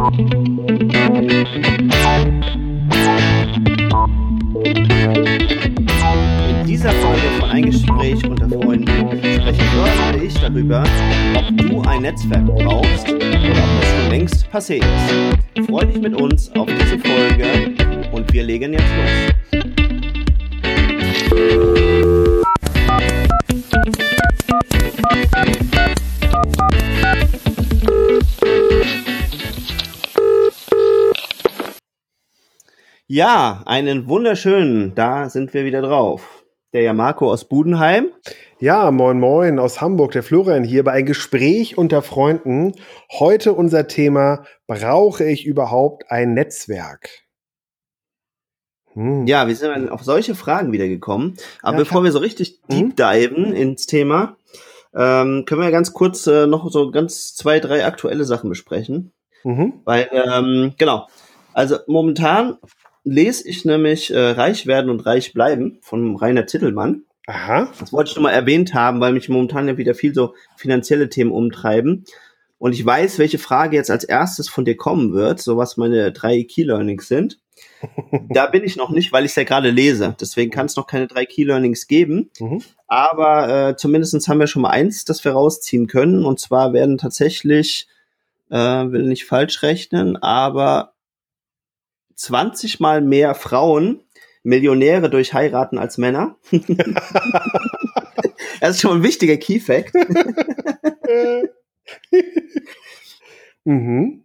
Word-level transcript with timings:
In 0.00 0.16
dieser 6.66 6.90
Folge 6.92 7.20
von 7.38 7.50
Ein 7.50 7.66
Gespräch 7.66 8.26
unter 8.26 8.48
Freunden 8.48 8.86
sprechen 8.86 9.64
Björn 9.74 10.14
und 10.14 10.22
ich 10.22 10.32
darüber, 10.40 10.84
ob 11.36 11.54
du 11.54 11.82
ein 11.82 12.00
Netzwerk 12.00 12.46
brauchst 12.46 13.10
oder 13.10 13.18
ob 13.18 13.80
das 13.80 13.90
schon 13.90 14.10
längst 14.10 14.48
passé 14.50 14.76
ist. 14.76 15.66
Freu 15.66 15.84
dich 15.84 16.00
mit 16.00 16.18
uns 16.18 16.50
auf 16.56 16.66
diese 16.66 16.98
Folge 16.98 17.74
und 18.10 18.32
wir 18.32 18.42
legen 18.42 18.72
jetzt 18.72 18.88
los. 21.30 21.89
Ja, 33.20 33.60
einen 33.66 34.08
wunderschönen, 34.08 34.94
da 34.94 35.28
sind 35.28 35.52
wir 35.52 35.66
wieder 35.66 35.82
drauf. 35.82 36.42
Der 36.72 36.80
ja 36.80 36.94
Marco 36.94 37.30
aus 37.30 37.44
Budenheim. 37.44 38.06
Ja, 38.60 38.90
moin 38.90 39.20
moin 39.20 39.58
aus 39.58 39.82
Hamburg, 39.82 40.12
der 40.12 40.22
Florian 40.22 40.64
hier 40.64 40.84
bei 40.84 40.92
ein 40.92 41.04
Gespräch 41.04 41.76
unter 41.76 42.00
Freunden. 42.00 42.72
Heute 43.12 43.52
unser 43.52 43.88
Thema, 43.88 44.46
brauche 44.66 45.24
ich 45.24 45.44
überhaupt 45.44 46.10
ein 46.10 46.32
Netzwerk? 46.32 47.10
Hm. 48.94 49.26
Ja, 49.26 49.46
wir 49.46 49.54
sind 49.54 49.90
auf 49.90 50.02
solche 50.02 50.34
Fragen 50.34 50.72
wieder 50.72 50.88
gekommen. 50.88 51.36
Aber 51.60 51.76
ja, 51.76 51.80
bevor 51.80 52.02
wir 52.02 52.12
so 52.12 52.20
richtig 52.20 52.62
deep 52.70 52.86
hm? 52.86 52.96
diven 52.96 53.52
ins 53.52 53.84
Thema, 53.84 54.38
ähm, 54.94 55.44
können 55.44 55.60
wir 55.60 55.70
ganz 55.70 55.92
kurz 55.92 56.26
äh, 56.26 56.46
noch 56.46 56.70
so 56.70 56.90
ganz 56.90 57.34
zwei, 57.34 57.60
drei 57.60 57.84
aktuelle 57.84 58.24
Sachen 58.24 58.48
besprechen. 58.48 59.12
Mhm. 59.44 59.74
Weil, 59.84 60.08
ähm, 60.10 60.72
genau, 60.78 61.06
also 61.52 61.76
momentan 61.86 62.56
lese 63.04 63.48
ich 63.48 63.64
nämlich 63.64 64.12
äh, 64.12 64.18
Reich 64.18 64.66
werden 64.66 64.90
und 64.90 65.06
reich 65.06 65.32
bleiben 65.32 65.78
von 65.80 66.16
Rainer 66.16 66.46
Tittelmann. 66.46 67.04
Aha. 67.26 67.72
Das 67.78 67.92
wollte 67.92 68.10
ich 68.10 68.16
nur 68.16 68.24
mal 68.24 68.32
erwähnt 68.32 68.74
haben, 68.74 69.00
weil 69.00 69.12
mich 69.12 69.28
momentan 69.28 69.68
ja 69.68 69.76
wieder 69.76 69.94
viel 69.94 70.14
so 70.14 70.34
finanzielle 70.56 71.08
Themen 71.08 71.30
umtreiben. 71.30 72.04
Und 72.58 72.72
ich 72.72 72.84
weiß, 72.84 73.18
welche 73.18 73.38
Frage 73.38 73.76
jetzt 73.76 73.90
als 73.90 74.04
erstes 74.04 74.48
von 74.48 74.64
dir 74.64 74.76
kommen 74.76 75.12
wird, 75.14 75.40
so 75.40 75.56
was 75.56 75.76
meine 75.76 76.12
drei 76.12 76.42
Key 76.42 76.64
Learnings 76.64 77.08
sind. 77.08 77.38
da 78.30 78.46
bin 78.46 78.64
ich 78.64 78.76
noch 78.76 78.90
nicht, 78.90 79.12
weil 79.12 79.24
ich 79.24 79.30
es 79.30 79.36
ja 79.36 79.44
gerade 79.44 79.70
lese. 79.70 80.14
Deswegen 80.20 80.50
kann 80.50 80.66
es 80.66 80.76
noch 80.76 80.86
keine 80.86 81.06
drei 81.06 81.24
Key 81.24 81.44
Learnings 81.44 81.86
geben. 81.86 82.30
Mhm. 82.38 82.62
Aber 82.86 83.70
äh, 83.70 83.76
zumindest 83.76 84.28
haben 84.28 84.40
wir 84.40 84.46
schon 84.46 84.62
mal 84.62 84.70
eins, 84.70 85.04
das 85.04 85.24
wir 85.24 85.32
rausziehen 85.32 85.86
können. 85.86 86.24
Und 86.24 86.40
zwar 86.40 86.72
werden 86.72 86.98
tatsächlich, 86.98 87.86
äh, 88.50 88.56
will 88.56 89.04
nicht 89.04 89.24
falsch 89.24 89.62
rechnen, 89.62 90.16
aber 90.16 90.92
20 92.20 92.78
mal 92.80 93.00
mehr 93.00 93.34
Frauen 93.34 94.02
Millionäre 94.42 95.08
durch 95.10 95.34
heiraten 95.34 95.76
als 95.78 95.98
Männer. 95.98 96.36
das 98.60 98.70
ist 98.70 98.80
schon 98.80 98.98
ein 98.98 99.02
wichtiger 99.02 99.36
Key 99.38 99.58
Fact. 99.58 99.92
mhm. 103.64 104.22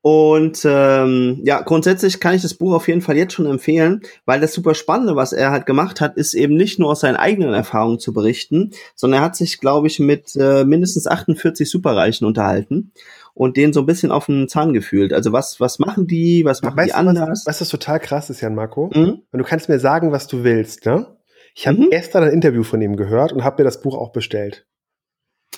Und 0.00 0.62
ähm, 0.64 1.42
ja, 1.44 1.60
grundsätzlich 1.62 2.20
kann 2.20 2.34
ich 2.34 2.42
das 2.42 2.54
Buch 2.54 2.74
auf 2.74 2.88
jeden 2.88 3.00
Fall 3.00 3.16
jetzt 3.16 3.32
schon 3.32 3.46
empfehlen, 3.46 4.02
weil 4.26 4.38
das 4.38 4.52
super 4.52 4.74
Spannende, 4.74 5.16
was 5.16 5.32
er 5.32 5.50
halt 5.50 5.64
gemacht 5.66 6.02
hat, 6.02 6.18
ist 6.18 6.34
eben 6.34 6.56
nicht 6.56 6.78
nur 6.78 6.90
aus 6.90 7.00
seinen 7.00 7.16
eigenen 7.16 7.54
Erfahrungen 7.54 7.98
zu 7.98 8.12
berichten, 8.12 8.72
sondern 8.94 9.22
er 9.22 9.24
hat 9.24 9.34
sich, 9.34 9.60
glaube 9.60 9.86
ich, 9.86 10.00
mit 10.00 10.36
äh, 10.36 10.64
mindestens 10.64 11.06
48 11.06 11.70
Superreichen 11.70 12.26
unterhalten 12.26 12.92
und 13.34 13.56
denen 13.56 13.72
so 13.72 13.80
ein 13.80 13.86
bisschen 13.86 14.10
auf 14.10 14.26
den 14.26 14.48
Zahn 14.48 14.72
gefühlt. 14.72 15.12
Also 15.12 15.32
was, 15.32 15.60
was 15.60 15.78
machen 15.78 16.06
die, 16.06 16.44
was 16.44 16.62
machen 16.62 16.76
weißt 16.76 16.90
die 16.90 16.94
anders? 16.94 17.44
Was, 17.46 17.60
was 17.60 17.68
total 17.68 18.00
krass 18.00 18.30
ist, 18.30 18.40
Jan 18.40 18.54
Marco? 18.54 18.90
Mhm. 18.94 19.22
Und 19.30 19.38
du 19.38 19.44
kannst 19.44 19.68
mir 19.68 19.80
sagen, 19.80 20.12
was 20.12 20.26
du 20.26 20.44
willst, 20.44 20.86
ne? 20.86 21.16
Ich 21.56 21.66
habe 21.66 21.78
mhm. 21.78 21.90
gestern 21.90 22.24
ein 22.24 22.32
Interview 22.32 22.64
von 22.64 22.80
ihm 22.80 22.96
gehört 22.96 23.32
und 23.32 23.44
habe 23.44 23.62
mir 23.62 23.64
das 23.64 23.80
Buch 23.80 23.96
auch 23.96 24.12
bestellt. 24.12 24.66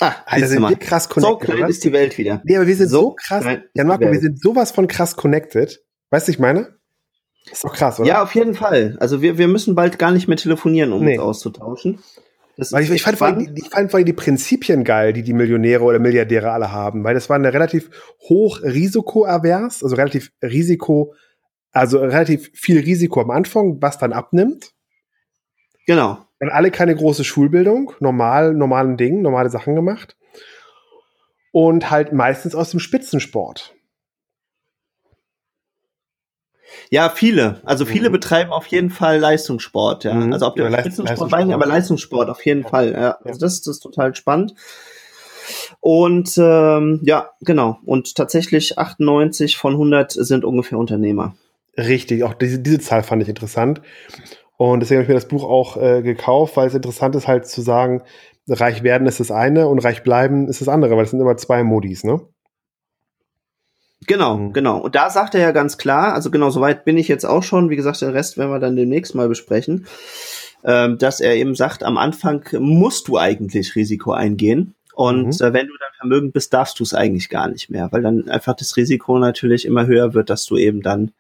Ah, 0.00 0.14
also 0.26 0.46
sind 0.46 0.60
wir 0.60 0.76
krass 0.76 1.08
connected. 1.08 1.48
So 1.48 1.52
klein 1.52 1.70
ist 1.70 1.84
die 1.84 1.92
Welt 1.92 2.18
wieder. 2.18 2.42
Nee, 2.44 2.56
aber 2.56 2.66
wir 2.66 2.76
sind 2.76 2.88
so, 2.88 3.00
so 3.00 3.14
krass. 3.14 3.44
Jan 3.72 3.86
Marco, 3.86 4.10
wir 4.10 4.20
sind 4.20 4.40
sowas 4.40 4.72
von 4.72 4.88
krass 4.88 5.16
connected. 5.16 5.82
Weißt 6.10 6.28
du, 6.28 6.32
ich 6.32 6.38
meine? 6.38 6.76
ist 7.50 7.64
doch 7.64 7.72
krass, 7.72 8.00
oder? 8.00 8.08
Ja, 8.08 8.22
auf 8.22 8.34
jeden 8.34 8.54
Fall. 8.54 8.96
Also 9.00 9.22
wir, 9.22 9.38
wir 9.38 9.48
müssen 9.48 9.74
bald 9.74 9.98
gar 9.98 10.10
nicht 10.10 10.28
mehr 10.28 10.36
telefonieren, 10.36 10.92
um 10.92 11.04
nee. 11.04 11.16
uns 11.16 11.22
auszutauschen. 11.22 12.00
Das 12.56 12.72
weil 12.72 12.84
ich, 12.84 12.90
ich, 12.90 13.02
fand 13.02 13.18
vor 13.18 13.26
allem, 13.26 13.54
ich 13.54 13.68
fand 13.68 13.90
vor 13.90 13.98
allem 13.98 14.06
die 14.06 14.14
Prinzipien 14.14 14.82
geil, 14.82 15.12
die 15.12 15.22
die 15.22 15.34
Millionäre 15.34 15.84
oder 15.84 15.98
Milliardäre 15.98 16.52
alle 16.52 16.72
haben, 16.72 17.04
weil 17.04 17.14
das 17.14 17.28
war 17.28 17.36
eine 17.36 17.52
relativ 17.52 17.90
hoch 18.28 18.62
risikoavers, 18.62 19.82
also 19.82 19.94
relativ 19.94 20.32
Risiko, 20.42 21.14
also 21.72 21.98
relativ 21.98 22.50
viel 22.54 22.80
Risiko 22.80 23.20
am 23.20 23.30
Anfang, 23.30 23.82
was 23.82 23.98
dann 23.98 24.14
abnimmt. 24.14 24.72
Genau. 25.86 26.18
Dann 26.38 26.48
alle 26.48 26.70
keine 26.70 26.96
große 26.96 27.24
Schulbildung, 27.24 27.92
normal, 28.00 28.54
normalen 28.54 28.96
Dingen, 28.96 29.20
normale 29.20 29.50
Sachen 29.50 29.74
gemacht. 29.74 30.16
Und 31.52 31.90
halt 31.90 32.12
meistens 32.12 32.54
aus 32.54 32.70
dem 32.70 32.80
Spitzensport. 32.80 33.75
Ja, 36.90 37.10
viele. 37.10 37.60
Also 37.64 37.84
viele 37.84 38.08
mhm. 38.08 38.14
betreiben 38.14 38.52
auf 38.52 38.66
jeden 38.66 38.90
Fall 38.90 39.18
Leistungssport, 39.18 40.04
ja. 40.04 40.14
Mhm. 40.14 40.32
Also 40.32 40.46
ob 40.46 40.56
der 40.56 40.70
ja, 40.70 40.80
Spitzensport 40.80 41.30
Leistungssport, 41.30 41.52
aber 41.52 41.66
Leistungssport 41.66 42.30
auf 42.30 42.44
jeden 42.44 42.62
ja. 42.62 42.68
Fall. 42.68 42.92
Ja. 42.92 43.18
Also 43.24 43.40
das, 43.40 43.62
das 43.62 43.76
ist 43.76 43.80
total 43.80 44.14
spannend. 44.14 44.54
Und 45.80 46.36
ähm, 46.38 47.00
ja, 47.02 47.30
genau. 47.40 47.78
Und 47.84 48.14
tatsächlich 48.14 48.78
98 48.78 49.56
von 49.56 49.72
100 49.72 50.12
sind 50.12 50.44
ungefähr 50.44 50.78
Unternehmer. 50.78 51.34
Richtig, 51.76 52.24
auch 52.24 52.34
diese, 52.34 52.58
diese 52.58 52.80
Zahl 52.80 53.02
fand 53.02 53.22
ich 53.22 53.28
interessant. 53.28 53.82
Und 54.56 54.80
deswegen 54.80 54.98
habe 54.98 55.02
ich 55.04 55.08
mir 55.08 55.14
das 55.14 55.28
Buch 55.28 55.44
auch 55.44 55.76
äh, 55.76 56.02
gekauft, 56.02 56.56
weil 56.56 56.68
es 56.68 56.74
interessant 56.74 57.14
ist 57.14 57.28
halt 57.28 57.46
zu 57.46 57.60
sagen, 57.60 58.02
reich 58.48 58.82
werden 58.82 59.06
ist 59.06 59.20
das 59.20 59.30
eine 59.30 59.68
und 59.68 59.80
reich 59.80 60.02
bleiben 60.02 60.48
ist 60.48 60.60
das 60.60 60.68
andere, 60.68 60.96
weil 60.96 61.04
es 61.04 61.10
sind 61.10 61.20
immer 61.20 61.36
zwei 61.36 61.62
Modis, 61.62 62.04
ne? 62.04 62.20
Genau, 64.06 64.36
mhm. 64.36 64.52
genau. 64.52 64.78
Und 64.78 64.94
da 64.94 65.10
sagt 65.10 65.34
er 65.34 65.40
ja 65.40 65.52
ganz 65.52 65.78
klar, 65.78 66.14
also 66.14 66.30
genau, 66.30 66.50
soweit 66.50 66.84
bin 66.84 66.98
ich 66.98 67.08
jetzt 67.08 67.24
auch 67.24 67.42
schon, 67.42 67.70
wie 67.70 67.76
gesagt, 67.76 68.00
den 68.02 68.10
Rest 68.10 68.36
werden 68.36 68.50
wir 68.50 68.58
dann 68.58 68.76
demnächst 68.76 69.14
mal 69.14 69.28
besprechen, 69.28 69.86
ähm, 70.64 70.98
dass 70.98 71.20
er 71.20 71.34
eben 71.36 71.54
sagt, 71.54 71.82
am 71.82 71.96
Anfang 71.96 72.44
musst 72.58 73.08
du 73.08 73.18
eigentlich 73.18 73.74
Risiko 73.74 74.12
eingehen. 74.12 74.74
Und 74.94 75.40
mhm. 75.40 75.46
äh, 75.46 75.52
wenn 75.52 75.66
du 75.66 75.74
dann 75.78 75.92
vermögend 75.98 76.32
bist, 76.32 76.52
darfst 76.52 76.78
du 76.78 76.82
es 76.82 76.94
eigentlich 76.94 77.28
gar 77.28 77.48
nicht 77.48 77.70
mehr, 77.70 77.88
weil 77.92 78.02
dann 78.02 78.28
einfach 78.28 78.54
das 78.54 78.76
Risiko 78.76 79.18
natürlich 79.18 79.64
immer 79.64 79.86
höher 79.86 80.14
wird, 80.14 80.30
dass 80.30 80.46
du 80.46 80.56
eben 80.56 80.82
dann 80.82 81.12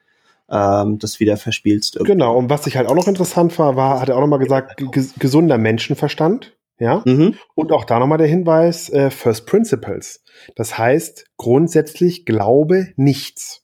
ähm, 0.50 0.98
das 0.98 1.20
wieder 1.20 1.36
verspielst. 1.36 1.96
Irgendwie. 1.96 2.12
Genau, 2.12 2.36
und 2.36 2.50
was 2.50 2.66
ich 2.66 2.76
halt 2.76 2.88
auch 2.88 2.94
noch 2.94 3.08
interessant 3.08 3.58
war, 3.58 3.76
war, 3.76 4.00
hat 4.00 4.08
er 4.08 4.16
auch 4.16 4.20
nochmal 4.20 4.38
gesagt, 4.38 4.82
gesunder 5.18 5.58
Menschenverstand. 5.58 6.55
Ja. 6.78 7.02
Mhm. 7.06 7.34
Und 7.54 7.72
auch 7.72 7.84
da 7.84 7.98
nochmal 7.98 8.18
der 8.18 8.26
Hinweis, 8.26 8.90
äh, 8.90 9.10
First 9.10 9.46
Principles. 9.46 10.22
Das 10.56 10.76
heißt, 10.76 11.26
grundsätzlich 11.36 12.26
glaube 12.26 12.88
nichts. 12.96 13.62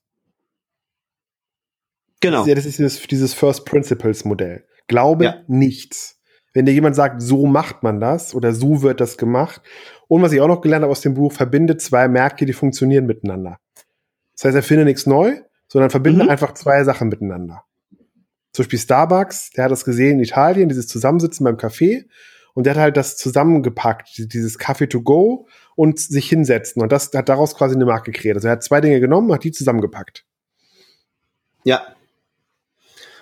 Genau. 2.21 2.47
Das 2.47 2.65
ist, 2.65 2.79
dieses, 2.79 3.03
dieses 3.07 3.35
First 3.35 3.67
Principles 3.67 4.25
Modell. 4.25 4.65
Glaube 4.87 5.25
ja. 5.25 5.43
nichts. 5.49 6.21
Wenn 6.55 6.67
dir 6.67 6.73
jemand 6.73 6.97
sagt, 6.97 7.23
so 7.23 7.47
macht 7.47 7.83
man 7.83 8.01
das 8.01 8.35
oder 8.35 8.53
so 8.53 8.83
wird 8.83 9.01
das 9.01 9.17
gemacht. 9.17 9.63
Und 10.09 10.23
was 10.23 10.33
ich 10.33 10.41
auch 10.41 10.49
noch 10.49 10.61
gelernt 10.61 10.83
habe 10.83 10.93
aus 10.93 11.01
dem 11.01 11.15
Buch, 11.15 11.33
verbinde 11.33 11.77
zwei 11.79 12.09
Märkte, 12.09 12.45
die 12.47 12.53
funktionieren 12.53 13.07
miteinander. 13.07 13.59
Das 14.37 14.45
heißt, 14.45 14.57
erfinde 14.57 14.85
nichts 14.85 15.07
neu, 15.07 15.39
sondern 15.69 15.91
verbinde 15.91 16.25
mhm. 16.25 16.31
einfach 16.31 16.55
zwei 16.55 16.85
Sachen 16.85 17.09
miteinander. 17.09 17.65
Zum 18.53 18.65
Beispiel 18.65 18.79
Starbucks, 18.79 19.51
der 19.51 19.65
hat 19.65 19.73
das 19.73 19.85
gesehen 19.85 20.19
in 20.19 20.25
Italien, 20.25 20.69
dieses 20.69 20.87
Zusammensitzen 20.87 21.45
beim 21.45 21.57
Café. 21.57 22.05
Und 22.55 22.65
der 22.65 22.75
hat 22.75 22.81
halt 22.81 22.97
das 22.97 23.17
zusammengepackt, 23.17 24.33
dieses 24.33 24.59
Kaffee 24.59 24.87
to 24.87 25.03
go 25.03 25.47
und 25.75 25.99
sich 25.99 26.29
hinsetzen. 26.29 26.83
Und 26.83 26.93
das 26.93 27.11
hat 27.15 27.29
daraus 27.29 27.55
quasi 27.55 27.75
eine 27.75 27.87
Marke 27.87 28.13
kreiert. 28.13 28.37
Also 28.37 28.49
er 28.49 28.53
hat 28.53 28.63
zwei 28.63 28.81
Dinge 28.81 29.01
genommen, 29.01 29.33
hat 29.33 29.45
die 29.45 29.53
zusammengepackt. 29.53 30.25
Ja. 31.65 31.83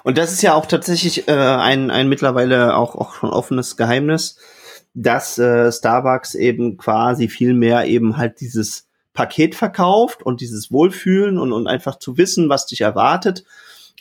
Und 0.02 0.18
das 0.18 0.32
ist 0.32 0.42
ja 0.42 0.54
auch 0.54 0.66
tatsächlich 0.66 1.28
äh, 1.28 1.32
ein, 1.32 1.90
ein 1.90 2.08
mittlerweile 2.08 2.76
auch, 2.76 2.94
auch 2.96 3.14
schon 3.14 3.30
offenes 3.30 3.76
Geheimnis, 3.76 4.36
dass 4.94 5.38
äh, 5.38 5.70
Starbucks 5.70 6.34
eben 6.34 6.76
quasi 6.78 7.28
viel 7.28 7.54
mehr 7.54 7.86
eben 7.86 8.16
halt 8.16 8.40
dieses 8.40 8.88
Paket 9.12 9.54
verkauft 9.54 10.22
und 10.22 10.40
dieses 10.40 10.72
Wohlfühlen 10.72 11.38
und, 11.38 11.52
und 11.52 11.66
einfach 11.66 11.98
zu 11.98 12.16
wissen, 12.16 12.48
was 12.48 12.66
dich 12.66 12.80
erwartet, 12.80 13.44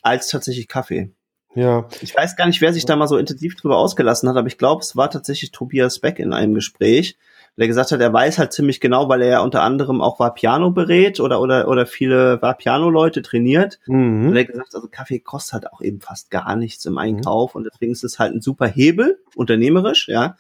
als 0.01 0.27
tatsächlich 0.27 0.67
Kaffee. 0.67 1.11
Ja. 1.55 1.87
Ich 2.01 2.15
weiß 2.15 2.35
gar 2.35 2.47
nicht, 2.47 2.61
wer 2.61 2.73
sich 2.73 2.85
da 2.85 2.95
mal 2.95 3.07
so 3.07 3.17
intensiv 3.17 3.55
drüber 3.55 3.77
ausgelassen 3.77 4.29
hat, 4.29 4.37
aber 4.37 4.47
ich 4.47 4.57
glaube, 4.57 4.81
es 4.81 4.95
war 4.95 5.09
tatsächlich 5.09 5.51
Tobias 5.51 5.99
Beck 5.99 6.19
in 6.19 6.33
einem 6.33 6.53
Gespräch, 6.53 7.17
der 7.59 7.67
gesagt 7.67 7.91
hat, 7.91 7.99
er 7.99 8.13
weiß 8.13 8.39
halt 8.39 8.53
ziemlich 8.53 8.79
genau, 8.79 9.09
weil 9.09 9.21
er 9.21 9.27
ja 9.27 9.41
unter 9.41 9.61
anderem 9.63 9.99
auch 9.99 10.17
Vapiano 10.17 10.71
berät 10.71 11.19
oder 11.19 11.41
oder 11.41 11.67
oder 11.67 11.85
viele 11.85 12.41
Vapiano-Leute 12.41 13.21
trainiert. 13.21 13.79
Mhm. 13.85 14.27
Und 14.27 14.35
er 14.35 14.43
hat 14.43 14.47
gesagt, 14.47 14.75
also 14.75 14.87
Kaffee 14.89 15.19
kostet 15.19 15.53
halt 15.53 15.73
auch 15.73 15.81
eben 15.81 15.99
fast 15.99 16.31
gar 16.31 16.55
nichts 16.55 16.85
im 16.85 16.97
Einkauf 16.97 17.55
und 17.55 17.65
deswegen 17.65 17.91
ist 17.91 18.05
es 18.05 18.17
halt 18.17 18.33
ein 18.33 18.41
super 18.41 18.65
Hebel, 18.65 19.19
unternehmerisch, 19.35 20.07
ja, 20.07 20.37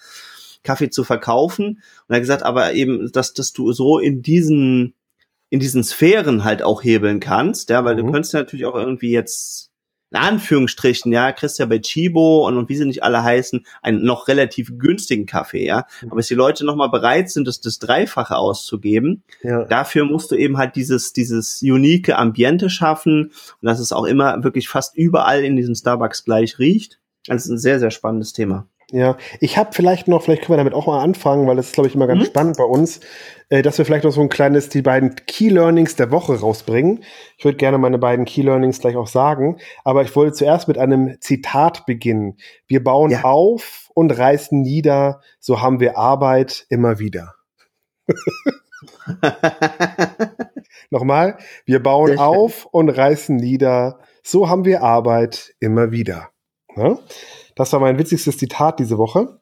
Kaffee 0.63 0.89
zu 0.89 1.03
verkaufen. 1.03 1.81
Und 2.07 2.13
er 2.13 2.15
hat 2.15 2.21
gesagt, 2.21 2.43
aber 2.43 2.73
eben, 2.73 3.11
dass, 3.11 3.33
dass 3.33 3.51
du 3.51 3.73
so 3.73 3.99
in 3.99 4.21
diesen 4.21 4.93
in 5.49 5.59
diesen 5.59 5.83
Sphären 5.83 6.43
halt 6.45 6.61
auch 6.61 6.83
hebeln 6.83 7.19
kannst, 7.19 7.69
ja, 7.69 7.83
weil 7.83 7.95
mhm. 7.95 8.05
du 8.05 8.11
könntest 8.13 8.33
natürlich 8.33 8.65
auch 8.65 8.75
irgendwie 8.75 9.11
jetzt 9.11 9.68
in 10.11 10.17
Anführungsstrichen, 10.17 11.11
ja, 11.11 11.31
kriegst 11.31 11.59
ja 11.59 11.65
bei 11.65 11.79
Chibo 11.79 12.47
und, 12.47 12.57
und 12.57 12.69
wie 12.69 12.75
sie 12.75 12.85
nicht 12.85 13.03
alle 13.03 13.23
heißen, 13.23 13.65
einen 13.81 14.03
noch 14.03 14.27
relativ 14.27 14.77
günstigen 14.77 15.25
Kaffee, 15.25 15.65
ja. 15.65 15.85
Mhm. 16.01 16.11
Aber 16.11 16.17
dass 16.17 16.27
die 16.27 16.35
Leute 16.35 16.65
nochmal 16.65 16.89
bereit 16.89 17.29
sind, 17.29 17.47
das, 17.47 17.61
das 17.61 17.79
Dreifache 17.79 18.35
auszugeben, 18.35 19.23
ja. 19.43 19.65
dafür 19.65 20.05
musst 20.05 20.31
du 20.31 20.35
eben 20.35 20.57
halt 20.57 20.75
dieses, 20.75 21.13
dieses 21.13 21.61
unique 21.61 22.09
Ambiente 22.09 22.69
schaffen 22.69 23.25
und 23.25 23.65
dass 23.65 23.79
es 23.79 23.93
auch 23.93 24.05
immer 24.05 24.43
wirklich 24.43 24.67
fast 24.67 24.95
überall 24.97 25.43
in 25.43 25.55
diesen 25.55 25.75
Starbucks 25.75 26.25
gleich 26.25 26.59
riecht. 26.59 26.99
Das 27.25 27.45
ist 27.45 27.51
ein 27.51 27.57
sehr, 27.57 27.79
sehr 27.79 27.91
spannendes 27.91 28.33
Thema. 28.33 28.67
Ja, 28.91 29.17
ich 29.39 29.57
habe 29.57 29.69
vielleicht 29.73 30.07
noch, 30.07 30.23
vielleicht 30.23 30.41
können 30.41 30.53
wir 30.53 30.57
damit 30.57 30.73
auch 30.73 30.87
mal 30.87 31.03
anfangen, 31.03 31.47
weil 31.47 31.55
das 31.55 31.67
ist, 31.67 31.73
glaube 31.73 31.87
ich, 31.87 31.95
immer 31.95 32.07
ganz 32.07 32.21
mhm. 32.21 32.25
spannend 32.25 32.57
bei 32.57 32.63
uns, 32.63 33.01
äh, 33.49 33.61
dass 33.61 33.77
wir 33.77 33.85
vielleicht 33.85 34.03
noch 34.03 34.11
so 34.11 34.21
ein 34.21 34.29
kleines, 34.29 34.69
die 34.69 34.81
beiden 34.81 35.15
Key 35.27 35.49
Learnings 35.49 35.95
der 35.95 36.11
Woche 36.11 36.39
rausbringen. 36.39 37.03
Ich 37.37 37.45
würde 37.45 37.57
gerne 37.57 37.77
meine 37.77 37.99
beiden 37.99 38.25
Key 38.25 38.41
Learnings 38.41 38.79
gleich 38.79 38.95
auch 38.95 39.07
sagen, 39.07 39.57
aber 39.83 40.01
ich 40.01 40.15
wollte 40.15 40.33
zuerst 40.33 40.67
mit 40.67 40.79
einem 40.79 41.17
Zitat 41.21 41.85
beginnen. 41.85 42.37
Wir 42.65 42.83
bauen 42.83 43.11
ja. 43.11 43.23
auf 43.23 43.91
und 43.93 44.09
reißen 44.11 44.59
nieder, 44.59 45.21
so 45.39 45.61
haben 45.61 45.79
wir 45.79 45.95
Arbeit 45.97 46.65
immer 46.69 46.97
wieder. 46.97 47.35
Nochmal, 50.89 51.37
wir 51.65 51.83
bauen 51.83 52.17
auf 52.17 52.65
und 52.65 52.89
reißen 52.89 53.35
nieder, 53.35 53.99
so 54.23 54.49
haben 54.49 54.65
wir 54.65 54.81
Arbeit 54.81 55.53
immer 55.59 55.91
wieder. 55.91 56.29
Ja? 56.75 56.97
Das 57.59 57.73
war 57.73 57.81
mein 57.81 57.99
witzigstes 57.99 58.37
Zitat 58.37 58.79
diese 58.79 58.97
Woche. 58.97 59.41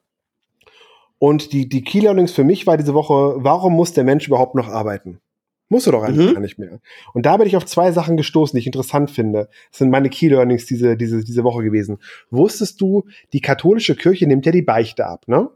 Und 1.18 1.52
die, 1.52 1.68
die 1.68 1.84
Key 1.84 2.00
Learnings 2.00 2.32
für 2.32 2.42
mich 2.42 2.66
war 2.66 2.76
diese 2.76 2.92
Woche, 2.92 3.36
warum 3.36 3.74
muss 3.74 3.92
der 3.92 4.02
Mensch 4.02 4.26
überhaupt 4.26 4.56
noch 4.56 4.66
arbeiten? 4.66 5.20
Muss 5.68 5.86
er 5.86 5.92
doch 5.92 6.02
eigentlich 6.02 6.30
mhm. 6.30 6.34
gar 6.34 6.40
nicht 6.40 6.58
mehr. 6.58 6.80
Und 7.14 7.26
da 7.26 7.36
bin 7.36 7.46
ich 7.46 7.56
auf 7.56 7.64
zwei 7.64 7.92
Sachen 7.92 8.16
gestoßen, 8.16 8.56
die 8.56 8.60
ich 8.60 8.66
interessant 8.66 9.12
finde. 9.12 9.48
Das 9.70 9.78
sind 9.78 9.90
meine 9.90 10.08
Key 10.10 10.30
Learnings 10.30 10.66
diese, 10.66 10.96
diese, 10.96 11.22
diese 11.22 11.44
Woche 11.44 11.62
gewesen. 11.62 11.98
Wusstest 12.30 12.80
du, 12.80 13.04
die 13.32 13.40
katholische 13.40 13.94
Kirche 13.94 14.26
nimmt 14.26 14.44
ja 14.46 14.50
die 14.50 14.62
Beichte 14.62 15.06
ab, 15.06 15.28
ne? 15.28 15.50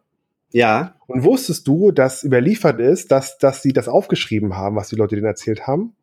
Ja. 0.53 0.95
Und 1.09 1.25
wusstest 1.25 1.67
du, 1.67 1.91
dass 1.91 2.23
überliefert 2.23 2.79
ist, 2.79 3.11
dass, 3.11 3.39
dass 3.39 3.63
sie 3.63 3.73
das 3.73 3.89
aufgeschrieben 3.89 4.57
haben, 4.57 4.77
was 4.77 4.89
die 4.89 4.97
Leute 4.97 5.17
denen 5.17 5.27
erzählt 5.27 5.67
haben? 5.67 5.97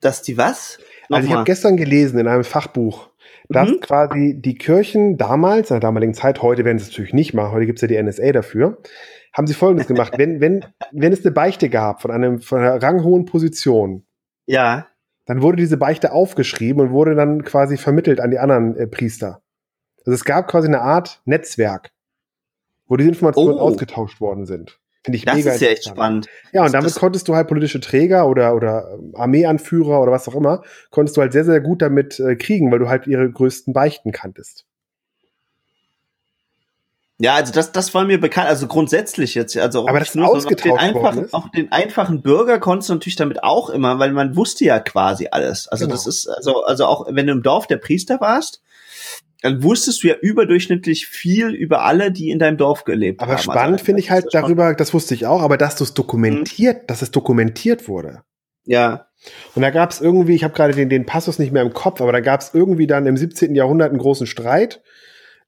Dass 0.00 0.22
die 0.22 0.38
was? 0.38 0.78
Nochmal. 1.08 1.18
Also 1.18 1.28
ich 1.28 1.34
habe 1.34 1.44
gestern 1.44 1.76
gelesen 1.76 2.20
in 2.20 2.28
einem 2.28 2.44
Fachbuch, 2.44 3.10
dass 3.48 3.70
mhm. 3.70 3.80
quasi 3.80 4.34
die 4.38 4.56
Kirchen 4.56 5.16
damals, 5.16 5.70
in 5.70 5.74
der 5.74 5.80
damaligen 5.80 6.14
Zeit, 6.14 6.42
heute 6.42 6.64
werden 6.64 6.78
sie 6.78 6.84
es 6.84 6.90
natürlich 6.90 7.14
nicht 7.14 7.34
machen, 7.34 7.52
heute 7.52 7.66
gibt 7.66 7.78
es 7.78 7.82
ja 7.82 7.88
die 7.88 8.02
NSA 8.02 8.32
dafür, 8.32 8.78
haben 9.32 9.46
sie 9.46 9.54
folgendes 9.54 9.86
gemacht. 9.86 10.14
wenn, 10.16 10.40
wenn, 10.40 10.64
wenn 10.92 11.12
es 11.12 11.24
eine 11.24 11.32
Beichte 11.32 11.68
gab 11.68 12.02
von 12.02 12.10
einem, 12.10 12.40
von 12.40 12.60
einer 12.60 12.82
ranghohen 12.82 13.26
Position, 13.26 14.06
ja. 14.46 14.86
dann 15.26 15.42
wurde 15.42 15.58
diese 15.58 15.76
Beichte 15.76 16.12
aufgeschrieben 16.12 16.80
und 16.80 16.92
wurde 16.92 17.14
dann 17.14 17.44
quasi 17.44 17.76
vermittelt 17.76 18.20
an 18.20 18.30
die 18.30 18.38
anderen 18.38 18.76
äh, 18.76 18.86
Priester. 18.86 19.42
Also 19.98 20.12
es 20.12 20.24
gab 20.24 20.48
quasi 20.48 20.68
eine 20.68 20.80
Art 20.80 21.20
Netzwerk, 21.24 21.90
wo 22.86 22.96
diese 22.96 23.10
Informationen 23.10 23.58
oh. 23.58 23.60
ausgetauscht 23.60 24.20
worden 24.20 24.46
sind. 24.46 24.80
Finde 25.06 25.18
ich 25.18 25.24
das 25.24 25.36
mega 25.36 25.52
ist 25.52 25.60
ja 25.60 25.68
echt 25.68 25.84
spannend. 25.84 26.26
Ja, 26.52 26.64
und 26.64 26.74
damit 26.74 26.90
das 26.90 26.96
konntest 26.96 27.28
du 27.28 27.36
halt 27.36 27.46
politische 27.46 27.78
Träger 27.78 28.26
oder, 28.26 28.56
oder 28.56 28.98
Armeeanführer 29.14 30.02
oder 30.02 30.10
was 30.10 30.26
auch 30.26 30.34
immer, 30.34 30.62
konntest 30.90 31.16
du 31.16 31.20
halt 31.20 31.32
sehr, 31.32 31.44
sehr 31.44 31.60
gut 31.60 31.80
damit 31.80 32.18
äh, 32.18 32.34
kriegen, 32.34 32.72
weil 32.72 32.80
du 32.80 32.88
halt 32.88 33.06
ihre 33.06 33.30
größten 33.30 33.72
Beichten 33.72 34.10
kanntest. 34.10 34.66
Ja, 37.18 37.36
also 37.36 37.52
das, 37.52 37.70
das 37.70 37.94
war 37.94 38.04
mir 38.04 38.20
bekannt, 38.20 38.48
also 38.48 38.66
grundsätzlich 38.66 39.36
jetzt, 39.36 39.56
also 39.56 39.86
aber 39.86 40.00
das 40.00 40.16
nur, 40.16 40.26
ausgetauscht 40.26 40.64
den, 40.64 40.96
einfachen, 40.96 41.32
auch 41.32 41.48
den 41.50 41.70
einfachen 41.70 42.20
Bürger 42.20 42.58
konntest 42.58 42.88
du 42.88 42.94
natürlich 42.94 43.14
damit 43.14 43.44
auch 43.44 43.70
immer, 43.70 44.00
weil 44.00 44.10
man 44.10 44.34
wusste 44.34 44.64
ja 44.64 44.80
quasi 44.80 45.28
alles. 45.30 45.68
Also 45.68 45.84
genau. 45.84 45.94
das 45.94 46.08
ist, 46.08 46.26
also, 46.26 46.64
also 46.64 46.84
auch 46.86 47.06
wenn 47.08 47.28
du 47.28 47.32
im 47.32 47.44
Dorf 47.44 47.68
der 47.68 47.76
Priester 47.76 48.20
warst, 48.20 48.60
dann 49.42 49.62
wusstest 49.62 50.02
du 50.02 50.08
ja 50.08 50.14
überdurchschnittlich 50.14 51.06
viel 51.06 51.50
über 51.50 51.82
alle, 51.84 52.10
die 52.10 52.30
in 52.30 52.38
deinem 52.38 52.56
Dorf 52.56 52.84
gelebt 52.84 53.20
aber 53.20 53.32
haben. 53.32 53.34
Aber 53.36 53.42
spannend 53.42 53.74
also, 53.74 53.84
finde 53.84 54.00
ich 54.00 54.10
halt 54.10 54.26
darüber, 54.32 54.74
das 54.74 54.94
wusste 54.94 55.14
ich 55.14 55.26
auch, 55.26 55.42
aber 55.42 55.56
dass 55.56 55.76
du 55.76 55.84
es 55.84 55.94
dokumentiert, 55.94 56.82
mhm. 56.82 56.86
dass 56.86 57.02
es 57.02 57.10
dokumentiert 57.10 57.88
wurde. 57.88 58.22
Ja. 58.64 59.08
Und 59.54 59.62
da 59.62 59.70
gab 59.70 59.90
es 59.90 60.00
irgendwie, 60.00 60.34
ich 60.34 60.44
habe 60.44 60.54
gerade 60.54 60.74
den, 60.74 60.88
den 60.88 61.06
Passus 61.06 61.38
nicht 61.38 61.52
mehr 61.52 61.62
im 61.62 61.72
Kopf, 61.72 62.00
aber 62.00 62.12
da 62.12 62.20
gab 62.20 62.40
es 62.40 62.52
irgendwie 62.54 62.86
dann 62.86 63.06
im 63.06 63.16
17. 63.16 63.54
Jahrhundert 63.54 63.90
einen 63.90 63.98
großen 63.98 64.26
Streit. 64.26 64.82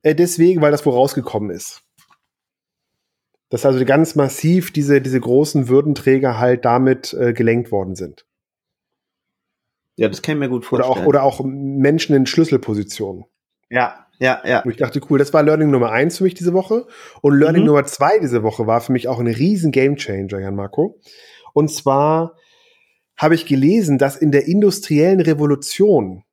Äh, 0.02 0.14
deswegen, 0.14 0.62
weil 0.62 0.70
das 0.70 0.86
wo 0.86 0.90
rausgekommen 0.90 1.50
ist. 1.50 1.82
Dass 3.50 3.66
also 3.66 3.84
ganz 3.84 4.14
massiv 4.14 4.72
diese, 4.72 5.00
diese 5.00 5.20
großen 5.20 5.68
Würdenträger 5.68 6.38
halt 6.38 6.64
damit 6.64 7.14
äh, 7.14 7.32
gelenkt 7.32 7.72
worden 7.72 7.94
sind. 7.94 8.26
Ja, 9.96 10.08
das 10.08 10.22
kann 10.22 10.36
ich 10.36 10.40
mir 10.40 10.48
gut 10.48 10.64
vorstellen. 10.64 10.92
Oder 10.92 11.00
auch, 11.00 11.06
oder 11.06 11.22
auch 11.24 11.40
Menschen 11.44 12.14
in 12.14 12.26
Schlüsselpositionen. 12.26 13.24
Ja, 13.70 14.06
ja, 14.18 14.42
ja. 14.44 14.62
Und 14.62 14.70
ich 14.70 14.76
dachte, 14.76 15.00
cool, 15.08 15.18
das 15.18 15.32
war 15.32 15.42
Learning 15.42 15.70
Nummer 15.70 15.92
eins 15.92 16.18
für 16.18 16.24
mich 16.24 16.34
diese 16.34 16.52
Woche. 16.52 16.86
Und 17.22 17.38
Learning 17.38 17.62
mhm. 17.62 17.68
Nummer 17.68 17.84
zwei 17.84 18.18
diese 18.18 18.42
Woche 18.42 18.66
war 18.66 18.80
für 18.80 18.92
mich 18.92 19.08
auch 19.08 19.20
ein 19.20 19.26
riesen 19.26 19.70
Gamechanger, 19.70 20.40
Jan 20.40 20.56
Marco. 20.56 21.00
Und 21.52 21.70
zwar 21.70 22.36
habe 23.16 23.34
ich 23.34 23.46
gelesen, 23.46 23.98
dass 23.98 24.16
in 24.16 24.32
der 24.32 24.46
industriellen 24.46 25.20
Revolution, 25.20 26.24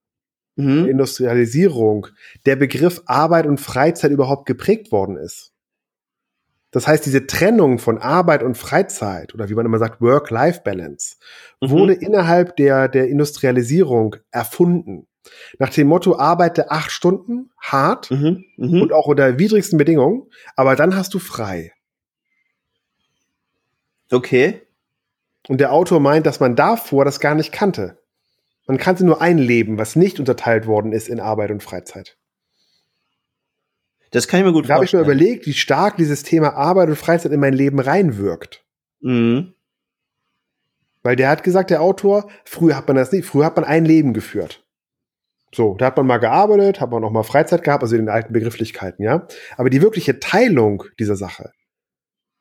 mhm. 0.56 0.88
Industrialisierung, 0.88 2.08
der 2.46 2.56
Begriff 2.56 3.02
Arbeit 3.06 3.46
und 3.46 3.60
Freizeit 3.60 4.12
überhaupt 4.12 4.46
geprägt 4.46 4.92
worden 4.92 5.18
ist. 5.18 5.52
Das 6.72 6.88
heißt, 6.88 7.06
diese 7.06 7.26
Trennung 7.26 7.80
von 7.80 8.00
Arbeit 8.00 8.44
und 8.44 8.58
Freizeit 8.58 9.34
oder 9.34 9.50
wie 9.50 9.54
man 9.54 9.66
immer 9.66 9.80
sagt, 9.80 10.02
Work-Life-Balance 10.02 11.16
mhm. 11.62 11.70
wurde 11.70 11.94
innerhalb 11.94 12.56
der, 12.58 12.88
der 12.88 13.08
Industrialisierung 13.08 14.18
erfunden. 14.32 15.08
Nach 15.60 15.70
dem 15.70 15.88
Motto, 15.88 16.18
arbeite 16.18 16.72
acht 16.72 16.92
Stunden 16.92 17.52
hart 17.60 18.12
mhm, 18.12 18.46
mh. 18.58 18.82
und 18.82 18.94
auch 18.94 19.08
unter 19.08 19.40
widrigsten 19.40 19.78
Bedingungen, 19.78 20.24
aber 20.56 20.76
dann 20.76 20.96
hast 20.96 21.14
du 21.14 21.20
frei. 21.20 21.74
Okay. 24.12 24.62
Und 25.48 25.60
der 25.60 25.72
Autor 25.72 26.00
meint, 26.00 26.26
dass 26.26 26.40
man 26.40 26.56
davor 26.56 27.06
das 27.06 27.20
gar 27.20 27.36
nicht 27.36 27.52
kannte. 27.52 28.00
Man 28.68 28.78
kannte 28.78 29.06
nur 29.06 29.22
ein 29.22 29.38
Leben, 29.38 29.78
was 29.78 29.96
nicht 29.96 30.20
unterteilt 30.20 30.66
worden 30.66 30.92
ist 30.92 31.08
in 31.08 31.20
Arbeit 31.20 31.52
und 31.52 31.62
Freizeit. 31.62 32.18
Das 34.12 34.28
kann 34.28 34.40
ich 34.40 34.46
mir 34.46 34.54
gut 34.54 34.70
da 34.70 34.78
vorstellen. 34.78 35.04
Da 35.04 35.08
habe 35.08 35.14
ich 35.14 35.22
mir 35.22 35.26
überlegt, 35.26 35.48
wie 35.48 35.54
stark 35.54 35.98
dieses 35.98 36.24
Thema 36.24 36.54
Arbeit 36.54 36.90
und 36.90 36.96
Freizeit 36.96 37.32
in 37.32 37.40
mein 37.40 37.54
Leben 37.54 37.80
reinwirkt. 37.80 38.64
Mhm. 39.02 39.54
Weil 41.04 41.16
der 41.16 41.30
hat 41.30 41.44
gesagt, 41.44 41.70
der 41.70 41.82
Autor, 41.82 42.30
früher 42.46 42.76
hat 42.76 42.88
man 42.88 42.98
das 42.98 43.12
nicht, 43.12 43.26
früher 43.26 43.46
hat 43.46 43.56
man 43.56 43.66
ein 43.66 43.86
Leben 43.86 44.14
geführt. 44.14 44.65
So, 45.54 45.76
da 45.78 45.86
hat 45.86 45.98
man 45.98 46.08
mal 46.08 46.18
gearbeitet, 46.18 46.82
hat 46.82 46.92
man 46.92 47.04
auch 47.04 47.12
mal 47.12 47.24
Freizeit 47.24 47.64
gehabt, 47.64 47.84
also 47.84 47.96
in 47.96 48.04
den 48.04 48.10
alten 48.10 48.34
Begrifflichkeiten, 48.34 49.04
ja. 49.04 49.28
Aber 49.58 49.70
die 49.70 49.82
wirkliche 49.82 50.20
Teilung 50.20 50.84
dieser 51.00 51.16
Sache 51.16 51.52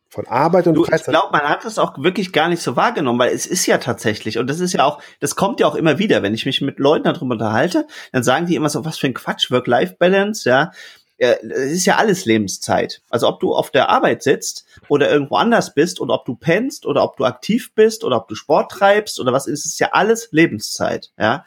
von 0.08 0.26
Arbeit 0.26 0.66
und 0.66 0.75
du, 0.75 0.84
Freizeit. 0.84 1.08
Ich 1.08 1.20
glaube, 1.20 1.32
man 1.32 1.49
hat 1.49 1.64
das 1.64 1.78
auch 1.78 1.99
wirklich 1.99 2.32
gar 2.32 2.49
nicht 2.49 2.62
so 2.62 2.76
wahrgenommen, 2.76 3.18
weil 3.18 3.32
es 3.32 3.46
ist 3.46 3.66
ja 3.66 3.78
tatsächlich, 3.78 4.38
und 4.38 4.49
das 4.49 4.61
ist 4.61 4.73
ja 4.73 4.84
auch, 4.84 5.00
das 5.20 5.37
kommt 5.37 5.61
ja 5.61 5.66
auch 5.66 5.75
immer 5.75 5.99
wieder, 5.99 6.23
wenn 6.23 6.34
ich 6.34 6.46
mich 6.46 6.61
mit 6.61 6.78
Leuten 6.78 7.04
darüber 7.04 7.34
unterhalte, 7.34 7.87
dann 8.12 8.23
sagen 8.23 8.46
die 8.46 8.54
immer 8.54 8.68
so, 8.68 8.84
was 8.84 8.99
für 8.99 9.08
ein 9.08 9.14
Quatsch, 9.14 9.50
Work-Life-Balance, 9.50 10.49
ja. 10.49 10.70
Es 11.16 11.70
ist 11.70 11.87
ja 11.87 11.96
alles 11.96 12.25
Lebenszeit. 12.25 13.00
Also 13.08 13.28
ob 13.28 13.38
du 13.38 13.54
auf 13.54 13.70
der 13.70 13.88
Arbeit 13.88 14.25
sitzt 14.25 14.66
oder 14.88 15.08
irgendwo 15.11 15.37
anders 15.37 15.73
bist 15.73 16.00
und 16.00 16.11
ob 16.11 16.25
du 16.25 16.34
pennst 16.34 16.87
oder 16.87 17.04
ob 17.04 17.16
du 17.16 17.25
aktiv 17.25 17.73
bist 17.75 18.02
oder 18.02 18.16
ob 18.16 18.26
du 18.26 18.34
Sport 18.34 18.73
treibst 18.73 19.20
oder 19.20 19.32
was 19.32 19.46
ist, 19.46 19.64
ist 19.64 19.78
ja 19.78 19.90
alles 19.92 20.28
Lebenszeit, 20.32 21.12
ja. 21.18 21.44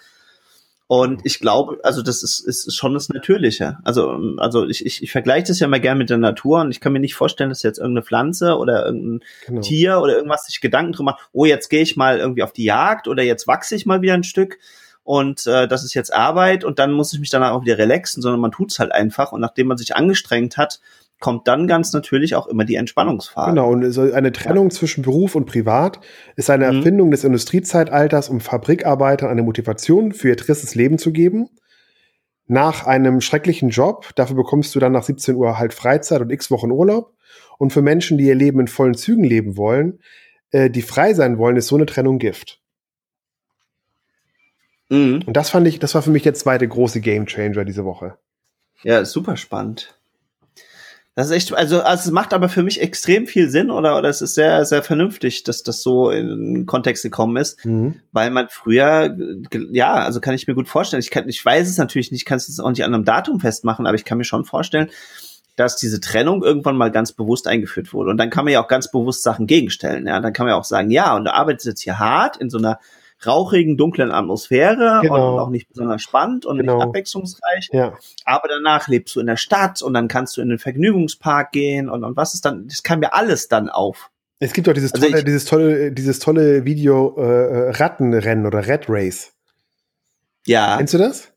Und 0.88 1.25
ich 1.25 1.39
glaube, 1.39 1.79
also 1.84 2.01
das 2.01 2.24
ist, 2.24 2.39
ist 2.39 2.74
schon 2.74 2.94
das 2.94 3.10
Natürliche. 3.10 3.77
Also, 3.84 4.17
also 4.38 4.65
ich, 4.67 4.86
ich, 4.86 5.03
ich 5.03 5.12
vergleiche 5.12 5.48
das 5.48 5.60
ja 5.60 5.67
mal 5.67 5.82
gern 5.82 5.98
mit 5.98 6.10
der 6.10 6.17
Natur 6.17 6.62
und 6.62 6.72
ich 6.72 6.79
kann 6.79 6.94
mir 6.94 7.01
nicht 7.01 7.15
vorstellen, 7.15 7.50
dass 7.50 7.62
jetzt 7.62 7.77
irgendeine 7.77 8.06
Pflanze 8.06 8.58
oder 8.58 8.86
irgendein 8.86 9.27
genau. 9.46 9.62
Tier 9.62 10.00
oder 10.00 10.15
irgendwas 10.15 10.46
sich 10.46 10.62
Gedanken 10.62 10.94
drum 10.94 11.08
macht, 11.08 11.29
oh, 11.34 11.44
jetzt 11.44 11.67
gehe 11.67 11.82
ich 11.82 11.98
mal 11.98 12.20
irgendwie 12.20 12.44
auf 12.44 12.53
die 12.53 12.63
Jagd 12.63 13.10
oder 13.10 13.22
jetzt 13.22 13.48
wachse 13.48 13.75
ich 13.75 13.86
mal 13.86 14.01
wieder 14.01 14.13
ein 14.13 14.24
Stück 14.24 14.60
und 15.03 15.46
äh, 15.46 15.67
das 15.67 15.84
ist 15.84 15.94
jetzt 15.94 16.13
Arbeit 16.13 16.63
und 16.63 16.79
dann 16.79 16.94
muss 16.94 17.12
ich 17.12 17.20
mich 17.20 17.29
danach 17.29 17.51
auch 17.51 17.63
wieder 17.63 17.77
relaxen, 17.77 18.22
sondern 18.22 18.39
man 18.39 18.51
tut's 18.51 18.79
halt 18.79 18.94
einfach 18.94 19.34
und 19.34 19.41
nachdem 19.41 19.67
man 19.67 19.77
sich 19.77 19.94
angestrengt 19.94 20.56
hat, 20.56 20.79
kommt 21.20 21.48
dann 21.48 21.68
ganz 21.68 21.94
natürlich 21.94 22.36
auch 22.36 22.48
immer 22.48 22.64
die 22.64 22.76
Entspannungsphase. 22.76 23.50
Genau, 23.50 23.72
und 23.72 23.92
so 23.92 24.02
eine 24.12 24.32
Trennung 24.32 24.70
zwischen 24.70 25.02
Beruf 25.02 25.36
und 25.36 25.46
Privat 25.46 26.00
ist 26.36 26.50
eine 26.50 26.72
mhm. 26.72 26.78
Erfindung 26.78 27.12
des 27.12 27.24
Industriezeitalters, 27.24 28.30
um 28.30 28.40
Fabrikarbeitern 28.40 29.30
eine 29.30 29.44
Motivation 29.44 30.12
für 30.14 30.30
ihr 30.30 30.38
tristes 30.38 30.76
Leben 30.76 30.98
zu 30.98 31.12
geben. 31.12 31.50
Nach 32.46 32.86
einem 32.86 33.20
schrecklichen 33.20 33.70
Job, 33.70 34.12
dafür 34.16 34.36
bekommst 34.36 34.74
du 34.76 34.80
dann 34.80 34.94
nach 34.94 35.04
17 35.04 35.36
Uhr 35.36 35.58
halt 35.58 35.74
Freizeit 35.74 36.22
und 36.22 36.32
x 36.32 36.50
Wochen 36.52 36.72
Urlaub. 36.72 37.14
Und 37.58 37.74
für 37.74 37.82
Menschen, 37.82 38.18
die 38.18 38.26
ihr 38.26 38.36
Leben 38.36 38.60
in 38.60 38.68
vollen 38.68 38.94
Zügen 38.94 39.24
leben 39.24 39.58
wollen, 39.58 40.00
äh, 40.52 40.70
die 40.70 40.84
frei 40.84 41.14
sein 41.14 41.40
wollen, 41.40 41.58
ist 41.58 41.68
so 41.68 41.76
eine 41.76 41.88
Trennung 41.88 42.20
Gift. 42.20 42.62
Mhm. 44.90 45.24
Und 45.26 45.36
das 45.36 45.50
fand 45.50 45.68
ich, 45.68 45.80
das 45.80 45.96
war 45.96 46.02
für 46.02 46.12
mich 46.12 46.24
der 46.24 46.36
zweite 46.36 46.68
große 46.68 47.02
Gamechanger 47.02 47.66
diese 47.66 47.84
Woche. 47.84 48.18
Ja, 48.84 49.04
super 49.04 49.36
spannend. 49.36 49.97
Das 51.18 51.26
ist 51.26 51.32
echt, 51.32 51.54
also, 51.56 51.82
also 51.82 52.10
es 52.10 52.12
macht 52.12 52.32
aber 52.32 52.48
für 52.48 52.62
mich 52.62 52.80
extrem 52.80 53.26
viel 53.26 53.50
Sinn 53.50 53.72
oder, 53.72 53.98
oder 53.98 54.08
es 54.08 54.22
ist 54.22 54.36
sehr, 54.36 54.64
sehr 54.66 54.84
vernünftig, 54.84 55.42
dass 55.42 55.64
das 55.64 55.82
so 55.82 56.12
in 56.12 56.28
den 56.28 56.66
Kontext 56.68 57.02
gekommen 57.02 57.38
ist, 57.38 57.66
mhm. 57.66 58.02
weil 58.12 58.30
man 58.30 58.50
früher, 58.52 59.18
ja, 59.72 59.96
also 59.96 60.22
kann 60.22 60.36
ich 60.36 60.46
mir 60.46 60.54
gut 60.54 60.68
vorstellen, 60.70 61.02
ich 61.02 61.10
kann, 61.10 61.28
ich 61.28 61.44
weiß 61.44 61.68
es 61.68 61.80
natürlich 61.80 62.12
nicht, 62.12 62.26
kann 62.26 62.38
es 62.38 62.60
auch 62.60 62.70
nicht 62.70 62.84
an 62.84 62.94
einem 62.94 63.04
Datum 63.04 63.40
festmachen, 63.40 63.88
aber 63.88 63.96
ich 63.96 64.06
kann 64.06 64.20
mir 64.20 64.26
schon 64.26 64.46
vorstellen, 64.46 64.92
dass 65.56 65.78
diese 65.78 66.00
Trennung 66.00 66.44
irgendwann 66.44 66.78
mal 66.78 66.92
ganz 66.92 67.14
bewusst 67.14 67.48
eingeführt 67.48 67.94
wurde. 67.94 68.12
Und 68.12 68.18
dann 68.18 68.30
kann 68.30 68.46
man 68.46 68.54
ja 68.54 68.64
auch 68.64 68.68
ganz 68.68 68.92
bewusst 68.92 69.24
Sachen 69.24 69.48
gegenstellen. 69.48 70.06
Ja, 70.06 70.20
dann 70.20 70.34
kann 70.34 70.46
man 70.46 70.54
ja 70.54 70.60
auch 70.60 70.66
sagen, 70.66 70.92
ja, 70.92 71.16
und 71.16 71.26
du 71.26 71.34
arbeitest 71.34 71.66
jetzt 71.66 71.82
hier 71.82 71.98
hart 71.98 72.38
in 72.38 72.52
so 72.52 72.60
einer 72.60 72.78
rauchigen, 73.26 73.78
dunklen 73.78 74.12
Atmosphäre 74.12 75.00
genau. 75.02 75.34
und 75.34 75.40
auch 75.40 75.50
nicht 75.50 75.68
besonders 75.70 76.02
spannend 76.02 76.46
und 76.46 76.58
genau. 76.58 76.78
nicht 76.78 76.88
abwechslungsreich. 76.88 77.70
Ja. 77.72 77.94
Aber 78.26 78.48
danach 78.48 78.88
lebst 78.88 79.16
du 79.16 79.20
in 79.20 79.28
der 79.28 79.38
Stadt 79.38 79.82
und 79.82 79.94
dann 79.94 80.08
kannst 80.08 80.38
du 80.38 80.42
in 80.42 80.50
den 80.50 80.60
Vergnügungspark 80.60 81.52
gehen 81.52 81.90
und, 81.90 82.04
und 82.04 82.16
was 82.16 82.34
ist 82.34 82.46
dann, 82.46 82.68
das 82.68 82.84
kam 82.84 83.00
mir 83.00 83.14
alles 83.14 83.48
dann 83.48 83.70
auf. 83.70 84.10
Es 84.40 84.54
gibt 84.54 84.70
auch 84.70 84.74
dieses 84.74 84.94
also 84.94 85.08
tolle, 85.08 85.20
ich, 85.20 85.26
dieses 85.26 85.46
tolle, 85.46 85.92
dieses 85.92 86.20
tolle 86.20 86.66
Video 86.66 87.16
äh, 87.18 87.24
äh, 87.24 87.70
Rattenrennen 87.72 88.46
oder 88.46 88.68
Rat 88.68 88.86
Race. 88.88 89.34
Ja. 90.46 90.78
Kennst 90.78 90.94
du 90.94 91.00
das? 91.00 91.34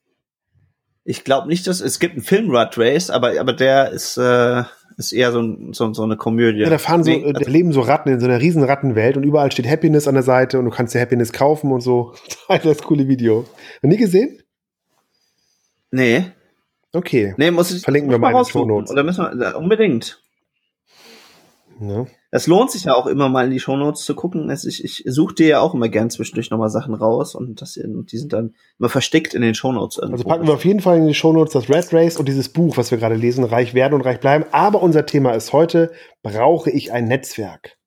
Ich 1.04 1.24
glaube 1.24 1.48
nicht, 1.48 1.66
dass 1.66 1.80
es 1.80 1.98
gibt 1.98 2.14
einen 2.14 2.22
Film 2.22 2.54
Rat 2.54 2.76
Race, 2.76 3.08
aber 3.08 3.40
aber 3.40 3.54
der 3.54 3.90
ist 3.90 4.18
äh, 4.18 4.64
ist 4.96 5.12
eher 5.12 5.32
so, 5.32 5.42
so, 5.72 5.92
so 5.94 6.02
eine 6.02 6.16
Komödie. 6.16 6.60
Ja, 6.60 6.70
da 6.70 6.78
fahren 6.78 7.04
so, 7.04 7.10
nee, 7.10 7.32
da 7.32 7.40
leben 7.50 7.72
so 7.72 7.80
Ratten 7.80 8.10
in 8.10 8.20
so 8.20 8.26
einer 8.26 8.40
riesen 8.40 8.62
Rattenwelt 8.62 9.16
und 9.16 9.22
überall 9.24 9.50
steht 9.52 9.68
Happiness 9.68 10.08
an 10.08 10.14
der 10.14 10.22
Seite 10.22 10.58
und 10.58 10.64
du 10.64 10.70
kannst 10.70 10.94
dir 10.94 11.00
Happiness 11.00 11.32
kaufen 11.32 11.72
und 11.72 11.80
so. 11.80 12.14
Das 12.62 12.82
coole 12.82 13.08
Video. 13.08 13.46
Noch 13.82 13.90
nie 13.90 13.96
gesehen? 13.96 14.42
Nee. 15.90 16.24
Okay. 16.92 17.34
Nee, 17.36 17.50
muss 17.50 17.70
ich 17.70 17.82
verlinken 17.82 18.10
wir 18.10 18.18
mal 18.18 18.30
in 18.30 18.36
den 18.36 18.44
Show 18.44 18.64
Notes. 18.64 18.90
Oder 18.90 19.04
müssen 19.04 19.38
wir 19.38 19.56
unbedingt. 19.56 20.22
Ja. 21.80 22.06
Es 22.32 22.46
lohnt 22.46 22.70
sich 22.70 22.84
ja 22.84 22.94
auch 22.94 23.06
immer 23.06 23.28
mal 23.28 23.44
in 23.44 23.50
die 23.50 23.58
Shownotes 23.58 24.04
zu 24.04 24.14
gucken. 24.14 24.50
Also 24.50 24.68
ich, 24.68 24.84
ich 24.84 25.02
suche 25.06 25.34
dir 25.34 25.48
ja 25.48 25.60
auch 25.60 25.74
immer 25.74 25.88
gern 25.88 26.10
zwischendurch 26.10 26.50
nochmal 26.50 26.70
Sachen 26.70 26.94
raus 26.94 27.34
und 27.34 27.60
das, 27.60 27.74
die 27.74 28.16
sind 28.16 28.32
dann 28.32 28.54
immer 28.78 28.88
versteckt 28.88 29.34
in 29.34 29.42
den 29.42 29.54
Shownotes. 29.54 29.98
Irgendwo. 29.98 30.14
Also 30.14 30.28
packen 30.28 30.46
wir 30.46 30.54
auf 30.54 30.64
jeden 30.64 30.80
Fall 30.80 30.98
in 30.98 31.08
die 31.08 31.14
Shownotes 31.14 31.52
das 31.52 31.68
Red 31.68 31.92
Race 31.92 32.16
und 32.16 32.28
dieses 32.28 32.48
Buch, 32.48 32.76
was 32.76 32.90
wir 32.90 32.98
gerade 32.98 33.16
lesen, 33.16 33.42
Reich 33.42 33.74
werden 33.74 33.94
und 33.94 34.02
reich 34.02 34.20
bleiben. 34.20 34.44
Aber 34.52 34.82
unser 34.82 35.06
Thema 35.06 35.32
ist 35.32 35.52
heute, 35.52 35.90
brauche 36.22 36.70
ich 36.70 36.92
ein 36.92 37.06
Netzwerk? 37.06 37.79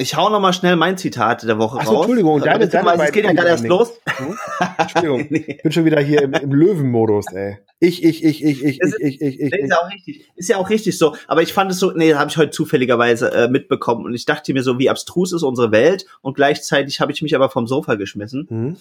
Ich 0.00 0.14
hau 0.14 0.30
noch 0.30 0.38
mal 0.38 0.52
schnell 0.52 0.76
mein 0.76 0.96
Zitat 0.96 1.42
der 1.42 1.58
Woche 1.58 1.78
Ach 1.80 1.84
so, 1.84 1.90
raus. 1.90 2.00
Entschuldigung, 2.02 2.34
also, 2.34 2.44
deine, 2.44 2.68
deine 2.68 2.86
weiß, 2.86 3.00
es 3.08 3.12
geht 3.12 3.24
ja 3.24 3.32
gerade 3.32 3.48
erst 3.48 3.66
los. 3.66 4.00
Hm? 4.06 4.38
Entschuldigung, 4.78 5.26
ich 5.28 5.60
bin 5.60 5.72
schon 5.72 5.84
wieder 5.84 6.00
hier 6.00 6.22
im, 6.22 6.34
im 6.34 6.52
Löwenmodus, 6.52 7.26
ey. 7.32 7.58
Ich, 7.80 8.04
ich, 8.04 8.22
ich, 8.24 8.44
ich, 8.44 8.64
ich, 8.64 8.80
ist, 8.80 8.96
ich, 9.00 9.20
ich, 9.20 9.40
ich, 9.40 9.52
ich. 9.52 9.52
Ist 9.52 9.70
ja 9.70 9.76
auch 9.80 9.90
richtig, 9.90 10.30
ist 10.36 10.48
ja 10.48 10.56
auch 10.58 10.70
richtig 10.70 10.98
so. 10.98 11.16
Aber 11.26 11.42
ich 11.42 11.52
fand 11.52 11.72
es 11.72 11.80
so, 11.80 11.90
nee, 11.90 12.14
habe 12.14 12.30
ich 12.30 12.36
heute 12.36 12.50
zufälligerweise 12.50 13.32
äh, 13.32 13.48
mitbekommen 13.48 14.04
und 14.04 14.14
ich 14.14 14.24
dachte 14.24 14.52
mir 14.52 14.62
so, 14.62 14.78
wie 14.78 14.88
abstrus 14.88 15.32
ist 15.32 15.42
unsere 15.42 15.72
Welt 15.72 16.06
und 16.22 16.34
gleichzeitig 16.34 17.00
habe 17.00 17.10
ich 17.10 17.20
mich 17.20 17.34
aber 17.34 17.50
vom 17.50 17.66
Sofa 17.66 17.96
geschmissen. 17.96 18.46
Mhm. 18.48 18.76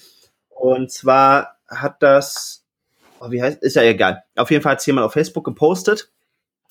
Und 0.50 0.92
zwar 0.92 1.58
hat 1.68 2.04
das, 2.04 2.64
oh, 3.20 3.32
wie 3.32 3.42
heißt, 3.42 3.64
ist 3.64 3.76
ja 3.76 3.82
egal. 3.82 4.24
Auf 4.36 4.52
jeden 4.52 4.62
Fall 4.62 4.74
hat 4.74 4.86
jemand 4.86 5.06
auf 5.08 5.14
Facebook 5.14 5.46
gepostet 5.46 6.12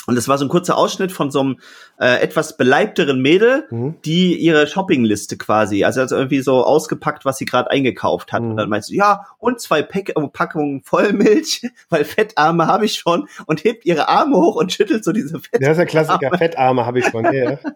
und 0.07 0.17
es 0.17 0.29
war 0.29 0.39
so 0.39 0.45
ein 0.45 0.49
kurzer 0.49 0.77
Ausschnitt 0.77 1.13
von 1.13 1.31
so 1.31 1.41
einem 1.41 1.59
äh, 1.99 2.21
etwas 2.23 2.57
beleibteren 2.57 3.21
Mädel, 3.21 3.67
mhm. 3.71 3.97
die 4.05 4.37
ihre 4.37 4.67
Shoppingliste 4.67 5.37
quasi, 5.37 5.85
also, 5.85 6.01
also 6.01 6.17
irgendwie 6.17 6.41
so 6.41 6.65
ausgepackt, 6.65 7.25
was 7.25 7.39
sie 7.39 7.45
gerade 7.45 7.71
eingekauft 7.71 8.33
hat. 8.33 8.43
Mhm. 8.43 8.51
Und 8.51 8.57
dann 8.59 8.69
meinst 8.69 8.91
du, 8.91 8.95
ja, 8.95 9.27
und 9.39 9.61
zwei 9.61 9.83
Pack 9.83 10.11
äh, 10.11 10.29
Packungen 10.29 10.83
Vollmilch, 10.83 11.69
weil 11.89 12.05
Fettarme 12.05 12.67
habe 12.67 12.87
ich 12.87 12.95
schon 12.95 13.29
und 13.47 13.65
hebt 13.65 13.85
ihre 13.85 14.09
Arme 14.09 14.37
hoch 14.37 14.57
und 14.57 14.73
schüttelt 14.73 15.05
so 15.05 15.13
diese 15.13 15.41
Fettarme. 15.41 15.67
Das 15.67 15.71
ist 15.73 15.79
der 15.79 15.87
Klassiker, 15.87 16.39
Fettarme 16.39 16.87
habe 16.87 17.01
ich 17.01 17.07
schon, 17.07 17.25
ja. 17.33 17.59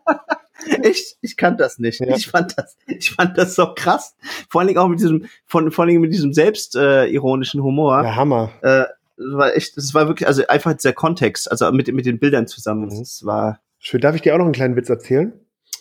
Ich, 0.83 1.17
ich 1.23 1.39
kann 1.39 1.57
das 1.57 1.79
nicht. 1.79 2.01
Ja. 2.01 2.15
Ich 2.15 2.27
fand 2.29 2.59
das, 2.59 2.77
ich 2.87 3.13
fand 3.13 3.39
das 3.39 3.55
so 3.55 3.73
krass. 3.75 4.15
Vor 4.51 4.61
allen 4.61 4.69
Dingen 4.69 4.79
auch 4.79 4.89
mit 4.89 5.01
diesem, 5.01 5.27
von, 5.47 5.71
vor 5.71 5.83
allen 5.83 5.89
Dingen 5.89 6.03
mit 6.03 6.13
diesem 6.13 6.35
selbstironischen 6.35 7.61
äh, 7.61 7.63
Humor. 7.63 8.03
Ja, 8.03 8.15
Hammer. 8.15 8.51
Äh, 8.61 8.85
war 9.21 9.55
echt, 9.55 9.77
das 9.77 9.95
war 9.95 10.09
wirklich, 10.09 10.27
also 10.27 10.47
einfach 10.47 10.75
der 10.75 10.93
Kontext, 10.93 11.51
also 11.51 11.71
mit, 11.73 11.93
mit 11.93 12.07
den 12.07 12.19
Bildern 12.19 12.47
zusammen. 12.47 12.89
Mhm. 12.89 12.99
Das 12.99 13.25
war. 13.25 13.61
Schön. 13.79 14.01
Darf 14.01 14.15
ich 14.15 14.23
dir 14.23 14.35
auch 14.35 14.39
noch 14.39 14.45
einen 14.45 14.55
kleinen 14.55 14.77
Witz 14.77 14.89
erzählen? 14.89 15.33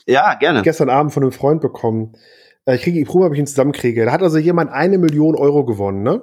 Ja, 0.06 0.36
gerne. 0.36 0.60
Ich 0.60 0.64
gestern 0.64 0.90
Abend 0.90 1.14
von 1.14 1.24
einem 1.24 1.32
Freund 1.32 1.62
bekommen. 1.62 2.14
Äh, 2.66 2.76
ich 2.76 2.82
kriege, 2.82 3.00
ich 3.00 3.08
probe, 3.08 3.26
ob 3.26 3.34
ich 3.34 3.40
ihn 3.40 3.48
zusammenkriege. 3.48 4.06
Da 4.06 4.12
hat 4.12 4.24
also 4.24 4.38
jemand 4.38 4.72
eine 4.72 4.98
Million 4.98 5.36
Euro 5.36 5.66
gewonnen, 5.66 6.04
ne? 6.04 6.22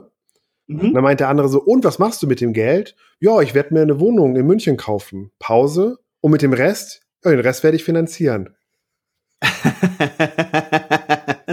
Mhm. 0.68 0.94
dann 0.94 1.04
meint 1.04 1.20
der 1.20 1.28
andere 1.28 1.49
so, 1.49 1.62
und 1.62 1.85
was 1.85 2.00
machst 2.00 2.20
du 2.23 2.26
mit 2.26 2.40
dem 2.40 2.52
Geld? 2.52 2.96
Ja, 3.20 3.40
ich 3.40 3.54
werde 3.54 3.73
mir 3.73 3.82
eine 3.82 4.00
Wohnung 4.00 4.35
in 4.35 4.46
München 4.46 4.76
kaufen. 4.76 5.30
Pause. 5.38 5.99
Und 6.20 6.32
mit 6.32 6.42
dem 6.42 6.52
Rest? 6.52 7.02
Ja, 7.25 7.30
den 7.30 7.38
Rest 7.40 7.62
werde 7.62 7.76
ich 7.76 7.85
finanzieren. 7.85 8.56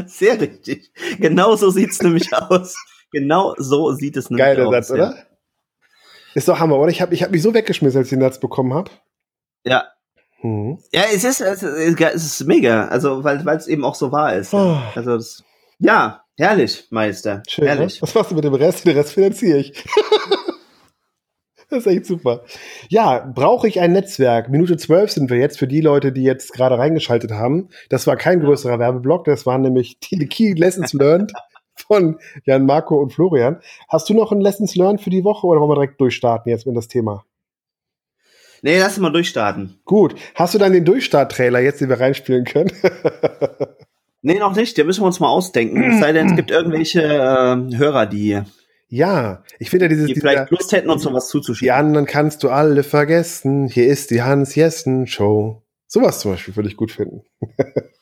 Sehr 0.07 0.41
richtig. 0.41 0.91
Genau 1.19 1.55
so 1.55 1.69
sieht's 1.69 2.01
nämlich 2.01 2.33
aus. 2.33 2.75
Genau 3.11 3.53
so 3.57 3.91
sieht 3.91 4.17
es 4.17 4.31
nämlich 4.31 4.45
Geiler 4.45 4.67
aus. 4.67 4.71
Geiler 4.71 4.83
Satz, 4.83 4.97
ja. 4.97 5.09
oder? 5.09 5.27
Ist 6.33 6.47
doch 6.47 6.59
Hammer, 6.59 6.77
oder? 6.77 6.89
Ich 6.89 7.01
habe 7.01 7.13
ich 7.13 7.23
hab 7.23 7.31
mich 7.31 7.41
so 7.41 7.53
weggeschmissen, 7.53 7.99
als 7.99 8.07
ich 8.07 8.17
den 8.17 8.21
Satz 8.21 8.39
bekommen 8.39 8.73
habe. 8.73 8.91
Ja. 9.65 9.85
Mhm. 10.41 10.79
Ja, 10.91 11.03
es 11.13 11.23
ist, 11.23 11.41
es 11.41 11.63
ist, 11.63 12.01
es 12.01 12.25
ist 12.25 12.47
mega, 12.47 12.87
also 12.87 13.23
weil 13.23 13.47
es 13.47 13.67
eben 13.67 13.85
auch 13.85 13.95
so 13.95 14.11
wahr 14.11 14.35
ist. 14.35 14.53
Oh. 14.53 14.77
Also 14.95 15.15
das, 15.15 15.43
ja, 15.79 16.23
herrlich, 16.37 16.87
Meister. 16.89 17.43
Schön, 17.47 17.65
herrlich. 17.65 18.01
Was 18.01 18.13
machst 18.13 18.31
du 18.31 18.35
mit 18.35 18.43
dem 18.43 18.53
Rest? 18.53 18.85
Den 18.85 18.97
Rest 18.97 19.13
finanziere 19.13 19.59
ich. 19.59 19.73
das 21.69 21.79
ist 21.79 21.87
echt 21.87 22.05
super. 22.05 22.43
Ja, 22.89 23.19
brauche 23.19 23.67
ich 23.67 23.79
ein 23.79 23.93
Netzwerk? 23.93 24.49
Minute 24.49 24.75
zwölf 24.77 25.11
sind 25.11 25.29
wir 25.29 25.37
jetzt 25.37 25.59
für 25.59 25.67
die 25.67 25.81
Leute, 25.81 26.11
die 26.11 26.23
jetzt 26.23 26.51
gerade 26.53 26.77
reingeschaltet 26.77 27.31
haben. 27.31 27.69
Das 27.89 28.05
war 28.05 28.17
kein 28.17 28.41
größerer 28.41 28.79
Werbeblock, 28.79 29.25
das 29.25 29.45
waren 29.45 29.61
nämlich 29.61 29.99
die 29.99 30.27
Key 30.27 30.53
Lessons 30.53 30.93
Learned 30.93 31.31
von 31.93 32.19
Jan 32.45 32.65
Marco 32.65 32.95
und 32.95 33.13
Florian. 33.13 33.59
Hast 33.87 34.09
du 34.09 34.13
noch 34.13 34.31
ein 34.31 34.41
Lessons 34.41 34.75
Learned 34.75 35.01
für 35.01 35.09
die 35.09 35.23
Woche 35.23 35.45
oder 35.45 35.59
wollen 35.59 35.69
wir 35.69 35.75
direkt 35.75 36.01
durchstarten 36.01 36.49
jetzt 36.49 36.65
in 36.65 36.73
das 36.73 36.87
Thema? 36.87 37.25
Nee, 38.63 38.79
lass 38.79 38.97
mal 38.97 39.11
durchstarten. 39.11 39.79
Gut. 39.85 40.15
Hast 40.35 40.53
du 40.53 40.57
dann 40.57 40.73
den 40.73 40.85
Durchstart-Trailer 40.85 41.59
jetzt, 41.59 41.81
den 41.81 41.89
wir 41.89 41.99
reinspielen 41.99 42.45
können? 42.45 42.71
nee, 44.21 44.39
noch 44.39 44.55
nicht. 44.55 44.77
Den 44.77 44.87
müssen 44.87 45.01
wir 45.01 45.07
uns 45.07 45.19
mal 45.19 45.27
ausdenken. 45.27 45.83
Es 45.83 45.99
sei 45.99 46.13
denn, 46.13 46.27
es 46.27 46.35
gibt 46.35 46.49
irgendwelche 46.49 47.01
äh, 47.01 47.77
Hörer, 47.77 48.05
die 48.05 48.41
ja, 48.87 49.43
ich 49.57 49.71
finde 49.71 49.85
ja 49.85 49.89
dieses. 49.89 50.05
Die 50.05 50.13
vielleicht 50.13 50.51
Lust 50.51 50.71
hätten, 50.71 50.91
uns 50.91 51.03
noch 51.03 51.13
was 51.13 51.27
zuzuschicken. 51.27 51.65
Die 51.65 51.71
anderen 51.71 52.05
kannst 52.05 52.43
du 52.43 52.49
alle 52.49 52.83
vergessen. 52.83 53.67
Hier 53.67 53.87
ist 53.87 54.11
die 54.11 54.21
Hans 54.21 54.53
Jessen 54.53 55.07
Show. 55.07 55.63
Sowas 55.87 56.19
zum 56.19 56.31
Beispiel 56.31 56.55
würde 56.55 56.69
ich 56.69 56.77
gut 56.77 56.91
finden. 56.91 57.23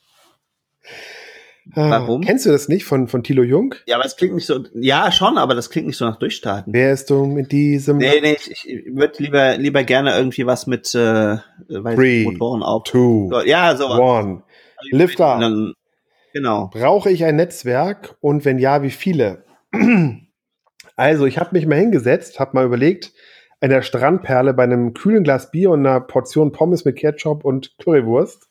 Warum? 1.65 2.21
Kennst 2.21 2.45
du 2.45 2.49
das 2.49 2.67
nicht 2.67 2.85
von, 2.85 3.07
von 3.07 3.23
Thilo 3.23 3.43
Jung? 3.43 3.75
Ja, 3.85 3.95
aber 3.95 4.05
es 4.05 4.15
klingt 4.15 4.33
nicht 4.33 4.47
so, 4.47 4.63
ja, 4.73 5.11
schon, 5.11 5.37
aber 5.37 5.53
das 5.53 5.69
klingt 5.69 5.87
nicht 5.87 5.97
so 5.97 6.05
nach 6.05 6.17
Durchstarten. 6.17 6.73
Wer 6.73 6.91
ist 6.91 7.09
du 7.09 7.25
mit 7.25 7.51
diesem? 7.51 7.97
Nee, 7.97 8.19
nee, 8.21 8.37
ich, 8.39 8.67
ich 8.67 8.85
würde 8.95 9.13
lieber, 9.19 9.57
lieber 9.57 9.83
gerne 9.83 10.15
irgendwie 10.17 10.45
was 10.45 10.65
mit, 10.65 10.93
äh, 10.95 11.37
Three, 11.69 12.23
Motoren 12.23 12.63
auf. 12.63 12.83
Two, 12.83 13.31
ja, 13.45 13.75
so. 13.75 13.89
One. 13.89 14.43
Lift 14.91 15.21
up. 15.21 15.39
Genau. 16.33 16.69
Brauche 16.73 17.11
ich 17.11 17.23
ein 17.25 17.35
Netzwerk 17.35 18.15
und 18.21 18.45
wenn 18.45 18.57
ja, 18.57 18.83
wie 18.83 18.89
viele? 18.89 19.43
also, 20.95 21.25
ich 21.25 21.37
habe 21.37 21.49
mich 21.53 21.67
mal 21.67 21.79
hingesetzt, 21.79 22.39
habe 22.39 22.55
mal 22.55 22.65
überlegt, 22.65 23.11
in 23.59 23.69
der 23.69 23.83
Strandperle 23.83 24.53
bei 24.53 24.63
einem 24.63 24.93
kühlen 24.93 25.23
Glas 25.23 25.51
Bier 25.51 25.69
und 25.69 25.85
einer 25.85 26.01
Portion 26.01 26.51
Pommes 26.51 26.85
mit 26.85 26.95
Ketchup 26.95 27.45
und 27.45 27.77
Currywurst 27.77 28.47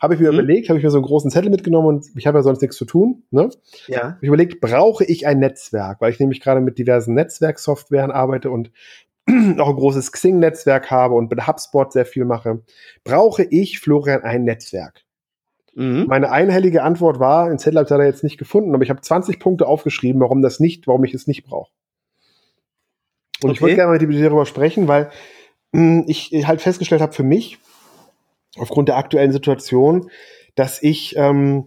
habe 0.00 0.14
ich 0.14 0.20
mir 0.20 0.32
mhm. 0.32 0.38
überlegt, 0.38 0.68
habe 0.68 0.78
ich 0.78 0.84
mir 0.84 0.90
so 0.90 0.98
einen 0.98 1.06
großen 1.06 1.30
Zettel 1.30 1.50
mitgenommen 1.50 1.88
und 1.88 2.06
ich 2.16 2.26
habe 2.26 2.38
ja 2.38 2.42
sonst 2.42 2.62
nichts 2.62 2.76
zu 2.76 2.86
tun. 2.86 3.22
Ne? 3.30 3.50
Ja. 3.86 4.02
Hab 4.02 4.22
ich 4.22 4.28
überlegt, 4.28 4.60
brauche 4.60 5.04
ich 5.04 5.26
ein 5.26 5.38
Netzwerk, 5.38 6.00
weil 6.00 6.10
ich 6.12 6.18
nämlich 6.18 6.40
gerade 6.40 6.60
mit 6.60 6.78
diversen 6.78 7.14
Netzwerksoftwaren 7.14 8.10
arbeite 8.10 8.50
und 8.50 8.72
auch 9.28 9.68
ein 9.68 9.76
großes 9.76 10.12
Xing-Netzwerk 10.12 10.90
habe 10.90 11.14
und 11.14 11.30
mit 11.30 11.46
HubSpot 11.46 11.92
sehr 11.92 12.06
viel 12.06 12.24
mache. 12.24 12.62
Brauche 13.04 13.44
ich, 13.44 13.78
Florian, 13.78 14.22
ein 14.22 14.44
Netzwerk? 14.44 15.02
Mhm. 15.74 16.06
Meine 16.08 16.32
einhellige 16.32 16.82
Antwort 16.82 17.20
war, 17.20 17.48
den 17.48 17.58
Zettel 17.58 17.78
habe 17.78 17.84
ich 17.84 17.90
leider 17.90 18.06
jetzt 18.06 18.24
nicht 18.24 18.38
gefunden, 18.38 18.74
aber 18.74 18.82
ich 18.82 18.90
habe 18.90 19.02
20 19.02 19.38
Punkte 19.38 19.66
aufgeschrieben, 19.66 20.20
warum 20.20 20.40
das 20.40 20.60
nicht, 20.60 20.86
warum 20.86 21.04
ich 21.04 21.14
es 21.14 21.26
nicht 21.26 21.44
brauche. 21.44 21.70
Und 23.42 23.50
okay. 23.50 23.52
ich 23.52 23.60
würde 23.60 23.74
gerne 23.76 23.92
mit 23.92 24.02
dir 24.02 24.24
darüber 24.24 24.46
sprechen, 24.46 24.88
weil 24.88 25.10
mh, 25.72 25.80
hm, 25.80 26.04
ich 26.08 26.32
halt 26.46 26.62
festgestellt 26.62 27.02
habe 27.02 27.12
für 27.12 27.22
mich, 27.22 27.58
aufgrund 28.58 28.88
der 28.88 28.96
aktuellen 28.96 29.32
Situation, 29.32 30.10
dass 30.54 30.82
ich 30.82 31.16
ähm, 31.16 31.66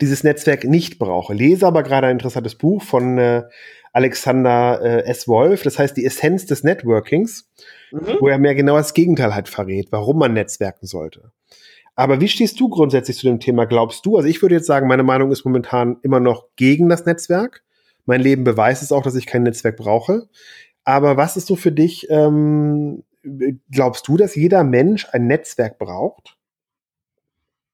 dieses 0.00 0.24
Netzwerk 0.24 0.64
nicht 0.64 0.98
brauche. 0.98 1.34
Lese 1.34 1.66
aber 1.66 1.82
gerade 1.82 2.08
ein 2.08 2.16
interessantes 2.16 2.56
Buch 2.56 2.82
von 2.82 3.18
äh, 3.18 3.44
Alexander 3.92 4.80
äh, 4.82 5.04
S. 5.04 5.26
Wolf, 5.26 5.62
das 5.62 5.78
heißt 5.78 5.96
die 5.96 6.04
Essenz 6.04 6.44
des 6.44 6.64
Networkings, 6.64 7.50
mhm. 7.92 8.16
wo 8.20 8.28
er 8.28 8.38
mir 8.38 8.54
genau 8.54 8.76
das 8.76 8.92
Gegenteil 8.92 9.34
halt 9.34 9.48
verrät, 9.48 9.88
warum 9.90 10.18
man 10.18 10.34
netzwerken 10.34 10.86
sollte. 10.86 11.32
Aber 11.94 12.20
wie 12.20 12.28
stehst 12.28 12.60
du 12.60 12.68
grundsätzlich 12.68 13.16
zu 13.16 13.26
dem 13.26 13.40
Thema? 13.40 13.64
Glaubst 13.64 14.04
du? 14.04 14.18
Also 14.18 14.28
ich 14.28 14.42
würde 14.42 14.56
jetzt 14.56 14.66
sagen, 14.66 14.86
meine 14.86 15.02
Meinung 15.02 15.32
ist 15.32 15.46
momentan 15.46 15.96
immer 16.02 16.20
noch 16.20 16.44
gegen 16.56 16.90
das 16.90 17.06
Netzwerk. 17.06 17.62
Mein 18.04 18.20
Leben 18.20 18.44
beweist 18.44 18.82
es 18.82 18.92
auch, 18.92 19.02
dass 19.02 19.14
ich 19.14 19.24
kein 19.24 19.44
Netzwerk 19.44 19.78
brauche. 19.78 20.28
Aber 20.84 21.16
was 21.16 21.38
ist 21.38 21.46
so 21.46 21.56
für 21.56 21.72
dich 21.72 22.06
ähm, 22.10 23.02
glaubst 23.70 24.08
du, 24.08 24.16
dass 24.16 24.34
jeder 24.34 24.64
Mensch 24.64 25.06
ein 25.12 25.26
Netzwerk 25.26 25.78
braucht? 25.78 26.36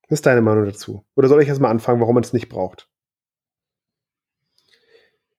Was 0.08 0.18
ist 0.18 0.26
deine 0.26 0.42
Meinung 0.42 0.64
dazu? 0.64 1.04
Oder 1.14 1.28
soll 1.28 1.42
ich 1.42 1.48
erst 1.48 1.60
mal 1.60 1.70
anfangen, 1.70 2.00
warum 2.00 2.14
man 2.14 2.24
es 2.24 2.32
nicht 2.32 2.48
braucht? 2.48 2.88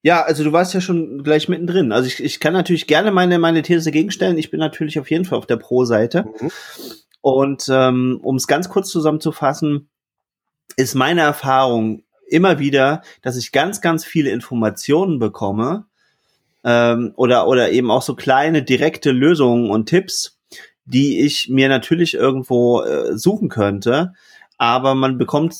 Ja, 0.02 0.22
also 0.24 0.44
du 0.44 0.52
warst 0.52 0.74
ja 0.74 0.82
schon 0.82 1.24
gleich 1.24 1.48
mittendrin. 1.48 1.92
Also 1.92 2.08
ich, 2.08 2.22
ich 2.22 2.40
kann 2.40 2.54
natürlich 2.54 2.88
gerne 2.88 3.12
meine, 3.12 3.40
meine 3.40 3.62
These 3.62 3.92
gegenstellen. 3.92 4.38
Ich 4.38 4.52
bin 4.52 4.60
natürlich 4.60 5.00
auf 5.00 5.10
jeden 5.10 5.24
Fall 5.24 5.38
auf 5.38 5.46
der 5.46 5.58
Pro-Seite. 5.58 6.26
Mhm. 6.42 6.52
Und 7.22 7.70
ähm, 7.72 8.20
um 8.22 8.36
es 8.36 8.48
ganz 8.48 8.68
kurz 8.68 8.90
zusammenzufassen, 8.90 9.90
ist 10.76 10.96
meine 10.96 11.22
Erfahrung 11.22 12.04
immer 12.28 12.60
wieder, 12.60 13.02
dass 13.22 13.38
ich 13.38 13.54
ganz, 13.54 13.80
ganz 13.80 14.04
viele 14.04 14.32
Informationen 14.32 15.20
bekomme 15.20 15.86
ähm, 16.64 17.14
oder, 17.16 17.48
oder 17.48 17.72
eben 17.72 17.92
auch 17.92 18.02
so 18.02 18.16
kleine 18.16 18.64
direkte 18.64 19.12
Lösungen 19.12 19.70
und 19.70 19.88
Tipps, 19.88 20.40
die 20.86 21.22
ich 21.22 21.50
mir 21.50 21.70
natürlich 21.70 22.14
irgendwo 22.14 22.82
äh, 22.82 23.18
suchen 23.18 23.50
könnte. 23.50 24.14
Aber 24.58 24.96
man 24.96 25.18
bekommt 25.18 25.56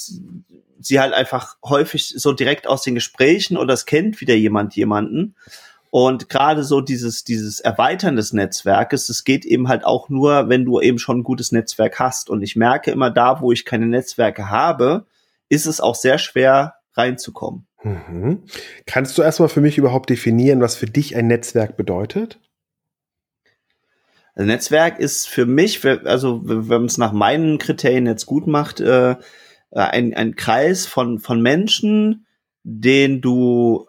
sie 0.80 1.00
halt 1.00 1.14
einfach 1.14 1.58
häufig 1.64 2.14
so 2.18 2.34
direkt 2.34 2.68
aus 2.68 2.84
den 2.84 2.96
Gesprächen 2.96 3.58
oder 3.58 3.74
es 3.74 3.86
kennt 3.86 4.22
wieder 4.22 4.36
jemand 4.36 4.76
jemanden. 4.76 5.36
Und 5.90 6.28
gerade 6.28 6.64
so 6.64 6.82
dieses, 6.82 7.24
dieses 7.24 7.60
Erweitern 7.60 8.16
des 8.16 8.34
Netzwerkes, 8.34 9.08
das 9.08 9.24
geht 9.24 9.46
eben 9.46 9.68
halt 9.68 9.86
auch 9.86 10.10
nur, 10.10 10.50
wenn 10.50 10.66
du 10.66 10.82
eben 10.82 10.98
schon 10.98 11.20
ein 11.20 11.24
gutes 11.24 11.52
Netzwerk 11.52 12.00
hast. 12.00 12.32
Und 12.32 12.42
ich 12.42 12.56
merke 12.56 12.90
immer 12.90 13.12
da, 13.12 13.42
wo 13.42 13.52
ich 13.52 13.64
keine 13.64 13.86
Netzwerke 13.86 14.50
habe, 14.50 15.06
ist 15.50 15.68
es 15.68 15.80
auch 15.80 15.94
sehr 15.94 16.18
schwer 16.18 16.76
reinzukommen. 16.96 17.68
Mhm. 17.84 18.44
Kannst 18.86 19.18
du 19.18 19.22
erstmal 19.22 19.50
für 19.50 19.62
mich 19.62 19.78
überhaupt 19.78 20.10
definieren, 20.10 20.62
was 20.62 20.76
für 20.76 20.86
dich 20.86 21.16
ein 21.16 21.28
Netzwerk 21.28 21.78
bedeutet? 21.78 22.40
Also 24.36 24.48
Netzwerk 24.48 25.00
ist 25.00 25.28
für 25.28 25.46
mich, 25.46 25.86
also 25.86 26.42
wenn 26.44 26.68
man 26.68 26.86
es 26.86 26.98
nach 26.98 27.12
meinen 27.12 27.60
Kriterien 27.60 28.08
jetzt 28.08 28.26
gut 28.26 28.48
macht, 28.48 28.80
äh, 28.80 29.12
äh, 29.12 29.16
ein, 29.72 30.14
ein 30.14 30.36
Kreis 30.36 30.88
von, 30.88 31.20
von 31.20 31.42
Menschen, 31.42 32.26
den 32.64 33.22
du 33.22 33.88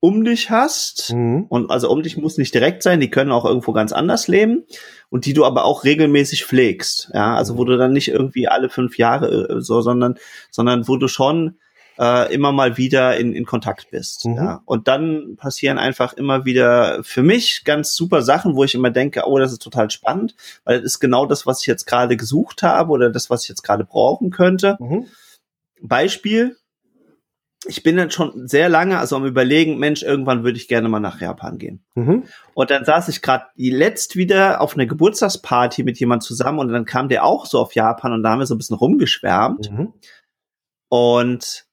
um 0.00 0.24
dich 0.24 0.50
hast. 0.50 1.12
Mhm. 1.12 1.46
Und 1.48 1.70
also 1.70 1.90
um 1.90 2.02
dich 2.02 2.16
muss 2.16 2.38
nicht 2.38 2.54
direkt 2.54 2.82
sein, 2.82 3.00
die 3.00 3.10
können 3.10 3.32
auch 3.32 3.44
irgendwo 3.44 3.72
ganz 3.72 3.92
anders 3.92 4.28
leben 4.28 4.64
und 5.08 5.26
die 5.26 5.34
du 5.34 5.44
aber 5.44 5.64
auch 5.64 5.84
regelmäßig 5.84 6.44
pflegst. 6.44 7.10
Ja, 7.14 7.34
also 7.36 7.58
wo 7.58 7.64
du 7.64 7.76
dann 7.76 7.92
nicht 7.92 8.08
irgendwie 8.08 8.48
alle 8.48 8.68
fünf 8.68 8.98
Jahre 8.98 9.48
äh, 9.50 9.60
so, 9.60 9.80
sondern, 9.80 10.16
sondern 10.50 10.88
wo 10.88 10.96
du 10.96 11.08
schon 11.08 11.58
äh, 11.98 12.32
immer 12.34 12.52
mal 12.52 12.76
wieder 12.76 13.16
in, 13.16 13.34
in 13.34 13.44
Kontakt 13.44 13.90
bist. 13.90 14.26
Mhm. 14.26 14.36
Ja. 14.36 14.62
Und 14.64 14.88
dann 14.88 15.36
passieren 15.36 15.78
einfach 15.78 16.12
immer 16.12 16.44
wieder 16.44 17.02
für 17.02 17.22
mich 17.22 17.62
ganz 17.64 17.94
super 17.94 18.22
Sachen, 18.22 18.54
wo 18.54 18.64
ich 18.64 18.74
immer 18.74 18.90
denke, 18.90 19.22
oh, 19.26 19.38
das 19.38 19.52
ist 19.52 19.62
total 19.62 19.90
spannend, 19.90 20.34
weil 20.64 20.76
das 20.76 20.84
ist 20.84 21.00
genau 21.00 21.26
das, 21.26 21.46
was 21.46 21.60
ich 21.60 21.66
jetzt 21.66 21.86
gerade 21.86 22.16
gesucht 22.16 22.62
habe 22.62 22.90
oder 22.92 23.10
das, 23.10 23.30
was 23.30 23.44
ich 23.44 23.48
jetzt 23.48 23.62
gerade 23.62 23.84
brauchen 23.84 24.30
könnte. 24.30 24.76
Mhm. 24.80 25.06
Beispiel, 25.82 26.56
ich 27.68 27.82
bin 27.82 27.96
dann 27.96 28.10
schon 28.10 28.46
sehr 28.46 28.68
lange 28.68 28.98
also 28.98 29.16
am 29.16 29.26
überlegen, 29.26 29.78
Mensch, 29.78 30.02
irgendwann 30.02 30.44
würde 30.44 30.58
ich 30.58 30.68
gerne 30.68 30.88
mal 30.88 31.00
nach 31.00 31.20
Japan 31.20 31.58
gehen. 31.58 31.84
Mhm. 31.94 32.24
Und 32.54 32.70
dann 32.70 32.84
saß 32.84 33.08
ich 33.08 33.22
gerade 33.22 33.46
letzt 33.56 34.16
wieder 34.16 34.60
auf 34.60 34.74
einer 34.74 34.86
Geburtstagsparty 34.86 35.82
mit 35.82 35.98
jemand 35.98 36.22
zusammen 36.22 36.58
und 36.58 36.68
dann 36.68 36.84
kam 36.84 37.08
der 37.08 37.24
auch 37.24 37.46
so 37.46 37.58
auf 37.58 37.74
Japan 37.74 38.12
und 38.12 38.22
da 38.22 38.30
haben 38.30 38.38
wir 38.38 38.46
so 38.46 38.54
ein 38.54 38.58
bisschen 38.58 38.76
rumgeschwärmt. 38.76 39.70
Mhm. 39.70 39.92
Und 40.88 41.65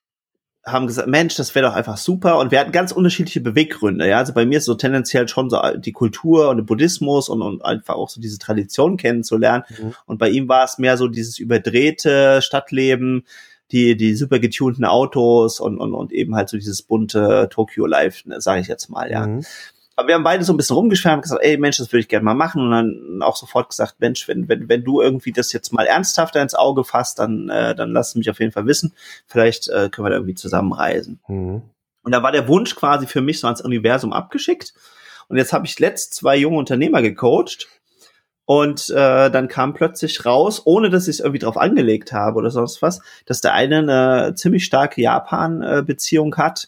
haben 0.65 0.87
gesagt, 0.87 1.09
Mensch, 1.09 1.35
das 1.35 1.53
wäre 1.55 1.67
doch 1.67 1.75
einfach 1.75 1.97
super. 1.97 2.39
Und 2.39 2.51
wir 2.51 2.59
hatten 2.59 2.71
ganz 2.71 2.91
unterschiedliche 2.91 3.41
Beweggründe. 3.41 4.07
Ja, 4.07 4.19
also 4.19 4.33
bei 4.33 4.45
mir 4.45 4.59
ist 4.59 4.65
so 4.65 4.75
tendenziell 4.75 5.27
schon 5.27 5.49
so 5.49 5.59
die 5.75 5.91
Kultur 5.91 6.49
und 6.49 6.57
der 6.57 6.63
Buddhismus 6.63 7.27
und, 7.27 7.41
und 7.41 7.63
einfach 7.65 7.95
auch 7.95 8.09
so 8.09 8.21
diese 8.21 8.39
Tradition 8.39 8.97
kennenzulernen. 8.97 9.63
Mhm. 9.69 9.93
Und 10.05 10.19
bei 10.19 10.29
ihm 10.29 10.47
war 10.47 10.63
es 10.63 10.77
mehr 10.77 10.97
so 10.97 11.07
dieses 11.07 11.37
überdrehte 11.37 12.41
Stadtleben, 12.41 13.25
die, 13.71 13.97
die 13.97 14.15
super 14.15 14.39
getunten 14.39 14.85
Autos 14.85 15.59
und, 15.59 15.79
und, 15.79 15.93
und 15.93 16.13
eben 16.13 16.35
halt 16.35 16.47
so 16.47 16.57
dieses 16.57 16.81
bunte 16.81 17.49
Tokyo 17.51 17.85
Life, 17.85 18.27
ne, 18.29 18.39
sage 18.39 18.61
ich 18.61 18.67
jetzt 18.67 18.89
mal, 18.89 19.11
ja. 19.11 19.27
Mhm 19.27 19.43
aber 19.95 20.07
wir 20.07 20.15
haben 20.15 20.23
beide 20.23 20.43
so 20.43 20.53
ein 20.53 20.57
bisschen 20.57 20.75
rumgeschwärmt 20.75 21.17
und 21.17 21.21
gesagt, 21.21 21.43
ey 21.43 21.57
Mensch, 21.57 21.77
das 21.77 21.91
würde 21.91 22.01
ich 22.01 22.07
gerne 22.07 22.25
mal 22.25 22.33
machen. 22.33 22.61
Und 22.61 22.71
dann 22.71 23.21
auch 23.21 23.35
sofort 23.35 23.69
gesagt, 23.69 23.95
Mensch, 23.99 24.27
wenn, 24.27 24.49
wenn, 24.49 24.67
wenn 24.67 24.83
du 24.83 25.01
irgendwie 25.01 25.31
das 25.31 25.53
jetzt 25.53 25.71
mal 25.71 25.85
ernsthafter 25.85 26.41
ins 26.41 26.55
Auge 26.55 26.83
fasst, 26.83 27.19
dann, 27.19 27.49
äh, 27.49 27.75
dann 27.75 27.91
lass 27.91 28.15
mich 28.15 28.29
auf 28.29 28.39
jeden 28.39 28.51
Fall 28.51 28.65
wissen. 28.65 28.93
Vielleicht 29.27 29.67
äh, 29.69 29.89
können 29.89 30.05
wir 30.05 30.09
da 30.09 30.15
irgendwie 30.15 30.35
zusammen 30.35 30.73
reisen. 30.73 31.19
Mhm. 31.27 31.61
Und 32.03 32.11
da 32.11 32.23
war 32.23 32.31
der 32.31 32.47
Wunsch 32.47 32.75
quasi 32.75 33.05
für 33.07 33.21
mich 33.21 33.39
so 33.39 33.47
ans 33.47 33.61
Universum 33.61 34.13
abgeschickt. 34.13 34.73
Und 35.27 35.37
jetzt 35.37 35.53
habe 35.53 35.65
ich 35.65 35.79
letzt 35.79 36.15
zwei 36.15 36.37
junge 36.37 36.57
Unternehmer 36.57 37.01
gecoacht. 37.01 37.67
Und 38.45 38.89
äh, 38.89 39.29
dann 39.31 39.47
kam 39.47 39.73
plötzlich 39.73 40.25
raus, 40.25 40.63
ohne 40.65 40.89
dass 40.89 41.07
ich 41.07 41.15
es 41.15 41.19
irgendwie 41.21 41.39
drauf 41.39 41.55
angelegt 41.55 42.11
habe 42.11 42.37
oder 42.37 42.51
sonst 42.51 42.81
was, 42.81 43.01
dass 43.25 43.39
der 43.39 43.53
eine 43.53 43.77
eine 43.77 44.35
ziemlich 44.35 44.65
starke 44.65 45.01
Japan-Beziehung 45.01 46.35
hat. 46.35 46.67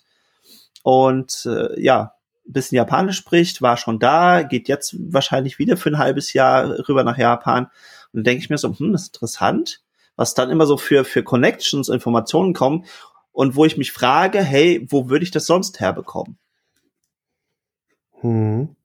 Und 0.83 1.45
äh, 1.45 1.81
ja, 1.81 2.14
bisschen 2.45 2.77
Japanisch 2.77 3.17
spricht, 3.17 3.61
war 3.61 3.77
schon 3.77 3.99
da, 3.99 4.43
geht 4.43 4.67
jetzt 4.67 4.95
wahrscheinlich 4.97 5.59
wieder 5.59 5.77
für 5.77 5.89
ein 5.89 5.97
halbes 5.97 6.33
Jahr 6.33 6.87
rüber 6.87 7.03
nach 7.03 7.17
Japan. 7.17 7.65
Und 7.65 7.71
dann 8.13 8.23
denke 8.23 8.43
ich 8.43 8.49
mir 8.49 8.57
so, 8.57 8.77
hm, 8.77 8.91
das 8.91 9.03
ist 9.03 9.15
interessant, 9.15 9.81
was 10.15 10.33
dann 10.33 10.49
immer 10.49 10.65
so 10.65 10.77
für, 10.77 11.03
für 11.03 11.23
Connections, 11.23 11.89
Informationen 11.89 12.53
kommen 12.53 12.85
und 13.31 13.55
wo 13.55 13.65
ich 13.65 13.77
mich 13.77 13.91
frage, 13.91 14.41
hey, 14.41 14.85
wo 14.89 15.09
würde 15.09 15.23
ich 15.23 15.31
das 15.31 15.45
sonst 15.45 15.79
herbekommen? 15.79 16.37
Hm. 18.21 18.75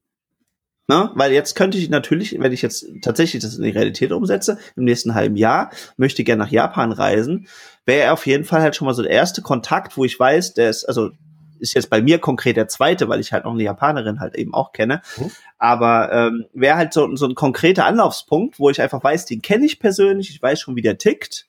Na, 0.88 1.12
weil 1.14 1.30
jetzt 1.30 1.54
könnte 1.54 1.78
ich 1.78 1.88
natürlich, 1.88 2.36
wenn 2.40 2.52
ich 2.52 2.62
jetzt 2.62 2.84
tatsächlich 3.02 3.40
das 3.40 3.54
in 3.54 3.62
die 3.62 3.70
Realität 3.70 4.10
umsetze, 4.10 4.58
im 4.74 4.82
nächsten 4.82 5.14
halben 5.14 5.36
Jahr, 5.36 5.70
möchte 5.96 6.24
gerne 6.24 6.42
nach 6.42 6.50
Japan 6.50 6.90
reisen, 6.90 7.46
wäre 7.86 8.12
auf 8.12 8.26
jeden 8.26 8.42
Fall 8.42 8.60
halt 8.60 8.74
schon 8.74 8.86
mal 8.86 8.94
so 8.94 9.02
der 9.02 9.12
erste 9.12 9.40
Kontakt, 9.40 9.96
wo 9.96 10.04
ich 10.04 10.18
weiß, 10.18 10.54
der 10.54 10.68
ist, 10.68 10.84
also 10.86 11.10
ist 11.60 11.74
jetzt 11.74 11.90
bei 11.90 12.02
mir 12.02 12.18
konkret 12.18 12.56
der 12.56 12.68
zweite, 12.68 13.08
weil 13.08 13.20
ich 13.20 13.32
halt 13.32 13.44
noch 13.44 13.52
eine 13.52 13.62
Japanerin 13.62 14.20
halt 14.20 14.36
eben 14.36 14.54
auch 14.54 14.72
kenne. 14.72 15.02
Mhm. 15.16 15.30
Aber 15.58 16.12
ähm, 16.12 16.46
wäre 16.52 16.76
halt 16.76 16.92
so, 16.92 17.14
so 17.16 17.26
ein 17.26 17.34
konkreter 17.34 17.84
Anlaufspunkt, 17.84 18.58
wo 18.58 18.70
ich 18.70 18.80
einfach 18.80 19.02
weiß, 19.02 19.26
den 19.26 19.42
kenne 19.42 19.66
ich 19.66 19.78
persönlich, 19.78 20.30
ich 20.30 20.42
weiß 20.42 20.60
schon, 20.60 20.76
wie 20.76 20.82
der 20.82 20.98
tickt. 20.98 21.46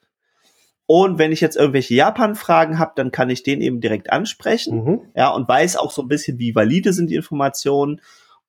Und 0.86 1.18
wenn 1.18 1.32
ich 1.32 1.40
jetzt 1.40 1.56
irgendwelche 1.56 1.94
Japan-Fragen 1.94 2.78
habe, 2.78 2.92
dann 2.96 3.12
kann 3.12 3.30
ich 3.30 3.42
den 3.42 3.60
eben 3.60 3.80
direkt 3.80 4.12
ansprechen. 4.12 4.84
Mhm. 4.84 5.00
Ja, 5.16 5.30
und 5.30 5.48
weiß 5.48 5.76
auch 5.76 5.90
so 5.90 6.02
ein 6.02 6.08
bisschen, 6.08 6.38
wie 6.38 6.54
valide 6.54 6.92
sind 6.92 7.08
die 7.08 7.14
Informationen. 7.14 8.00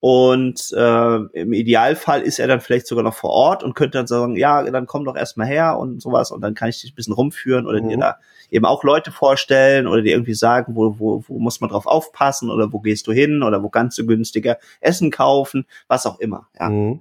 Und 0.05 0.73
äh, 0.75 1.15
im 1.31 1.53
Idealfall 1.53 2.23
ist 2.23 2.37
er 2.37 2.49
dann 2.49 2.59
vielleicht 2.59 2.87
sogar 2.87 3.05
noch 3.05 3.13
vor 3.13 3.29
Ort 3.29 3.63
und 3.63 3.73
könnte 3.73 3.99
dann 3.99 4.05
sagen, 4.05 4.35
ja, 4.35 4.61
dann 4.69 4.85
komm 4.85 5.05
doch 5.05 5.15
erstmal 5.15 5.47
her 5.47 5.79
und 5.79 6.01
sowas 6.01 6.29
und 6.31 6.41
dann 6.41 6.55
kann 6.55 6.67
ich 6.67 6.81
dich 6.81 6.91
ein 6.91 6.95
bisschen 6.95 7.13
rumführen 7.13 7.65
oder 7.65 7.81
mhm. 7.81 7.87
dir 7.87 7.97
da 7.97 8.17
eben 8.51 8.65
auch 8.65 8.83
Leute 8.83 9.13
vorstellen 9.13 9.87
oder 9.87 10.01
dir 10.01 10.11
irgendwie 10.11 10.33
sagen, 10.33 10.75
wo, 10.75 10.99
wo, 10.99 11.23
wo 11.25 11.39
muss 11.39 11.61
man 11.61 11.69
drauf 11.69 11.85
aufpassen 11.85 12.51
oder 12.51 12.73
wo 12.73 12.81
gehst 12.81 13.07
du 13.07 13.13
hin 13.13 13.43
oder 13.43 13.63
wo 13.63 13.69
kannst 13.69 13.97
du 13.97 14.05
günstiger 14.05 14.57
Essen 14.81 15.09
kaufen, 15.09 15.67
was 15.87 16.05
auch 16.05 16.19
immer. 16.19 16.49
Ja. 16.59 16.67
Mhm. 16.67 16.99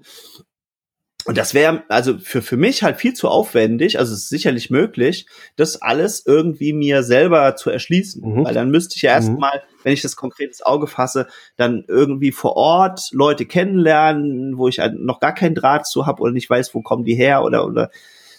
Und 1.25 1.39
das 1.39 1.55
wäre 1.55 1.85
also 1.89 2.19
für, 2.19 2.43
für 2.43 2.57
mich 2.57 2.83
halt 2.83 2.97
viel 2.97 3.15
zu 3.15 3.29
aufwendig, 3.29 3.99
also 3.99 4.13
es 4.13 4.25
ist 4.25 4.29
sicherlich 4.29 4.71
möglich, 4.71 5.27
das 5.57 5.81
alles 5.81 6.27
irgendwie 6.27 6.73
mir 6.73 7.03
selber 7.03 7.55
zu 7.55 7.71
erschließen. 7.71 8.23
Mhm. 8.23 8.45
Weil 8.45 8.55
dann 8.55 8.71
müsste 8.71 8.97
ich 8.97 9.03
ja 9.03 9.13
erstmal, 9.13 9.59
mhm. 9.59 9.79
wenn 9.85 9.93
ich 9.93 10.03
das 10.03 10.17
konkretes 10.17 10.63
Auge 10.63 10.89
fasse, 10.89 11.29
dann 11.57 11.85
irgendwie 11.87 12.33
vor 12.33 12.57
Ort 12.57 13.11
Leute 13.13 13.47
kennenlernen, 13.47 14.59
wo 14.59 14.67
ich 14.67 14.81
halt 14.81 14.99
noch 14.99 15.21
gar 15.21 15.35
keinen 15.35 15.55
Draht 15.55 15.87
zu 15.87 16.07
habe 16.07 16.23
oder 16.23 16.33
nicht 16.33 16.51
weiß, 16.51 16.75
wo 16.75 16.83
kommen 16.83 17.05
die 17.05 17.15
her 17.15 17.45
oder 17.45 17.67
oder 17.67 17.91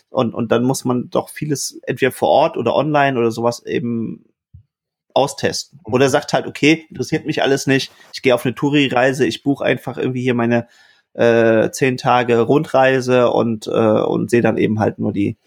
und, 0.10 0.36
und 0.36 0.52
dann 0.52 0.64
muss 0.64 0.86
man 0.86 1.10
doch 1.10 1.30
vieles 1.30 1.80
entweder 1.84 2.12
vor 2.12 2.30
Ort 2.30 2.56
oder 2.56 2.76
online 2.76 3.18
oder 3.18 3.32
sowas 3.32 3.66
eben 3.66 4.26
austesten. 5.14 5.80
Mhm. 5.86 5.94
Oder 5.94 6.10
sagt 6.10 6.34
halt, 6.34 6.48
okay, 6.48 6.86
interessiert 6.90 7.26
mich 7.26 7.42
alles 7.42 7.66
nicht, 7.66 7.92
ich 8.14 8.22
gehe 8.22 8.36
auf 8.36 8.46
eine 8.46 8.56
Touri-Reise, 8.56 9.26
ich 9.26 9.42
buche 9.42 9.64
einfach 9.64 9.98
irgendwie 9.98 10.22
hier 10.22 10.36
meine 10.36 10.68
äh, 11.14 11.70
zehn 11.72 11.98
Tage 11.98 12.40
Rundreise 12.40 13.32
und, 13.32 13.68
äh, 13.68 13.72
und 13.72 14.30
sehe 14.30 14.42
dann 14.42 14.58
eben 14.58 14.80
halt 14.80 15.00
nur 15.00 15.14
die, 15.14 15.38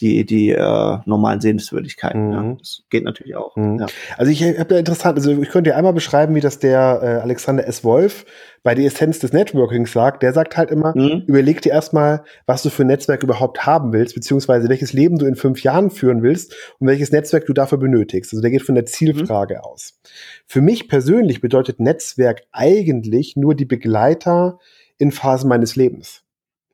die, 0.00 0.26
die 0.26 0.50
äh, 0.50 0.98
normalen 1.04 1.40
Sehenswürdigkeiten. 1.40 2.26
Mhm. 2.26 2.32
Ja. 2.32 2.56
Das 2.58 2.82
geht 2.90 3.04
natürlich 3.04 3.36
auch. 3.36 3.54
Mhm. 3.54 3.78
Ja. 3.78 3.86
Also 4.16 4.32
ich 4.32 4.42
habe 4.42 4.74
ja 4.74 4.80
interessant, 4.80 5.16
also 5.16 5.30
ich 5.30 5.50
könnte 5.50 5.70
dir 5.70 5.76
einmal 5.76 5.92
beschreiben, 5.92 6.34
wie 6.34 6.40
das 6.40 6.58
der 6.58 7.00
äh, 7.02 7.06
Alexander 7.22 7.66
S. 7.66 7.84
Wolf 7.84 8.26
bei 8.64 8.74
der 8.74 8.86
Essenz 8.86 9.20
des 9.20 9.32
Networkings 9.32 9.92
sagt. 9.92 10.22
Der 10.24 10.32
sagt 10.32 10.56
halt 10.56 10.70
immer, 10.70 10.94
mhm. 10.96 11.22
überleg 11.26 11.62
dir 11.62 11.70
erstmal, 11.70 12.24
was 12.46 12.62
du 12.62 12.70
für 12.70 12.82
ein 12.82 12.88
Netzwerk 12.88 13.22
überhaupt 13.22 13.66
haben 13.66 13.92
willst, 13.92 14.14
beziehungsweise 14.14 14.68
welches 14.68 14.92
Leben 14.92 15.18
du 15.18 15.26
in 15.26 15.36
fünf 15.36 15.62
Jahren 15.62 15.90
führen 15.90 16.22
willst 16.22 16.56
und 16.80 16.88
welches 16.88 17.12
Netzwerk 17.12 17.46
du 17.46 17.52
dafür 17.52 17.78
benötigst. 17.78 18.32
Also 18.32 18.42
der 18.42 18.50
geht 18.50 18.62
von 18.62 18.74
der 18.74 18.86
Zielfrage 18.86 19.54
mhm. 19.54 19.60
aus. 19.60 20.00
Für 20.46 20.60
mich 20.60 20.88
persönlich 20.88 21.40
bedeutet 21.40 21.78
Netzwerk 21.78 22.42
eigentlich 22.50 23.36
nur 23.36 23.54
die 23.54 23.66
Begleiter 23.66 24.58
in 24.98 25.12
Phasen 25.12 25.48
meines 25.48 25.76
Lebens. 25.76 26.22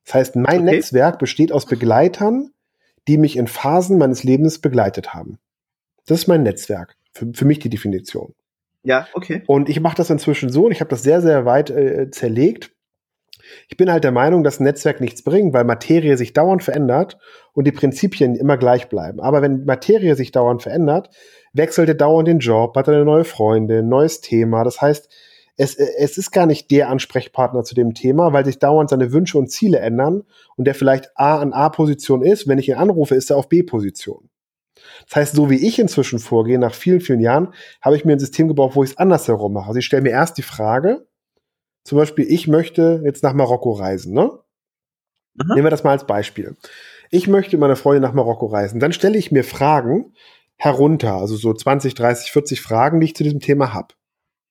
Das 0.04 0.14
heißt, 0.14 0.36
mein 0.36 0.62
okay. 0.62 0.76
Netzwerk 0.76 1.18
besteht 1.18 1.52
aus 1.52 1.66
Begleitern, 1.66 2.50
die 3.08 3.18
mich 3.18 3.36
in 3.36 3.46
Phasen 3.46 3.98
meines 3.98 4.24
Lebens 4.24 4.60
begleitet 4.60 5.14
haben. 5.14 5.38
Das 6.06 6.20
ist 6.20 6.26
mein 6.26 6.42
Netzwerk. 6.42 6.96
Für, 7.12 7.26
für 7.32 7.44
mich 7.44 7.58
die 7.58 7.70
Definition. 7.70 8.34
Ja, 8.82 9.06
okay. 9.14 9.42
Und 9.46 9.68
ich 9.68 9.80
mache 9.80 9.96
das 9.96 10.10
inzwischen 10.10 10.50
so, 10.50 10.66
und 10.66 10.72
ich 10.72 10.80
habe 10.80 10.90
das 10.90 11.02
sehr, 11.02 11.20
sehr 11.20 11.44
weit 11.44 11.70
äh, 11.70 12.10
zerlegt, 12.10 12.72
Ich 13.68 13.76
bin 13.76 13.90
halt 13.90 14.04
der 14.04 14.12
Meinung, 14.12 14.44
dass 14.44 14.60
ein 14.60 14.64
Netzwerk 14.64 15.00
nichts 15.00 15.22
bringt, 15.22 15.52
weil 15.52 15.64
Materie 15.64 16.16
sich 16.16 16.32
dauernd 16.32 16.62
verändert 16.62 17.18
und 17.52 17.66
die 17.66 17.72
Prinzipien 17.72 18.34
immer 18.36 18.56
gleich 18.56 18.88
bleiben. 18.88 19.20
Aber 19.20 19.42
wenn 19.42 19.64
Materie 19.64 20.16
sich 20.16 20.32
dauernd 20.32 20.62
verändert, 20.62 21.10
wechselt 21.52 21.88
er 21.88 21.94
dauernd 21.94 22.28
den 22.28 22.38
Job, 22.38 22.76
hat 22.76 22.88
eine 22.88 23.04
neue 23.04 23.24
Freundin, 23.24 23.88
neues 23.88 24.20
Thema. 24.20 24.64
Das 24.64 24.80
heißt, 24.80 25.12
es, 25.60 25.74
es 25.74 26.16
ist 26.16 26.30
gar 26.30 26.46
nicht 26.46 26.70
der 26.70 26.88
Ansprechpartner 26.88 27.64
zu 27.64 27.74
dem 27.74 27.92
Thema, 27.92 28.32
weil 28.32 28.46
sich 28.46 28.58
dauernd 28.58 28.88
seine 28.88 29.12
Wünsche 29.12 29.36
und 29.36 29.50
Ziele 29.50 29.78
ändern 29.78 30.22
und 30.56 30.64
der 30.64 30.74
vielleicht 30.74 31.10
A 31.16 31.38
an 31.38 31.52
A-Position 31.52 32.22
ist. 32.22 32.48
Wenn 32.48 32.58
ich 32.58 32.70
ihn 32.70 32.76
anrufe, 32.76 33.14
ist 33.14 33.30
er 33.30 33.36
auf 33.36 33.50
B-Position. 33.50 34.30
Das 35.06 35.16
heißt, 35.16 35.34
so 35.34 35.50
wie 35.50 35.66
ich 35.66 35.78
inzwischen 35.78 36.18
vorgehe, 36.18 36.58
nach 36.58 36.72
vielen, 36.72 37.02
vielen 37.02 37.20
Jahren, 37.20 37.52
habe 37.82 37.94
ich 37.94 38.06
mir 38.06 38.12
ein 38.12 38.18
System 38.18 38.48
gebaut, 38.48 38.74
wo 38.74 38.82
ich 38.82 38.92
es 38.92 38.96
andersherum 38.96 39.52
mache. 39.52 39.68
Also 39.68 39.80
ich 39.80 39.84
stelle 39.84 40.00
mir 40.00 40.12
erst 40.12 40.38
die 40.38 40.42
Frage, 40.42 41.06
zum 41.84 41.98
Beispiel, 41.98 42.24
ich 42.26 42.48
möchte 42.48 43.02
jetzt 43.04 43.22
nach 43.22 43.34
Marokko 43.34 43.72
reisen, 43.72 44.14
ne? 44.14 44.30
Mhm. 45.34 45.54
Nehmen 45.56 45.66
wir 45.66 45.70
das 45.70 45.84
mal 45.84 45.90
als 45.90 46.06
Beispiel. 46.06 46.56
Ich 47.10 47.28
möchte 47.28 47.58
meine 47.58 47.76
Freundin 47.76 48.02
nach 48.02 48.14
Marokko 48.14 48.46
reisen. 48.46 48.80
Dann 48.80 48.94
stelle 48.94 49.18
ich 49.18 49.30
mir 49.30 49.44
Fragen 49.44 50.14
herunter, 50.56 51.16
also 51.16 51.36
so 51.36 51.52
20, 51.52 51.94
30, 51.94 52.32
40 52.32 52.62
Fragen, 52.62 53.00
die 53.00 53.06
ich 53.06 53.16
zu 53.16 53.24
diesem 53.24 53.40
Thema 53.40 53.74
habe. 53.74 53.94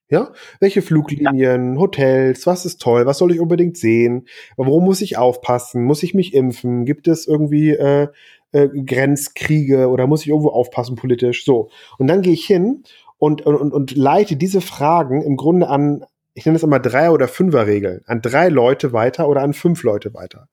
Ja, 0.09 0.33
welche 0.59 0.81
Fluglinien, 0.81 1.73
ja. 1.75 1.79
Hotels, 1.79 2.47
was 2.47 2.65
ist 2.65 2.81
toll, 2.81 3.05
was 3.05 3.19
soll 3.19 3.31
ich 3.31 3.39
unbedingt 3.39 3.77
sehen, 3.77 4.27
worum 4.57 4.83
muss 4.83 5.01
ich 5.01 5.17
aufpassen, 5.17 5.83
muss 5.83 6.01
ich 6.01 6.15
mich 6.15 6.33
impfen, 6.33 6.85
gibt 6.85 7.07
es 7.07 7.27
irgendwie 7.27 7.71
äh, 7.71 8.07
äh, 8.51 8.67
Grenzkriege 8.69 9.87
oder 9.89 10.07
muss 10.07 10.21
ich 10.21 10.29
irgendwo 10.29 10.49
aufpassen 10.49 10.95
politisch, 10.95 11.45
so. 11.45 11.69
Und 11.99 12.07
dann 12.07 12.23
gehe 12.23 12.33
ich 12.33 12.45
hin 12.45 12.83
und, 13.19 13.45
und, 13.45 13.71
und 13.71 13.95
leite 13.95 14.35
diese 14.35 14.61
Fragen 14.61 15.21
im 15.21 15.37
Grunde 15.37 15.67
an 15.67 16.05
ich 16.39 16.45
nenne 16.45 16.55
es 16.55 16.63
immer 16.63 16.79
Dreier- 16.79 17.11
oder 17.11 17.27
Fünfer-Regel, 17.27 18.01
an 18.05 18.21
drei 18.21 18.47
Leute 18.47 18.93
weiter 18.93 19.27
oder 19.27 19.41
an 19.41 19.53
fünf 19.53 19.83
Leute 19.83 20.13
weiter. 20.13 20.47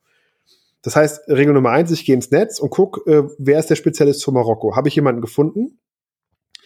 Das 0.82 0.96
heißt, 0.96 1.28
Regel 1.28 1.54
Nummer 1.54 1.70
eins, 1.70 1.90
ich 1.90 2.04
gehe 2.04 2.14
ins 2.14 2.30
Netz 2.30 2.58
und 2.58 2.70
gucke, 2.70 3.08
äh, 3.10 3.28
wer 3.38 3.58
ist 3.58 3.70
der 3.70 3.76
Spezialist 3.76 4.24
für 4.24 4.32
Marokko? 4.32 4.74
Habe 4.76 4.88
ich 4.88 4.96
jemanden 4.96 5.20
gefunden, 5.20 5.78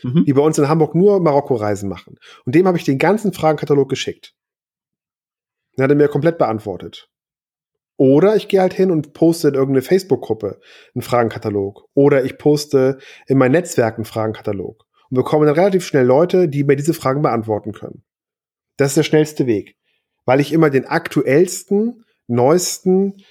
mhm. 0.03 0.25
die 0.25 0.33
bei 0.33 0.43
uns 0.43 0.59
in 0.59 0.69
Hamburg 0.69 0.95
nur 0.95 1.21
Marokko-Reisen 1.21 1.89
machen? 1.89 2.17
Und 2.45 2.55
dem 2.55 2.67
habe 2.67 2.79
ich 2.79 2.85
den 2.85 2.99
ganzen 2.99 3.33
Fragenkatalog 3.33 3.89
geschickt. 3.89 4.35
Den 5.77 5.85
hat 5.85 5.91
er 5.91 5.97
mir 5.97 6.09
komplett 6.09 6.39
beantwortet. 6.39 7.09
Oder 7.97 8.35
ich 8.35 8.49
gehe 8.49 8.63
halt 8.63 8.73
hin 8.73 8.91
und 8.91 9.13
poste 9.13 9.49
in 9.49 9.55
irgendeine 9.55 9.83
Facebook-Gruppe 9.83 10.59
einen 10.95 11.03
Fragenkatalog. 11.03 11.85
Oder 11.95 12.25
ich 12.25 12.39
poste 12.39 12.99
in 13.27 13.37
mein 13.37 13.53
Netzwerk 13.53 13.97
einen 13.97 14.07
Fragenkatalog. 14.07 14.87
Und 15.11 15.17
bekomme 15.17 15.45
dann 15.45 15.55
relativ 15.55 15.85
schnell 15.85 16.07
Leute, 16.07 16.49
die 16.49 16.65
mir 16.65 16.77
diese 16.77 16.95
Fragen 16.95 17.21
beantworten 17.21 17.73
können. 17.73 18.03
Das 18.79 18.93
ist 18.93 18.97
der 18.97 19.03
schnellste 19.03 19.47
Weg, 19.47 19.77
weil 20.25 20.41
ich 20.41 20.55
immer 20.55 20.71
den 20.71 20.87
aktuellsten, 20.87 22.07
neuesten 22.27 23.23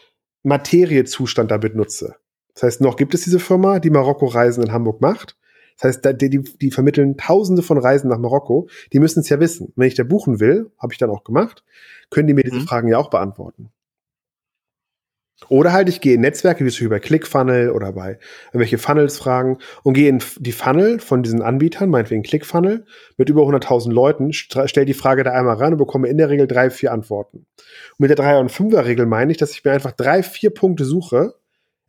Materiezustand 0.44 1.50
damit 1.50 1.76
nutze. 1.76 2.18
Das 2.54 2.62
heißt, 2.62 2.82
noch 2.82 2.98
gibt 2.98 3.16
es 3.16 3.22
diese 3.22 3.40
Firma, 3.40 3.80
die 3.80 3.90
Marokko-Reisen 3.90 4.62
in 4.62 4.72
Hamburg 4.72 5.02
macht. 5.02 5.39
Das 5.80 5.96
heißt, 5.96 6.22
die, 6.22 6.30
die, 6.30 6.44
die 6.62 6.72
vermitteln 6.72 7.18
tausende 7.18 7.62
von 7.62 7.78
Reisen 7.78 8.10
nach 8.10 8.18
Marokko. 8.18 8.68
Die 8.92 9.00
müssen 9.00 9.22
es 9.22 9.30
ja 9.30 9.40
wissen. 9.40 9.72
Wenn 9.76 9.88
ich 9.88 9.96
da 9.96 10.04
buchen 10.04 10.40
will, 10.40 10.72
habe 10.78 10.94
ich 10.94 11.00
dann 11.00 11.10
auch 11.10 11.24
gemacht, 11.24 11.64
können 12.10 12.28
die 12.28 12.34
mir 12.34 12.44
diese 12.44 12.58
mhm. 12.58 12.68
Fragen 12.68 12.88
ja 12.90 12.98
auch 12.98 13.10
beantworten. 13.10 13.72
Oder 15.48 15.72
halt, 15.72 15.88
ich 15.88 16.02
gehe 16.02 16.16
in 16.16 16.22
Netzwerke, 16.22 16.66
wie 16.66 16.70
zum 16.70 16.76
Beispiel 16.76 16.90
bei 16.90 17.00
ClickFunnel 17.00 17.72
oder 17.72 17.94
bei 17.94 18.20
irgendwelche 18.48 18.78
Funnels 18.78 19.18
fragen 19.18 19.58
und 19.84 19.94
gehe 19.94 20.10
in 20.10 20.22
die 20.38 20.52
Funnel 20.52 21.00
von 21.00 21.24
diesen 21.24 21.42
Anbietern, 21.42 21.90
meinetwegen 21.90 22.24
ClickFunnel, 22.24 22.86
mit 23.16 23.30
über 23.30 23.44
100.000 23.44 23.92
Leuten, 23.92 24.34
stelle 24.34 24.86
die 24.86 24.94
Frage 24.94 25.24
da 25.24 25.32
einmal 25.32 25.56
rein 25.56 25.72
und 25.72 25.78
bekomme 25.78 26.10
in 26.10 26.18
der 26.18 26.30
Regel 26.30 26.46
drei, 26.46 26.70
vier 26.70 26.92
Antworten. 26.92 27.38
Und 27.38 28.00
mit 28.00 28.10
der 28.10 28.18
Dreier- 28.18 28.42
und 28.42 28.52
Fünfer-Regel 28.52 29.06
meine 29.06 29.32
ich, 29.32 29.38
dass 29.38 29.52
ich 29.52 29.64
mir 29.64 29.72
einfach 29.72 29.94
drei, 29.94 30.24
vier 30.24 30.50
Punkte 30.50 30.84
suche, 30.84 31.36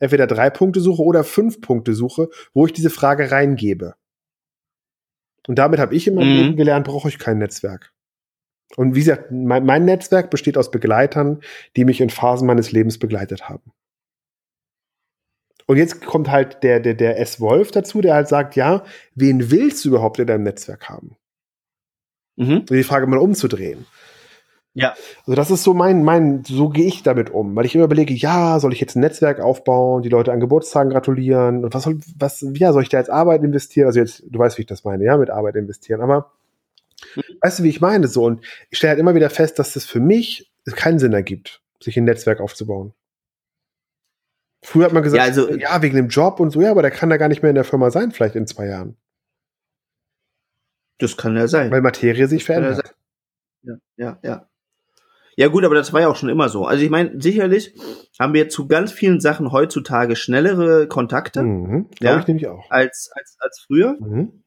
entweder 0.01 0.27
drei 0.27 0.51
Punkte 0.51 0.81
suche 0.81 1.03
oder 1.03 1.23
fünf 1.23 1.61
Punkte 1.61 1.95
suche, 1.95 2.29
wo 2.53 2.67
ich 2.67 2.73
diese 2.73 2.91
Frage 2.91 3.31
reingebe. 3.31 3.95
Und 5.47 5.59
damit 5.59 5.79
habe 5.79 5.95
ich 5.95 6.07
immer 6.07 6.25
mhm. 6.25 6.37
Leben 6.37 6.57
gelernt, 6.57 6.87
brauche 6.87 7.09
ich 7.09 7.19
kein 7.19 7.39
Netzwerk. 7.39 7.93
Und 8.77 8.95
wie 8.95 9.01
gesagt, 9.01 9.31
mein, 9.31 9.65
mein, 9.65 9.85
Netzwerk 9.85 10.31
besteht 10.31 10.57
aus 10.57 10.71
Begleitern, 10.71 11.41
die 11.77 11.85
mich 11.85 12.01
in 12.01 12.11
Phasen 12.11 12.47
meines 12.47 12.73
Lebens 12.73 12.99
begleitet 12.99 13.49
haben. 13.49 13.73
Und 15.67 15.77
jetzt 15.77 16.05
kommt 16.05 16.31
halt 16.31 16.63
der, 16.63 16.81
der, 16.81 16.95
der 16.95 17.19
S-Wolf 17.21 17.71
dazu, 17.71 18.01
der 18.01 18.15
halt 18.15 18.29
sagt, 18.29 18.57
ja, 18.57 18.85
wen 19.15 19.51
willst 19.51 19.85
du 19.85 19.91
überhaupt 19.91 20.19
in 20.19 20.27
deinem 20.27 20.43
Netzwerk 20.45 20.89
haben? 20.89 21.17
Mhm. 22.37 22.59
Und 22.59 22.71
die 22.71 22.83
Frage 22.83 23.07
mal 23.07 23.19
umzudrehen. 23.19 23.87
Ja. 24.75 24.95
Also 25.27 25.35
das 25.35 25.51
ist 25.51 25.65
so 25.65 25.75
mein, 25.75 26.05
mein, 26.05 26.45
so 26.45 26.69
gehe 26.69 26.87
ich 26.87 27.03
damit 27.03 27.31
um, 27.31 27.57
weil 27.57 27.67
ich 27.67 27.75
immer 27.75 27.85
überlege, 27.85 28.15
ja, 28.15 28.61
soll 28.61 28.73
ich 28.73 28.81
jetzt 28.81 28.95
ein 28.97 29.01
Netzwerk 29.01 29.41
aufbauen, 29.41 30.03
die 30.03 30.09
Leute 30.09 30.33
an 30.33 30.39
Geburtstagen 30.39 30.91
gratulieren 30.91 31.65
und 31.65 31.75
was 31.75 31.83
soll, 31.83 31.99
was, 32.17 32.45
ja, 32.55 32.73
soll 32.73 32.83
ich 32.83 32.89
da 32.89 32.99
jetzt 32.99 33.11
Arbeit 33.11 33.43
investieren? 33.43 33.89
Also 33.89 33.99
jetzt, 33.99 34.23
du 34.29 34.39
weißt, 34.39 34.59
wie 34.59 34.63
ich 34.63 34.69
das 34.69 34.85
meine, 34.85 35.05
ja, 35.05 35.17
mit 35.17 35.31
Arbeit 35.31 35.57
investieren, 35.57 36.01
aber 36.01 36.31
Weißt 37.41 37.59
du, 37.59 37.63
wie 37.63 37.69
ich 37.69 37.81
meine? 37.81 38.09
So, 38.09 38.25
und 38.25 38.45
ich 38.71 38.79
stelle 38.79 38.91
halt 38.91 39.01
immer 39.01 39.15
wieder 39.15 39.31
fest, 39.31 39.59
dass 39.59 39.73
das 39.73 39.85
für 39.85 40.01
mich 40.01 40.51
keinen 40.77 40.99
Sinn 40.99 41.13
ergibt, 41.13 41.63
sich 41.81 41.97
ein 41.97 42.05
Netzwerk 42.05 42.41
aufzubauen. 42.41 42.93
Früher 44.63 44.85
hat 44.85 44.93
man 44.93 45.03
gesagt, 45.03 45.19
ja, 45.19 45.25
also, 45.25 45.51
ja, 45.55 45.81
wegen 45.81 45.97
dem 45.97 46.09
Job 46.09 46.39
und 46.39 46.51
so, 46.51 46.61
ja, 46.61 46.71
aber 46.71 46.83
der 46.83 46.91
kann 46.91 47.09
da 47.09 47.17
gar 47.17 47.29
nicht 47.29 47.43
mehr 47.43 47.51
in 47.51 47.55
der 47.55 47.65
Firma 47.65 47.91
sein, 47.91 48.13
vielleicht 48.13 48.37
in 48.37 48.47
zwei 48.47 48.67
Jahren. 48.67 48.97
Das 50.99 51.17
kann 51.17 51.35
ja 51.35 51.49
sein. 51.49 51.71
Weil 51.71 51.81
Materie 51.81 52.29
sich 52.29 52.45
verändert. 52.45 52.95
Ja, 53.63 53.77
ja, 53.97 54.19
ja. 54.23 54.50
Ja, 55.37 55.49
gut, 55.49 55.65
aber 55.65 55.75
das 55.75 55.93
war 55.93 56.01
ja 56.01 56.09
auch 56.09 56.17
schon 56.17 56.29
immer 56.29 56.49
so. 56.49 56.67
Also 56.67 56.85
ich 56.85 56.91
meine, 56.91 57.21
sicherlich 57.21 57.75
haben 58.19 58.35
wir 58.35 58.49
zu 58.49 58.69
ganz 58.69 58.93
vielen 58.93 59.21
Sachen 59.21 59.53
heutzutage 59.53 60.17
schnellere 60.17 60.87
Kontakte. 60.89 61.43
Mhm, 61.43 61.87
ja, 62.01 62.19
ich 62.19 62.27
nämlich 62.27 62.49
auch. 62.49 62.65
Als, 62.71 63.11
als, 63.15 63.37
als 63.41 63.65
früher. 63.67 63.97
Mhm. 64.01 64.43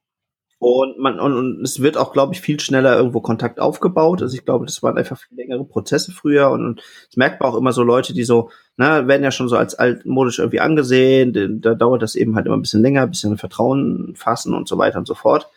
Und 0.59 0.97
man 0.97 1.19
und, 1.19 1.33
und 1.33 1.61
es 1.61 1.81
wird 1.81 1.97
auch, 1.97 2.13
glaube 2.13 2.33
ich, 2.33 2.39
viel 2.39 2.57
schneller 2.57 2.95
irgendwo 2.95 3.19
Kontakt 3.19 3.59
aufgebaut. 3.59 4.21
Also 4.21 4.33
ich 4.37 4.45
glaube, 4.45 4.65
das 4.65 4.81
waren 4.81 4.97
einfach 4.97 5.17
viel 5.17 5.37
längere 5.37 5.65
Prozesse 5.65 6.13
früher 6.13 6.51
und, 6.51 6.65
und 6.65 6.81
das 7.07 7.17
merkt 7.17 7.41
man 7.41 7.49
auch 7.49 7.57
immer 7.57 7.73
so 7.73 7.83
Leute, 7.83 8.13
die 8.13 8.23
so, 8.23 8.49
na, 8.77 9.05
werden 9.05 9.25
ja 9.25 9.31
schon 9.31 9.49
so 9.49 9.57
als 9.57 9.75
altmodisch 9.75 10.39
irgendwie 10.39 10.61
angesehen. 10.61 11.59
Da 11.61 11.75
dauert 11.75 12.01
das 12.01 12.15
eben 12.15 12.37
halt 12.37 12.45
immer 12.45 12.55
ein 12.55 12.61
bisschen 12.61 12.81
länger, 12.81 13.01
ein 13.01 13.09
bisschen 13.09 13.37
Vertrauen 13.37 14.13
fassen 14.15 14.53
und 14.53 14.69
so 14.69 14.77
weiter 14.77 14.99
und 14.99 15.05
so 15.05 15.15
fort. 15.15 15.49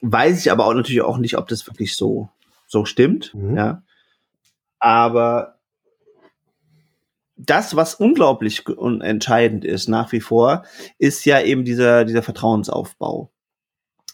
Weiß 0.00 0.40
ich 0.40 0.50
aber 0.50 0.66
auch 0.66 0.74
natürlich 0.74 1.02
auch 1.02 1.18
nicht, 1.18 1.38
ob 1.38 1.46
das 1.46 1.64
wirklich 1.68 1.96
so, 1.96 2.30
so 2.66 2.84
stimmt, 2.84 3.32
mhm. 3.32 3.56
ja. 3.56 3.82
Aber 4.78 5.58
das, 7.36 7.76
was 7.76 7.94
unglaublich 7.94 8.64
entscheidend 8.66 9.64
ist 9.64 9.88
nach 9.88 10.12
wie 10.12 10.20
vor, 10.20 10.64
ist 10.98 11.24
ja 11.24 11.40
eben 11.40 11.64
dieser, 11.64 12.04
dieser 12.04 12.22
Vertrauensaufbau. 12.22 13.30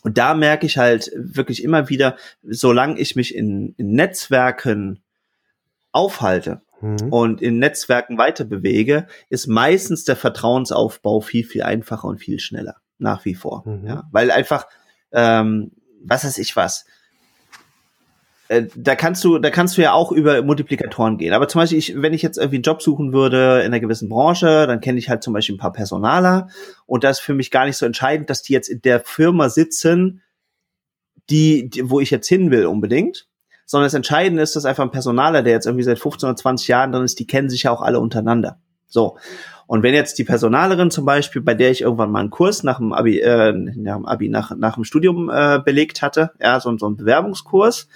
Und 0.02 0.18
da 0.18 0.34
merke 0.34 0.66
ich 0.66 0.76
halt 0.76 1.10
wirklich 1.16 1.64
immer 1.64 1.88
wieder, 1.88 2.16
solange 2.42 3.00
ich 3.00 3.16
mich 3.16 3.34
in, 3.34 3.74
in 3.78 3.92
Netzwerken 3.92 5.02
aufhalte 5.92 6.60
mhm. 6.82 7.08
und 7.10 7.40
in 7.40 7.58
Netzwerken 7.58 8.18
weiter 8.18 8.44
bewege, 8.44 9.06
ist 9.30 9.46
meistens 9.46 10.04
der 10.04 10.16
Vertrauensaufbau 10.16 11.22
viel, 11.22 11.44
viel 11.44 11.62
einfacher 11.62 12.06
und 12.06 12.18
viel 12.18 12.38
schneller. 12.38 12.76
Nach 12.98 13.24
wie 13.24 13.34
vor. 13.34 13.66
Mhm. 13.66 13.86
Ja, 13.86 14.08
weil 14.12 14.30
einfach, 14.30 14.68
ähm, 15.10 15.72
was 16.04 16.24
weiß 16.24 16.38
ich 16.38 16.54
was, 16.54 16.84
äh, 18.48 18.64
da 18.74 18.94
kannst 18.94 19.24
du, 19.24 19.38
da 19.38 19.50
kannst 19.50 19.76
du 19.76 19.82
ja 19.82 19.92
auch 19.92 20.12
über 20.12 20.42
Multiplikatoren 20.42 21.16
gehen. 21.16 21.32
Aber 21.32 21.48
zum 21.48 21.60
Beispiel, 21.60 21.78
ich, 21.78 22.00
wenn 22.00 22.12
ich 22.12 22.22
jetzt 22.22 22.36
irgendwie 22.36 22.56
einen 22.56 22.62
Job 22.62 22.82
suchen 22.82 23.12
würde 23.12 23.60
in 23.60 23.66
einer 23.66 23.80
gewissen 23.80 24.08
Branche, 24.08 24.66
dann 24.66 24.80
kenne 24.80 24.98
ich 24.98 25.08
halt 25.08 25.22
zum 25.22 25.32
Beispiel 25.32 25.54
ein 25.54 25.58
paar 25.58 25.72
Personaler 25.72 26.48
und 26.86 27.04
das 27.04 27.18
ist 27.18 27.24
für 27.24 27.34
mich 27.34 27.50
gar 27.50 27.64
nicht 27.64 27.76
so 27.76 27.86
entscheidend, 27.86 28.28
dass 28.30 28.42
die 28.42 28.52
jetzt 28.52 28.68
in 28.68 28.82
der 28.82 29.00
Firma 29.00 29.48
sitzen, 29.48 30.22
die, 31.30 31.70
die 31.70 31.88
wo 31.90 32.00
ich 32.00 32.10
jetzt 32.10 32.28
hin 32.28 32.50
will 32.50 32.66
unbedingt. 32.66 33.26
Sondern 33.66 33.86
das 33.86 33.94
Entscheidende 33.94 34.42
ist, 34.42 34.54
dass 34.56 34.66
einfach 34.66 34.84
ein 34.84 34.90
Personaler, 34.90 35.42
der 35.42 35.54
jetzt 35.54 35.64
irgendwie 35.64 35.84
seit 35.84 35.98
15 35.98 36.28
oder 36.28 36.36
20 36.36 36.68
Jahren 36.68 36.92
drin 36.92 37.02
ist, 37.02 37.18
die 37.18 37.26
kennen 37.26 37.48
sich 37.48 37.62
ja 37.62 37.70
auch 37.70 37.80
alle 37.80 37.98
untereinander. 37.98 38.58
So. 38.88 39.16
Und 39.66 39.82
wenn 39.82 39.94
jetzt 39.94 40.18
die 40.18 40.24
Personalerin 40.24 40.90
zum 40.90 41.06
Beispiel, 41.06 41.40
bei 41.40 41.54
der 41.54 41.70
ich 41.70 41.80
irgendwann 41.80 42.10
mal 42.10 42.20
einen 42.20 42.28
Kurs 42.28 42.62
nach 42.62 42.76
dem 42.76 42.92
Abi, 42.92 43.20
äh, 43.20 43.52
nach 43.52 43.96
dem 43.96 44.04
Abi, 44.04 44.28
nach, 44.28 44.54
nach 44.54 44.74
dem 44.74 44.84
Studium 44.84 45.30
äh, 45.30 45.60
belegt 45.64 46.02
hatte, 46.02 46.32
ja, 46.38 46.60
so, 46.60 46.76
so 46.76 46.86
ein 46.86 46.96
Bewerbungskurs, 46.96 47.88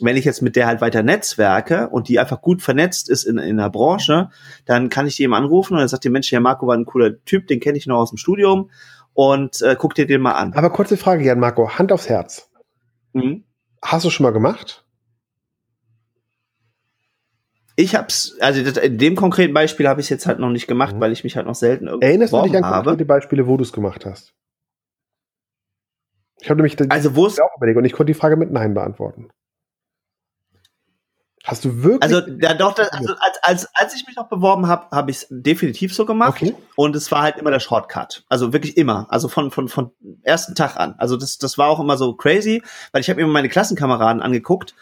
wenn 0.00 0.16
ich 0.16 0.24
jetzt 0.24 0.42
mit 0.42 0.56
der 0.56 0.66
halt 0.66 0.80
weiter 0.80 1.02
netzwerke 1.02 1.88
und 1.88 2.08
die 2.08 2.18
einfach 2.18 2.42
gut 2.42 2.62
vernetzt 2.62 3.08
ist 3.08 3.24
in, 3.24 3.38
in 3.38 3.56
der 3.56 3.70
Branche, 3.70 4.30
dann 4.66 4.90
kann 4.90 5.06
ich 5.06 5.16
die 5.16 5.22
eben 5.22 5.34
anrufen 5.34 5.74
und 5.74 5.80
dann 5.80 5.88
sagt 5.88 6.04
die 6.04 6.10
Mensch, 6.10 6.30
ja, 6.30 6.40
Marco 6.40 6.66
war 6.66 6.76
ein 6.76 6.84
cooler 6.84 7.22
Typ, 7.24 7.46
den 7.46 7.60
kenne 7.60 7.78
ich 7.78 7.86
noch 7.86 7.98
aus 7.98 8.10
dem 8.10 8.18
Studium 8.18 8.70
und 9.14 9.62
äh, 9.62 9.76
guck 9.78 9.94
dir 9.94 10.06
den 10.06 10.20
mal 10.20 10.32
an. 10.32 10.52
Aber 10.52 10.70
kurze 10.70 10.96
Frage, 10.96 11.24
Jan 11.24 11.40
Marco, 11.40 11.70
Hand 11.70 11.92
aufs 11.92 12.08
Herz. 12.08 12.50
Mhm. 13.14 13.44
Hast 13.82 14.04
du 14.04 14.10
schon 14.10 14.24
mal 14.24 14.32
gemacht? 14.32 14.84
Ich 17.76 17.94
hab's, 17.94 18.36
also 18.40 18.60
in 18.80 18.98
dem 18.98 19.16
konkreten 19.16 19.52
Beispiel 19.52 19.86
habe 19.86 20.00
ich 20.00 20.06
es 20.06 20.10
jetzt 20.10 20.26
halt 20.26 20.38
noch 20.38 20.50
nicht 20.50 20.66
gemacht, 20.66 20.96
mhm. 20.96 21.00
weil 21.00 21.12
ich 21.12 21.24
mich 21.24 21.36
halt 21.36 21.46
noch 21.46 21.54
selten 21.54 21.86
irgendwie 21.86 22.06
Erinnerst 22.06 22.32
du 22.32 22.42
dich 22.42 22.56
an 22.56 22.62
konkrete 22.62 23.04
Beispiele, 23.04 23.46
wo 23.46 23.56
du 23.56 23.62
es 23.62 23.72
gemacht 23.72 24.04
hast? 24.04 24.34
Ich 26.40 26.50
habe 26.50 26.62
nämlich 26.62 26.76
also 26.90 27.16
wo 27.16 27.26
auch 27.26 27.56
überlegt 27.56 27.78
und 27.78 27.84
ich 27.84 27.92
konnte 27.92 28.12
die 28.12 28.18
Frage 28.18 28.36
mit 28.36 28.50
Nein 28.50 28.74
beantworten. 28.74 29.30
Hast 31.46 31.64
du 31.64 31.84
wirklich? 31.84 32.02
Also, 32.02 32.28
ja, 32.40 32.54
doch, 32.54 32.74
das, 32.74 32.92
also 32.92 33.14
als, 33.20 33.38
als, 33.42 33.68
als 33.74 33.94
ich 33.94 34.04
mich 34.04 34.16
noch 34.16 34.28
beworben 34.28 34.66
habe, 34.66 34.88
habe 34.90 35.12
ich 35.12 35.18
es 35.18 35.26
definitiv 35.30 35.94
so 35.94 36.04
gemacht. 36.04 36.42
Okay. 36.42 36.56
Und 36.74 36.96
es 36.96 37.12
war 37.12 37.22
halt 37.22 37.36
immer 37.36 37.52
der 37.52 37.60
Shortcut. 37.60 38.24
Also 38.28 38.52
wirklich 38.52 38.76
immer. 38.76 39.06
Also 39.10 39.28
von, 39.28 39.52
von, 39.52 39.68
von 39.68 39.92
ersten 40.24 40.56
Tag 40.56 40.76
an. 40.76 40.96
Also 40.98 41.16
das, 41.16 41.38
das 41.38 41.56
war 41.56 41.68
auch 41.68 41.78
immer 41.78 41.96
so 41.96 42.14
crazy, 42.14 42.64
weil 42.90 43.00
ich 43.00 43.08
habe 43.08 43.24
mir 43.24 43.28
meine 43.28 43.48
Klassenkameraden 43.48 44.22
angeguckt 44.22 44.74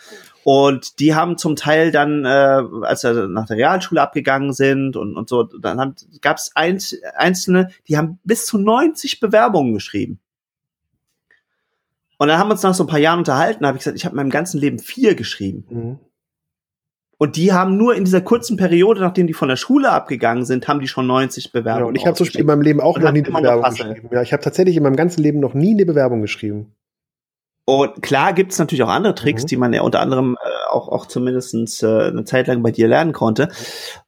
und 0.43 1.01
die 1.01 1.15
haben 1.15 1.37
zum 1.37 1.55
Teil 1.55 1.93
dann, 1.93 2.25
äh, 2.25 2.63
als 2.83 3.03
sie 3.03 3.29
nach 3.29 3.47
der 3.47 3.59
Realschule 3.59 4.01
abgegangen 4.01 4.55
sind 4.55 4.97
und, 4.97 5.17
und 5.17 5.29
so, 5.29 5.43
dann 5.43 5.95
gab 6.23 6.39
es 6.39 6.51
einzelne, 6.55 7.69
die 7.89 7.99
haben 7.99 8.21
bis 8.25 8.47
zu 8.47 8.57
90 8.57 9.21
Bewerbungen 9.21 9.75
geschrieben. 9.75 10.19
Und 12.17 12.29
dann 12.29 12.39
haben 12.39 12.49
wir 12.49 12.53
uns 12.53 12.63
nach 12.63 12.73
so 12.73 12.85
ein 12.85 12.89
paar 12.89 12.99
Jahren 12.99 13.19
unterhalten, 13.19 13.67
habe 13.67 13.77
ich 13.77 13.85
gesagt, 13.85 13.99
ich 13.99 14.07
habe 14.07 14.15
in 14.15 14.17
meinem 14.17 14.31
ganzen 14.31 14.59
Leben 14.59 14.79
vier 14.79 15.15
geschrieben. 15.15 15.67
Mhm. 15.69 15.99
Und 17.25 17.37
die 17.37 17.55
haben 17.55 17.79
nur 17.79 17.95
in 17.95 18.05
dieser 18.05 18.21
kurzen 18.21 18.59
Periode, 18.59 19.01
nachdem 19.01 19.27
die 19.27 19.33
von 19.33 19.49
der 19.49 19.57
Schule 19.57 19.91
abgegangen 19.91 20.45
sind, 20.45 20.69
haben 20.69 20.79
die 20.79 20.89
schon 20.89 21.07
90 21.07 21.53
Bewerbungen. 21.53 21.87
Ja, 21.87 21.89
und 21.89 21.97
ich 21.97 22.05
habe 22.05 22.15
zum 22.15 22.27
Beispiel 22.27 22.43
in 22.43 22.47
meinem 22.47 22.61
Leben 22.61 22.83
auch 22.83 22.99
noch 22.99 23.13
nie 23.13 23.25
eine 23.25 23.33
Bewerbung 23.33 23.71
geschrieben. 23.71 24.09
Ja, 24.13 24.21
ich 24.21 24.35
habe 24.35 24.43
tatsächlich 24.43 24.77
in 24.77 24.83
meinem 24.83 24.97
ganzen 24.97 25.23
Leben 25.23 25.41
noch 25.41 25.55
nie 25.55 25.71
eine 25.71 25.87
Bewerbung 25.87 26.21
geschrieben. 26.21 26.75
Und 27.65 28.03
klar 28.03 28.35
gibt 28.35 28.53
es 28.53 28.59
natürlich 28.59 28.83
auch 28.83 28.91
andere 28.91 29.15
Tricks, 29.15 29.45
mhm. 29.45 29.47
die 29.47 29.57
man 29.57 29.73
ja 29.73 29.81
unter 29.81 30.01
anderem 30.01 30.37
äh, 30.39 30.71
auch, 30.71 30.91
auch 30.91 31.07
zumindest 31.07 31.55
äh, 31.83 31.87
eine 31.87 32.25
Zeit 32.27 32.47
lang 32.47 32.63
bei 32.63 32.73
dir 32.73 32.89
lernen 32.89 33.15
konnte. 33.15 33.49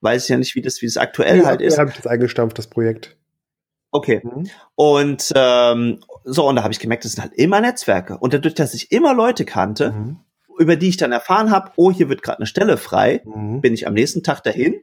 Weiß 0.02 0.24
ich 0.24 0.29
ja 0.29 0.37
nicht, 0.37 0.55
wie 0.55 0.61
das, 0.61 0.83
wie 0.83 0.87
das 0.87 0.98
aktuell 0.98 1.38
ja, 1.38 1.46
halt 1.46 1.62
ist. 1.62 1.79
Habe 1.79 1.88
ich 1.88 1.96
das 1.96 2.07
eingestampft, 2.07 2.59
das 2.59 2.66
Projekt. 2.66 3.16
Okay. 3.92 4.20
Mhm. 4.22 4.50
Und 4.74 5.33
ähm, 5.35 6.00
so, 6.24 6.46
und 6.46 6.57
da 6.57 6.64
habe 6.64 6.74
ich 6.74 6.81
gemerkt, 6.81 7.07
das 7.07 7.12
sind 7.12 7.22
halt 7.22 7.33
immer 7.33 7.62
Netzwerke. 7.62 8.18
Und 8.18 8.35
dadurch, 8.35 8.55
dass 8.55 8.74
ich 8.74 8.92
immer 8.92 9.14
Leute 9.14 9.46
kannte, 9.46 9.92
mhm 9.92 10.18
über 10.59 10.77
die 10.77 10.88
ich 10.88 10.97
dann 10.97 11.12
erfahren 11.12 11.51
habe, 11.51 11.73
oh, 11.77 11.90
hier 11.90 12.09
wird 12.09 12.23
gerade 12.23 12.38
eine 12.38 12.47
Stelle 12.47 12.77
frei, 12.77 13.23
mhm. 13.25 13.61
bin 13.61 13.75
ich 13.75 13.87
am 13.87 13.95
nächsten 13.95 14.23
Tag 14.23 14.42
dahin. 14.42 14.81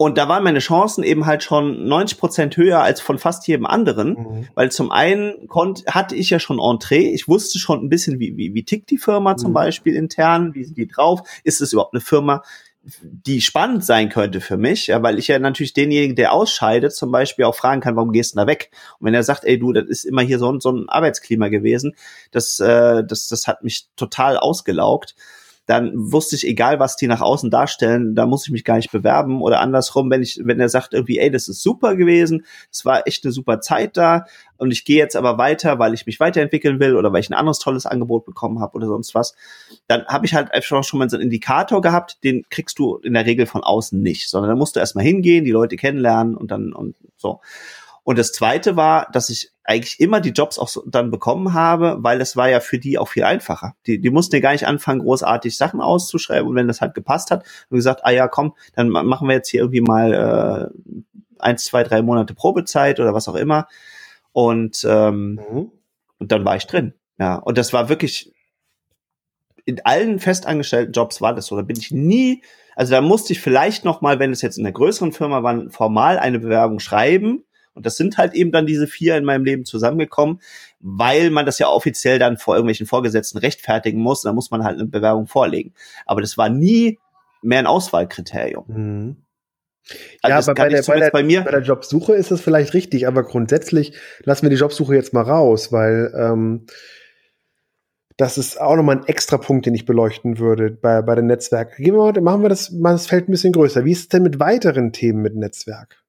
Und 0.00 0.16
da 0.16 0.28
waren 0.28 0.44
meine 0.44 0.60
Chancen 0.60 1.02
eben 1.02 1.26
halt 1.26 1.42
schon 1.42 1.88
90 1.88 2.18
Prozent 2.18 2.56
höher 2.56 2.80
als 2.80 3.00
von 3.00 3.18
fast 3.18 3.48
jedem 3.48 3.66
anderen, 3.66 4.10
mhm. 4.10 4.48
weil 4.54 4.70
zum 4.70 4.92
einen 4.92 5.48
konnt, 5.48 5.86
hatte 5.88 6.14
ich 6.14 6.30
ja 6.30 6.38
schon 6.38 6.60
Entree, 6.60 7.12
ich 7.12 7.26
wusste 7.26 7.58
schon 7.58 7.80
ein 7.80 7.88
bisschen, 7.88 8.20
wie, 8.20 8.36
wie, 8.36 8.54
wie 8.54 8.62
tickt 8.62 8.90
die 8.90 8.98
Firma 8.98 9.36
zum 9.36 9.50
mhm. 9.50 9.54
Beispiel 9.54 9.96
intern, 9.96 10.54
wie 10.54 10.62
sind 10.62 10.78
die 10.78 10.86
drauf, 10.86 11.22
ist 11.42 11.60
es 11.60 11.72
überhaupt 11.72 11.94
eine 11.94 12.00
Firma, 12.00 12.44
die 13.02 13.40
spannend 13.40 13.84
sein 13.84 14.08
könnte 14.08 14.40
für 14.40 14.56
mich, 14.56 14.88
ja, 14.88 15.02
weil 15.02 15.18
ich 15.18 15.28
ja 15.28 15.38
natürlich 15.38 15.72
denjenigen, 15.72 16.16
der 16.16 16.32
ausscheidet, 16.32 16.94
zum 16.94 17.10
Beispiel 17.10 17.44
auch 17.44 17.54
fragen 17.54 17.80
kann, 17.80 17.96
warum 17.96 18.12
gehst 18.12 18.34
du 18.34 18.36
da 18.36 18.46
weg? 18.46 18.70
Und 18.98 19.06
wenn 19.06 19.14
er 19.14 19.22
sagt, 19.22 19.44
ey 19.44 19.58
du, 19.58 19.72
das 19.72 19.86
ist 19.86 20.04
immer 20.04 20.22
hier 20.22 20.38
so, 20.38 20.58
so 20.60 20.70
ein 20.70 20.88
Arbeitsklima 20.88 21.48
gewesen, 21.48 21.96
das, 22.30 22.60
äh, 22.60 23.04
das, 23.04 23.28
das 23.28 23.46
hat 23.46 23.64
mich 23.64 23.88
total 23.96 24.36
ausgelaugt 24.36 25.14
dann 25.68 25.92
wusste 25.94 26.34
ich, 26.34 26.46
egal 26.46 26.80
was 26.80 26.96
die 26.96 27.06
nach 27.06 27.20
außen 27.20 27.50
darstellen, 27.50 28.14
da 28.14 28.24
muss 28.24 28.46
ich 28.46 28.52
mich 28.52 28.64
gar 28.64 28.76
nicht 28.76 28.90
bewerben. 28.90 29.42
Oder 29.42 29.60
andersrum, 29.60 30.10
wenn 30.10 30.22
ich, 30.22 30.40
wenn 30.42 30.58
er 30.58 30.70
sagt 30.70 30.94
irgendwie, 30.94 31.18
ey, 31.18 31.30
das 31.30 31.46
ist 31.46 31.62
super 31.62 31.94
gewesen, 31.94 32.46
es 32.72 32.86
war 32.86 33.06
echt 33.06 33.22
eine 33.24 33.32
super 33.32 33.60
Zeit 33.60 33.98
da 33.98 34.24
und 34.56 34.70
ich 34.70 34.86
gehe 34.86 34.96
jetzt 34.96 35.14
aber 35.14 35.36
weiter, 35.36 35.78
weil 35.78 35.92
ich 35.92 36.06
mich 36.06 36.20
weiterentwickeln 36.20 36.80
will 36.80 36.96
oder 36.96 37.12
weil 37.12 37.20
ich 37.20 37.28
ein 37.28 37.34
anderes 37.34 37.58
tolles 37.58 37.84
Angebot 37.84 38.24
bekommen 38.24 38.60
habe 38.60 38.76
oder 38.78 38.86
sonst 38.86 39.14
was, 39.14 39.34
dann 39.88 40.06
habe 40.06 40.24
ich 40.24 40.32
halt 40.32 40.54
einfach 40.54 40.82
schon 40.84 41.00
mal 41.00 41.10
so 41.10 41.18
einen 41.18 41.24
Indikator 41.24 41.82
gehabt, 41.82 42.24
den 42.24 42.44
kriegst 42.48 42.78
du 42.78 42.96
in 42.96 43.12
der 43.12 43.26
Regel 43.26 43.44
von 43.44 43.62
außen 43.62 44.00
nicht, 44.00 44.30
sondern 44.30 44.48
da 44.48 44.56
musst 44.56 44.74
du 44.74 44.80
erstmal 44.80 45.04
hingehen, 45.04 45.44
die 45.44 45.50
Leute 45.50 45.76
kennenlernen 45.76 46.34
und 46.34 46.50
dann 46.50 46.72
und 46.72 46.96
so. 47.18 47.42
Und 48.08 48.18
das 48.18 48.32
zweite 48.32 48.74
war, 48.74 49.06
dass 49.12 49.28
ich 49.28 49.50
eigentlich 49.64 50.00
immer 50.00 50.22
die 50.22 50.30
Jobs 50.30 50.58
auch 50.58 50.68
so 50.68 50.82
dann 50.86 51.10
bekommen 51.10 51.52
habe, 51.52 51.98
weil 51.98 52.22
es 52.22 52.38
war 52.38 52.48
ja 52.48 52.58
für 52.60 52.78
die 52.78 52.96
auch 52.96 53.08
viel 53.08 53.24
einfacher. 53.24 53.74
Die, 53.86 54.00
die 54.00 54.08
mussten 54.08 54.34
ja 54.34 54.40
gar 54.40 54.52
nicht 54.52 54.66
anfangen, 54.66 55.00
großartig 55.00 55.54
Sachen 55.54 55.82
auszuschreiben. 55.82 56.48
Und 56.48 56.54
wenn 56.54 56.68
das 56.68 56.80
halt 56.80 56.94
gepasst 56.94 57.30
hat, 57.30 57.40
haben 57.40 57.66
wir 57.68 57.76
gesagt, 57.76 58.06
ah 58.06 58.10
ja, 58.10 58.26
komm, 58.26 58.54
dann 58.74 58.88
machen 58.88 59.28
wir 59.28 59.34
jetzt 59.34 59.50
hier 59.50 59.60
irgendwie 59.60 59.82
mal 59.82 60.72
äh, 60.72 60.94
eins, 61.38 61.64
zwei, 61.64 61.82
drei 61.82 62.00
Monate 62.00 62.32
Probezeit 62.32 62.98
oder 62.98 63.12
was 63.12 63.28
auch 63.28 63.34
immer. 63.34 63.68
Und, 64.32 64.86
ähm, 64.88 65.38
mhm. 65.52 65.70
und 66.16 66.32
dann 66.32 66.46
war 66.46 66.56
ich 66.56 66.66
drin. 66.66 66.94
Ja, 67.18 67.34
und 67.34 67.58
das 67.58 67.74
war 67.74 67.90
wirklich 67.90 68.32
in 69.66 69.84
allen 69.84 70.18
festangestellten 70.18 70.94
Jobs 70.94 71.20
war 71.20 71.34
das 71.34 71.44
so. 71.44 71.56
Da 71.56 71.62
bin 71.62 71.76
ich 71.76 71.90
nie, 71.90 72.42
also 72.74 72.90
da 72.90 73.02
musste 73.02 73.34
ich 73.34 73.42
vielleicht 73.42 73.84
noch 73.84 74.00
mal, 74.00 74.18
wenn 74.18 74.32
es 74.32 74.40
jetzt 74.40 74.56
in 74.56 74.64
einer 74.64 74.72
größeren 74.72 75.12
Firma 75.12 75.42
war, 75.42 75.68
formal 75.68 76.18
eine 76.18 76.38
Bewerbung 76.38 76.80
schreiben 76.80 77.44
und 77.78 77.86
das 77.86 77.96
sind 77.96 78.18
halt 78.18 78.34
eben 78.34 78.50
dann 78.50 78.66
diese 78.66 78.88
vier 78.88 79.16
in 79.16 79.24
meinem 79.24 79.44
Leben 79.44 79.64
zusammengekommen, 79.64 80.40
weil 80.80 81.30
man 81.30 81.46
das 81.46 81.60
ja 81.60 81.68
offiziell 81.68 82.18
dann 82.18 82.36
vor 82.36 82.56
irgendwelchen 82.56 82.86
Vorgesetzten 82.86 83.38
rechtfertigen 83.38 84.00
muss. 84.00 84.22
Da 84.22 84.32
muss 84.32 84.50
man 84.50 84.64
halt 84.64 84.80
eine 84.80 84.88
Bewerbung 84.88 85.28
vorlegen. 85.28 85.74
Aber 86.04 86.20
das 86.20 86.36
war 86.36 86.48
nie 86.48 86.98
mehr 87.40 87.60
ein 87.60 87.68
Auswahlkriterium. 87.68 88.64
Mhm. 88.66 89.16
Also 90.22 90.48
ja, 90.48 90.52
aber 90.52 90.54
bei 90.54 90.68
der, 90.68 90.82
bei, 90.82 90.98
der, 90.98 91.10
bei, 91.10 91.22
mir 91.22 91.42
bei 91.42 91.52
der 91.52 91.62
Jobsuche 91.62 92.14
ist 92.14 92.32
das 92.32 92.40
vielleicht 92.40 92.74
richtig, 92.74 93.06
aber 93.06 93.22
grundsätzlich 93.22 93.94
lassen 94.24 94.42
wir 94.42 94.50
die 94.50 94.56
Jobsuche 94.56 94.96
jetzt 94.96 95.14
mal 95.14 95.22
raus, 95.22 95.70
weil 95.70 96.12
ähm, 96.16 96.66
das 98.16 98.38
ist 98.38 98.60
auch 98.60 98.74
nochmal 98.74 98.96
ein 98.96 99.06
extra 99.06 99.38
Punkt, 99.38 99.66
den 99.66 99.74
ich 99.76 99.86
beleuchten 99.86 100.40
würde 100.40 100.72
bei, 100.72 101.00
bei 101.00 101.14
den 101.14 101.26
Netzwerken. 101.26 101.80
Gehen 101.80 101.94
wir 101.94 102.12
mal, 102.12 102.20
machen 102.20 102.42
wir 102.42 102.48
das 102.48 102.72
mal 102.72 102.90
das 102.90 103.06
Feld 103.06 103.28
ein 103.28 103.30
bisschen 103.30 103.52
größer. 103.52 103.84
Wie 103.84 103.92
ist 103.92 104.00
es 104.00 104.08
denn 104.08 104.24
mit 104.24 104.40
weiteren 104.40 104.92
Themen 104.92 105.22
mit 105.22 105.36
Netzwerk? 105.36 106.02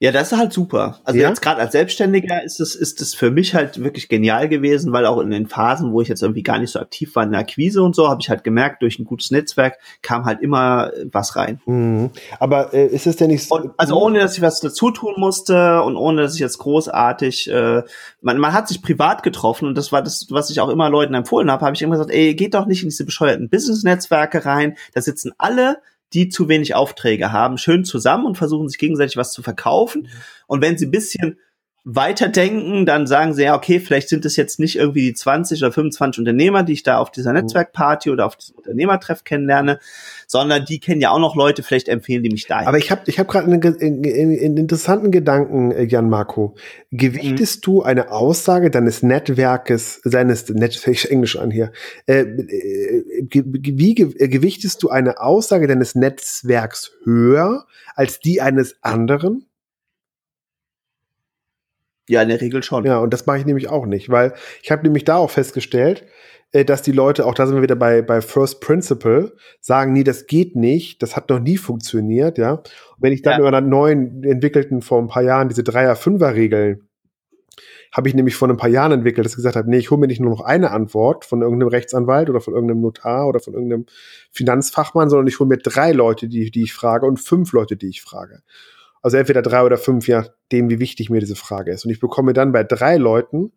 Ja, 0.00 0.12
das 0.12 0.30
ist 0.30 0.38
halt 0.38 0.52
super. 0.52 1.00
Also 1.02 1.18
ja? 1.18 1.28
jetzt 1.28 1.42
gerade 1.42 1.60
als 1.60 1.72
Selbstständiger 1.72 2.44
ist 2.44 2.60
es 2.60 2.76
ist 2.76 3.00
es 3.00 3.16
für 3.16 3.32
mich 3.32 3.56
halt 3.56 3.82
wirklich 3.82 4.08
genial 4.08 4.48
gewesen, 4.48 4.92
weil 4.92 5.04
auch 5.06 5.18
in 5.18 5.30
den 5.30 5.48
Phasen, 5.48 5.92
wo 5.92 6.00
ich 6.00 6.06
jetzt 6.06 6.22
irgendwie 6.22 6.44
gar 6.44 6.60
nicht 6.60 6.70
so 6.70 6.78
aktiv 6.78 7.16
war 7.16 7.24
in 7.24 7.32
der 7.32 7.40
Akquise 7.40 7.82
und 7.82 7.96
so, 7.96 8.08
habe 8.08 8.20
ich 8.20 8.30
halt 8.30 8.44
gemerkt, 8.44 8.82
durch 8.82 9.00
ein 9.00 9.04
gutes 9.04 9.32
Netzwerk 9.32 9.78
kam 10.00 10.24
halt 10.24 10.40
immer 10.40 10.92
was 11.10 11.34
rein. 11.34 11.60
Mhm. 11.66 12.10
Aber 12.38 12.72
äh, 12.72 12.86
ist 12.86 13.08
es 13.08 13.16
denn 13.16 13.30
nicht 13.30 13.48
so? 13.48 13.56
Und, 13.56 13.72
also 13.76 14.00
ohne, 14.00 14.20
dass 14.20 14.36
ich 14.36 14.42
was 14.42 14.60
dazu 14.60 14.92
tun 14.92 15.14
musste 15.16 15.82
und 15.82 15.96
ohne, 15.96 16.22
dass 16.22 16.34
ich 16.34 16.40
jetzt 16.40 16.58
großartig, 16.58 17.50
äh, 17.50 17.82
man, 18.20 18.38
man 18.38 18.52
hat 18.52 18.68
sich 18.68 18.82
privat 18.82 19.24
getroffen 19.24 19.66
und 19.66 19.76
das 19.76 19.90
war 19.90 20.02
das, 20.02 20.28
was 20.30 20.48
ich 20.50 20.60
auch 20.60 20.68
immer 20.68 20.90
Leuten 20.90 21.14
empfohlen 21.14 21.50
habe, 21.50 21.64
habe 21.64 21.74
ich 21.74 21.82
immer 21.82 21.96
gesagt, 21.96 22.12
ey, 22.12 22.36
geht 22.36 22.54
doch 22.54 22.66
nicht 22.66 22.84
in 22.84 22.88
diese 22.88 23.04
bescheuerten 23.04 23.48
Business-Netzwerke 23.48 24.44
rein, 24.44 24.76
da 24.94 25.00
sitzen 25.00 25.32
alle 25.38 25.78
die 26.12 26.28
zu 26.28 26.48
wenig 26.48 26.74
Aufträge 26.74 27.32
haben, 27.32 27.58
schön 27.58 27.84
zusammen 27.84 28.26
und 28.26 28.36
versuchen 28.36 28.68
sich 28.68 28.78
gegenseitig 28.78 29.16
was 29.16 29.32
zu 29.32 29.42
verkaufen. 29.42 30.02
Mhm. 30.02 30.08
Und 30.46 30.62
wenn 30.62 30.78
sie 30.78 30.86
ein 30.86 30.90
bisschen 30.90 31.38
weiterdenken, 31.90 32.84
dann 32.84 33.06
sagen 33.06 33.32
sie, 33.32 33.44
ja, 33.44 33.56
okay, 33.56 33.80
vielleicht 33.80 34.10
sind 34.10 34.26
es 34.26 34.36
jetzt 34.36 34.60
nicht 34.60 34.76
irgendwie 34.76 35.00
die 35.00 35.14
20 35.14 35.62
oder 35.62 35.72
25 35.72 36.18
Unternehmer, 36.18 36.62
die 36.62 36.74
ich 36.74 36.82
da 36.82 36.98
auf 36.98 37.10
dieser 37.10 37.30
mhm. 37.30 37.38
Netzwerkparty 37.38 38.10
oder 38.10 38.26
auf 38.26 38.36
diesem 38.36 38.56
Unternehmertreff 38.56 39.24
kennenlerne, 39.24 39.80
sondern 40.26 40.66
die 40.66 40.80
kennen 40.80 41.00
ja 41.00 41.12
auch 41.12 41.18
noch 41.18 41.34
Leute, 41.34 41.62
vielleicht 41.62 41.88
empfehlen 41.88 42.22
die 42.22 42.28
mich 42.28 42.46
da. 42.46 42.58
Aber 42.66 42.76
ich 42.76 42.90
habe 42.90 43.00
ich 43.06 43.18
hab 43.18 43.28
gerade 43.28 43.46
einen, 43.46 43.62
einen, 43.64 44.04
einen, 44.04 44.56
interessanten 44.58 45.10
Gedanken, 45.10 45.72
äh, 45.72 45.84
Jan 45.84 46.10
Marco. 46.10 46.56
Gewichtest 46.90 47.60
mhm. 47.60 47.72
du 47.72 47.82
eine 47.82 48.10
Aussage 48.10 48.70
deines 48.70 49.02
Netzwerkes, 49.02 50.02
seines 50.04 50.46
Netz, 50.50 50.86
ich 50.86 51.10
Englisch 51.10 51.38
an 51.38 51.50
hier, 51.50 51.72
äh, 52.04 52.20
äh, 52.20 53.04
wie 53.32 53.94
gewichtest 53.94 54.82
du 54.82 54.90
eine 54.90 55.22
Aussage 55.22 55.66
deines 55.66 55.94
Netzwerks 55.94 56.92
höher 57.04 57.64
als 57.94 58.20
die 58.20 58.42
eines 58.42 58.76
anderen? 58.82 59.47
Ja, 62.08 62.22
in 62.22 62.28
der 62.28 62.40
Regel 62.40 62.62
schon. 62.62 62.84
Ja, 62.84 62.98
und 62.98 63.12
das 63.12 63.26
mache 63.26 63.38
ich 63.38 63.46
nämlich 63.46 63.68
auch 63.68 63.86
nicht, 63.86 64.10
weil 64.10 64.32
ich 64.62 64.70
habe 64.70 64.82
nämlich 64.82 65.04
da 65.04 65.16
auch 65.16 65.30
festgestellt, 65.30 66.04
äh, 66.52 66.64
dass 66.64 66.82
die 66.82 66.92
Leute, 66.92 67.26
auch 67.26 67.34
da 67.34 67.46
sind 67.46 67.56
wir 67.56 67.62
wieder 67.62 67.76
bei, 67.76 68.02
bei 68.02 68.20
First 68.20 68.60
Principle, 68.60 69.34
sagen, 69.60 69.92
nee, 69.92 70.04
das 70.04 70.26
geht 70.26 70.56
nicht, 70.56 71.02
das 71.02 71.16
hat 71.16 71.28
noch 71.28 71.40
nie 71.40 71.58
funktioniert, 71.58 72.38
ja. 72.38 72.52
Und 72.52 72.64
wenn 72.98 73.12
ich 73.12 73.22
dann 73.22 73.34
ja. 73.34 73.38
über 73.40 73.56
einen 73.56 73.68
neuen 73.68 74.24
entwickelten 74.24 74.82
vor 74.82 74.98
ein 74.98 75.08
paar 75.08 75.22
Jahren 75.22 75.48
diese 75.48 75.62
Dreier-Fünfer-Regeln 75.62 76.88
habe 77.92 78.08
ich 78.08 78.14
nämlich 78.14 78.36
vor 78.36 78.48
ein 78.48 78.56
paar 78.56 78.68
Jahren 78.68 78.92
entwickelt, 78.92 79.24
dass 79.24 79.32
ich 79.32 79.36
gesagt 79.36 79.56
habe, 79.56 79.68
nee, 79.70 79.78
ich 79.78 79.90
hole 79.90 80.00
mir 80.00 80.06
nicht 80.06 80.20
nur 80.20 80.30
noch 80.30 80.42
eine 80.42 80.70
Antwort 80.70 81.24
von 81.24 81.42
irgendeinem 81.42 81.68
Rechtsanwalt 81.68 82.28
oder 82.28 82.40
von 82.40 82.54
irgendeinem 82.54 82.80
Notar 82.80 83.26
oder 83.26 83.40
von 83.40 83.54
irgendeinem 83.54 83.86
Finanzfachmann, 84.30 85.08
sondern 85.08 85.26
ich 85.26 85.38
hole 85.40 85.48
mir 85.48 85.58
drei 85.58 85.92
Leute, 85.92 86.28
die, 86.28 86.50
die 86.50 86.62
ich 86.62 86.74
frage 86.74 87.06
und 87.06 87.18
fünf 87.18 87.52
Leute, 87.52 87.76
die 87.76 87.88
ich 87.88 88.02
frage. 88.02 88.42
Also 89.08 89.16
entweder 89.16 89.40
drei 89.40 89.62
oder 89.62 89.78
fünf, 89.78 90.06
je 90.06 90.16
nachdem, 90.16 90.68
wie 90.68 90.80
wichtig 90.80 91.08
mir 91.08 91.20
diese 91.20 91.34
Frage 91.34 91.72
ist. 91.72 91.86
Und 91.86 91.90
ich 91.90 91.98
bekomme 91.98 92.34
dann 92.34 92.52
bei 92.52 92.62
drei 92.62 92.98
Leuten 92.98 93.52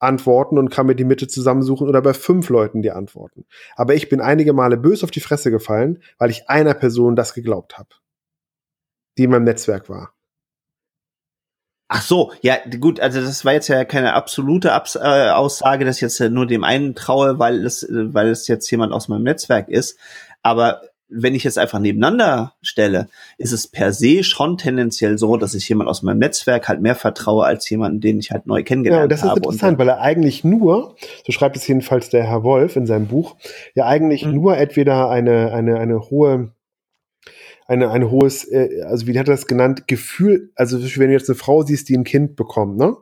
Antworten 0.00 0.58
und 0.58 0.68
kann 0.68 0.86
mir 0.86 0.96
die 0.96 1.04
Mitte 1.04 1.28
zusammensuchen 1.28 1.88
oder 1.88 2.02
bei 2.02 2.12
fünf 2.12 2.48
Leuten 2.48 2.82
die 2.82 2.90
Antworten. 2.90 3.46
Aber 3.76 3.94
ich 3.94 4.08
bin 4.08 4.20
einige 4.20 4.52
Male 4.52 4.76
bös 4.76 5.04
auf 5.04 5.12
die 5.12 5.20
Fresse 5.20 5.52
gefallen, 5.52 6.02
weil 6.18 6.30
ich 6.30 6.50
einer 6.50 6.74
Person 6.74 7.14
das 7.14 7.34
geglaubt 7.34 7.78
habe, 7.78 7.90
die 9.16 9.22
in 9.22 9.30
meinem 9.30 9.44
Netzwerk 9.44 9.88
war. 9.88 10.12
Ach 11.86 12.02
so, 12.02 12.32
ja, 12.42 12.56
gut, 12.80 12.98
also 12.98 13.20
das 13.20 13.44
war 13.44 13.52
jetzt 13.52 13.68
ja 13.68 13.84
keine 13.84 14.14
absolute 14.14 14.72
Abs 14.72 14.96
äh, 14.96 15.30
Aussage, 15.30 15.84
dass 15.84 15.98
ich 15.98 16.02
jetzt 16.02 16.18
nur 16.18 16.48
dem 16.48 16.64
einen 16.64 16.96
traue, 16.96 17.38
weil 17.38 17.64
es, 17.64 17.86
weil 17.88 18.26
es 18.26 18.48
jetzt 18.48 18.68
jemand 18.72 18.92
aus 18.92 19.06
meinem 19.06 19.22
Netzwerk 19.22 19.68
ist. 19.68 19.96
Aber 20.42 20.82
wenn 21.16 21.34
ich 21.34 21.44
jetzt 21.44 21.58
einfach 21.58 21.78
nebeneinander 21.78 22.54
stelle, 22.62 23.08
ist 23.38 23.52
es 23.52 23.66
per 23.66 23.92
se 23.92 24.24
schon 24.24 24.58
tendenziell 24.58 25.18
so, 25.18 25.36
dass 25.36 25.54
ich 25.54 25.68
jemand 25.68 25.88
aus 25.88 26.02
meinem 26.02 26.18
Netzwerk 26.18 26.68
halt 26.68 26.80
mehr 26.80 26.94
vertraue 26.94 27.44
als 27.44 27.68
jemanden, 27.70 28.00
den 28.00 28.18
ich 28.18 28.30
halt 28.30 28.46
neu 28.46 28.62
kennengelernt 28.62 29.02
habe. 29.02 29.10
Ja, 29.10 29.16
das 29.16 29.22
ist 29.22 29.28
habe. 29.28 29.38
interessant, 29.38 29.78
weil 29.78 29.88
er 29.88 30.00
eigentlich 30.00 30.44
nur, 30.44 30.96
so 31.24 31.32
schreibt 31.32 31.56
es 31.56 31.66
jedenfalls 31.66 32.10
der 32.10 32.24
Herr 32.24 32.42
Wolf 32.42 32.76
in 32.76 32.86
seinem 32.86 33.06
Buch, 33.06 33.36
ja 33.74 33.86
eigentlich 33.86 34.26
mhm. 34.26 34.34
nur 34.34 34.56
entweder 34.56 35.10
eine, 35.10 35.52
eine, 35.52 35.78
eine 35.78 36.00
hohe 36.10 36.52
eine, 37.66 37.90
ein 37.90 38.10
hohes, 38.10 38.44
äh, 38.44 38.82
also 38.82 39.06
wie 39.06 39.18
hat 39.18 39.26
er 39.26 39.34
das 39.34 39.46
genannt, 39.46 39.88
Gefühl, 39.88 40.50
also 40.54 40.78
wenn 40.98 41.08
du 41.08 41.14
jetzt 41.14 41.30
eine 41.30 41.36
Frau 41.36 41.62
siehst, 41.62 41.88
die 41.88 41.96
ein 41.96 42.04
Kind 42.04 42.36
bekommt, 42.36 42.76
ne? 42.76 42.94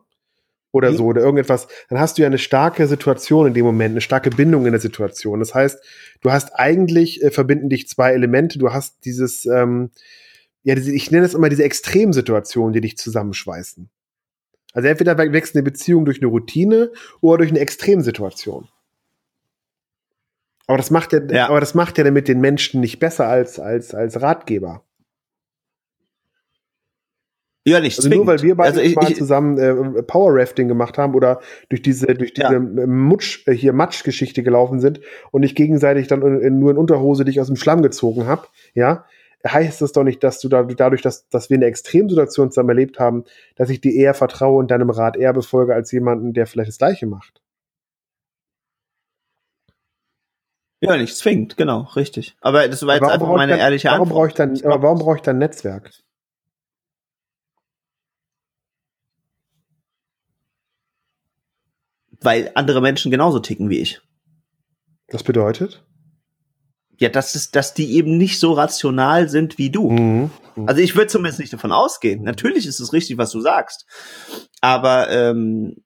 Oder 0.73 0.91
mhm. 0.91 0.97
so 0.97 1.05
oder 1.07 1.21
irgendetwas, 1.21 1.69
dann 1.89 2.01
hast 2.01 2.19
du 2.19 2.23
ja 2.23 2.27
eine 2.27 2.39
starke 2.39 2.87
Situation 2.87 3.47
in 3.47 3.55
dem 3.55 3.65
Moment, 3.65 3.93
eine 3.93 4.01
starke 4.01 4.31
Bindung 4.31 4.67
in 4.67 4.73
der 4.73 4.81
Situation. 4.81 5.39
Das 5.39 5.55
heißt, 5.55 5.79
du 6.23 6.33
hast 6.33 6.55
eigentlich 6.55 7.23
äh, 7.23 7.31
verbinden 7.31 7.69
dich 7.69 7.89
zwei 7.89 8.13
Elemente. 8.13 8.59
Du 8.59 8.73
hast 8.73 9.05
dieses, 9.05 9.47
ähm, 9.47 9.91
ja, 10.65 10.75
diese, 10.75 10.93
ich 10.93 11.11
nenne 11.11 11.27
es 11.27 11.35
immer 11.35 11.51
diese 11.51 11.65
Extremsituationen, 11.65 12.73
die 12.73 12.81
dich 12.81 12.97
zusammenschweißen. 12.97 13.89
Also 14.73 14.89
entweder 14.89 15.19
wächst 15.19 15.55
eine 15.55 15.63
Beziehung 15.63 16.07
durch 16.07 16.19
eine 16.19 16.29
Routine 16.29 16.91
oder 17.21 17.39
durch 17.39 17.51
eine 17.51 17.61
Extremsituation. 17.61 18.69
Aber 20.67 20.79
das 20.79 20.91
macht 20.91 21.13
ja, 21.13 21.21
ja. 21.31 21.49
aber 21.49 21.61
das 21.61 21.75
macht 21.75 21.99
ja 21.99 22.05
damit 22.05 22.29
den 22.29 22.41
Menschen 22.41 22.81
nicht 22.81 22.99
besser 22.99 23.29
als, 23.29 23.61
als, 23.61 23.95
als 23.95 24.23
Ratgeber. 24.23 24.83
Ja, 27.65 27.79
nicht 27.79 27.97
also 27.99 28.09
zwingend. 28.09 28.27
nur 28.27 28.35
weil 28.35 28.43
wir 28.43 28.57
beide 28.57 28.71
also 28.71 28.81
ich, 28.81 28.97
mal 28.97 29.11
ich, 29.11 29.17
zusammen 29.17 29.57
äh, 29.57 30.03
Power 30.03 30.35
Rafting 30.35 30.67
gemacht 30.67 30.99
haben 30.99 31.15
oder 31.15 31.41
durch 31.69 31.81
diese 31.81 32.07
durch 32.07 32.35
diese 32.35 32.53
ja. 32.53 32.59
Mutsch 32.59 33.47
äh, 33.47 33.53
hier 33.53 33.73
Matsch-Geschichte 33.73 34.43
gelaufen 34.43 34.81
sind 34.81 35.01
und 35.31 35.45
ich 35.45 35.55
gegenseitig 35.55 36.09
dann 36.09 36.23
in, 36.23 36.41
in, 36.41 36.59
nur 36.59 36.73
in 36.73 36.77
Unterhose 36.77 37.25
dich 37.25 37.41
aus 37.41 37.47
dem 37.47 37.57
Schlamm 37.57 37.83
gezogen 37.83 38.27
habe, 38.27 38.49
ja, 38.75 39.05
heißt 39.47 39.81
das 39.81 39.93
doch 39.93 40.05
nicht, 40.05 40.23
dass 40.25 40.41
du 40.41 40.49
da, 40.49 40.63
dadurch, 40.65 41.03
dass, 41.03 41.29
dass 41.29 41.51
wir 41.51 41.57
eine 41.57 41.67
Extremsituation 41.67 42.51
zusammen 42.51 42.71
erlebt 42.71 42.99
haben, 42.99 43.25
dass 43.57 43.71
ich 43.71 43.81
dir 43.81 43.93
eher 43.93 44.15
vertraue 44.15 44.59
und 44.59 44.71
deinem 44.71 44.91
Rat 44.91 45.17
eher 45.17 45.33
befolge 45.33 45.75
als 45.75 45.93
jemanden, 45.93 46.33
der 46.33 46.47
vielleicht 46.47 46.69
das 46.69 46.79
Gleiche 46.79 47.07
macht. 47.07 47.41
Ja, 50.81 50.97
nicht 50.97 51.17
zwingend, 51.17 51.57
genau, 51.57 51.83
richtig. 51.95 52.35
Aber 52.41 52.67
das 52.67 52.85
war 52.85 52.97
jetzt 52.97 53.09
einfach 53.09 53.29
meine 53.29 53.53
dann, 53.53 53.61
ehrliche 53.61 53.89
warum 53.89 54.03
Antwort. 54.03 54.17
Brauche 54.17 54.29
ich 54.29 54.35
dann, 54.35 54.61
aber 54.65 54.83
warum 54.83 54.99
brauche 54.99 55.17
ich 55.17 55.23
dann 55.23 55.39
Netzwerk? 55.39 55.93
Weil 62.25 62.51
andere 62.55 62.81
Menschen 62.81 63.11
genauso 63.11 63.39
ticken 63.39 63.71
wie 63.71 63.79
ich. 63.79 64.01
Das 65.09 65.23
bedeutet? 65.23 65.85
Ja, 66.99 67.09
dass, 67.09 67.35
es, 67.35 67.51
dass 67.51 67.75
die 67.75 67.95
eben 67.97 68.17
nicht 68.17 68.39
so 68.39 68.53
rational 68.53 69.29
sind 69.29 69.59
wie 69.59 69.71
du. 69.71 69.91
Mhm. 69.91 70.31
Mhm. 70.57 70.69
Also 70.69 70.81
ich 70.81 70.95
würde 70.95 71.09
zumindest 71.09 71.41
nicht 71.41 71.53
davon 71.53 71.73
ausgehen. 71.73 72.23
Natürlich 72.23 72.67
ist 72.67 72.81
es 72.81 72.93
richtig, 72.93 73.19
was 73.19 73.31
du 73.31 73.41
sagst. 73.41 73.87
Aber 74.61 75.11
ähm, 75.11 75.83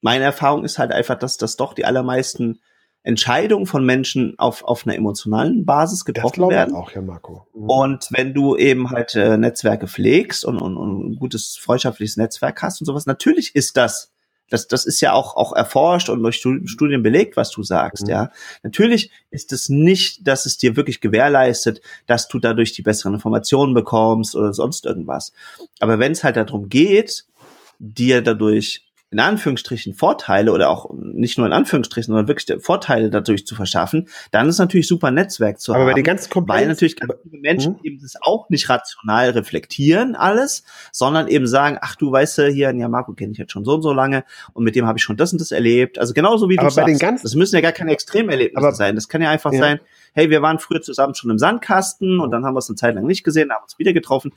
meine 0.00 0.24
Erfahrung 0.24 0.64
ist 0.64 0.78
halt 0.78 0.92
einfach, 0.92 1.18
dass 1.18 1.36
das 1.38 1.56
doch 1.56 1.74
die 1.74 1.84
allermeisten 1.84 2.60
Entscheidungen 3.04 3.66
von 3.66 3.84
Menschen 3.84 4.38
auf, 4.38 4.62
auf 4.62 4.86
einer 4.86 4.94
emotionalen 4.94 5.64
Basis 5.64 6.04
getroffen 6.04 6.42
das 6.42 6.50
werden. 6.50 6.74
auch, 6.74 6.92
ja, 6.92 7.00
Marco. 7.00 7.46
Mhm. 7.54 7.68
Und 7.68 8.08
wenn 8.10 8.32
du 8.34 8.56
eben 8.56 8.90
halt 8.90 9.14
äh, 9.14 9.36
Netzwerke 9.36 9.88
pflegst 9.88 10.44
und, 10.44 10.58
und, 10.58 10.76
und 10.76 11.10
ein 11.10 11.16
gutes 11.16 11.56
freundschaftliches 11.60 12.16
Netzwerk 12.16 12.62
hast 12.62 12.80
und 12.80 12.86
sowas, 12.86 13.06
natürlich 13.06 13.56
ist 13.56 13.76
das 13.76 14.11
das, 14.50 14.68
das 14.68 14.84
ist 14.84 15.00
ja 15.00 15.12
auch, 15.12 15.36
auch 15.36 15.52
erforscht 15.54 16.08
und 16.08 16.22
durch 16.22 16.36
Studien 16.36 17.02
belegt, 17.02 17.36
was 17.36 17.50
du 17.50 17.62
sagst, 17.62 18.04
mhm. 18.04 18.10
ja. 18.10 18.30
Natürlich 18.62 19.10
ist 19.30 19.52
es 19.52 19.68
nicht, 19.68 20.26
dass 20.26 20.46
es 20.46 20.58
dir 20.58 20.76
wirklich 20.76 21.00
gewährleistet, 21.00 21.80
dass 22.06 22.28
du 22.28 22.38
dadurch 22.38 22.72
die 22.72 22.82
besseren 22.82 23.14
Informationen 23.14 23.74
bekommst 23.74 24.36
oder 24.36 24.52
sonst 24.52 24.84
irgendwas. 24.84 25.32
Aber 25.80 25.98
wenn 25.98 26.12
es 26.12 26.22
halt 26.22 26.36
darum 26.36 26.68
geht, 26.68 27.24
dir 27.78 28.22
dadurch 28.22 28.91
in 29.12 29.20
Anführungsstrichen 29.20 29.92
Vorteile 29.92 30.52
oder 30.52 30.70
auch 30.70 30.90
nicht 30.94 31.36
nur 31.36 31.46
in 31.46 31.52
Anführungsstrichen, 31.52 32.12
sondern 32.12 32.28
wirklich 32.28 32.62
Vorteile 32.62 33.10
dadurch 33.10 33.46
zu 33.46 33.54
verschaffen, 33.54 34.08
dann 34.30 34.48
ist 34.48 34.58
natürlich 34.58 34.88
super 34.88 35.10
Netzwerk 35.10 35.60
zu 35.60 35.72
aber 35.72 35.82
haben. 35.82 35.90
Bei 35.90 35.94
den 35.94 36.04
ganz 36.04 36.30
weil 36.34 36.66
natürlich 36.66 36.96
ganz 36.96 37.12
viele 37.22 37.38
Menschen 37.38 37.74
mhm. 37.74 37.80
eben 37.82 37.98
das 38.00 38.14
auch 38.22 38.48
nicht 38.48 38.70
rational 38.70 39.30
reflektieren 39.30 40.16
alles, 40.16 40.64
sondern 40.92 41.28
eben 41.28 41.46
sagen, 41.46 41.76
ach 41.82 41.94
du 41.96 42.10
weißt 42.10 42.38
ja 42.38 42.44
hier, 42.46 42.74
ja 42.74 42.88
Marco 42.88 43.12
kenne 43.12 43.32
ich 43.32 43.38
jetzt 43.38 43.52
schon 43.52 43.66
so 43.66 43.74
und 43.74 43.82
so 43.82 43.92
lange 43.92 44.24
und 44.54 44.64
mit 44.64 44.76
dem 44.76 44.86
habe 44.86 44.98
ich 44.98 45.04
schon 45.04 45.18
das 45.18 45.30
und 45.32 45.40
das 45.40 45.52
erlebt. 45.52 45.98
Also 45.98 46.14
genauso 46.14 46.48
wie 46.48 46.58
aber 46.58 46.68
du 46.68 46.74
bei 46.74 46.82
sagst. 46.82 46.88
Den 46.88 46.98
ganz 46.98 47.22
das 47.22 47.34
müssen 47.34 47.54
ja 47.54 47.60
gar 47.60 47.72
keine 47.72 47.92
Extremerlebnisse 47.92 48.66
aber, 48.66 48.74
sein. 48.74 48.94
Das 48.94 49.08
kann 49.08 49.20
ja 49.20 49.28
einfach 49.28 49.52
ja. 49.52 49.58
sein, 49.58 49.80
hey, 50.14 50.30
wir 50.30 50.40
waren 50.40 50.58
früher 50.58 50.80
zusammen 50.80 51.14
schon 51.14 51.30
im 51.30 51.38
Sandkasten 51.38 52.18
und 52.18 52.30
dann 52.30 52.46
haben 52.46 52.54
wir 52.54 52.60
es 52.60 52.68
eine 52.70 52.76
Zeit 52.76 52.94
lang 52.94 53.06
nicht 53.06 53.24
gesehen, 53.24 53.52
haben 53.52 53.62
uns 53.62 53.78
wieder 53.78 53.92
getroffen 53.92 54.32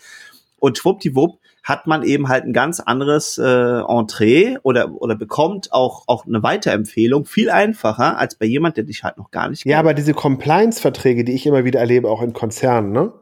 und 0.66 0.80
schwuppdiwupp 0.80 1.38
hat 1.62 1.86
man 1.86 2.02
eben 2.02 2.28
halt 2.28 2.44
ein 2.44 2.54
ganz 2.54 2.80
anderes 2.80 3.38
äh, 3.38 3.44
Entree 3.44 4.58
oder, 4.64 4.92
oder 5.00 5.16
bekommt 5.16 5.72
auch, 5.72 6.06
auch 6.08 6.26
eine 6.26 6.42
Weiterempfehlung 6.42 7.26
viel 7.26 7.52
einfacher 7.52 8.18
als 8.18 8.34
bei 8.34 8.48
jemand, 8.48 8.76
der 8.76 8.84
dich 8.84 9.04
halt 9.04 9.18
noch 9.18 9.30
gar 9.30 9.48
nicht 9.48 9.62
kennt. 9.62 9.72
Ja, 9.72 9.78
aber 9.78 9.94
diese 9.94 10.16
Compliance-Verträge, 10.16 11.24
die 11.24 11.34
ich 11.34 11.46
immer 11.46 11.66
wieder 11.66 11.80
erlebe, 11.80 12.10
auch 12.10 12.24
in 12.24 12.34
Konzernen, 12.34 12.92
ne? 12.92 13.14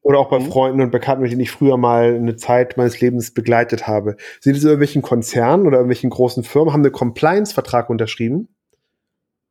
Oder 0.00 0.20
auch 0.20 0.28
bei 0.28 0.38
mhm. 0.38 0.44
Freunden 0.44 0.80
und 0.80 0.92
Bekannten, 0.92 1.22
mit 1.22 1.32
denen 1.32 1.40
ich 1.40 1.50
früher 1.50 1.76
mal 1.76 2.14
eine 2.14 2.36
Zeit 2.36 2.76
meines 2.76 3.00
Lebens 3.00 3.34
begleitet 3.34 3.88
habe. 3.88 4.16
Sind 4.40 4.56
es 4.56 4.62
irgendwelchen 4.62 5.02
Konzernen 5.02 5.66
oder 5.66 5.78
irgendwelchen 5.78 6.10
großen 6.10 6.44
Firmen, 6.44 6.72
haben 6.72 6.84
einen 6.84 6.92
Compliance-Vertrag 6.92 7.90
unterschrieben? 7.90 8.48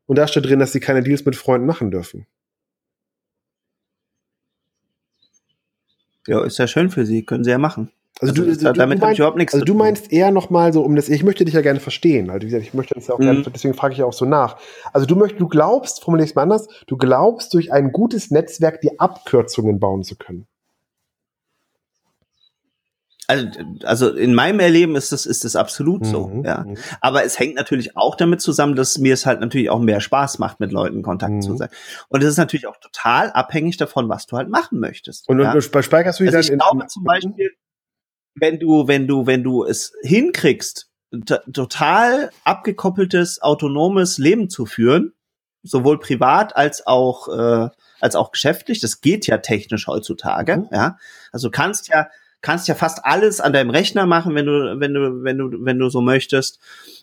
Und 0.06 0.18
da 0.18 0.28
steht 0.28 0.46
drin, 0.46 0.60
dass 0.60 0.72
sie 0.72 0.80
keine 0.80 1.04
Deals 1.04 1.26
mit 1.26 1.36
Freunden 1.36 1.68
machen 1.68 1.92
dürfen. 1.92 2.28
Ja, 6.28 6.44
ist 6.44 6.58
ja 6.58 6.68
schön 6.68 6.90
für 6.90 7.06
sie, 7.06 7.24
können 7.24 7.44
sie 7.44 7.52
ja 7.52 7.58
machen. 7.58 7.92
Also, 8.22 8.32
also, 8.32 8.44
du, 8.44 8.50
also 8.50 8.72
damit 8.72 9.02
habe 9.02 9.12
ich 9.12 9.20
überhaupt 9.20 9.38
nichts 9.38 9.54
Also 9.54 9.66
du 9.66 9.74
meinst 9.74 10.10
eher 10.10 10.32
noch 10.32 10.50
mal 10.50 10.72
so 10.72 10.84
um 10.84 10.96
das 10.96 11.10
ich 11.10 11.24
möchte 11.24 11.44
dich 11.44 11.54
ja 11.54 11.60
gerne 11.60 11.82
verstehen, 11.82 12.30
also 12.30 12.44
wie 12.44 12.46
gesagt, 12.46 12.64
ich 12.64 12.74
möchte 12.74 12.94
das 12.94 13.08
ja 13.08 13.14
auch 13.14 13.20
mhm. 13.20 13.24
gerne, 13.24 13.46
deswegen 13.54 13.74
frage 13.74 13.92
ich 13.92 14.00
ja 14.00 14.06
auch 14.06 14.14
so 14.14 14.24
nach. 14.24 14.58
Also 14.94 15.06
du 15.06 15.18
möchtest 15.18 15.42
du 15.42 15.50
glaubst, 15.50 16.02
formuliere 16.02 16.24
ich 16.24 16.32
es 16.32 16.36
mal 16.36 16.44
anders, 16.44 16.70
du 16.88 16.96
glaubst 16.96 17.54
durch 17.54 17.74
ein 17.74 17.92
gutes 17.92 18.32
Netzwerk 18.32 18.80
die 18.80 19.00
Abkürzungen 19.00 19.82
bauen 19.82 20.04
zu 20.04 20.16
können 20.16 20.48
also, 23.28 23.48
also 23.84 24.10
in 24.12 24.34
meinem 24.34 24.60
Erleben 24.60 24.96
ist 24.96 25.12
das, 25.12 25.26
ist 25.26 25.44
das 25.44 25.56
absolut 25.56 26.02
mhm. 26.02 26.06
so, 26.06 26.42
ja. 26.46 26.64
Mhm. 26.64 26.78
Aber 27.02 27.24
es 27.24 27.40
hängt 27.40 27.56
natürlich 27.56 27.98
auch 27.98 28.16
damit 28.16 28.42
zusammen, 28.42 28.76
dass 28.76 28.98
mir 28.98 29.14
es 29.14 29.26
halt 29.26 29.40
natürlich 29.40 29.70
auch 29.70 29.80
mehr 29.80 30.02
Spaß 30.02 30.40
macht, 30.40 30.60
mit 30.60 30.72
Leuten 30.72 30.98
in 30.98 31.04
Kontakt 31.04 31.34
mhm. 31.34 31.42
zu 31.42 31.58
sein. 31.58 31.70
Und 32.10 32.24
es 32.24 32.30
ist 32.30 32.38
natürlich 32.38 32.68
auch 32.68 32.78
total 32.78 33.32
abhängig 33.32 33.78
davon, 33.78 34.10
was 34.10 34.26
du 34.26 34.38
halt 34.38 34.50
machen 34.50 34.80
möchtest. 34.80 35.28
Und, 35.28 35.40
ja? 35.40 35.54
und 35.54 35.62
speicherst 35.62 36.20
du 36.20 36.26
also 36.26 36.40
ich 36.40 36.60
glaube 36.60 36.88
zum 36.88 37.04
Beispiel, 37.04 37.52
wenn 38.36 38.60
du, 38.60 38.88
wenn 38.88 39.08
du, 39.08 39.26
wenn 39.26 39.44
du 39.44 39.64
es 39.64 39.94
hinkriegst, 40.04 40.90
total 41.54 42.30
abgekoppeltes, 42.44 43.42
autonomes 43.42 44.18
Leben 44.18 44.50
zu 44.50 44.66
führen, 44.66 45.14
sowohl 45.64 46.00
privat 46.00 46.56
als 46.56 46.86
auch, 46.86 47.28
äh, 47.30 47.70
als 48.02 48.16
auch 48.16 48.32
geschäftlich, 48.32 48.82
das 48.82 49.02
geht 49.02 49.26
ja 49.28 49.38
technisch 49.38 49.88
heutzutage, 49.88 50.58
mhm. 50.58 50.68
ja. 50.72 50.98
Also 51.32 51.48
du 51.48 51.52
kannst 51.52 51.88
ja, 51.88 52.08
kannst 52.46 52.68
ja 52.68 52.76
fast 52.76 53.04
alles 53.04 53.42
an 53.42 53.54
deinem 53.54 53.72
Rechner 53.72 54.06
machen, 54.06 54.36
wenn 54.36 54.46
du, 54.46 54.80
wenn 54.80 54.94
du, 54.94 55.24
wenn 55.24 55.38
du, 55.40 55.66
wenn 55.66 55.80
du 55.80 55.90
so 55.90 56.00
möchtest. 56.00 56.60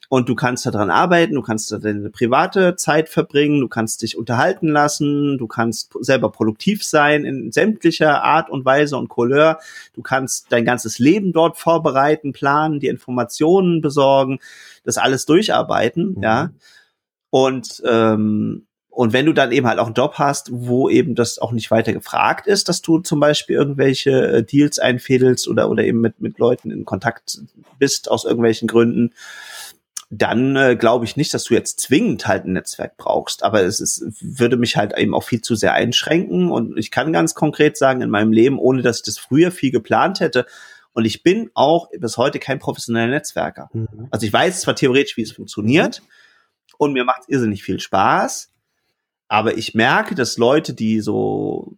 Und 0.08 0.28
du 0.28 0.36
kannst 0.36 0.64
daran 0.66 0.88
arbeiten, 0.88 1.34
du 1.34 1.42
kannst 1.42 1.72
da 1.72 1.78
deine 1.78 2.10
private 2.10 2.76
Zeit 2.76 3.08
verbringen, 3.08 3.60
du 3.60 3.66
kannst 3.66 4.02
dich 4.02 4.16
unterhalten 4.16 4.68
lassen, 4.68 5.38
du 5.38 5.48
kannst 5.48 5.94
selber 6.00 6.30
produktiv 6.30 6.84
sein 6.84 7.24
in 7.24 7.50
sämtlicher 7.50 8.22
Art 8.22 8.50
und 8.50 8.64
Weise 8.64 8.96
und 8.96 9.08
Couleur. 9.08 9.58
Du 9.94 10.02
kannst 10.02 10.52
dein 10.52 10.64
ganzes 10.64 11.00
Leben 11.00 11.32
dort 11.32 11.58
vorbereiten, 11.58 12.32
planen, 12.32 12.78
die 12.78 12.86
Informationen 12.86 13.80
besorgen, 13.80 14.38
das 14.84 14.96
alles 14.96 15.26
durcharbeiten, 15.26 16.14
mhm. 16.14 16.22
ja. 16.22 16.50
Und 17.30 17.82
ähm, 17.84 18.66
und 18.92 19.14
wenn 19.14 19.24
du 19.24 19.32
dann 19.32 19.52
eben 19.52 19.66
halt 19.66 19.78
auch 19.78 19.86
einen 19.86 19.94
Job 19.94 20.14
hast, 20.18 20.50
wo 20.52 20.90
eben 20.90 21.14
das 21.14 21.38
auch 21.38 21.52
nicht 21.52 21.70
weiter 21.70 21.94
gefragt 21.94 22.46
ist, 22.46 22.68
dass 22.68 22.82
du 22.82 22.98
zum 22.98 23.20
Beispiel 23.20 23.56
irgendwelche 23.56 24.10
äh, 24.10 24.42
Deals 24.44 24.78
einfädelst 24.78 25.48
oder, 25.48 25.70
oder 25.70 25.82
eben 25.82 26.02
mit, 26.02 26.20
mit 26.20 26.38
Leuten 26.38 26.70
in 26.70 26.84
Kontakt 26.84 27.40
bist 27.78 28.10
aus 28.10 28.26
irgendwelchen 28.26 28.68
Gründen, 28.68 29.14
dann 30.10 30.56
äh, 30.56 30.76
glaube 30.76 31.06
ich 31.06 31.16
nicht, 31.16 31.32
dass 31.32 31.44
du 31.44 31.54
jetzt 31.54 31.80
zwingend 31.80 32.26
halt 32.26 32.44
ein 32.44 32.52
Netzwerk 32.52 32.98
brauchst. 32.98 33.44
Aber 33.44 33.62
es 33.62 33.80
ist, 33.80 34.04
würde 34.20 34.58
mich 34.58 34.76
halt 34.76 34.92
eben 34.98 35.14
auch 35.14 35.24
viel 35.24 35.40
zu 35.40 35.54
sehr 35.54 35.72
einschränken. 35.72 36.50
Und 36.50 36.76
ich 36.76 36.90
kann 36.90 37.14
ganz 37.14 37.34
konkret 37.34 37.78
sagen, 37.78 38.02
in 38.02 38.10
meinem 38.10 38.30
Leben, 38.30 38.58
ohne 38.58 38.82
dass 38.82 38.98
ich 38.98 39.04
das 39.04 39.16
früher 39.16 39.50
viel 39.50 39.70
geplant 39.70 40.20
hätte, 40.20 40.44
und 40.92 41.06
ich 41.06 41.22
bin 41.22 41.50
auch 41.54 41.88
bis 41.98 42.18
heute 42.18 42.38
kein 42.38 42.58
professioneller 42.58 43.06
Netzwerker. 43.06 43.70
Mhm. 43.72 44.08
Also 44.10 44.26
ich 44.26 44.32
weiß 44.34 44.60
zwar 44.60 44.76
theoretisch, 44.76 45.16
wie 45.16 45.22
es 45.22 45.32
funktioniert, 45.32 46.02
und 46.76 46.92
mir 46.92 47.04
macht 47.04 47.22
es 47.22 47.28
irrsinnig 47.30 47.62
viel 47.62 47.80
Spaß, 47.80 48.51
aber 49.32 49.56
ich 49.56 49.72
merke, 49.74 50.14
dass 50.14 50.36
Leute, 50.36 50.74
die 50.74 51.00
so 51.00 51.74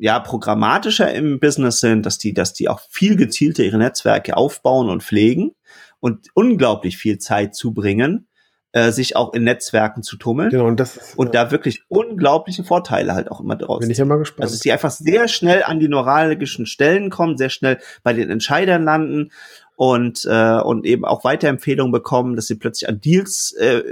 ja 0.00 0.18
programmatischer 0.20 1.12
im 1.12 1.38
Business 1.38 1.80
sind, 1.80 2.06
dass 2.06 2.16
die, 2.16 2.32
dass 2.32 2.54
die 2.54 2.70
auch 2.70 2.80
viel 2.88 3.16
gezielter 3.16 3.62
ihre 3.62 3.76
Netzwerke 3.76 4.38
aufbauen 4.38 4.88
und 4.88 5.02
pflegen 5.02 5.52
und 6.00 6.28
unglaublich 6.32 6.96
viel 6.96 7.18
Zeit 7.18 7.54
zubringen, 7.54 8.26
äh, 8.72 8.90
sich 8.90 9.16
auch 9.16 9.34
in 9.34 9.44
Netzwerken 9.44 10.02
zu 10.02 10.16
tummeln. 10.16 10.48
Genau, 10.48 10.66
und 10.66 10.80
das 10.80 11.12
und 11.14 11.34
ja. 11.34 11.44
da 11.44 11.50
wirklich 11.50 11.82
unglaubliche 11.88 12.64
Vorteile 12.64 13.12
halt 13.12 13.30
auch 13.30 13.40
immer 13.40 13.56
draus. 13.56 13.80
Bin 13.80 13.90
ich 13.90 13.98
ja 13.98 14.06
mal 14.06 14.16
gespannt. 14.16 14.44
Also 14.44 14.56
sie 14.56 14.72
einfach 14.72 14.90
sehr 14.90 15.28
schnell 15.28 15.64
an 15.64 15.80
die 15.80 15.88
neuralgischen 15.88 16.64
Stellen 16.64 17.10
kommen, 17.10 17.36
sehr 17.36 17.50
schnell 17.50 17.80
bei 18.02 18.14
den 18.14 18.30
Entscheidern 18.30 18.84
landen 18.84 19.30
und 19.76 20.24
äh, 20.24 20.58
und 20.60 20.86
eben 20.86 21.04
auch 21.04 21.22
Weiterempfehlungen 21.22 21.92
bekommen, 21.92 22.34
dass 22.34 22.46
sie 22.46 22.54
plötzlich 22.54 22.88
an 22.88 22.98
Deals 22.98 23.52
äh, 23.52 23.82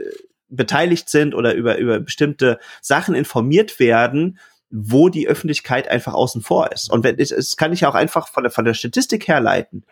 beteiligt 0.49 1.09
sind 1.09 1.35
oder 1.35 1.55
über 1.55 1.79
über 1.79 2.01
bestimmte 2.01 2.59
Sachen 2.81 3.15
informiert 3.15 3.79
werden, 3.81 4.39
wo 4.71 5.09
die 5.09 5.29
Öffentlichkeit 5.29 5.89
einfach 5.89 6.15
außen 6.15 6.43
vor 6.43 6.73
ist. 6.73 6.91
Und 6.91 7.05
wenn, 7.05 7.17
das 7.17 7.57
kann 7.57 7.73
ich 7.73 7.87
auch 7.87 7.95
einfach 7.95 8.29
von 8.29 8.45
der, 8.45 8.51
von 8.51 8.65
der 8.65 8.75
Statistik 8.75 9.29
herleiten. 9.29 9.85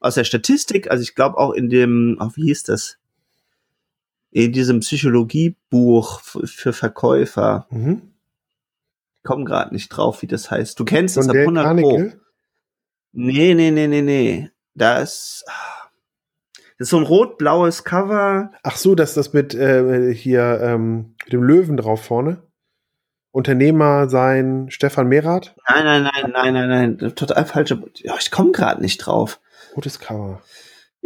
Aus 0.00 0.14
der 0.14 0.24
Statistik, 0.24 0.90
also 0.90 1.02
ich 1.02 1.14
glaube 1.14 1.38
auch 1.38 1.52
in 1.52 1.70
dem, 1.70 2.18
oh, 2.20 2.30
wie 2.34 2.44
hieß 2.44 2.64
das? 2.64 2.98
In 4.30 4.52
diesem 4.52 4.80
Psychologiebuch 4.80 6.20
für 6.20 6.72
Verkäufer. 6.72 7.66
Mhm. 7.70 8.02
Komm 9.22 9.44
gerade 9.44 9.72
nicht 9.72 9.88
drauf, 9.88 10.22
wie 10.22 10.26
das 10.26 10.50
heißt. 10.50 10.78
Du 10.78 10.84
kennst 10.84 11.16
es 11.16 11.28
ab 11.28 11.36
100 11.36 11.80
Pro. 11.80 12.10
Nee, 13.12 13.54
nee, 13.54 13.70
nee, 13.70 13.86
nee, 13.86 14.02
nee. 14.02 14.50
Das, 14.74 15.44
das 16.84 16.88
ist 16.88 16.90
so 16.90 16.98
ein 16.98 17.06
rot-blaues 17.06 17.84
Cover. 17.84 18.52
Ach 18.62 18.76
so, 18.76 18.94
dass 18.94 19.14
das 19.14 19.32
mit 19.32 19.54
äh, 19.54 20.12
hier 20.12 20.60
ähm, 20.62 21.14
mit 21.24 21.32
dem 21.32 21.42
Löwen 21.42 21.78
drauf 21.78 22.04
vorne? 22.04 22.42
Unternehmer 23.30 24.10
sein 24.10 24.66
Stefan 24.68 25.08
Merath? 25.08 25.54
Nein, 25.66 25.86
nein, 25.86 26.02
nein, 26.02 26.30
nein, 26.30 26.52
nein, 26.52 26.98
nein. 27.00 27.14
Total 27.14 27.46
falsche. 27.46 27.82
Ja, 27.96 28.16
ich 28.20 28.30
komme 28.30 28.52
gerade 28.52 28.82
nicht 28.82 28.98
drauf. 28.98 29.40
Gutes 29.72 29.98
Cover. 29.98 30.42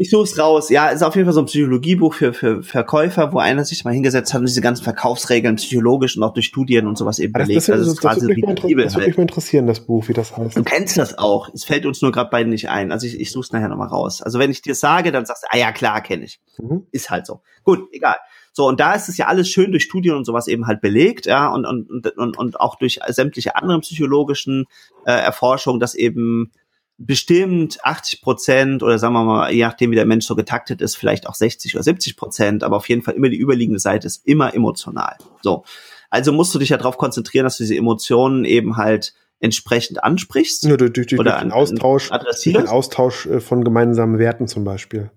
Ich 0.00 0.10
suche 0.10 0.22
es 0.22 0.38
raus. 0.38 0.70
Ja, 0.70 0.90
ist 0.90 1.02
auf 1.02 1.16
jeden 1.16 1.26
Fall 1.26 1.34
so 1.34 1.40
ein 1.40 1.46
Psychologiebuch 1.46 2.14
für, 2.14 2.32
für 2.32 2.62
Verkäufer, 2.62 3.32
wo 3.32 3.40
einer 3.40 3.64
sich 3.64 3.84
mal 3.84 3.92
hingesetzt 3.92 4.32
hat 4.32 4.38
und 4.38 4.46
diese 4.46 4.60
ganzen 4.60 4.84
Verkaufsregeln 4.84 5.56
psychologisch 5.56 6.16
und 6.16 6.22
auch 6.22 6.32
durch 6.32 6.46
Studien 6.46 6.86
und 6.86 6.96
sowas 6.96 7.18
eben 7.18 7.32
belegt. 7.32 7.56
Das, 7.56 7.66
das, 7.66 7.96
das, 7.96 8.20
würde 8.20 8.34
mich, 8.36 8.44
das 8.44 8.94
würde 8.94 9.08
mich 9.08 9.16
mal 9.16 9.22
interessieren, 9.22 9.66
das 9.66 9.80
Buch, 9.80 10.06
wie 10.06 10.12
das 10.12 10.36
heißt. 10.36 10.56
Du 10.56 10.62
kennst 10.62 10.98
das 10.98 11.18
auch. 11.18 11.52
Es 11.52 11.64
fällt 11.64 11.84
uns 11.84 12.00
nur 12.00 12.12
gerade 12.12 12.30
beiden 12.30 12.50
nicht 12.50 12.68
ein. 12.68 12.92
Also 12.92 13.08
ich, 13.08 13.18
ich 13.18 13.32
suche 13.32 13.46
es 13.46 13.52
nachher 13.52 13.66
nochmal 13.66 13.88
raus. 13.88 14.22
Also 14.22 14.38
wenn 14.38 14.52
ich 14.52 14.62
dir 14.62 14.76
sage, 14.76 15.10
dann 15.10 15.26
sagst 15.26 15.42
du, 15.42 15.48
ah 15.50 15.58
ja, 15.58 15.72
klar, 15.72 16.00
kenne 16.00 16.26
ich. 16.26 16.38
Mhm. 16.58 16.86
Ist 16.92 17.10
halt 17.10 17.26
so. 17.26 17.40
Gut, 17.64 17.88
egal. 17.90 18.16
So, 18.52 18.68
und 18.68 18.78
da 18.78 18.94
ist 18.94 19.08
es 19.08 19.16
ja 19.16 19.26
alles 19.26 19.48
schön 19.48 19.72
durch 19.72 19.82
Studien 19.82 20.14
und 20.14 20.24
sowas 20.24 20.46
eben 20.46 20.68
halt 20.68 20.80
belegt, 20.80 21.26
ja, 21.26 21.48
und, 21.48 21.66
und, 21.66 22.06
und, 22.16 22.38
und 22.38 22.60
auch 22.60 22.76
durch 22.76 23.00
sämtliche 23.08 23.56
anderen 23.56 23.80
psychologischen 23.80 24.66
äh, 25.06 25.10
Erforschungen, 25.10 25.80
dass 25.80 25.96
eben 25.96 26.52
bestimmt 26.98 27.82
80 27.84 28.20
Prozent 28.22 28.82
oder 28.82 28.98
sagen 28.98 29.14
wir 29.14 29.24
mal, 29.24 29.52
je 29.52 29.62
nachdem 29.62 29.92
wie 29.92 29.94
der 29.94 30.04
Mensch 30.04 30.26
so 30.26 30.34
getaktet 30.34 30.82
ist, 30.82 30.96
vielleicht 30.96 31.28
auch 31.28 31.34
60 31.34 31.74
oder 31.76 31.84
70 31.84 32.16
Prozent, 32.16 32.64
aber 32.64 32.76
auf 32.76 32.88
jeden 32.88 33.02
Fall 33.02 33.14
immer 33.14 33.28
die 33.28 33.38
überliegende 33.38 33.78
Seite 33.78 34.06
ist 34.06 34.26
immer 34.26 34.54
emotional. 34.54 35.16
So. 35.42 35.64
Also 36.10 36.32
musst 36.32 36.54
du 36.54 36.58
dich 36.58 36.70
ja 36.70 36.76
darauf 36.76 36.98
konzentrieren, 36.98 37.44
dass 37.44 37.58
du 37.58 37.62
diese 37.62 37.76
Emotionen 37.76 38.44
eben 38.44 38.76
halt 38.76 39.14
entsprechend 39.40 40.02
ansprichst. 40.02 40.64
Ja, 40.64 40.76
durch, 40.76 40.92
durch, 40.92 41.18
oder 41.18 41.32
durch 41.32 41.42
den 41.42 41.52
Austausch, 41.52 42.08
durch 42.08 42.42
den 42.42 42.66
Austausch 42.66 43.26
äh, 43.26 43.40
von 43.40 43.62
gemeinsamen 43.62 44.18
Werten 44.18 44.48
zum 44.48 44.64
Beispiel. 44.64 45.10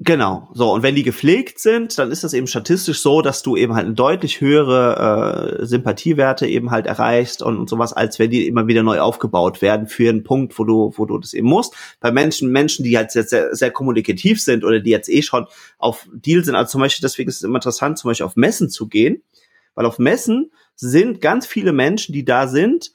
Genau, 0.00 0.48
so 0.54 0.72
und 0.72 0.84
wenn 0.84 0.94
die 0.94 1.02
gepflegt 1.02 1.58
sind, 1.58 1.98
dann 1.98 2.12
ist 2.12 2.22
das 2.22 2.32
eben 2.32 2.46
statistisch 2.46 3.00
so, 3.00 3.20
dass 3.20 3.42
du 3.42 3.56
eben 3.56 3.74
halt 3.74 3.86
eine 3.86 3.94
deutlich 3.96 4.40
höhere 4.40 5.58
äh, 5.60 5.66
Sympathiewerte 5.66 6.46
eben 6.46 6.70
halt 6.70 6.86
erreichst 6.86 7.42
und, 7.42 7.58
und 7.58 7.68
sowas, 7.68 7.92
als 7.92 8.20
wenn 8.20 8.30
die 8.30 8.46
immer 8.46 8.68
wieder 8.68 8.84
neu 8.84 9.00
aufgebaut 9.00 9.60
werden 9.60 9.88
für 9.88 10.08
einen 10.08 10.22
Punkt, 10.22 10.56
wo 10.56 10.62
du, 10.62 10.92
wo 10.96 11.04
du 11.04 11.18
das 11.18 11.34
eben 11.34 11.48
musst. 11.48 11.74
Bei 11.98 12.12
Menschen, 12.12 12.52
Menschen, 12.52 12.84
die 12.84 12.96
halt 12.96 13.10
sehr, 13.10 13.24
sehr, 13.24 13.56
sehr 13.56 13.72
kommunikativ 13.72 14.40
sind 14.40 14.62
oder 14.62 14.78
die 14.78 14.90
jetzt 14.90 15.08
eh 15.08 15.22
schon 15.22 15.48
auf 15.78 16.06
Deal 16.12 16.44
sind, 16.44 16.54
also 16.54 16.70
zum 16.70 16.80
Beispiel, 16.80 17.02
deswegen 17.02 17.28
ist 17.28 17.38
es 17.38 17.42
immer 17.42 17.56
interessant, 17.56 17.98
zum 17.98 18.10
Beispiel 18.10 18.26
auf 18.26 18.36
Messen 18.36 18.70
zu 18.70 18.86
gehen, 18.86 19.24
weil 19.74 19.84
auf 19.84 19.98
Messen 19.98 20.52
sind 20.76 21.20
ganz 21.20 21.44
viele 21.44 21.72
Menschen, 21.72 22.12
die 22.12 22.24
da 22.24 22.46
sind, 22.46 22.92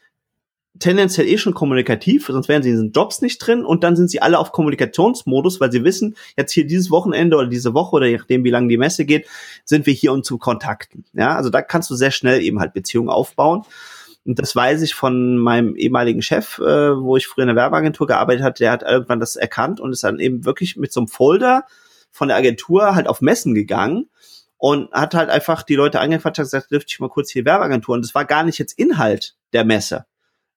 tendenziell 0.80 1.28
eh 1.28 1.38
schon 1.38 1.54
kommunikativ, 1.54 2.28
sonst 2.28 2.48
wären 2.50 2.64
sie 2.64 2.70
in 2.70 2.76
diesen 2.76 2.92
Jobs 2.92 3.22
nicht 3.22 3.38
drin 3.40 3.64
und 3.64 3.84
dann 3.84 3.96
sind 3.96 4.10
sie 4.10 4.22
alle 4.22 4.40
auf 4.40 4.52
Kommunikationsmodus, 4.52 5.60
weil 5.60 5.72
sie 5.72 5.84
wissen, 5.84 6.16
jetzt 6.36 6.52
hier 6.52 6.66
dieses 6.66 6.90
Wochenende 6.90 7.38
oder 7.38 7.48
diese 7.48 7.74
Woche 7.74 7.96
oder 7.96 8.08
je 8.08 8.18
nachdem, 8.18 8.44
wie 8.44 8.50
lange 8.50 8.68
die 8.70 8.78
Messe 8.78 9.06
geht, 9.06 9.28
sind 9.66 9.86
wir 9.86 9.94
hier, 9.94 10.12
um 10.14 10.24
zu 10.24 10.38
kontakten. 10.38 11.06
Ja, 11.14 11.36
also 11.36 11.50
da 11.50 11.62
kannst 11.62 11.90
du 11.90 11.96
sehr 11.96 12.12
schnell 12.12 12.42
eben 12.42 12.60
halt 12.60 12.74
Beziehungen 12.74 13.10
aufbauen. 13.10 13.64
Und 14.26 14.40
das 14.40 14.56
weiß 14.56 14.82
ich 14.82 14.96
von 14.96 15.38
meinem 15.38 15.76
ehemaligen 15.76 16.22
Chef, 16.22 16.58
äh, 16.60 16.98
wo 16.98 17.18
ich 17.18 17.28
früher 17.28 17.44
in 17.44 17.50
der 17.50 17.58
Werbeagentur 17.58 18.08
gearbeitet 18.08 18.44
hatte, 18.44 18.64
der 18.64 18.72
hat 18.72 18.82
irgendwann 18.84 19.20
das 19.20 19.36
erkannt 19.36 19.80
und 19.82 19.92
ist 19.92 20.04
dann 20.04 20.20
eben 20.20 20.46
wirklich 20.46 20.78
mit 20.78 20.94
so 20.94 21.02
einem 21.02 21.08
Folder 21.08 21.66
von 22.10 22.30
der 22.30 22.38
Agentur 22.38 22.96
halt 22.96 23.08
auf 23.08 23.22
Messen 23.22 23.54
gegangen 23.54 24.10
und 24.58 24.92
hat 24.92 25.14
halt 25.14 25.30
einfach 25.30 25.64
die 25.64 25.76
Leute 25.76 26.00
angequatscht 26.00 26.40
und 26.40 26.46
gesagt, 26.46 26.72
dürfte 26.72 26.88
ich 26.90 27.00
mal 27.02 27.10
kurz 27.10 27.32
hier 27.32 27.44
Werbeagentur. 27.44 27.96
Und 27.96 28.06
das 28.06 28.16
war 28.16 28.24
gar 28.24 28.44
nicht 28.44 28.60
jetzt 28.60 28.80
Inhalt 28.80 29.36
der 29.52 29.66
Messe 29.66 30.06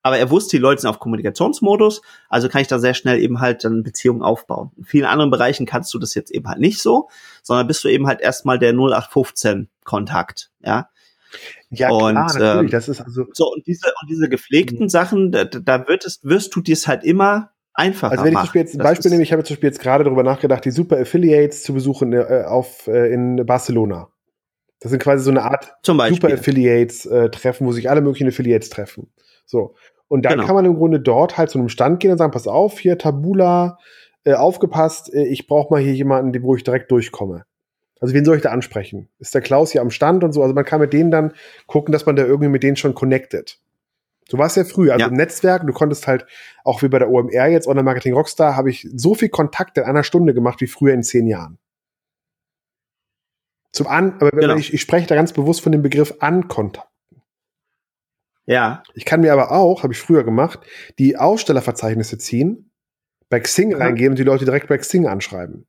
aber 0.06 0.18
er 0.18 0.30
wusste, 0.30 0.56
die 0.56 0.62
Leute 0.62 0.80
sind 0.80 0.90
auf 0.90 1.00
Kommunikationsmodus, 1.00 2.00
also 2.28 2.48
kann 2.48 2.62
ich 2.62 2.68
da 2.68 2.78
sehr 2.78 2.94
schnell 2.94 3.18
eben 3.20 3.40
halt 3.40 3.64
dann 3.64 3.82
Beziehungen 3.82 4.22
aufbauen. 4.22 4.70
In 4.76 4.84
vielen 4.84 5.04
anderen 5.04 5.30
Bereichen 5.30 5.66
kannst 5.66 5.92
du 5.92 5.98
das 5.98 6.14
jetzt 6.14 6.30
eben 6.30 6.48
halt 6.48 6.60
nicht 6.60 6.80
so, 6.80 7.08
sondern 7.42 7.66
bist 7.66 7.82
du 7.84 7.88
eben 7.88 8.06
halt 8.06 8.20
erstmal 8.20 8.58
der 8.58 8.72
0815 8.72 9.68
Kontakt, 9.84 10.50
ja. 10.64 10.88
Ja, 11.70 11.90
und, 11.90 11.98
klar, 11.98 12.12
natürlich. 12.12 12.60
Ähm, 12.60 12.70
das 12.70 12.88
ist 12.88 13.00
also 13.00 13.26
so 13.32 13.52
und 13.52 13.66
diese 13.66 13.88
und 14.00 14.08
diese 14.08 14.28
gepflegten 14.28 14.84
mhm. 14.84 14.88
Sachen, 14.88 15.32
da, 15.32 15.44
da 15.44 15.88
wird 15.88 16.06
es, 16.06 16.20
wirst 16.22 16.54
du 16.54 16.60
dir 16.60 16.72
es 16.72 16.86
halt 16.86 17.02
immer 17.02 17.50
einfacher 17.74 18.12
Also 18.12 18.24
wenn 18.24 18.32
ich 18.32 18.38
zum 18.38 18.44
Beispiel 18.44 18.60
jetzt 18.60 18.74
ein 18.74 18.78
Beispiel 18.78 19.10
nehme, 19.10 19.22
ich 19.22 19.32
habe 19.32 19.42
zum 19.42 19.54
Beispiel 19.54 19.68
jetzt 19.68 19.80
gerade 19.80 20.04
darüber 20.04 20.22
nachgedacht, 20.22 20.64
die 20.64 20.70
Super 20.70 20.98
Affiliates 20.98 21.64
zu 21.64 21.74
besuchen 21.74 22.12
äh, 22.12 22.44
auf 22.46 22.86
äh, 22.86 23.12
in 23.12 23.44
Barcelona. 23.44 24.08
Das 24.80 24.90
sind 24.90 25.02
quasi 25.02 25.24
so 25.24 25.30
eine 25.30 25.42
Art 25.42 25.74
Super 25.82 26.32
Affiliates 26.32 27.06
äh, 27.06 27.28
Treffen, 27.30 27.66
wo 27.66 27.72
sich 27.72 27.90
alle 27.90 28.02
möglichen 28.02 28.28
Affiliates 28.28 28.70
treffen. 28.70 29.10
So. 29.44 29.74
Und 30.08 30.22
dann 30.24 30.34
genau. 30.34 30.46
kann 30.46 30.54
man 30.54 30.64
im 30.64 30.76
Grunde 30.76 31.00
dort 31.00 31.36
halt 31.36 31.50
zu 31.50 31.58
einem 31.58 31.68
Stand 31.68 32.00
gehen 32.00 32.12
und 32.12 32.18
sagen, 32.18 32.32
pass 32.32 32.46
auf, 32.46 32.78
hier 32.78 32.98
Tabula, 32.98 33.78
äh, 34.24 34.34
aufgepasst, 34.34 35.12
äh, 35.12 35.24
ich 35.24 35.46
brauche 35.46 35.72
mal 35.72 35.80
hier 35.80 35.94
jemanden, 35.94 36.42
wo 36.42 36.54
ich 36.54 36.64
direkt 36.64 36.90
durchkomme. 36.90 37.44
Also 38.00 38.14
wen 38.14 38.24
soll 38.24 38.36
ich 38.36 38.42
da 38.42 38.50
ansprechen? 38.50 39.08
Ist 39.18 39.34
der 39.34 39.40
Klaus 39.40 39.72
hier 39.72 39.80
am 39.80 39.90
Stand 39.90 40.22
und 40.22 40.32
so? 40.32 40.42
Also 40.42 40.54
man 40.54 40.64
kann 40.64 40.80
mit 40.80 40.92
denen 40.92 41.10
dann 41.10 41.32
gucken, 41.66 41.92
dass 41.92 42.06
man 42.06 42.16
da 42.16 42.24
irgendwie 42.24 42.50
mit 42.50 42.62
denen 42.62 42.76
schon 42.76 42.94
connected. 42.94 43.58
So 44.28 44.38
war 44.38 44.46
es 44.46 44.56
ja 44.56 44.64
früher. 44.64 44.92
Also 44.92 45.06
ja. 45.06 45.08
im 45.08 45.14
Netzwerk, 45.14 45.66
du 45.66 45.72
konntest 45.72 46.06
halt, 46.06 46.26
auch 46.64 46.82
wie 46.82 46.88
bei 46.88 46.98
der 46.98 47.10
OMR 47.10 47.46
jetzt, 47.46 47.68
Online 47.68 47.84
Marketing 47.84 48.14
Rockstar, 48.14 48.56
habe 48.56 48.70
ich 48.70 48.86
so 48.94 49.14
viel 49.14 49.28
Kontakt 49.28 49.78
in 49.78 49.84
einer 49.84 50.02
Stunde 50.02 50.34
gemacht 50.34 50.60
wie 50.60 50.66
früher 50.66 50.92
in 50.92 51.02
zehn 51.02 51.26
Jahren. 51.26 51.58
Zum 53.72 53.86
An, 53.86 54.14
aber 54.20 54.30
genau. 54.30 54.56
ich, 54.56 54.74
ich 54.74 54.80
spreche 54.80 55.06
da 55.06 55.14
ganz 55.14 55.32
bewusst 55.32 55.60
von 55.60 55.70
dem 55.70 55.82
Begriff 55.82 56.14
Ankontakt. 56.18 56.88
Ja. 58.46 58.82
Ich 58.94 59.04
kann 59.04 59.20
mir 59.20 59.32
aber 59.32 59.50
auch, 59.52 59.82
habe 59.82 59.92
ich 59.92 59.98
früher 59.98 60.24
gemacht, 60.24 60.60
die 60.98 61.16
Ausstellerverzeichnisse 61.16 62.18
ziehen, 62.18 62.70
bei 63.28 63.40
Xing 63.40 63.72
ja. 63.72 63.78
reingehen 63.78 64.10
und 64.10 64.18
die 64.18 64.24
Leute 64.24 64.44
direkt 64.44 64.68
bei 64.68 64.78
Xing 64.78 65.06
anschreiben. 65.06 65.66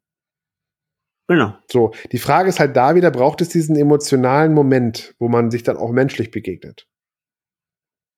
Genau. 1.27 1.55
So, 1.69 1.91
die 2.11 2.19
Frage 2.19 2.49
ist 2.49 2.59
halt 2.59 2.77
da 2.77 2.95
wieder, 2.95 3.11
braucht 3.11 3.41
es 3.41 3.49
diesen 3.49 3.75
emotionalen 3.75 4.53
Moment, 4.53 5.15
wo 5.19 5.27
man 5.27 5.51
sich 5.51 5.63
dann 5.63 5.75
auch 5.75 5.91
menschlich 5.91 6.31
begegnet? 6.31 6.87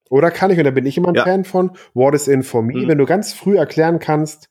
Oder 0.10 0.32
kann 0.32 0.52
ich, 0.52 0.58
und 0.58 0.66
da 0.66 0.72
bin 0.72 0.86
ich 0.86 0.98
immer 0.98 1.10
ein 1.10 1.16
ja. 1.16 1.24
Fan 1.24 1.46
von, 1.46 1.72
What 1.94 2.16
is 2.16 2.28
in 2.28 2.44
for 2.44 2.62
me, 2.62 2.84
mhm. 2.84 2.88
wenn 2.88 2.98
du 2.98 3.06
ganz 3.06 3.34
früh 3.34 3.58
erklären 3.58 4.00
kannst, 4.00 4.50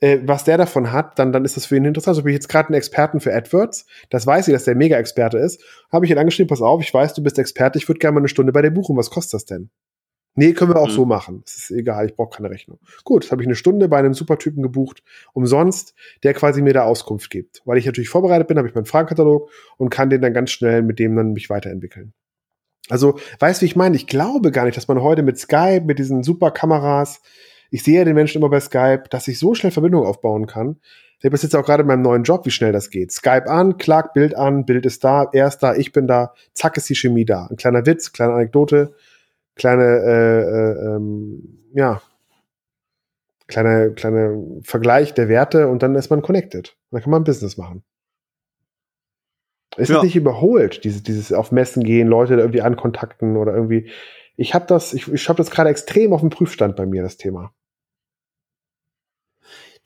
äh, 0.00 0.18
was 0.24 0.44
der 0.44 0.58
davon 0.58 0.92
hat, 0.92 1.18
dann, 1.18 1.32
dann 1.32 1.44
ist 1.44 1.56
das 1.56 1.66
für 1.66 1.76
ihn 1.76 1.84
interessant. 1.84 2.16
So 2.16 2.22
bin 2.22 2.30
ich 2.30 2.36
jetzt 2.36 2.48
gerade 2.48 2.68
einen 2.68 2.76
Experten 2.76 3.20
für 3.20 3.34
AdWords, 3.34 3.86
das 4.08 4.26
weiß 4.26 4.48
ich, 4.48 4.54
dass 4.54 4.64
der 4.64 4.74
Mega-Experte 4.74 5.38
ist, 5.38 5.62
habe 5.92 6.04
ich 6.04 6.10
ihn 6.10 6.18
angeschrieben, 6.18 6.48
pass 6.48 6.62
auf, 6.62 6.82
ich 6.82 6.92
weiß, 6.92 7.14
du 7.14 7.22
bist 7.22 7.38
Experte, 7.38 7.78
ich 7.78 7.88
würde 7.88 7.98
gerne 7.98 8.14
mal 8.14 8.20
eine 8.20 8.28
Stunde 8.28 8.52
bei 8.52 8.62
dir 8.62 8.70
buchen, 8.70 8.96
was 8.96 9.10
kostet 9.10 9.34
das 9.34 9.44
denn? 9.44 9.70
Nee, 10.36 10.52
können 10.52 10.70
wir 10.70 10.80
auch 10.80 10.88
mhm. 10.88 10.92
so 10.92 11.04
machen. 11.04 11.42
Das 11.44 11.56
ist 11.56 11.70
egal, 11.72 12.06
ich 12.06 12.14
brauche 12.14 12.36
keine 12.36 12.50
Rechnung. 12.50 12.78
Gut, 13.04 13.30
habe 13.32 13.42
ich 13.42 13.48
eine 13.48 13.56
Stunde 13.56 13.88
bei 13.88 13.98
einem 13.98 14.14
Supertypen 14.14 14.62
gebucht, 14.62 15.02
umsonst, 15.32 15.94
der 16.22 16.34
quasi 16.34 16.62
mir 16.62 16.72
da 16.72 16.84
Auskunft 16.84 17.30
gibt. 17.30 17.62
Weil 17.64 17.78
ich 17.78 17.86
natürlich 17.86 18.08
vorbereitet 18.08 18.46
bin, 18.46 18.56
habe 18.56 18.68
ich 18.68 18.74
meinen 18.74 18.86
Fragenkatalog 18.86 19.50
und 19.76 19.90
kann 19.90 20.08
den 20.08 20.22
dann 20.22 20.32
ganz 20.32 20.50
schnell 20.50 20.82
mit 20.82 20.98
dem 20.98 21.16
dann 21.16 21.32
mich 21.32 21.50
weiterentwickeln. 21.50 22.12
Also, 22.88 23.18
weißt 23.40 23.60
du, 23.60 23.62
wie 23.62 23.66
ich 23.66 23.76
meine? 23.76 23.96
Ich 23.96 24.06
glaube 24.06 24.52
gar 24.52 24.64
nicht, 24.64 24.76
dass 24.76 24.88
man 24.88 25.02
heute 25.02 25.22
mit 25.22 25.38
Skype, 25.38 25.82
mit 25.84 25.98
diesen 25.98 26.22
super 26.22 26.50
Kameras, 26.52 27.20
ich 27.70 27.82
sehe 27.82 27.98
ja 27.98 28.04
den 28.04 28.14
Menschen 28.14 28.38
immer 28.38 28.50
bei 28.50 28.60
Skype, 28.60 29.04
dass 29.10 29.28
ich 29.28 29.38
so 29.38 29.54
schnell 29.54 29.72
Verbindung 29.72 30.04
aufbauen 30.04 30.46
kann. 30.46 30.76
Ich 31.18 31.24
habe 31.24 31.36
jetzt 31.36 31.54
auch 31.54 31.64
gerade 31.64 31.82
in 31.82 31.86
meinem 31.86 32.02
neuen 32.02 32.22
Job, 32.22 32.46
wie 32.46 32.50
schnell 32.50 32.72
das 32.72 32.88
geht. 32.88 33.12
Skype 33.12 33.46
an, 33.46 33.76
klag 33.76 34.14
Bild 34.14 34.34
an, 34.34 34.64
Bild 34.64 34.86
ist 34.86 35.04
da, 35.04 35.28
er 35.32 35.48
ist 35.48 35.58
da, 35.58 35.74
ich 35.74 35.92
bin 35.92 36.06
da, 36.06 36.34
zack 36.54 36.78
ist 36.78 36.88
die 36.88 36.94
Chemie 36.94 37.26
da. 37.26 37.46
Ein 37.46 37.56
kleiner 37.56 37.84
Witz, 37.84 38.12
kleine 38.12 38.32
Anekdote, 38.32 38.94
kleine, 39.54 39.84
äh, 39.84 40.40
äh, 40.40 40.96
ähm, 40.96 41.58
ja, 41.74 42.00
kleine, 43.48 43.92
kleine 43.92 44.60
Vergleich 44.62 45.12
der 45.12 45.28
Werte 45.28 45.68
und 45.68 45.82
dann 45.82 45.94
ist 45.94 46.08
man 46.08 46.22
connected. 46.22 46.76
Dann 46.90 47.02
kann 47.02 47.10
man 47.10 47.24
Business 47.24 47.58
machen. 47.58 47.82
Ist 49.76 49.90
ja. 49.90 50.02
nicht 50.02 50.16
überholt, 50.16 50.84
dieses, 50.84 51.02
dieses 51.02 51.32
auf 51.32 51.52
Messen 51.52 51.84
gehen, 51.84 52.08
Leute 52.08 52.34
irgendwie 52.34 52.62
ankontakten 52.62 53.36
oder 53.36 53.54
irgendwie. 53.54 53.90
Ich 54.36 54.54
habe 54.54 54.66
das, 54.66 54.94
ich, 54.94 55.12
ich 55.12 55.28
habe 55.28 55.36
das 55.36 55.50
gerade 55.50 55.68
extrem 55.68 56.12
auf 56.12 56.20
dem 56.20 56.30
Prüfstand 56.30 56.76
bei 56.76 56.86
mir, 56.86 57.02
das 57.02 57.18
Thema. 57.18 57.52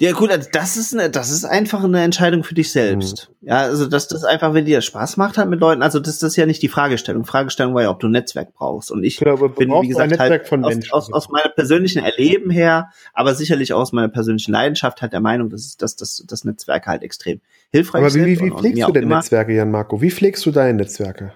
Ja, 0.01 0.11
gut, 0.11 0.33
also 0.33 0.49
das 0.53 0.77
ist 0.77 0.93
eine, 0.93 1.09
das 1.09 1.31
ist 1.31 1.45
einfach 1.45 1.85
eine 1.85 2.03
Entscheidung 2.03 2.43
für 2.43 2.55
dich 2.55 2.73
selbst. 2.73 3.31
Mhm. 3.41 3.49
Ja, 3.49 3.59
also 3.59 3.87
dass 3.87 4.09
das 4.09 4.25
einfach, 4.25 4.53
wenn 4.53 4.65
dir 4.65 4.81
Spaß 4.81 5.17
macht 5.17 5.39
halt 5.39 5.49
mit 5.49 5.61
Leuten, 5.61 5.83
also 5.83 6.01
das, 6.01 6.19
das 6.19 6.33
ist 6.33 6.37
ja 6.37 6.47
nicht 6.47 6.63
die 6.63 6.69
Fragestellung. 6.69 7.25
Fragestellung 7.25 7.75
war 7.75 7.83
ja, 7.83 7.91
ob 7.91 8.01
du 8.01 8.09
ein 8.09 8.11
Netzwerk 8.11 8.53
brauchst. 8.55 8.91
Und 8.91 9.05
ich 9.05 9.19
genau, 9.19 9.37
bin, 9.37 9.71
wie 9.71 9.89
gesagt, 9.89 10.19
halt 10.19 10.53
aus, 10.53 10.91
aus, 10.91 11.13
aus 11.13 11.29
meiner 11.29 11.49
persönlichen 11.51 12.03
Erleben 12.03 12.51
her, 12.51 12.91
aber 13.13 13.37
sicherlich 13.37 13.73
aus 13.73 13.93
meiner 13.93 14.09
persönlichen 14.09 14.51
Leidenschaft 14.51 15.01
halt 15.01 15.13
der 15.13 15.21
Meinung, 15.21 15.49
dass, 15.49 15.77
dass, 15.77 15.95
dass 15.95 16.25
das 16.27 16.45
Netzwerk 16.45 16.89
halt 16.89 17.05
extrem 17.05 17.41
hilfreich 17.71 18.03
aber 18.03 18.15
wie, 18.15 18.27
wie, 18.27 18.41
wie 18.41 18.51
pflegst 18.51 18.89
du 18.89 18.93
denn 18.93 19.09
Netzwerke, 19.09 19.55
Jan 19.55 19.71
Marco? 19.71 20.01
Wie 20.01 20.11
pflegst 20.11 20.45
du 20.45 20.51
deine 20.51 20.75
Netzwerke? 20.75 21.35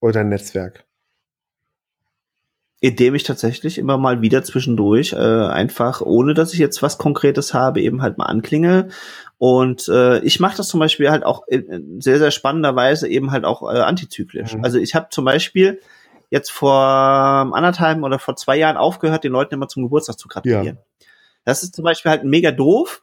Oder 0.00 0.14
dein 0.14 0.30
Netzwerk? 0.30 0.84
Indem 2.84 3.14
ich 3.14 3.22
tatsächlich 3.22 3.78
immer 3.78 3.96
mal 3.96 4.20
wieder 4.20 4.44
zwischendurch 4.44 5.14
äh, 5.14 5.16
einfach, 5.16 6.02
ohne 6.02 6.34
dass 6.34 6.52
ich 6.52 6.58
jetzt 6.58 6.82
was 6.82 6.98
Konkretes 6.98 7.54
habe, 7.54 7.80
eben 7.80 8.02
halt 8.02 8.18
mal 8.18 8.26
anklinge. 8.26 8.88
Und 9.38 9.88
äh, 9.88 10.18
ich 10.18 10.38
mache 10.38 10.58
das 10.58 10.68
zum 10.68 10.80
Beispiel 10.80 11.10
halt 11.10 11.24
auch 11.24 11.48
in 11.48 12.02
sehr, 12.02 12.18
sehr 12.18 12.30
spannenderweise 12.30 13.08
eben 13.08 13.30
halt 13.30 13.46
auch 13.46 13.62
äh, 13.62 13.78
antizyklisch. 13.78 14.54
Mhm. 14.54 14.64
Also 14.64 14.78
ich 14.78 14.94
habe 14.94 15.06
zum 15.08 15.24
Beispiel 15.24 15.80
jetzt 16.28 16.50
vor 16.50 16.74
anderthalb 16.74 18.02
oder 18.02 18.18
vor 18.18 18.36
zwei 18.36 18.58
Jahren 18.58 18.76
aufgehört, 18.76 19.24
den 19.24 19.32
Leuten 19.32 19.54
immer 19.54 19.68
zum 19.68 19.84
Geburtstag 19.84 20.18
zu 20.18 20.28
gratulieren. 20.28 20.76
Ja. 20.76 21.06
Das 21.46 21.62
ist 21.62 21.74
zum 21.74 21.84
Beispiel 21.84 22.10
halt 22.10 22.24
mega 22.24 22.50
doof. 22.50 23.02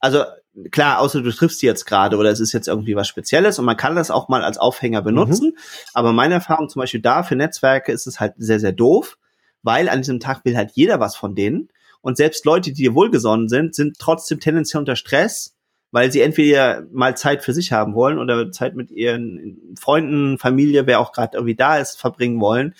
Also 0.00 0.24
klar, 0.70 1.00
außer 1.00 1.22
du 1.22 1.30
triffst 1.30 1.60
sie 1.60 1.66
jetzt 1.66 1.86
gerade 1.86 2.16
oder 2.16 2.30
es 2.30 2.40
ist 2.40 2.52
jetzt 2.52 2.68
irgendwie 2.68 2.96
was 2.96 3.08
Spezielles 3.08 3.58
und 3.58 3.64
man 3.64 3.76
kann 3.76 3.96
das 3.96 4.10
auch 4.10 4.28
mal 4.28 4.42
als 4.42 4.58
Aufhänger 4.58 5.02
benutzen. 5.02 5.52
Mhm. 5.54 5.58
Aber 5.94 6.12
meine 6.12 6.34
Erfahrung 6.34 6.68
zum 6.68 6.80
Beispiel 6.80 7.00
da 7.00 7.22
für 7.22 7.36
Netzwerke 7.36 7.92
ist 7.92 8.06
es 8.06 8.20
halt 8.20 8.34
sehr, 8.36 8.60
sehr 8.60 8.72
doof, 8.72 9.18
weil 9.62 9.88
an 9.88 10.00
diesem 10.00 10.20
Tag 10.20 10.44
will 10.44 10.56
halt 10.56 10.72
jeder 10.74 11.00
was 11.00 11.16
von 11.16 11.34
denen. 11.34 11.68
Und 12.00 12.16
selbst 12.16 12.44
Leute, 12.44 12.72
die 12.72 12.82
dir 12.82 12.94
wohlgesonnen 12.94 13.48
sind, 13.48 13.74
sind 13.74 13.98
trotzdem 13.98 14.40
tendenziell 14.40 14.80
unter 14.80 14.96
Stress, 14.96 15.56
weil 15.90 16.12
sie 16.12 16.20
entweder 16.20 16.84
mal 16.92 17.16
Zeit 17.16 17.42
für 17.42 17.52
sich 17.52 17.72
haben 17.72 17.94
wollen 17.94 18.18
oder 18.18 18.50
Zeit 18.52 18.76
mit 18.76 18.90
ihren 18.90 19.74
Freunden, 19.78 20.38
Familie, 20.38 20.86
wer 20.86 21.00
auch 21.00 21.12
gerade 21.12 21.36
irgendwie 21.36 21.56
da 21.56 21.78
ist, 21.78 21.98
verbringen 21.98 22.40
wollen. 22.40 22.74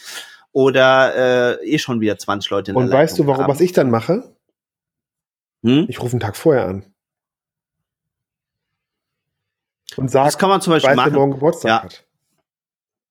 Oder 0.52 1.58
äh, 1.60 1.66
eh 1.66 1.78
schon 1.78 2.00
wieder 2.00 2.16
20 2.16 2.50
Leute 2.50 2.70
in 2.70 2.74
der 2.74 2.82
Und 2.82 2.88
Leitung 2.88 3.00
weißt 3.00 3.18
du, 3.18 3.26
warum, 3.26 3.42
haben. 3.42 3.52
was 3.52 3.60
ich 3.60 3.72
dann 3.72 3.90
mache? 3.90 4.34
Hm? 5.62 5.86
Ich 5.88 6.00
rufe 6.00 6.12
einen 6.12 6.20
Tag 6.20 6.36
vorher 6.36 6.66
an 6.66 6.84
und 9.96 10.10
sagt, 10.10 10.26
das 10.26 10.38
kann 10.38 10.48
man 10.48 10.60
zum 10.60 10.72
Beispiel 10.72 10.94
machen. 10.94 11.14
morgen 11.14 11.32
Geburtstag 11.32 11.68
ja. 11.68 11.82
hat. 11.82 12.04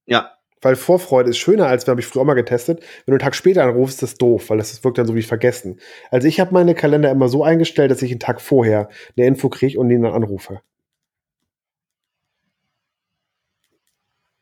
Ja. 0.05 0.31
Weil 0.61 0.75
Vorfreude 0.75 1.29
ist 1.29 1.37
schöner, 1.37 1.67
als 1.67 1.87
habe 1.87 1.99
ich 1.99 2.07
früher 2.07 2.23
auch 2.23 2.25
mal 2.25 2.33
getestet. 2.33 2.79
Wenn 2.79 3.11
du 3.11 3.11
einen 3.13 3.19
Tag 3.19 3.35
später 3.35 3.63
anrufst, 3.63 4.01
ist 4.01 4.13
das 4.13 4.17
doof, 4.17 4.49
weil 4.49 4.57
das 4.57 4.83
wirkt 4.83 4.97
dann 4.97 5.05
so 5.05 5.15
wie 5.15 5.21
vergessen. 5.21 5.79
Also 6.09 6.27
ich 6.27 6.39
habe 6.39 6.53
meine 6.53 6.73
Kalender 6.73 7.11
immer 7.11 7.29
so 7.29 7.43
eingestellt, 7.43 7.91
dass 7.91 8.01
ich 8.01 8.11
einen 8.11 8.19
Tag 8.19 8.41
vorher 8.41 8.89
eine 9.15 9.27
Info 9.27 9.49
kriege 9.49 9.79
und 9.79 9.91
ihn 9.91 10.01
dann 10.01 10.13
anrufe. 10.13 10.61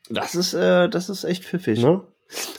Das 0.10 0.36
ist, 0.36 0.54
äh, 0.54 0.88
das 0.88 1.10
ist 1.10 1.24
echt 1.24 1.44
pfiffig. 1.44 1.82
Ne? 1.82 2.04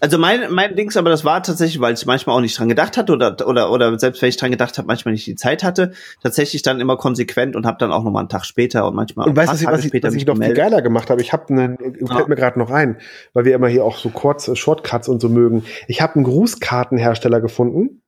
Also 0.00 0.18
mein, 0.18 0.52
mein 0.52 0.76
Dings, 0.76 0.96
aber 0.96 1.10
das 1.10 1.24
war 1.24 1.42
tatsächlich, 1.42 1.80
weil 1.80 1.94
ich 1.94 2.06
manchmal 2.06 2.36
auch 2.36 2.40
nicht 2.40 2.58
dran 2.58 2.68
gedacht 2.68 2.96
hatte 2.96 3.12
oder, 3.12 3.46
oder, 3.46 3.70
oder 3.70 3.98
selbst 3.98 4.22
wenn 4.22 4.28
ich 4.28 4.36
dran 4.36 4.50
gedacht 4.50 4.78
habe, 4.78 4.86
manchmal 4.86 5.12
nicht 5.12 5.26
die 5.26 5.34
Zeit 5.34 5.62
hatte, 5.62 5.92
tatsächlich 6.22 6.62
dann 6.62 6.80
immer 6.80 6.96
konsequent 6.96 7.56
und 7.56 7.66
habe 7.66 7.78
dann 7.78 7.92
auch 7.92 8.04
noch 8.04 8.10
mal 8.10 8.20
einen 8.20 8.28
Tag 8.28 8.44
später 8.44 8.86
und 8.86 8.94
manchmal 8.94 9.28
und 9.28 9.36
weißt, 9.36 9.52
was, 9.52 9.62
Tage 9.62 9.78
was, 9.78 9.84
später 9.84 10.08
was 10.08 10.14
ich 10.14 10.26
noch 10.26 10.36
viel 10.36 10.54
geiler 10.54 10.82
gemacht 10.82 11.10
habe? 11.10 11.20
Ich 11.20 11.32
habe 11.32 11.48
einen, 11.48 11.78
ja. 12.00 12.14
fällt 12.14 12.28
mir 12.28 12.36
gerade 12.36 12.58
noch 12.58 12.70
ein, 12.70 12.98
weil 13.32 13.44
wir 13.44 13.54
immer 13.54 13.68
hier 13.68 13.84
auch 13.84 13.96
so 13.96 14.10
kurz 14.10 14.48
äh, 14.48 14.56
Shortcuts 14.56 15.08
und 15.08 15.20
so 15.20 15.28
mögen. 15.28 15.64
Ich 15.88 16.00
habe 16.00 16.16
einen 16.16 16.24
Grußkartenhersteller 16.24 17.40
gefunden. 17.40 18.02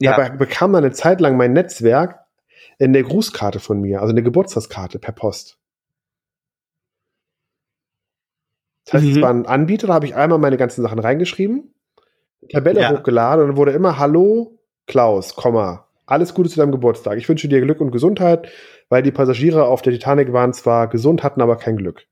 Ja. 0.00 0.16
Dabei 0.16 0.30
bekam 0.30 0.72
man 0.72 0.84
eine 0.84 0.92
Zeit 0.92 1.20
lang 1.20 1.36
mein 1.36 1.52
Netzwerk 1.52 2.20
in 2.78 2.92
der 2.92 3.04
Grußkarte 3.04 3.60
von 3.60 3.80
mir, 3.80 4.00
also 4.00 4.10
eine 4.10 4.22
Geburtstagskarte 4.22 4.98
per 4.98 5.12
Post. 5.12 5.58
Das 8.84 8.94
heißt, 8.94 9.04
mhm. 9.04 9.10
es 9.12 9.20
war 9.20 9.30
ein 9.30 9.46
Anbieter, 9.46 9.86
da 9.86 9.94
habe 9.94 10.06
ich 10.06 10.14
einmal 10.14 10.38
meine 10.38 10.56
ganzen 10.56 10.82
Sachen 10.82 10.98
reingeschrieben, 10.98 11.74
Tabelle 12.50 12.80
ja. 12.80 12.92
hochgeladen 12.92 13.42
und 13.42 13.50
dann 13.50 13.56
wurde 13.56 13.72
immer 13.72 13.98
Hallo 13.98 14.58
Klaus, 14.86 15.36
Komma, 15.36 15.86
alles 16.06 16.34
Gute 16.34 16.50
zu 16.50 16.58
deinem 16.58 16.72
Geburtstag. 16.72 17.16
Ich 17.18 17.28
wünsche 17.28 17.48
dir 17.48 17.60
Glück 17.60 17.80
und 17.80 17.92
Gesundheit, 17.92 18.48
weil 18.88 19.02
die 19.02 19.12
Passagiere 19.12 19.66
auf 19.66 19.82
der 19.82 19.92
Titanic 19.92 20.32
waren 20.32 20.52
zwar 20.52 20.88
gesund, 20.88 21.22
hatten 21.22 21.40
aber 21.40 21.56
kein 21.56 21.76
Glück. 21.76 22.06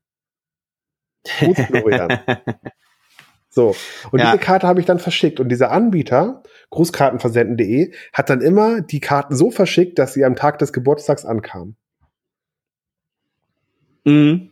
Gut, 1.39 1.57
Florian. 1.57 2.19
so, 3.49 3.75
und 4.11 4.19
ja. 4.19 4.31
diese 4.31 4.43
Karte 4.43 4.67
habe 4.67 4.79
ich 4.79 4.85
dann 4.85 4.99
verschickt 4.99 5.39
und 5.39 5.49
dieser 5.49 5.71
Anbieter, 5.71 6.41
Grußkartenversenden.de, 6.69 7.93
hat 8.13 8.29
dann 8.29 8.41
immer 8.41 8.81
die 8.81 9.01
Karten 9.01 9.35
so 9.35 9.51
verschickt, 9.51 9.99
dass 9.99 10.13
sie 10.13 10.23
am 10.23 10.35
Tag 10.35 10.57
des 10.59 10.73
Geburtstags 10.73 11.25
ankamen. 11.25 11.75
Mhm. 14.05 14.50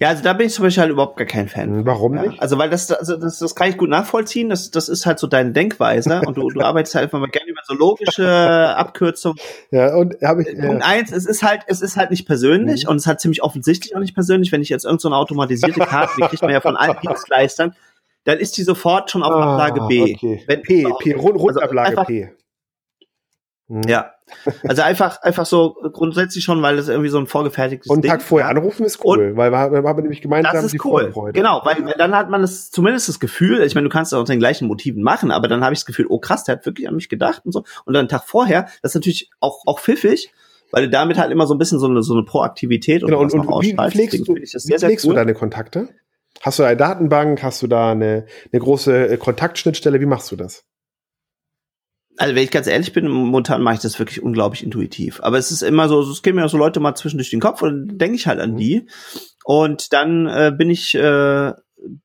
Ja, 0.00 0.08
also 0.08 0.22
da 0.22 0.34
bin 0.34 0.48
ich 0.48 0.52
zum 0.52 0.64
Beispiel 0.64 0.82
halt 0.82 0.92
überhaupt 0.92 1.16
gar 1.16 1.26
kein 1.26 1.48
Fan. 1.48 1.86
Warum 1.86 2.14
nicht? 2.14 2.40
Also 2.42 2.58
weil 2.58 2.68
das, 2.68 2.90
also 2.92 3.16
das, 3.16 3.38
das 3.38 3.54
kann 3.54 3.70
ich 3.70 3.78
gut 3.78 3.88
nachvollziehen. 3.88 4.50
Das, 4.50 4.70
das 4.70 4.90
ist 4.90 5.06
halt 5.06 5.18
so 5.18 5.26
deine 5.26 5.52
Denkweise 5.52 6.20
und 6.26 6.36
du, 6.36 6.50
du 6.50 6.60
arbeitest 6.64 6.94
halt 6.94 7.04
einfach 7.04 7.18
mal 7.18 7.30
gerne 7.30 7.48
über 7.48 7.62
so 7.64 7.74
logische 7.74 8.76
Abkürzungen. 8.76 9.38
Ja, 9.70 9.94
und 9.96 10.16
habe 10.22 10.42
ich. 10.42 10.48
Äh, 10.48 10.60
Punkt 10.60 10.84
eins, 10.84 11.10
es 11.10 11.24
ist 11.24 11.42
halt, 11.42 11.62
es 11.68 11.80
ist 11.80 11.96
halt 11.96 12.10
nicht 12.10 12.26
persönlich 12.26 12.84
mhm. 12.84 12.90
und 12.90 12.96
es 12.96 13.04
ist 13.04 13.06
halt 13.06 13.20
ziemlich 13.20 13.42
offensichtlich 13.42 13.96
auch 13.96 14.00
nicht 14.00 14.14
persönlich. 14.14 14.52
Wenn 14.52 14.60
ich 14.60 14.68
jetzt 14.68 14.84
irgendeine 14.84 15.14
so 15.14 15.20
automatisierte 15.20 15.80
Karte, 15.86 16.12
die 16.18 16.22
kriegt 16.22 16.42
man 16.42 16.50
ja 16.50 16.60
von 16.60 16.76
allen 16.76 16.96
Dienstleistern, 17.00 17.74
dann 18.24 18.38
ist 18.38 18.58
die 18.58 18.62
sofort 18.64 19.10
schon 19.10 19.22
auf 19.22 19.32
ah, 19.32 19.54
Ablage 19.54 19.86
B. 19.88 20.14
Okay. 20.14 20.44
Wenn, 20.46 20.62
P, 20.62 20.86
P, 21.00 21.14
Rund, 21.14 21.36
Rundablage 21.36 21.98
also 21.98 22.04
P. 22.04 22.30
Mhm. 23.68 23.82
Ja. 23.88 24.11
Also 24.66 24.82
einfach, 24.82 25.20
einfach 25.22 25.46
so 25.46 25.76
grundsätzlich 25.92 26.44
schon, 26.44 26.62
weil 26.62 26.76
das 26.76 26.88
irgendwie 26.88 27.10
so 27.10 27.18
ein 27.18 27.26
vorgefertigtes 27.26 27.90
Und 27.90 27.98
einen 27.98 28.10
Tag 28.10 28.22
vorher 28.22 28.48
anrufen 28.48 28.84
ist 28.84 29.04
cool, 29.04 29.30
und 29.30 29.36
weil 29.36 29.52
wir, 29.52 29.82
wir 29.82 29.88
haben 29.88 30.02
nämlich 30.02 30.22
gemeinsam 30.22 30.52
das 30.54 30.64
ist 30.64 30.72
die 30.72 30.80
cool. 30.84 31.12
Vorfreude. 31.12 31.32
Genau, 31.32 31.60
weil, 31.64 31.84
weil 31.84 31.94
dann 31.98 32.14
hat 32.14 32.30
man 32.30 32.40
das, 32.40 32.70
zumindest 32.70 33.08
das 33.08 33.20
Gefühl, 33.20 33.62
ich 33.62 33.74
meine, 33.74 33.88
du 33.88 33.92
kannst 33.92 34.12
es 34.12 34.18
auch 34.18 34.24
den 34.24 34.38
gleichen 34.38 34.68
Motiven 34.68 35.02
machen, 35.02 35.30
aber 35.30 35.48
dann 35.48 35.62
habe 35.62 35.74
ich 35.74 35.80
das 35.80 35.86
Gefühl, 35.86 36.06
oh 36.08 36.18
krass, 36.18 36.44
der 36.44 36.56
hat 36.56 36.66
wirklich 36.66 36.88
an 36.88 36.94
mich 36.94 37.08
gedacht 37.08 37.42
und 37.44 37.52
so. 37.52 37.64
Und 37.84 37.94
dann 37.94 38.00
einen 38.00 38.08
Tag 38.08 38.24
vorher, 38.24 38.68
das 38.82 38.92
ist 38.92 38.94
natürlich 38.94 39.30
auch, 39.40 39.62
auch 39.66 39.80
pfiffig, 39.80 40.32
weil 40.70 40.84
du 40.84 40.90
damit 40.90 41.18
halt 41.18 41.30
immer 41.30 41.46
so 41.46 41.54
ein 41.54 41.58
bisschen 41.58 41.78
so 41.78 41.86
eine, 41.86 42.02
so 42.02 42.14
eine 42.14 42.24
Proaktivität 42.24 43.02
genau, 43.02 43.20
und, 43.20 43.34
und, 43.34 43.46
und 43.46 43.62
wie 43.62 43.74
pflegst, 43.74 44.26
du, 44.26 44.34
wie 44.34 44.46
sehr, 44.46 44.78
pflegst 44.78 45.04
du 45.04 45.12
deine 45.12 45.34
Kontakte? 45.34 45.88
Hast 46.40 46.58
du 46.58 46.64
eine 46.64 46.76
Datenbank? 46.76 47.42
Hast 47.42 47.62
du 47.62 47.66
da 47.66 47.92
eine, 47.92 48.26
eine 48.52 48.60
große 48.60 49.10
äh, 49.10 49.16
Kontaktschnittstelle? 49.16 50.00
Wie 50.00 50.06
machst 50.06 50.32
du 50.32 50.36
das? 50.36 50.64
Also 52.22 52.36
wenn 52.36 52.44
ich 52.44 52.52
ganz 52.52 52.68
ehrlich 52.68 52.92
bin, 52.92 53.08
momentan 53.08 53.62
mache 53.62 53.74
ich 53.74 53.80
das 53.80 53.98
wirklich 53.98 54.22
unglaublich 54.22 54.62
intuitiv. 54.62 55.18
Aber 55.24 55.38
es 55.38 55.50
ist 55.50 55.62
immer 55.62 55.88
so, 55.88 56.00
es 56.02 56.22
gehen 56.22 56.36
mir 56.36 56.48
so 56.48 56.56
Leute 56.56 56.78
mal 56.78 56.94
zwischendurch 56.94 57.30
den 57.30 57.40
Kopf 57.40 57.62
und 57.62 57.88
dann 57.88 57.98
denke 57.98 58.14
ich 58.14 58.28
halt 58.28 58.38
an 58.38 58.52
mhm. 58.52 58.56
die. 58.58 58.86
Und 59.42 59.92
dann 59.92 60.28
äh, 60.28 60.52
bin 60.56 60.70
ich 60.70 60.94
äh, 60.94 61.52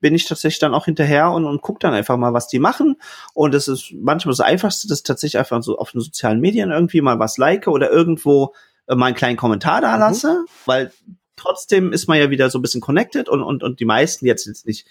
bin 0.01 0.15
ich 0.15 0.25
tatsächlich 0.25 0.57
dann 0.57 0.73
auch 0.73 0.85
hinterher 0.85 1.29
und, 1.29 1.45
und 1.45 1.61
guck 1.61 1.79
dann 1.79 1.93
einfach 1.93 2.17
mal, 2.17 2.33
was 2.33 2.47
die 2.47 2.57
machen. 2.57 2.95
Und 3.35 3.53
das 3.53 3.67
ist 3.67 3.93
manchmal 3.93 4.31
das 4.31 4.39
Einfachste, 4.39 4.87
das 4.87 5.03
tatsächlich 5.03 5.37
einfach 5.37 5.61
so 5.61 5.77
auf 5.77 5.91
den 5.91 6.01
sozialen 6.01 6.39
Medien 6.39 6.71
irgendwie 6.71 7.01
mal 7.01 7.19
was 7.19 7.37
like 7.37 7.67
oder 7.67 7.91
irgendwo 7.91 8.55
äh, 8.87 8.95
mal 8.95 9.05
einen 9.05 9.15
kleinen 9.15 9.37
Kommentar 9.37 9.81
da 9.81 9.93
mhm. 9.93 9.99
lasse, 9.99 10.33
mhm. 10.33 10.45
weil 10.65 10.91
trotzdem 11.35 11.93
ist 11.93 12.07
man 12.07 12.17
ja 12.17 12.31
wieder 12.31 12.49
so 12.49 12.57
ein 12.57 12.63
bisschen 12.63 12.81
connected 12.81 13.29
und, 13.29 13.43
und, 13.43 13.61
und 13.61 13.79
die 13.79 13.85
meisten 13.85 14.25
jetzt, 14.25 14.47
jetzt 14.47 14.65
nicht 14.65 14.87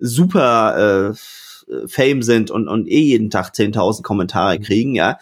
super 0.00 1.12
äh, 1.12 1.14
Fame 1.86 2.22
sind 2.22 2.50
und, 2.50 2.68
und 2.68 2.88
eh 2.88 3.00
jeden 3.00 3.30
Tag 3.30 3.50
10.000 3.50 4.02
Kommentare 4.02 4.58
mhm. 4.58 4.62
kriegen, 4.62 4.94
ja. 4.94 5.18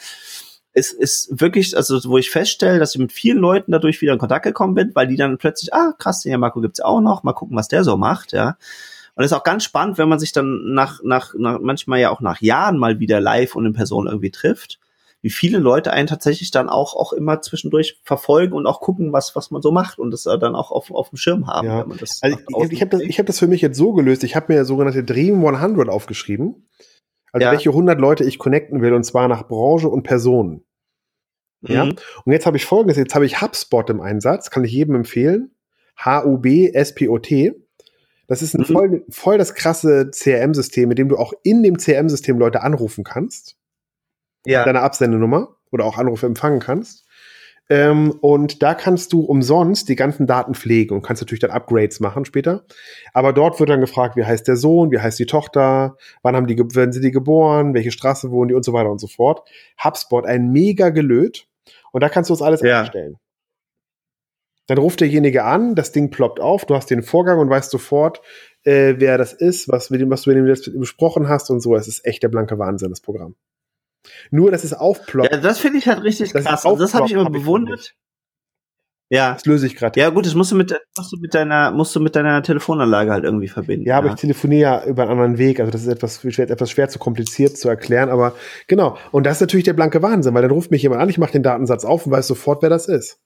Es 0.74 0.90
ist 0.90 1.38
wirklich, 1.38 1.76
also 1.76 2.03
wo 2.05 2.16
ich 2.16 2.30
feststelle, 2.30 2.78
dass 2.78 2.95
ich 2.95 3.01
mit 3.01 3.12
vielen 3.12 3.38
Leuten 3.38 3.72
dadurch 3.72 4.01
wieder 4.01 4.14
in 4.14 4.18
Kontakt 4.18 4.45
gekommen 4.45 4.74
bin, 4.74 4.90
weil 4.95 5.07
die 5.07 5.16
dann 5.16 5.36
plötzlich, 5.36 5.74
ah, 5.74 5.93
krass, 5.99 6.22
den 6.22 6.40
Marco 6.40 6.62
gibt's 6.62 6.80
auch 6.80 7.03
noch, 7.03 7.22
mal 7.24 7.34
gucken, 7.34 7.57
was 7.57 7.68
der 7.68 7.84
so 7.84 7.97
macht, 7.97 8.32
ja. 8.32 8.57
Und 9.14 9.24
es 9.24 9.30
ist 9.30 9.36
auch 9.36 9.45
ganz 9.45 9.64
spannend, 9.64 9.99
wenn 9.99 10.09
man 10.09 10.18
sich 10.18 10.32
dann 10.32 10.72
nach, 10.72 11.01
nach, 11.05 11.34
nach, 11.36 11.59
manchmal 11.61 12.01
ja 12.01 12.11
auch 12.11 12.20
nach 12.20 12.40
Jahren 12.40 12.78
mal 12.78 12.99
wieder 12.99 13.20
live 13.20 13.55
und 13.55 13.66
in 13.66 13.74
Person 13.74 14.07
irgendwie 14.07 14.30
trifft 14.30 14.78
wie 15.23 15.31
viele 15.31 15.59
Leute 15.59 15.93
einen 15.93 16.09
tatsächlich 16.09 16.51
dann 16.51 16.68
auch, 16.68 16.97
auch 16.97 17.12
immer 17.12 17.41
zwischendurch 17.41 18.01
verfolgen 18.03 18.55
und 18.55 18.66
auch 18.66 18.81
gucken, 18.81 19.12
was, 19.12 19.37
was 19.37 19.53
man 19.53 19.62
so 19.62 19.70
macht 19.70 20.01
und 20.01 20.11
das 20.11 20.25
dann 20.25 20.57
auch 20.57 20.73
auf, 20.73 20.91
auf 20.91 21.11
dem 21.11 21.16
Schirm 21.16 21.47
haben. 21.47 21.68
Ja. 21.68 21.87
also 21.87 22.64
ich, 22.64 22.73
ich 22.73 22.81
habe 22.81 22.91
das, 22.91 23.01
ich 23.03 23.18
hab 23.20 23.27
das 23.27 23.39
für 23.39 23.47
mich 23.47 23.61
jetzt 23.61 23.79
so 23.79 23.93
gelöst. 23.93 24.25
Ich 24.25 24.35
habe 24.35 24.53
mir 24.53 24.64
sogenannte 24.64 25.05
Dream 25.05 25.47
100 25.47 25.89
aufgeschrieben. 25.89 26.68
Also 27.31 27.45
ja. 27.45 27.53
welche 27.53 27.70
100 27.70 28.01
Leute 28.01 28.25
ich 28.25 28.39
connecten 28.39 28.83
will 28.83 28.93
und 28.93 29.05
zwar 29.05 29.29
nach 29.29 29.47
Branche 29.47 29.89
und 29.89 30.03
Personen. 30.03 30.64
Ja. 31.62 31.85
Mhm. 31.85 31.95
Und 32.25 32.33
jetzt 32.33 32.45
habe 32.45 32.57
ich 32.57 32.66
folgendes, 32.66 32.97
jetzt 32.97 33.14
habe 33.14 33.25
ich 33.25 33.41
HubSpot 33.41 33.89
im 33.91 34.01
Einsatz, 34.01 34.51
kann 34.51 34.64
ich 34.64 34.73
jedem 34.73 34.97
empfehlen. 34.97 35.55
H-U-B-S-P-O-T. 35.99 37.55
Das 38.27 38.43
ist 38.43 38.55
ein 38.55 38.62
mhm. 38.62 38.73
voll, 38.73 39.05
voll 39.09 39.39
das 39.39 39.55
krasse 39.55 40.11
CRM-System, 40.11 40.89
mit 40.89 40.99
dem 40.99 41.09
du 41.09 41.16
auch 41.16 41.33
in 41.45 41.62
dem 41.62 41.77
CRM-System 41.77 42.39
Leute 42.39 42.62
anrufen 42.62 43.05
kannst 43.05 43.57
ja. 44.47 44.64
deine 44.64 44.80
Absendenummer 44.80 45.57
oder 45.70 45.84
auch 45.84 45.99
Anrufe 45.99 46.26
empfangen 46.26 46.61
kannst. 46.61 47.07
Ähm, 47.70 48.11
und 48.20 48.62
da 48.62 48.74
kannst 48.74 49.12
du 49.12 49.20
umsonst 49.20 49.88
die 49.88 49.97
ganzen 49.97 50.26
Daten 50.26 50.55
pflegen 50.55 50.95
und 50.95 51.03
kannst 51.03 51.22
natürlich 51.22 51.40
dann 51.40 51.53
Upgrades 51.53 52.01
machen 52.01 52.24
später. 52.24 52.64
Aber 53.14 53.32
dort 53.32 53.61
wird 53.61 53.70
dann 53.70 53.80
gefragt, 53.80 54.16
wie 54.16 54.24
heißt 54.24 54.47
der 54.47 54.57
Sohn, 54.57 54.90
wie 54.90 54.99
heißt 54.99 55.18
die 55.18 55.26
Tochter, 55.26 55.97
wann 56.22 56.36
haben 56.36 56.47
die, 56.47 56.59
werden 56.59 56.93
sie 56.93 57.01
die 57.01 57.12
geboren, 57.12 57.72
welche 57.72 57.93
Straße 57.93 58.30
wohnen 58.30 58.49
die 58.49 58.55
und 58.55 58.64
so 58.64 58.72
weiter 58.72 58.90
und 58.90 59.01
so 59.01 59.07
fort. 59.07 59.49
HubSpot, 59.82 60.26
ein 60.26 60.51
mega 60.51 60.90
gelöt. 60.90 61.47
Und 61.93 62.03
da 62.03 62.09
kannst 62.09 62.30
du 62.30 62.34
das 62.34 62.43
alles 62.43 62.61
ja. 62.62 62.80
einstellen. 62.80 63.16
Dann 64.66 64.78
ruft 64.78 65.01
derjenige 65.01 65.45
an, 65.45 65.74
das 65.74 65.93
Ding 65.93 66.11
ploppt 66.11 66.40
auf, 66.40 66.66
du 66.66 66.74
hast 66.74 66.90
den 66.90 67.03
Vorgang 67.03 67.38
und 67.38 67.51
weißt 67.51 67.70
sofort, 67.70 68.20
äh, 68.64 68.95
wer 68.99 69.18
das 69.18 69.32
ist, 69.32 69.68
was, 69.68 69.90
mit 69.90 70.01
dem, 70.01 70.11
was 70.11 70.22
du 70.22 70.30
mit 70.30 70.38
dem 70.38 70.80
besprochen 70.80 71.28
hast 71.28 71.51
und 71.51 71.61
so. 71.61 71.74
Es 71.74 71.88
ist 71.88 72.05
echt 72.05 72.22
der 72.22 72.28
blanke 72.28 72.59
Wahnsinn, 72.59 72.90
das 72.90 73.01
Programm. 73.01 73.34
Nur, 74.30 74.50
dass 74.50 74.64
es 74.64 74.72
aufploppt. 74.72 75.32
Ja, 75.32 75.38
das 75.38 75.59
finde 75.59 75.78
ich 75.78 75.88
halt 75.88 76.03
richtig 76.03 76.32
das 76.32 76.44
krass. 76.44 76.64
Also 76.66 76.78
das 76.78 76.94
habe 76.94 77.07
ich 77.07 77.12
immer 77.12 77.30
bewundert. 77.30 77.94
Ja. 79.12 79.34
Das 79.34 79.44
löse 79.44 79.66
ich 79.66 79.76
gerade. 79.76 80.00
Ja, 80.00 80.09
gut, 80.09 80.24
das 80.24 80.34
musst 80.34 80.53
du 80.53 80.57
mit, 80.57 80.74
musst 80.96 81.12
du 81.12 81.18
mit 81.18 81.34
deiner, 81.34 81.70
musst 81.70 81.94
du 81.94 82.00
mit 82.00 82.16
deiner 82.16 82.42
Telefonanlage 82.42 83.12
halt 83.12 83.24
irgendwie 83.24 83.48
verbinden. 83.48 83.86
Ja, 83.86 83.98
aber 83.98 84.07
ja. 84.07 84.14
ich 84.14 84.20
telefoniere 84.20 84.61
ja 84.62 84.84
über 84.86 85.03
einen 85.03 85.12
anderen 85.12 85.36
Weg. 85.36 85.61
Also 85.61 85.70
das 85.70 85.82
ist 85.82 85.88
etwas, 85.88 86.24
etwas 86.24 86.70
schwer 86.70 86.88
zu 86.88 86.98
kompliziert 86.98 87.59
zu 87.59 87.68
erklären, 87.68 88.09
aber 88.09 88.34
genau. 88.68 88.96
Und 89.11 89.26
das 89.26 89.36
ist 89.36 89.40
natürlich 89.42 89.64
der 89.64 89.74
blanke 89.74 90.00
Wahnsinn, 90.03 90.32
weil 90.32 90.40
dann 90.40 90.50
ruft 90.50 90.70
mich 90.70 90.82
jemand 90.82 91.03
an, 91.03 91.11
ich 91.11 91.18
mache 91.18 91.32
den 91.32 91.42
Datensatz 91.42 91.84
auf 91.84 92.07
und 92.07 92.12
weiß 92.12 92.26
sofort, 92.26 92.62
wer 92.62 92.70
das 92.70 92.88
ist. 92.88 93.18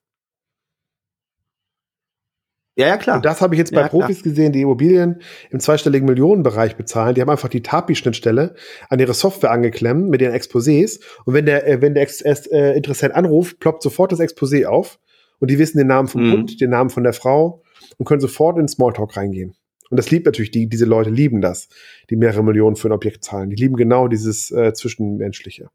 Ja, 2.76 2.88
ja, 2.88 2.96
klar. 2.98 3.16
Und 3.16 3.24
das 3.24 3.40
habe 3.40 3.54
ich 3.54 3.58
jetzt 3.58 3.72
bei 3.72 3.80
ja, 3.80 3.88
Profis 3.88 4.20
klar. 4.20 4.34
gesehen, 4.34 4.52
die 4.52 4.60
Immobilien 4.60 5.22
im 5.50 5.60
zweistelligen 5.60 6.06
Millionenbereich 6.06 6.76
bezahlen. 6.76 7.14
Die 7.14 7.22
haben 7.22 7.30
einfach 7.30 7.48
die 7.48 7.62
TAPI-Schnittstelle 7.62 8.54
an 8.90 8.98
ihre 8.98 9.14
Software 9.14 9.50
angeklemmt 9.50 10.10
mit 10.10 10.20
ihren 10.20 10.34
Exposés. 10.34 11.00
Und 11.24 11.32
wenn 11.32 11.46
der, 11.46 11.66
äh, 11.66 11.80
wenn 11.80 11.94
der 11.94 12.02
Ex 12.02 12.20
äh, 12.20 12.76
Interessent 12.76 13.14
anruft, 13.14 13.60
ploppt 13.60 13.82
sofort 13.82 14.12
das 14.12 14.20
Exposé 14.20 14.66
auf. 14.66 14.98
Und 15.38 15.50
die 15.50 15.58
wissen 15.58 15.78
den 15.78 15.86
Namen 15.86 16.08
vom 16.08 16.26
mhm. 16.26 16.32
Hund, 16.32 16.60
den 16.60 16.70
Namen 16.70 16.90
von 16.90 17.02
der 17.02 17.14
Frau 17.14 17.62
und 17.96 18.04
können 18.04 18.20
sofort 18.20 18.58
in 18.58 18.68
Smalltalk 18.68 19.16
reingehen. 19.16 19.54
Und 19.88 19.96
das 19.96 20.10
liebt 20.10 20.26
natürlich, 20.26 20.50
die, 20.50 20.68
diese 20.68 20.84
Leute 20.84 21.10
lieben 21.10 21.40
das, 21.40 21.68
die 22.10 22.16
mehrere 22.16 22.44
Millionen 22.44 22.76
für 22.76 22.88
ein 22.88 22.92
Objekt 22.92 23.24
zahlen. 23.24 23.50
Die 23.50 23.56
lieben 23.56 23.76
genau 23.76 24.08
dieses 24.08 24.50
äh, 24.50 24.74
Zwischenmenschliche. 24.74 25.70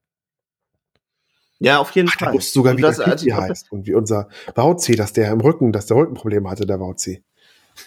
Ja, 1.63 1.77
auf 1.77 1.91
jeden 1.91 2.09
Ach, 2.11 2.19
Fall. 2.19 2.41
sogar, 2.41 2.75
wie 2.75 2.81
das, 2.81 2.97
der 2.97 3.07
also, 3.07 3.35
heißt 3.35 3.71
und 3.71 3.85
wie 3.85 3.93
unser 3.93 4.29
Bauzi, 4.55 4.95
dass 4.95 5.13
der 5.13 5.31
im 5.31 5.41
Rücken, 5.41 5.71
dass 5.71 5.85
der 5.85 5.97
Rückenprobleme 5.97 6.49
hatte, 6.49 6.65
der 6.65 6.79
Bauzi. 6.79 7.23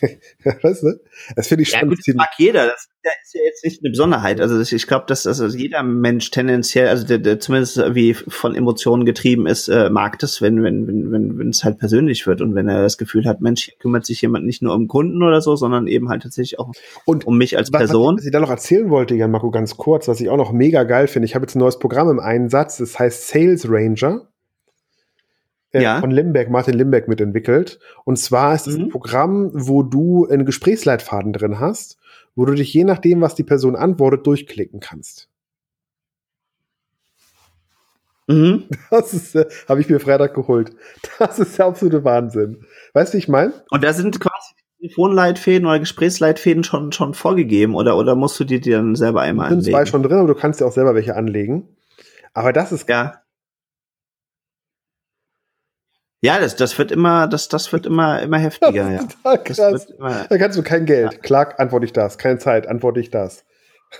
weißt 0.62 0.82
du? 0.82 1.00
Das 1.36 1.48
finde 1.48 1.62
ich 1.62 1.72
ja, 1.72 1.78
spannend. 1.78 1.98
das 1.98 2.14
mag 2.14 2.28
jeder. 2.38 2.66
Das 2.66 2.88
ist 3.22 3.34
ja 3.34 3.42
jetzt 3.44 3.64
nicht 3.64 3.82
eine 3.82 3.90
Besonderheit. 3.90 4.40
Also 4.40 4.60
ich 4.60 4.86
glaube, 4.86 5.04
dass 5.06 5.26
also 5.26 5.46
jeder 5.46 5.82
Mensch 5.82 6.30
tendenziell, 6.30 6.88
also 6.88 7.06
der, 7.06 7.18
der 7.18 7.38
zumindest 7.38 7.94
wie 7.94 8.14
von 8.14 8.54
Emotionen 8.54 9.04
getrieben 9.04 9.46
ist, 9.46 9.68
äh, 9.68 9.90
mag 9.90 10.18
das, 10.18 10.40
wenn 10.40 10.62
wenn 10.62 10.86
wenn 10.86 11.12
wenn 11.12 11.38
wenn 11.38 11.48
es 11.50 11.64
halt 11.64 11.78
persönlich 11.78 12.26
wird 12.26 12.40
und 12.40 12.54
wenn 12.54 12.68
er 12.68 12.82
das 12.82 12.98
Gefühl 12.98 13.26
hat, 13.26 13.40
Mensch, 13.40 13.72
kümmert 13.78 14.06
sich 14.06 14.22
jemand 14.22 14.46
nicht 14.46 14.62
nur 14.62 14.74
um 14.74 14.88
Kunden 14.88 15.22
oder 15.22 15.40
so, 15.40 15.56
sondern 15.56 15.86
eben 15.86 16.08
halt 16.08 16.22
tatsächlich 16.22 16.58
auch 16.58 16.72
und 17.04 17.26
um 17.26 17.36
mich 17.36 17.56
als 17.56 17.72
was, 17.72 17.80
Person. 17.80 18.18
Was 18.18 18.24
ich 18.24 18.32
da 18.32 18.40
noch 18.40 18.50
erzählen 18.50 18.90
wollte, 18.90 19.14
Jan 19.14 19.30
Marco, 19.30 19.50
ganz 19.50 19.76
kurz, 19.76 20.08
was 20.08 20.20
ich 20.20 20.28
auch 20.30 20.36
noch 20.36 20.52
mega 20.52 20.84
geil 20.84 21.06
finde. 21.06 21.26
Ich 21.26 21.34
habe 21.34 21.44
jetzt 21.44 21.54
ein 21.54 21.60
neues 21.60 21.78
Programm 21.78 22.08
im 22.08 22.20
Einsatz. 22.20 22.78
Das 22.78 22.98
heißt 22.98 23.28
Sales 23.28 23.68
Ranger 23.68 24.28
äh, 25.74 25.82
ja. 25.82 26.00
von 26.00 26.10
Limbeck, 26.10 26.50
Martin 26.50 26.74
Limbeck 26.74 27.08
mitentwickelt. 27.08 27.78
Und 28.04 28.18
zwar 28.18 28.54
ist 28.54 28.66
es 28.66 28.76
mhm. 28.76 28.84
ein 28.84 28.88
Programm, 28.90 29.50
wo 29.52 29.82
du 29.82 30.26
einen 30.26 30.46
Gesprächsleitfaden 30.46 31.32
drin 31.32 31.60
hast, 31.60 31.98
wo 32.34 32.44
du 32.44 32.54
dich 32.54 32.72
je 32.72 32.84
nachdem, 32.84 33.20
was 33.20 33.34
die 33.34 33.44
Person 33.44 33.76
antwortet, 33.76 34.26
durchklicken 34.26 34.80
kannst. 34.80 35.28
Mhm. 38.26 38.64
Das 38.90 39.12
ist, 39.12 39.34
äh, 39.34 39.46
habe 39.68 39.80
ich 39.80 39.88
mir 39.88 40.00
Freitag 40.00 40.34
geholt. 40.34 40.72
Das 41.18 41.38
ist 41.38 41.58
der 41.58 41.66
absolute 41.66 42.04
Wahnsinn. 42.04 42.64
Weißt 42.92 43.12
du, 43.12 43.16
wie 43.16 43.18
ich 43.18 43.28
meine? 43.28 43.52
Und 43.70 43.84
da 43.84 43.92
sind 43.92 44.18
quasi 44.20 44.54
Telefonleitfäden 44.80 45.66
oder 45.66 45.78
Gesprächsleitfäden 45.78 46.64
schon, 46.64 46.92
schon 46.92 47.14
vorgegeben 47.14 47.74
oder, 47.74 47.96
oder 47.96 48.14
musst 48.14 48.38
du 48.38 48.44
dir 48.44 48.60
die 48.60 48.70
dann 48.70 48.94
selber 48.94 49.22
einmal 49.22 49.46
anlegen? 49.46 49.62
sind 49.62 49.72
zwei 49.72 49.86
schon 49.86 50.02
drin, 50.02 50.18
aber 50.18 50.28
du 50.28 50.34
kannst 50.34 50.60
dir 50.60 50.66
auch 50.66 50.72
selber 50.72 50.94
welche 50.94 51.16
anlegen. 51.16 51.68
Aber 52.32 52.52
das 52.52 52.72
ist 52.72 52.88
ja. 52.88 53.23
Ja, 56.24 56.40
das, 56.40 56.56
das 56.56 56.78
wird 56.78 56.90
immer, 56.90 57.28
das, 57.28 57.48
das 57.48 57.70
wird 57.70 57.84
immer, 57.84 58.22
immer 58.22 58.38
heftiger. 58.38 58.90
Ja. 58.90 58.98
Total 59.22 59.44
krass. 59.44 59.84
Immer, 59.90 60.24
da 60.26 60.38
kannst 60.38 60.56
du 60.56 60.62
kein 60.62 60.86
Geld. 60.86 61.12
Ja. 61.12 61.18
Clark, 61.18 61.60
antworte 61.60 61.84
ich 61.84 61.92
das. 61.92 62.16
Keine 62.16 62.38
Zeit, 62.38 62.66
antworte 62.66 62.98
ich 62.98 63.10
das. 63.10 63.44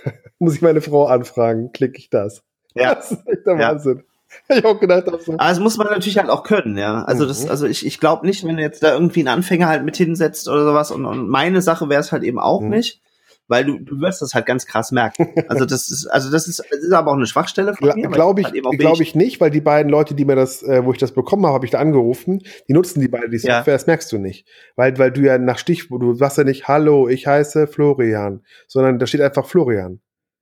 Muss 0.38 0.54
ich 0.54 0.62
meine 0.62 0.80
Frau 0.80 1.04
anfragen, 1.04 1.72
klicke 1.72 1.98
ich 1.98 2.08
das. 2.08 2.42
Ja. 2.74 2.94
Das 2.94 3.12
ist 3.12 3.28
echt 3.28 3.44
der 3.44 3.58
ja. 3.58 3.68
Wahnsinn. 3.72 4.04
Ich 4.48 4.64
auch 4.64 4.80
gedacht 4.80 5.06
habe. 5.06 5.20
So. 5.20 5.34
Aber 5.34 5.48
das 5.48 5.60
muss 5.60 5.76
man 5.76 5.86
natürlich 5.88 6.18
halt 6.18 6.30
auch 6.30 6.42
können, 6.42 6.76
ja. 6.78 7.04
Also 7.04 7.26
das, 7.26 7.44
mhm. 7.44 7.50
also 7.50 7.66
ich, 7.66 7.86
ich 7.86 8.00
glaube 8.00 8.26
nicht, 8.26 8.42
wenn 8.44 8.56
du 8.56 8.62
jetzt 8.62 8.82
da 8.82 8.94
irgendwie 8.94 9.20
einen 9.20 9.28
Anfänger 9.28 9.68
halt 9.68 9.84
mit 9.84 9.96
hinsetzt 9.96 10.48
oder 10.48 10.64
sowas 10.64 10.90
und, 10.90 11.04
und 11.04 11.28
meine 11.28 11.60
Sache 11.60 11.88
wäre 11.90 12.00
es 12.00 12.10
halt 12.10 12.24
eben 12.24 12.40
auch 12.40 12.62
mhm. 12.62 12.70
nicht 12.70 13.00
weil 13.48 13.64
du, 13.64 13.78
du 13.78 14.00
wirst 14.00 14.22
das 14.22 14.34
halt 14.34 14.46
ganz 14.46 14.66
krass 14.66 14.90
merken. 14.92 15.28
Also 15.48 15.66
das 15.66 15.90
ist, 15.90 16.06
also 16.06 16.30
das 16.30 16.48
ist, 16.48 16.62
das 16.70 16.80
ist 16.80 16.92
aber 16.92 17.10
auch 17.10 17.16
eine 17.16 17.26
Schwachstelle 17.26 17.74
von 17.74 17.92
mir. 17.94 18.08
Glaube 18.08 18.40
ich, 18.40 18.46
halt 18.46 18.78
glaube 18.78 19.02
ich 19.02 19.14
nicht, 19.14 19.40
weil 19.40 19.50
die 19.50 19.60
beiden 19.60 19.90
Leute, 19.90 20.14
die 20.14 20.24
mir 20.24 20.36
das, 20.36 20.62
äh, 20.62 20.84
wo 20.84 20.92
ich 20.92 20.98
das 20.98 21.12
bekommen 21.12 21.44
habe, 21.44 21.54
habe 21.54 21.64
ich 21.64 21.70
da 21.70 21.78
angerufen, 21.78 22.42
die 22.68 22.72
nutzen 22.72 23.00
die 23.00 23.08
beiden 23.08 23.30
die 23.30 23.38
Software, 23.38 23.72
ja. 23.72 23.74
das 23.74 23.86
merkst 23.86 24.10
du 24.12 24.18
nicht. 24.18 24.48
Weil, 24.76 24.96
weil 24.98 25.12
du 25.12 25.20
ja 25.20 25.38
nach 25.38 25.58
Stich, 25.58 25.88
du 25.88 26.14
sagst 26.14 26.38
ja 26.38 26.44
nicht, 26.44 26.68
hallo, 26.68 27.08
ich 27.08 27.26
heiße 27.26 27.66
Florian, 27.66 28.42
sondern 28.66 28.98
da 28.98 29.06
steht 29.06 29.20
einfach 29.20 29.46
Florian. 29.46 30.00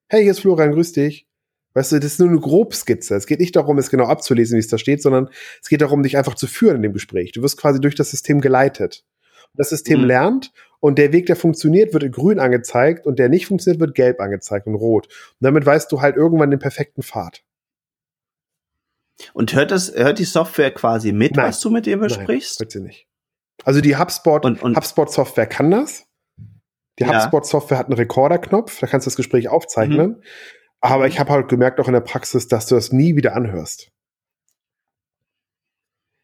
Hey, 0.09 0.22
hier 0.22 0.32
ist 0.32 0.40
Florian, 0.40 0.72
grüß 0.72 0.92
dich. 0.92 1.26
Weißt 1.74 1.92
du, 1.92 1.96
das 1.98 2.12
ist 2.12 2.20
nur 2.20 2.28
eine 2.28 2.38
Grobskizze. 2.38 3.14
Es 3.14 3.26
geht 3.26 3.40
nicht 3.40 3.57
darum, 3.57 3.78
es 3.78 3.90
genau 3.90 4.05
abzulesen, 4.05 4.57
wie 4.57 4.61
es 4.61 4.68
da 4.68 4.76
steht, 4.76 5.03
sondern 5.03 5.30
es 5.62 5.68
geht 5.68 5.80
darum, 5.80 6.03
dich 6.03 6.18
einfach 6.18 6.34
zu 6.34 6.46
führen 6.46 6.76
in 6.76 6.82
dem 6.82 6.92
Gespräch. 6.92 7.32
Du 7.32 7.42
wirst 7.42 7.57
quasi 7.57 7.80
durch 7.80 7.94
das 7.94 8.11
System 8.11 8.40
geleitet. 8.40 9.05
Das 9.55 9.70
System 9.70 10.00
mhm. 10.00 10.07
lernt 10.07 10.53
und 10.83 10.99
der 10.99 11.12
Weg, 11.12 11.26
der 11.26 11.37
funktioniert, 11.37 11.93
wird 11.93 12.03
in 12.03 12.11
grün 12.11 12.41
angezeigt 12.41 13.07
und 13.07 13.20
der 13.20 13.28
nicht 13.28 13.47
funktioniert, 13.47 13.80
wird 13.80 13.95
gelb 13.95 14.20
angezeigt 14.20 14.66
und 14.66 14.74
rot. 14.74 15.07
Und 15.07 15.45
damit 15.45 15.64
weißt 15.64 15.91
du 15.93 16.01
halt 16.01 16.16
irgendwann 16.16 16.51
den 16.51 16.59
perfekten 16.59 17.05
Pfad. 17.05 17.45
Und 19.33 19.55
hört 19.55 19.70
das, 19.70 19.95
hört 19.95 20.18
die 20.18 20.24
Software 20.24 20.72
quasi 20.72 21.12
mit, 21.12 21.37
Nein. 21.37 21.47
was 21.47 21.61
du 21.61 21.70
mit 21.70 21.87
ihr 21.87 21.99
besprichst? 21.99 22.59
Nein, 22.59 22.64
hört 22.64 22.72
sie 22.72 22.80
nicht. 22.80 23.07
Also 23.62 23.80
die 23.80 23.97
HubSpot, 23.97 24.45
und, 24.45 24.61
und 24.61 24.76
HubSpot 24.76 25.09
Software 25.09 25.47
kann 25.47 25.70
das. 25.70 26.09
Die 26.99 27.05
ja. 27.05 27.14
HubSpot 27.14 27.47
Software 27.47 27.78
hat 27.78 27.87
einen 27.87 27.97
Rekorderknopf, 27.97 28.80
da 28.80 28.89
kannst 28.89 29.07
du 29.07 29.11
das 29.11 29.16
Gespräch 29.16 29.49
aufzeichnen. 29.49 30.11
Mhm. 30.11 30.22
Aber 30.80 31.07
ich 31.07 31.20
habe 31.20 31.30
halt 31.30 31.49
gemerkt 31.49 31.78
auch 31.78 31.87
in 31.87 31.95
der 31.95 32.01
Praxis, 32.01 32.49
dass 32.49 32.66
du 32.66 32.74
das 32.74 32.91
nie 32.91 33.14
wieder 33.14 33.37
anhörst. 33.37 33.93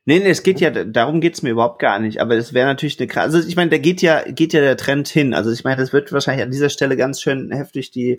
Nee, 0.09 0.21
nee, 0.21 0.31
es 0.31 0.43
geht 0.43 0.59
ja, 0.59 0.71
darum 0.71 1.21
geht's 1.21 1.43
mir 1.43 1.51
überhaupt 1.51 1.81
gar 1.81 1.99
nicht. 1.99 2.23
Aber 2.23 2.35
es 2.35 2.55
wäre 2.55 2.67
natürlich 2.67 2.99
eine 2.99 3.15
also 3.21 3.47
ich 3.47 3.57
meine, 3.57 3.69
da 3.69 3.77
geht 3.77 4.01
ja, 4.01 4.23
geht 4.23 4.55
ja 4.55 4.63
der 4.63 4.79
Trend 4.79 5.07
hin. 5.07 5.35
Also 5.35 5.53
ich 5.53 5.65
meine, 5.65 5.77
das 5.77 5.93
wird 5.93 6.13
wahrscheinlich 6.13 6.43
an 6.43 6.51
dieser 6.51 6.71
Stelle 6.71 6.97
ganz 6.97 7.21
schön 7.21 7.53
heftig 7.53 7.91
die, 7.91 8.19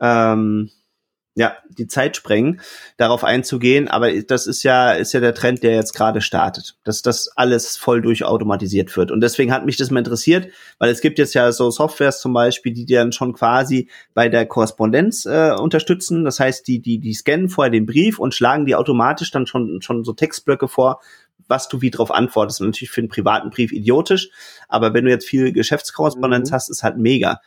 ähm, 0.00 0.72
ja, 1.36 1.56
die 1.68 1.86
Zeit 1.86 2.16
sprengen, 2.16 2.60
darauf 2.96 3.22
einzugehen. 3.22 3.88
Aber 3.88 4.12
das 4.22 4.46
ist 4.46 4.62
ja, 4.62 4.92
ist 4.92 5.12
ja 5.12 5.20
der 5.20 5.34
Trend, 5.34 5.62
der 5.62 5.74
jetzt 5.74 5.94
gerade 5.94 6.20
startet, 6.20 6.76
dass 6.84 7.02
das 7.02 7.30
alles 7.36 7.76
voll 7.76 8.02
durchautomatisiert 8.02 8.96
wird. 8.96 9.10
Und 9.10 9.20
deswegen 9.20 9.52
hat 9.52 9.64
mich 9.64 9.76
das 9.76 9.90
mal 9.90 10.00
interessiert, 10.00 10.48
weil 10.78 10.90
es 10.90 11.00
gibt 11.00 11.18
jetzt 11.18 11.34
ja 11.34 11.52
so 11.52 11.70
Softwares 11.70 12.20
zum 12.20 12.32
Beispiel, 12.32 12.72
die 12.72 12.84
dann 12.84 13.12
schon 13.12 13.32
quasi 13.32 13.88
bei 14.12 14.28
der 14.28 14.44
Korrespondenz 14.46 15.24
äh, 15.24 15.52
unterstützen. 15.52 16.24
Das 16.24 16.40
heißt, 16.40 16.66
die, 16.66 16.80
die, 16.80 16.98
die 16.98 17.14
scannen 17.14 17.48
vorher 17.48 17.70
den 17.70 17.86
Brief 17.86 18.18
und 18.18 18.34
schlagen 18.34 18.66
die 18.66 18.74
automatisch 18.74 19.30
dann 19.30 19.46
schon, 19.46 19.80
schon 19.82 20.04
so 20.04 20.12
Textblöcke 20.12 20.66
vor, 20.66 21.00
was 21.46 21.68
du 21.68 21.80
wie 21.80 21.90
drauf 21.90 22.10
antwortest. 22.10 22.60
Und 22.60 22.68
natürlich 22.68 22.90
für 22.90 23.00
einen 23.00 23.08
privaten 23.08 23.50
Brief 23.50 23.72
idiotisch, 23.72 24.30
aber 24.68 24.94
wenn 24.94 25.04
du 25.04 25.10
jetzt 25.10 25.28
viel 25.28 25.52
Geschäftskorrespondenz 25.52 26.50
mhm. 26.50 26.54
hast, 26.54 26.70
ist 26.70 26.82
halt 26.82 26.96
mega. 26.98 27.40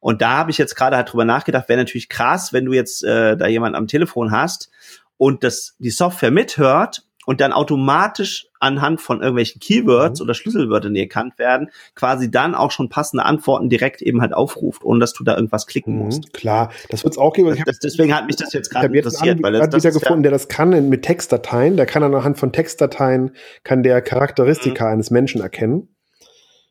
Und 0.00 0.22
da 0.22 0.30
habe 0.30 0.50
ich 0.50 0.58
jetzt 0.58 0.76
gerade 0.76 0.96
halt 0.96 1.12
drüber 1.12 1.24
nachgedacht, 1.24 1.68
wäre 1.68 1.78
natürlich 1.78 2.08
krass, 2.08 2.52
wenn 2.52 2.64
du 2.64 2.72
jetzt 2.72 3.04
äh, 3.04 3.36
da 3.36 3.46
jemand 3.46 3.76
am 3.76 3.86
Telefon 3.86 4.30
hast 4.30 4.70
und 5.16 5.42
das 5.44 5.76
die 5.78 5.90
Software 5.90 6.30
mithört 6.30 7.04
und 7.28 7.42
dann 7.42 7.52
automatisch 7.52 8.46
anhand 8.58 9.02
von 9.02 9.20
irgendwelchen 9.20 9.60
Keywords 9.60 10.18
mhm. 10.18 10.24
oder 10.24 10.32
Schlüsselwörtern, 10.32 10.94
die 10.94 11.00
erkannt 11.00 11.38
werden, 11.38 11.68
quasi 11.94 12.30
dann 12.30 12.54
auch 12.54 12.70
schon 12.70 12.88
passende 12.88 13.26
Antworten 13.26 13.68
direkt 13.68 14.00
eben 14.00 14.22
halt 14.22 14.32
aufruft, 14.32 14.82
ohne 14.82 15.00
dass 15.00 15.12
du 15.12 15.24
da 15.24 15.36
irgendwas 15.36 15.66
klicken 15.66 15.96
mhm, 15.96 16.04
musst. 16.06 16.32
Klar, 16.32 16.70
das 16.88 17.04
wird 17.04 17.12
es 17.12 17.18
auch 17.18 17.34
geben. 17.34 17.50
Das, 17.50 17.58
das, 17.66 17.78
deswegen 17.80 18.14
hat 18.14 18.26
mich 18.26 18.36
das 18.36 18.54
jetzt 18.54 18.70
gerade 18.70 18.96
interessiert. 18.96 19.42
weil 19.42 19.52
das, 19.52 19.68
das 19.68 19.84
ist 19.84 20.00
gefunden, 20.00 20.24
ja 20.24 20.30
der 20.30 20.32
das 20.32 20.48
kann 20.48 20.88
mit 20.88 21.02
Textdateien, 21.02 21.76
der 21.76 21.84
kann 21.84 22.02
anhand 22.02 22.38
von 22.38 22.50
Textdateien, 22.50 23.32
kann 23.62 23.82
der 23.82 24.00
Charakteristika 24.00 24.86
mhm. 24.86 24.92
eines 24.92 25.10
Menschen 25.10 25.42
erkennen. 25.42 25.88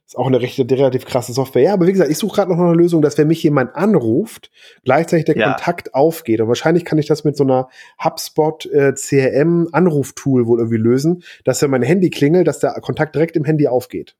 Ist 0.07 0.17
auch 0.17 0.27
eine 0.27 0.39
recht, 0.39 0.57
relativ 0.57 1.05
krasse 1.05 1.33
Software. 1.33 1.63
Ja, 1.63 1.73
aber 1.73 1.85
wie 1.85 1.91
gesagt, 1.91 2.09
ich 2.09 2.17
suche 2.17 2.37
gerade 2.37 2.49
noch 2.49 2.57
eine 2.57 2.73
Lösung, 2.73 3.01
dass 3.01 3.17
wenn 3.17 3.27
mich 3.27 3.43
jemand 3.43 3.75
anruft, 3.75 4.49
gleichzeitig 4.85 5.25
der 5.25 5.35
ja. 5.35 5.49
Kontakt 5.51 5.93
aufgeht. 5.93 6.39
Und 6.39 6.47
wahrscheinlich 6.47 6.85
kann 6.85 6.97
ich 6.97 7.07
das 7.07 7.25
mit 7.25 7.35
so 7.35 7.43
einer 7.43 7.67
HubSpot 8.01 8.65
äh, 8.67 8.93
CRM 8.93 9.67
Anruftool 9.73 10.47
wohl 10.47 10.59
irgendwie 10.59 10.77
lösen, 10.77 11.23
dass 11.43 11.61
wenn 11.61 11.71
mein 11.71 11.81
Handy 11.81 12.09
klingelt, 12.09 12.47
dass 12.47 12.59
der 12.59 12.71
Kontakt 12.75 13.15
direkt 13.15 13.35
im 13.35 13.43
Handy 13.43 13.67
aufgeht. 13.67 14.15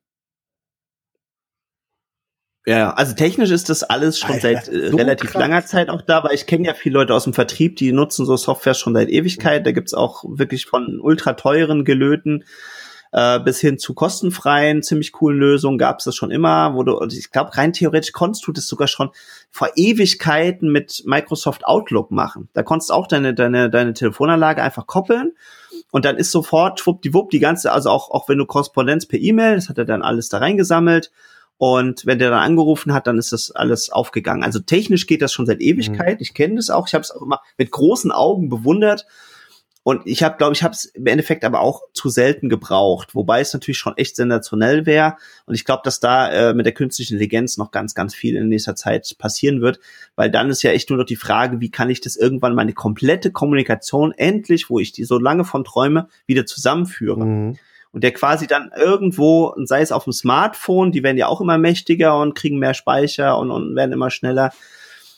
Ja, 2.66 2.92
also 2.92 3.16
technisch 3.16 3.52
ist 3.52 3.70
das 3.70 3.84
alles 3.84 4.20
schon 4.20 4.32
Alter, 4.32 4.42
seit 4.42 4.68
äh, 4.68 4.90
so 4.90 4.98
relativ 4.98 5.32
krass. 5.32 5.40
langer 5.40 5.66
Zeit 5.66 5.88
auch 5.88 6.02
da, 6.02 6.22
weil 6.26 6.36
ich 6.36 6.48
kenne 6.48 6.68
ja 6.68 6.74
viele 6.74 6.96
Leute 6.96 7.14
aus 7.14 7.24
dem 7.24 7.32
Vertrieb, 7.32 7.78
die 7.78 7.94
nutzen 7.94 8.26
so 8.26 8.36
Software 8.36 8.74
schon 8.74 8.94
seit 8.94 9.08
Ewigkeit. 9.08 9.66
Da 9.66 9.72
gibt's 9.72 9.94
auch 9.94 10.26
wirklich 10.28 10.66
von 10.66 11.00
ultra 11.00 11.32
teuren 11.32 11.86
Gelöten 11.86 12.44
äh, 13.12 13.40
bis 13.40 13.60
hin 13.60 13.78
zu 13.78 13.94
kostenfreien, 13.94 14.84
ziemlich 14.84 15.12
coolen 15.12 15.40
Lösungen 15.40 15.78
gab's 15.78 16.04
das 16.04 16.16
schon 16.16 16.32
immer, 16.32 16.74
wo 16.76 16.84
du, 16.84 17.02
ich 17.08 17.32
glaube, 17.32 17.56
rein 17.58 17.74
theoretisch 17.74 18.12
konntest 18.12 18.46
du 18.48 18.52
das 18.52 18.68
sogar 18.68 18.88
schon 18.88 19.10
vor 19.50 19.70
Ewigkeiten 19.76 20.72
mit 20.72 21.04
Microsoft 21.06 21.66
Outlook 21.66 22.12
machen. 22.12 22.50
Da 22.54 22.64
konntest 22.64 22.92
auch 22.92 23.08
deine, 23.08 23.34
deine, 23.34 23.70
deine 23.70 23.94
Telefonanlage 23.94 24.62
einfach 24.62 24.88
koppeln 24.88 25.34
und 25.92 26.06
dann 26.06 26.18
ist 26.18 26.32
sofort 26.32 26.80
schwuppdiwupp 26.80 27.30
die 27.30 27.40
ganze, 27.40 27.72
also 27.72 27.90
auch, 27.90 28.12
auch 28.12 28.28
wenn 28.30 28.38
du 28.38 28.46
Korrespondenz 28.46 29.06
per 29.06 29.20
E-Mail, 29.20 29.56
das 29.56 29.70
hat 29.70 29.78
er 29.78 29.86
dann 29.86 30.02
alles 30.02 30.30
da 30.30 30.40
reingesammelt. 30.40 31.12
Und 31.60 32.06
wenn 32.06 32.20
der 32.20 32.30
dann 32.30 32.44
angerufen 32.44 32.94
hat, 32.94 33.08
dann 33.08 33.18
ist 33.18 33.34
das 33.34 33.50
alles 33.50 33.90
aufgegangen. 33.90 34.44
Also 34.44 34.60
technisch 34.60 35.08
geht 35.08 35.24
das 35.24 35.34
schon 35.34 35.48
seit 35.48 35.60
Ewigkeit. 35.60 36.20
Mhm. 36.20 36.22
Ich 36.22 36.36
kenne 36.36 36.56
das 36.56 36.70
auch. 36.70 36.88
Ich 36.88 36.94
habe 36.94 37.02
es 37.02 37.10
auch 37.10 37.24
immer 37.24 37.42
mit 37.58 37.72
großen 37.72 38.12
Augen 38.12 38.50
bewundert. 38.50 39.08
Und 39.88 40.02
ich 40.04 40.22
habe, 40.22 40.36
glaube 40.36 40.54
ich, 40.54 40.64
habe 40.64 40.74
es 40.74 40.84
im 40.84 41.06
Endeffekt 41.06 41.46
aber 41.46 41.62
auch 41.62 41.84
zu 41.94 42.10
selten 42.10 42.50
gebraucht, 42.50 43.16
wobei 43.16 43.40
es 43.40 43.54
natürlich 43.54 43.78
schon 43.78 43.96
echt 43.96 44.18
sensationell 44.18 44.86
wäre. 44.86 45.16
Und 45.46 45.56
ich 45.56 45.64
glaube, 45.64 45.84
dass 45.86 46.02
da 46.02 46.30
äh, 46.30 46.54
mit 46.54 46.66
der 46.66 46.74
künstlichen 46.74 47.14
Intelligenz 47.14 47.56
noch 47.56 47.72
ganz, 47.72 47.96
ganz 47.96 48.14
viel 48.14 48.36
in 48.36 48.50
nächster 48.50 48.76
Zeit 48.76 49.16
passieren 49.18 49.62
wird, 49.62 49.80
weil 50.18 50.30
dann 50.30 50.50
ist 50.50 50.62
ja 50.62 50.72
echt 50.72 50.90
nur 50.90 51.00
noch 51.00 51.06
die 51.06 51.16
Frage, 51.16 51.62
wie 51.62 51.72
kann 51.72 51.90
ich 51.90 52.02
das 52.02 52.18
irgendwann 52.18 52.54
meine 52.54 52.74
komplette 52.74 53.32
Kommunikation 53.32 54.12
endlich, 54.12 54.70
wo 54.70 54.78
ich 54.78 54.92
die 54.92 55.06
so 55.06 55.20
lange 55.20 55.46
von 55.46 55.64
träume, 55.64 56.10
wieder 56.26 56.46
zusammenführen. 56.46 57.46
Mhm. 57.48 57.58
Und 57.94 58.04
der 58.04 58.12
quasi 58.12 58.46
dann 58.46 58.72
irgendwo, 58.76 59.56
sei 59.64 59.80
es 59.80 59.94
auf 59.94 60.04
dem 60.04 60.12
Smartphone, 60.12 60.92
die 60.92 61.02
werden 61.02 61.16
ja 61.16 61.28
auch 61.28 61.40
immer 61.40 61.58
mächtiger 61.58 62.20
und 62.20 62.36
kriegen 62.36 62.60
mehr 62.60 62.74
Speicher 62.74 63.40
und, 63.40 63.52
und 63.52 63.74
werden 63.78 63.94
immer 63.94 64.10
schneller, 64.10 64.52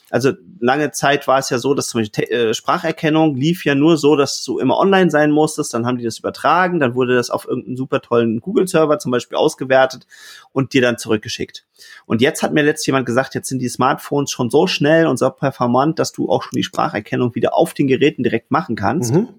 also 0.09 0.33
lange 0.59 0.91
Zeit 0.91 1.27
war 1.27 1.39
es 1.39 1.49
ja 1.49 1.57
so, 1.57 1.73
dass 1.73 1.87
zum 1.89 2.01
Beispiel 2.01 2.23
äh, 2.25 2.53
Spracherkennung 2.53 3.35
lief 3.35 3.65
ja 3.65 3.75
nur 3.75 3.97
so, 3.97 4.15
dass 4.15 4.43
du 4.43 4.59
immer 4.59 4.77
online 4.77 5.09
sein 5.09 5.31
musstest, 5.31 5.73
dann 5.73 5.85
haben 5.85 5.97
die 5.97 6.03
das 6.03 6.19
übertragen, 6.19 6.79
dann 6.79 6.95
wurde 6.95 7.15
das 7.15 7.29
auf 7.29 7.47
irgendeinen 7.47 7.77
super 7.77 8.01
tollen 8.01 8.39
Google-Server 8.39 8.99
zum 8.99 9.11
Beispiel 9.11 9.37
ausgewertet 9.37 10.07
und 10.51 10.73
dir 10.73 10.81
dann 10.81 10.97
zurückgeschickt. 10.97 11.65
Und 12.05 12.21
jetzt 12.21 12.43
hat 12.43 12.53
mir 12.53 12.63
letztens 12.63 12.87
jemand 12.87 13.05
gesagt, 13.05 13.35
jetzt 13.35 13.49
sind 13.49 13.59
die 13.59 13.69
Smartphones 13.69 14.31
schon 14.31 14.49
so 14.49 14.67
schnell 14.67 15.07
und 15.07 15.17
so 15.17 15.29
performant, 15.29 15.99
dass 15.99 16.11
du 16.11 16.29
auch 16.29 16.43
schon 16.43 16.57
die 16.57 16.63
Spracherkennung 16.63 17.35
wieder 17.35 17.55
auf 17.55 17.73
den 17.73 17.87
Geräten 17.87 18.23
direkt 18.23 18.51
machen 18.51 18.75
kannst. 18.75 19.13
Mhm. 19.13 19.29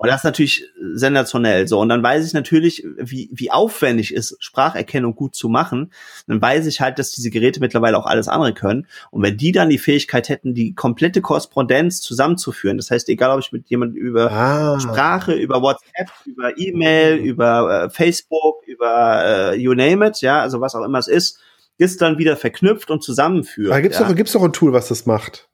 Und 0.00 0.08
das 0.08 0.20
ist 0.20 0.24
natürlich 0.24 0.64
sensationell 0.94 1.68
so. 1.68 1.78
Und 1.78 1.90
dann 1.90 2.02
weiß 2.02 2.26
ich 2.26 2.32
natürlich, 2.32 2.86
wie, 2.96 3.28
wie 3.34 3.50
aufwendig 3.50 4.14
ist, 4.14 4.34
Spracherkennung 4.40 5.14
gut 5.14 5.34
zu 5.34 5.50
machen. 5.50 5.92
Dann 6.26 6.40
weiß 6.40 6.64
ich 6.64 6.80
halt, 6.80 6.98
dass 6.98 7.12
diese 7.12 7.28
Geräte 7.28 7.60
mittlerweile 7.60 7.98
auch 7.98 8.06
alles 8.06 8.26
andere 8.26 8.54
können. 8.54 8.86
Und 9.10 9.22
wenn 9.22 9.36
die 9.36 9.52
dann 9.52 9.68
die 9.68 9.76
Fähigkeit 9.76 10.30
hätten, 10.30 10.54
die 10.54 10.74
komplette 10.74 11.20
Korrespondenz 11.20 12.00
zusammenzuführen, 12.00 12.78
das 12.78 12.90
heißt, 12.90 13.10
egal 13.10 13.32
ob 13.32 13.40
ich 13.40 13.52
mit 13.52 13.68
jemandem 13.68 14.00
über 14.00 14.32
ah. 14.32 14.80
Sprache, 14.80 15.34
über 15.34 15.60
WhatsApp, 15.60 16.08
über 16.24 16.56
E-Mail, 16.56 17.16
über 17.16 17.84
äh, 17.84 17.90
Facebook, 17.90 18.66
über 18.66 19.52
äh, 19.52 19.56
you 19.56 19.74
name 19.74 20.06
it, 20.06 20.22
ja, 20.22 20.40
also 20.40 20.62
was 20.62 20.74
auch 20.74 20.82
immer 20.82 20.98
es 20.98 21.08
ist, 21.08 21.40
ist 21.76 22.00
dann 22.00 22.16
wieder 22.16 22.38
verknüpft 22.38 22.90
und 22.90 23.02
zusammenführt. 23.02 23.70
Da 23.70 23.82
gibt's 23.82 23.98
ja. 23.98 24.08
doch, 24.08 24.14
gibt's 24.14 24.32
doch 24.32 24.42
ein 24.42 24.54
Tool, 24.54 24.72
was 24.72 24.88
das 24.88 25.04
macht. 25.04 25.49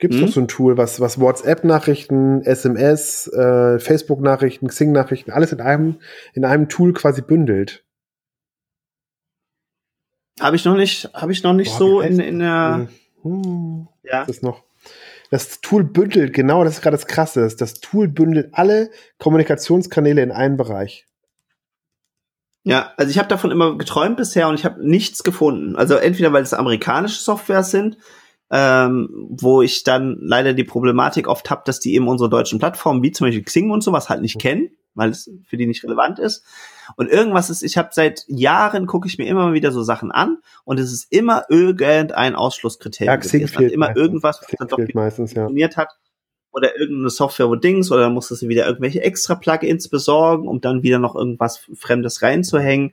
Gibt 0.00 0.14
es 0.14 0.20
mhm. 0.20 0.26
doch 0.26 0.32
so 0.32 0.40
ein 0.40 0.48
Tool, 0.48 0.78
was, 0.78 0.98
was 0.98 1.20
WhatsApp-Nachrichten, 1.20 2.42
SMS, 2.42 3.28
äh, 3.28 3.78
Facebook-Nachrichten, 3.78 4.68
Xing-Nachrichten, 4.68 5.30
alles 5.30 5.52
in 5.52 5.60
einem, 5.60 6.00
in 6.32 6.46
einem 6.46 6.70
Tool 6.70 6.94
quasi 6.94 7.20
bündelt. 7.20 7.84
Habe 10.40 10.56
ich 10.56 10.64
noch 10.64 10.74
nicht, 10.74 11.10
habe 11.12 11.32
ich 11.32 11.42
noch 11.42 11.52
nicht 11.52 11.70
Boah, 11.72 11.78
so 11.78 12.00
in, 12.00 12.18
in 12.18 12.38
der. 12.38 12.88
Hm, 13.22 13.88
ja. 14.02 14.20
Das 14.20 14.36
ist 14.36 14.42
noch. 14.42 14.64
Das 15.30 15.60
Tool 15.60 15.84
bündelt, 15.84 16.32
genau, 16.32 16.64
das 16.64 16.74
ist 16.74 16.82
gerade 16.82 16.96
das 16.96 17.06
Krasse. 17.06 17.46
Das 17.56 17.74
Tool 17.74 18.08
bündelt 18.08 18.48
alle 18.52 18.90
Kommunikationskanäle 19.18 20.22
in 20.22 20.32
einen 20.32 20.56
Bereich. 20.56 21.06
Ja, 22.62 22.92
also 22.96 23.10
ich 23.10 23.18
habe 23.18 23.28
davon 23.28 23.50
immer 23.50 23.76
geträumt 23.76 24.16
bisher 24.16 24.48
und 24.48 24.54
ich 24.54 24.64
habe 24.64 24.84
nichts 24.86 25.22
gefunden. 25.22 25.76
Also 25.76 25.96
entweder 25.96 26.32
weil 26.32 26.42
es 26.42 26.54
amerikanische 26.54 27.20
Softwares 27.20 27.70
sind, 27.70 27.98
ähm, 28.50 29.08
wo 29.30 29.62
ich 29.62 29.84
dann 29.84 30.18
leider 30.20 30.54
die 30.54 30.64
Problematik 30.64 31.28
oft 31.28 31.50
habe, 31.50 31.62
dass 31.64 31.78
die 31.78 31.94
eben 31.94 32.08
unsere 32.08 32.28
deutschen 32.28 32.58
Plattformen, 32.58 33.02
wie 33.02 33.12
zum 33.12 33.26
Beispiel 33.26 33.44
Xing 33.44 33.70
und 33.70 33.82
sowas, 33.82 34.08
halt 34.08 34.22
nicht 34.22 34.40
kennen, 34.40 34.70
weil 34.94 35.10
es 35.10 35.30
für 35.46 35.56
die 35.56 35.66
nicht 35.66 35.84
relevant 35.84 36.18
ist. 36.18 36.44
Und 36.96 37.08
irgendwas 37.08 37.48
ist, 37.48 37.62
ich 37.62 37.78
habe 37.78 37.90
seit 37.92 38.24
Jahren, 38.26 38.86
gucke 38.86 39.06
ich 39.06 39.18
mir 39.18 39.26
immer 39.26 39.52
wieder 39.52 39.70
so 39.70 39.82
Sachen 39.82 40.10
an 40.10 40.38
und 40.64 40.80
es 40.80 40.92
ist 40.92 41.12
immer 41.12 41.44
irgendein 41.48 42.34
Ausschlusskriterium. 42.34 43.14
Ja, 43.14 43.18
Xing 43.18 43.46
fehlt 43.46 43.72
immer 43.72 43.86
meistens. 43.86 44.02
irgendwas, 44.02 44.40
was 44.42 44.50
dann 44.58 44.68
doch 44.68 44.94
meistens, 44.94 45.32
ja. 45.32 45.42
funktioniert 45.42 45.76
hat. 45.76 45.90
Oder 46.52 46.76
irgendeine 46.76 47.10
Software, 47.10 47.48
wo 47.48 47.54
Dings, 47.54 47.92
oder 47.92 48.02
dann 48.02 48.14
musstest 48.14 48.42
du 48.42 48.48
wieder 48.48 48.66
irgendwelche 48.66 49.00
extra 49.02 49.36
Plugins 49.36 49.88
besorgen, 49.88 50.48
um 50.48 50.60
dann 50.60 50.82
wieder 50.82 50.98
noch 50.98 51.14
irgendwas 51.14 51.70
Fremdes 51.74 52.22
reinzuhängen 52.22 52.92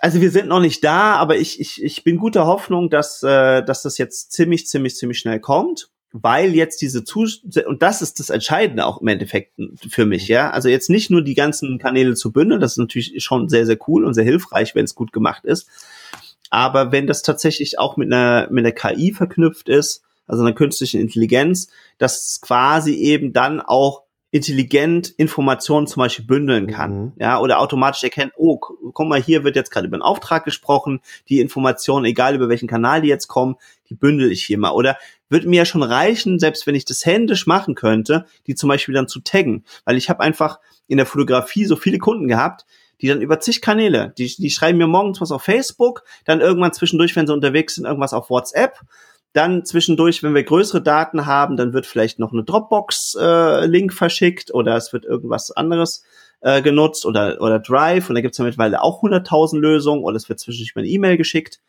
also 0.00 0.20
wir 0.20 0.30
sind 0.30 0.48
noch 0.48 0.60
nicht 0.60 0.82
da, 0.82 1.16
aber 1.16 1.36
ich, 1.36 1.60
ich, 1.60 1.82
ich 1.82 2.04
bin 2.04 2.18
guter 2.18 2.46
Hoffnung, 2.46 2.90
dass, 2.90 3.22
äh, 3.22 3.62
dass 3.62 3.82
das 3.82 3.98
jetzt 3.98 4.32
ziemlich, 4.32 4.66
ziemlich, 4.66 4.96
ziemlich 4.96 5.18
schnell 5.18 5.40
kommt, 5.40 5.90
weil 6.12 6.54
jetzt 6.54 6.80
diese 6.80 7.04
Zus 7.04 7.42
und 7.66 7.82
das 7.82 8.00
ist 8.00 8.18
das 8.18 8.30
Entscheidende 8.30 8.86
auch 8.86 9.00
im 9.00 9.08
Endeffekt 9.08 9.52
für 9.90 10.06
mich, 10.06 10.28
ja. 10.28 10.50
Also 10.50 10.68
jetzt 10.68 10.88
nicht 10.88 11.10
nur 11.10 11.22
die 11.22 11.34
ganzen 11.34 11.78
Kanäle 11.78 12.14
zu 12.14 12.32
bündeln, 12.32 12.60
das 12.60 12.72
ist 12.72 12.78
natürlich 12.78 13.22
schon 13.22 13.48
sehr, 13.48 13.66
sehr 13.66 13.78
cool 13.88 14.04
und 14.04 14.14
sehr 14.14 14.24
hilfreich, 14.24 14.74
wenn 14.74 14.84
es 14.84 14.94
gut 14.94 15.12
gemacht 15.12 15.44
ist. 15.44 15.68
Aber 16.50 16.92
wenn 16.92 17.06
das 17.06 17.22
tatsächlich 17.22 17.78
auch 17.78 17.98
mit 17.98 18.12
einer, 18.12 18.48
mit 18.50 18.64
einer 18.64 18.72
KI 18.72 19.12
verknüpft 19.12 19.68
ist, 19.68 20.02
also 20.26 20.42
einer 20.42 20.54
künstlichen 20.54 21.00
Intelligenz, 21.00 21.68
dass 21.98 22.40
quasi 22.40 22.94
eben 22.94 23.32
dann 23.32 23.60
auch 23.60 24.04
intelligent 24.30 25.08
Informationen 25.16 25.86
zum 25.86 26.02
Beispiel 26.02 26.26
bündeln 26.26 26.66
kann, 26.66 26.92
mhm. 26.92 27.12
ja, 27.18 27.40
oder 27.40 27.60
automatisch 27.60 28.02
erkennt, 28.02 28.32
oh, 28.36 28.58
guck 28.58 29.08
mal, 29.08 29.20
hier 29.20 29.42
wird 29.42 29.56
jetzt 29.56 29.70
gerade 29.70 29.86
über 29.86 29.96
einen 29.96 30.02
Auftrag 30.02 30.44
gesprochen, 30.44 31.00
die 31.28 31.40
Informationen, 31.40 32.04
egal 32.04 32.34
über 32.34 32.48
welchen 32.48 32.68
Kanal 32.68 33.00
die 33.00 33.08
jetzt 33.08 33.28
kommen, 33.28 33.56
die 33.88 33.94
bündel 33.94 34.30
ich 34.30 34.44
hier 34.44 34.58
mal. 34.58 34.72
Oder 34.72 34.98
wird 35.30 35.46
mir 35.46 35.56
ja 35.56 35.64
schon 35.64 35.82
reichen, 35.82 36.38
selbst 36.38 36.66
wenn 36.66 36.74
ich 36.74 36.84
das 36.84 37.06
händisch 37.06 37.46
machen 37.46 37.74
könnte, 37.74 38.26
die 38.46 38.54
zum 38.54 38.68
Beispiel 38.68 38.94
dann 38.94 39.08
zu 39.08 39.20
taggen, 39.20 39.64
weil 39.84 39.96
ich 39.96 40.10
habe 40.10 40.20
einfach 40.20 40.58
in 40.88 40.98
der 40.98 41.06
Fotografie 41.06 41.64
so 41.64 41.76
viele 41.76 41.98
Kunden 41.98 42.28
gehabt, 42.28 42.66
die 43.00 43.08
dann 43.08 43.22
über 43.22 43.40
zig 43.40 43.62
Kanäle, 43.62 44.12
die, 44.18 44.26
die 44.26 44.50
schreiben 44.50 44.78
mir 44.78 44.86
morgens 44.86 45.20
was 45.20 45.32
auf 45.32 45.42
Facebook, 45.42 46.04
dann 46.24 46.40
irgendwann 46.40 46.72
zwischendurch, 46.72 47.14
wenn 47.16 47.26
sie 47.26 47.32
unterwegs 47.32 47.76
sind, 47.76 47.84
irgendwas 47.86 48.12
auf 48.12 48.28
WhatsApp 48.28 48.80
dann 49.32 49.64
zwischendurch, 49.64 50.22
wenn 50.22 50.34
wir 50.34 50.42
größere 50.42 50.82
Daten 50.82 51.26
haben, 51.26 51.56
dann 51.56 51.72
wird 51.72 51.86
vielleicht 51.86 52.18
noch 52.18 52.32
eine 52.32 52.44
Dropbox-Link 52.44 53.92
äh, 53.92 53.94
verschickt 53.94 54.52
oder 54.52 54.76
es 54.76 54.92
wird 54.92 55.04
irgendwas 55.04 55.50
anderes 55.50 56.04
äh, 56.40 56.62
genutzt 56.62 57.04
oder, 57.04 57.40
oder 57.40 57.58
Drive 57.58 58.08
und 58.08 58.14
da 58.14 58.20
gibt 58.20 58.32
es 58.32 58.38
ja 58.38 58.44
mittlerweile 58.44 58.82
auch 58.82 59.02
100.000 59.02 59.58
Lösungen 59.58 60.02
oder 60.02 60.16
es 60.16 60.28
wird 60.28 60.40
zwischendurch 60.40 60.74
mal 60.74 60.82
eine 60.82 60.90
E-Mail 60.90 61.16
geschickt. 61.16 61.60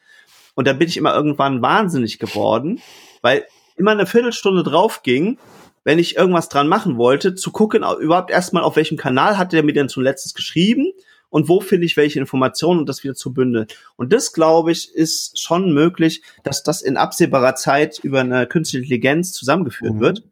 Und 0.56 0.68
da 0.68 0.74
bin 0.74 0.88
ich 0.88 0.98
immer 0.98 1.16
irgendwann 1.16 1.62
wahnsinnig 1.62 2.20
geworden, 2.20 2.82
weil 3.22 3.46
immer 3.76 3.92
eine 3.92 4.06
Viertelstunde 4.06 4.64
drauf 4.64 5.04
ging, 5.04 5.38
wenn 5.84 6.00
ich 6.00 6.18
irgendwas 6.18 6.50
dran 6.50 6.68
machen 6.68 6.98
wollte, 6.98 7.36
zu 7.36 7.52
gucken, 7.52 7.84
überhaupt 8.00 8.32
erstmal 8.32 8.64
auf 8.64 8.76
welchem 8.76 8.98
Kanal 8.98 9.38
hat 9.38 9.54
der 9.54 9.64
mir 9.64 9.74
denn 9.74 9.90
zuletzt 9.90 10.36
geschrieben 10.36 10.92
und 11.30 11.48
wo 11.48 11.62
finde 11.62 11.86
ich 11.86 11.98
welche 11.98 12.20
Informationen 12.20 12.80
und 12.80 12.90
das 12.90 13.04
wieder 13.04 13.16
zu 13.16 13.34
bündeln. 13.34 13.68
Und 13.96 14.12
das, 14.14 14.34
glaube 14.34 14.72
ich, 14.72 14.94
ist 14.94 15.40
schon 15.40 15.74
möglich, 15.74 16.24
dass 16.44 16.64
das 16.64 16.82
in 16.82 16.98
absehbarer 16.98 17.56
Zeit 17.56 18.00
über 18.00 18.22
eine 18.22 18.48
künstliche 18.48 18.84
Intelligenz 18.84 19.32
zusammengeführt 19.34 19.96
mhm. 19.96 20.00
wird. 20.00 20.24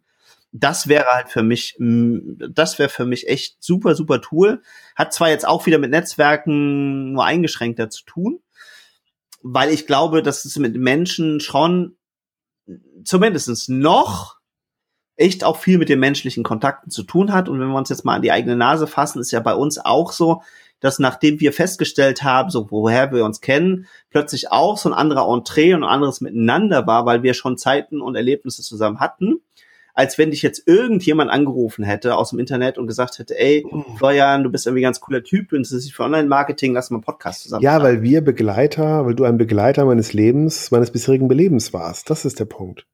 Das 0.51 0.87
wäre 0.87 1.05
halt 1.11 1.29
für 1.29 1.43
mich, 1.43 1.75
das 1.79 2.79
wäre 2.79 2.89
für 2.89 3.05
mich 3.05 3.27
echt 3.27 3.57
super, 3.63 3.95
super 3.95 4.21
Tool. 4.21 4.61
Hat 4.95 5.13
zwar 5.13 5.29
jetzt 5.29 5.47
auch 5.47 5.65
wieder 5.65 5.77
mit 5.77 5.91
Netzwerken 5.91 7.13
nur 7.13 7.25
eingeschränkter 7.25 7.89
zu 7.89 8.03
tun, 8.05 8.39
weil 9.43 9.71
ich 9.71 9.85
glaube, 9.85 10.23
dass 10.23 10.45
es 10.45 10.57
mit 10.57 10.75
Menschen 10.75 11.39
schon 11.41 11.95
zumindestens 13.03 13.67
noch 13.67 14.37
echt 15.15 15.43
auch 15.43 15.57
viel 15.57 15.77
mit 15.77 15.89
den 15.89 15.99
menschlichen 15.99 16.43
Kontakten 16.43 16.91
zu 16.91 17.03
tun 17.03 17.33
hat. 17.33 17.49
Und 17.49 17.59
wenn 17.59 17.67
wir 17.67 17.77
uns 17.77 17.89
jetzt 17.89 18.05
mal 18.05 18.15
an 18.15 18.21
die 18.21 18.31
eigene 18.31 18.55
Nase 18.55 18.87
fassen, 18.87 19.19
ist 19.19 19.31
ja 19.31 19.39
bei 19.39 19.53
uns 19.53 19.79
auch 19.79 20.11
so, 20.11 20.43
dass 20.79 20.99
nachdem 20.99 21.39
wir 21.39 21.53
festgestellt 21.53 22.23
haben, 22.23 22.49
so 22.49 22.69
woher 22.69 23.11
wir 23.11 23.25
uns 23.25 23.41
kennen, 23.41 23.87
plötzlich 24.09 24.51
auch 24.51 24.77
so 24.77 24.89
ein 24.89 24.93
anderer 24.93 25.31
Entree 25.33 25.73
und 25.73 25.83
ein 25.83 25.89
anderes 25.89 26.21
Miteinander 26.21 26.85
war, 26.87 27.05
weil 27.05 27.23
wir 27.23 27.33
schon 27.33 27.57
Zeiten 27.57 28.01
und 28.01 28.15
Erlebnisse 28.15 28.61
zusammen 28.61 28.99
hatten, 28.99 29.41
als 29.97 30.19
wenn 30.19 30.29
dich 30.29 30.43
jetzt 30.43 30.67
irgendjemand 30.67 31.31
angerufen 31.31 31.83
hätte 31.83 32.15
aus 32.17 32.29
dem 32.29 32.37
Internet 32.37 32.77
und 32.77 32.85
gesagt 32.85 33.17
hätte, 33.17 33.37
ey, 33.39 33.65
mhm. 33.69 33.97
Florian, 33.97 34.43
du 34.43 34.51
bist 34.51 34.67
irgendwie 34.67 34.83
ganz 34.83 34.99
cooler 34.99 35.23
Typ, 35.23 35.49
du 35.49 35.55
interessierst 35.55 35.87
dich 35.87 35.95
für 35.95 36.03
Online-Marketing, 36.03 36.73
lass 36.75 36.91
mal 36.91 36.97
einen 36.97 37.03
Podcast 37.03 37.41
zusammen. 37.41 37.63
Ja, 37.63 37.81
weil 37.81 38.03
wir 38.03 38.21
Begleiter, 38.21 39.07
weil 39.07 39.15
du 39.15 39.23
ein 39.23 39.39
Begleiter 39.39 39.85
meines 39.85 40.13
Lebens, 40.13 40.69
meines 40.69 40.91
bisherigen 40.91 41.27
Belebens 41.27 41.73
warst. 41.73 42.11
Das 42.11 42.25
ist 42.25 42.39
der 42.39 42.45
Punkt. 42.45 42.85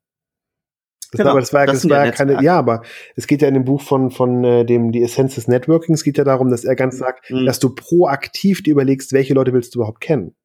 Genau, 1.17 1.33
war, 1.33 1.39
das 1.39 1.53
war, 1.53 1.65
das 1.65 1.81
das 1.81 1.89
war 1.89 2.05
ja 2.05 2.11
keine, 2.11 2.41
ja, 2.43 2.57
aber 2.57 2.81
es 3.15 3.27
geht 3.27 3.41
ja 3.41 3.47
in 3.47 3.53
dem 3.53 3.65
Buch 3.65 3.81
von, 3.81 4.11
von 4.11 4.43
äh, 4.43 4.65
dem, 4.65 4.91
die 4.91 5.03
Essenz 5.03 5.35
des 5.35 5.47
Networkings 5.47 6.03
geht 6.03 6.17
ja 6.17 6.23
darum, 6.23 6.49
dass 6.49 6.63
er 6.63 6.75
ganz 6.75 6.97
sagt, 6.97 7.29
mhm. 7.29 7.45
dass 7.45 7.59
du 7.59 7.69
proaktiv 7.69 8.63
dir 8.63 8.71
überlegst, 8.71 9.13
welche 9.13 9.33
Leute 9.33 9.53
willst 9.53 9.75
du 9.75 9.79
überhaupt 9.79 10.01
kennen. 10.01 10.35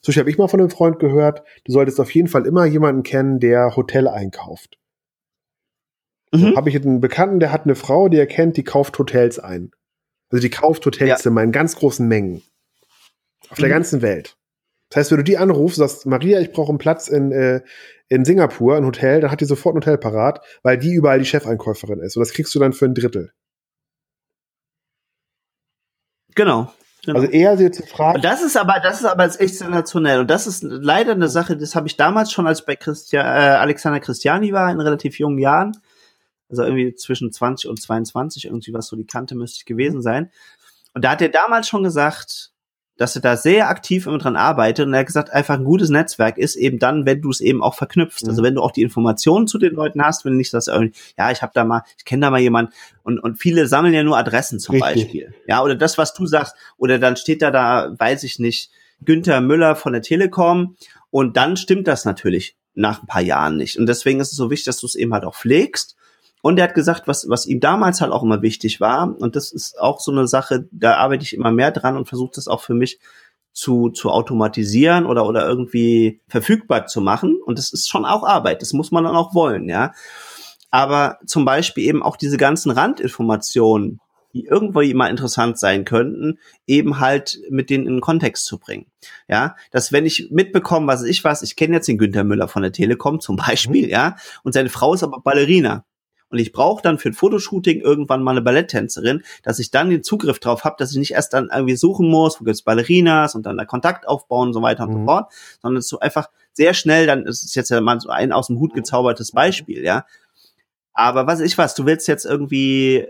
So 0.00 0.12
habe 0.12 0.30
ich 0.30 0.38
mal 0.38 0.48
von 0.48 0.60
einem 0.60 0.70
Freund 0.70 0.98
gehört, 0.98 1.42
du 1.64 1.72
solltest 1.72 2.00
auf 2.00 2.14
jeden 2.14 2.28
Fall 2.28 2.46
immer 2.46 2.64
jemanden 2.64 3.02
kennen, 3.02 3.40
der 3.40 3.76
Hotel 3.76 4.08
einkauft. 4.08 4.78
Mhm. 6.32 6.56
Habe 6.56 6.68
ich 6.68 6.76
einen 6.76 7.00
Bekannten, 7.00 7.40
der 7.40 7.52
hat 7.52 7.64
eine 7.64 7.74
Frau, 7.74 8.08
die 8.08 8.18
er 8.18 8.26
kennt, 8.26 8.56
die 8.56 8.64
kauft 8.64 8.98
Hotels 8.98 9.38
ein. 9.38 9.70
Also 10.30 10.42
die 10.42 10.50
kauft 10.50 10.84
Hotelzimmer 10.86 11.40
ja. 11.40 11.44
in 11.44 11.52
ganz 11.52 11.76
großen 11.76 12.06
Mengen. 12.06 12.42
Auf 13.48 13.58
mhm. 13.58 13.62
der 13.62 13.70
ganzen 13.70 14.02
Welt. 14.02 14.36
Das 14.88 15.00
heißt, 15.00 15.10
wenn 15.10 15.18
du 15.18 15.24
die 15.24 15.38
anrufst, 15.38 15.78
sagst, 15.78 16.06
Maria, 16.06 16.40
ich 16.40 16.52
brauche 16.52 16.70
einen 16.70 16.78
Platz 16.78 17.08
in, 17.08 17.32
äh, 17.32 17.62
in 18.08 18.24
Singapur, 18.24 18.76
ein 18.76 18.84
Hotel, 18.84 19.20
dann 19.20 19.30
hat 19.30 19.40
die 19.40 19.46
sofort 19.46 19.74
ein 19.74 19.78
Hotel 19.78 19.98
parat, 19.98 20.44
weil 20.62 20.78
die 20.78 20.92
überall 20.92 21.18
die 21.18 21.24
Chefeinkäuferin 21.24 22.00
ist. 22.00 22.16
Und 22.16 22.20
das 22.20 22.32
kriegst 22.32 22.54
du 22.54 22.58
dann 22.58 22.72
für 22.72 22.84
ein 22.84 22.94
Drittel. 22.94 23.32
Genau. 26.34 26.72
Genau. 27.04 27.20
Also 27.20 27.30
eher 27.30 27.56
sie 27.56 27.70
zu 27.70 27.84
fragen. 27.84 28.20
Das 28.20 28.42
ist 28.42 28.56
aber, 28.56 28.80
das 28.82 28.98
ist 28.98 29.06
aber 29.06 29.24
echt 29.24 29.54
sensationell. 29.54 30.20
Und 30.20 30.30
das 30.30 30.48
ist 30.48 30.64
leider 30.64 31.12
eine 31.12 31.28
Sache, 31.28 31.56
das 31.56 31.76
habe 31.76 31.86
ich 31.86 31.96
damals 31.96 32.32
schon, 32.32 32.48
als 32.48 32.60
ich 32.60 32.66
bei 32.66 32.74
Christian, 32.74 33.24
äh, 33.24 33.28
Alexander 33.28 34.00
Christiani 34.00 34.52
war, 34.52 34.70
in 34.72 34.80
relativ 34.80 35.18
jungen 35.20 35.38
Jahren, 35.38 35.76
also 36.50 36.64
irgendwie 36.64 36.94
zwischen 36.96 37.32
20 37.32 37.70
und 37.70 37.80
22, 37.80 38.46
irgendwie 38.46 38.72
was 38.74 38.88
so 38.88 38.96
die 38.96 39.06
Kante 39.06 39.36
müsste 39.36 39.58
ich 39.58 39.66
gewesen 39.66 40.02
sein. 40.02 40.32
Und 40.94 41.04
da 41.04 41.10
hat 41.10 41.22
er 41.22 41.28
damals 41.28 41.68
schon 41.68 41.84
gesagt, 41.84 42.52
dass 42.96 43.14
er 43.14 43.22
da 43.22 43.36
sehr 43.36 43.68
aktiv 43.68 44.06
immer 44.06 44.18
dran 44.18 44.36
arbeitet 44.36 44.86
und 44.86 44.94
er 44.94 45.00
hat 45.00 45.06
gesagt, 45.06 45.30
einfach 45.30 45.54
ein 45.54 45.64
gutes 45.64 45.90
Netzwerk 45.90 46.38
ist 46.38 46.56
eben 46.56 46.78
dann, 46.78 47.04
wenn 47.04 47.20
du 47.20 47.30
es 47.30 47.40
eben 47.40 47.62
auch 47.62 47.74
verknüpfst. 47.74 48.22
Also 48.22 48.26
mhm. 48.26 48.36
Also 48.36 48.42
wenn 48.42 48.54
du 48.54 48.62
auch 48.62 48.70
die 48.70 48.82
Informationen 48.82 49.46
zu 49.46 49.58
den 49.58 49.74
Leuten 49.74 50.02
hast, 50.02 50.24
wenn 50.24 50.36
nicht 50.36 50.52
das 50.52 50.68
irgendwie, 50.68 50.92
ja, 51.16 51.30
ich 51.30 51.42
habe 51.42 51.52
da 51.54 51.64
mal, 51.64 51.82
ich 51.96 52.04
kenne 52.04 52.26
da 52.26 52.30
mal 52.30 52.40
jemanden 52.40 52.72
und, 53.02 53.18
und 53.18 53.38
viele 53.38 53.66
sammeln 53.66 53.94
ja 53.94 54.02
nur 54.02 54.18
Adressen 54.18 54.58
zum 54.58 54.74
Richtig. 54.74 55.04
Beispiel. 55.04 55.34
Ja, 55.46 55.62
oder 55.62 55.74
das, 55.74 55.98
was 55.98 56.14
du 56.14 56.26
sagst, 56.26 56.54
oder 56.76 56.98
dann 56.98 57.16
steht 57.16 57.42
da 57.42 57.50
da, 57.50 57.94
weiß 57.98 58.22
ich 58.24 58.38
nicht, 58.38 58.70
Günther 59.04 59.40
Müller 59.40 59.76
von 59.76 59.92
der 59.92 60.02
Telekom 60.02 60.76
und 61.10 61.36
dann 61.36 61.56
stimmt 61.56 61.88
das 61.88 62.04
natürlich 62.04 62.56
nach 62.74 63.02
ein 63.02 63.06
paar 63.06 63.22
Jahren 63.22 63.56
nicht. 63.56 63.78
Und 63.78 63.86
deswegen 63.86 64.20
ist 64.20 64.32
es 64.32 64.36
so 64.36 64.50
wichtig, 64.50 64.66
dass 64.66 64.80
du 64.80 64.86
es 64.86 64.94
eben 64.94 65.12
halt 65.12 65.24
auch 65.24 65.34
pflegst 65.34 65.96
und 66.46 66.60
er 66.60 66.68
hat 66.68 66.74
gesagt, 66.74 67.08
was, 67.08 67.28
was 67.28 67.44
ihm 67.46 67.58
damals 67.58 68.00
halt 68.00 68.12
auch 68.12 68.22
immer 68.22 68.40
wichtig 68.40 68.80
war, 68.80 69.16
und 69.18 69.34
das 69.34 69.50
ist 69.50 69.80
auch 69.80 69.98
so 69.98 70.12
eine 70.12 70.28
Sache, 70.28 70.68
da 70.70 70.94
arbeite 70.94 71.24
ich 71.24 71.34
immer 71.34 71.50
mehr 71.50 71.72
dran 71.72 71.96
und 71.96 72.06
versuche 72.06 72.30
das 72.36 72.46
auch 72.46 72.60
für 72.60 72.72
mich 72.72 73.00
zu, 73.52 73.90
zu 73.90 74.10
automatisieren 74.10 75.06
oder, 75.06 75.26
oder 75.26 75.44
irgendwie 75.44 76.20
verfügbar 76.28 76.86
zu 76.86 77.00
machen. 77.00 77.40
Und 77.44 77.58
das 77.58 77.72
ist 77.72 77.88
schon 77.88 78.04
auch 78.04 78.22
Arbeit, 78.22 78.62
das 78.62 78.72
muss 78.74 78.92
man 78.92 79.02
dann 79.02 79.16
auch 79.16 79.34
wollen, 79.34 79.68
ja. 79.68 79.92
Aber 80.70 81.18
zum 81.26 81.44
Beispiel 81.44 81.82
eben 81.88 82.00
auch 82.00 82.16
diese 82.16 82.36
ganzen 82.36 82.70
Randinformationen, 82.70 83.98
die 84.32 84.44
irgendwo 84.44 84.82
mal 84.94 85.10
interessant 85.10 85.58
sein 85.58 85.84
könnten, 85.84 86.38
eben 86.68 87.00
halt 87.00 87.40
mit 87.50 87.70
denen 87.70 87.88
in 87.88 87.94
den 87.94 88.00
Kontext 88.00 88.44
zu 88.44 88.60
bringen. 88.60 88.86
Ja, 89.26 89.56
dass 89.72 89.90
wenn 89.90 90.06
ich 90.06 90.28
mitbekomme, 90.30 90.86
was 90.86 91.02
ich 91.02 91.24
was, 91.24 91.42
ich 91.42 91.56
kenne 91.56 91.74
jetzt 91.74 91.88
den 91.88 91.98
Günther 91.98 92.22
Müller 92.22 92.46
von 92.46 92.62
der 92.62 92.70
Telekom 92.70 93.18
zum 93.18 93.34
Beispiel, 93.34 93.86
mhm. 93.86 93.90
ja, 93.90 94.16
und 94.44 94.52
seine 94.52 94.68
Frau 94.68 94.94
ist 94.94 95.02
aber 95.02 95.20
Ballerina 95.20 95.84
und 96.36 96.42
ich 96.42 96.52
brauche 96.52 96.82
dann 96.82 96.98
für 96.98 97.08
ein 97.08 97.14
Fotoshooting 97.14 97.80
irgendwann 97.80 98.22
mal 98.22 98.32
eine 98.32 98.42
Balletttänzerin, 98.42 99.22
dass 99.42 99.58
ich 99.58 99.70
dann 99.70 99.88
den 99.88 100.02
Zugriff 100.02 100.38
drauf 100.38 100.64
habe, 100.64 100.76
dass 100.78 100.92
ich 100.92 100.98
nicht 100.98 101.12
erst 101.12 101.32
dann 101.32 101.48
irgendwie 101.50 101.76
suchen 101.76 102.10
muss, 102.10 102.38
wo 102.38 102.44
gibt's 102.44 102.60
Ballerinas 102.60 103.34
und 103.34 103.46
dann 103.46 103.56
da 103.56 103.64
Kontakt 103.64 104.06
aufbauen 104.06 104.48
und 104.48 104.54
so 104.54 104.60
weiter 104.60 104.84
und 104.84 104.90
mhm. 104.90 104.98
so 104.98 105.04
fort, 105.06 105.32
sondern 105.62 105.82
so 105.82 105.98
einfach 105.98 106.28
sehr 106.52 106.74
schnell, 106.74 107.06
dann 107.06 107.24
ist 107.24 107.42
es 107.42 107.54
jetzt 107.54 107.70
ja 107.70 107.80
mal 107.80 107.98
so 108.00 108.10
ein 108.10 108.32
aus 108.32 108.48
dem 108.48 108.58
Hut 108.58 108.74
gezaubertes 108.74 109.32
Beispiel, 109.32 109.82
ja. 109.82 110.04
Aber 110.92 111.26
was 111.26 111.40
ich 111.40 111.56
was, 111.56 111.74
du 111.74 111.86
willst 111.86 112.06
jetzt 112.06 112.26
irgendwie 112.26 113.06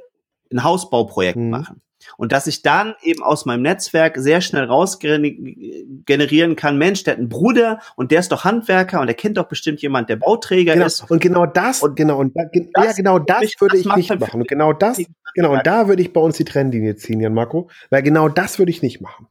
ein 0.52 0.62
Hausbauprojekt 0.62 1.36
mhm. 1.36 1.50
machen. 1.50 1.82
Und 2.16 2.32
dass 2.32 2.46
ich 2.46 2.62
dann 2.62 2.94
eben 3.02 3.22
aus 3.22 3.46
meinem 3.46 3.62
Netzwerk 3.62 4.16
sehr 4.18 4.40
schnell 4.40 4.64
raus 4.64 4.98
generieren 4.98 6.56
kann, 6.56 6.78
Mensch, 6.78 7.04
der 7.04 7.14
hat 7.14 7.18
einen 7.18 7.28
Bruder 7.28 7.80
und 7.96 8.10
der 8.10 8.20
ist 8.20 8.32
doch 8.32 8.44
Handwerker 8.44 9.00
und 9.00 9.06
der 9.06 9.14
kennt 9.14 9.36
doch 9.36 9.48
bestimmt 9.48 9.80
jemand, 9.82 10.08
der 10.08 10.16
Bauträger 10.16 10.74
genau. 10.74 10.86
ist. 10.86 11.10
Und 11.10 11.20
genau 11.20 11.46
das, 11.46 11.82
und 11.82 11.96
genau, 11.96 12.18
und 12.18 12.36
da, 12.36 12.42
ja, 12.84 12.92
genau 12.92 13.18
das 13.18 13.42
ich, 13.42 13.60
würde 13.60 13.76
das 13.76 13.86
ich 13.86 13.96
nicht 13.96 14.20
machen. 14.20 14.40
Und 14.40 14.48
genau 14.48 14.72
das, 14.72 15.00
genau, 15.34 15.52
und 15.52 15.66
da 15.66 15.88
würde 15.88 16.02
ich 16.02 16.12
bei 16.12 16.20
uns 16.20 16.36
die 16.36 16.44
Trennlinie 16.44 16.96
ziehen, 16.96 17.20
Jan 17.20 17.34
Marco, 17.34 17.70
weil 17.90 18.02
genau 18.02 18.28
das 18.28 18.58
würde 18.58 18.70
ich 18.70 18.82
nicht 18.82 19.00
machen. 19.00 19.28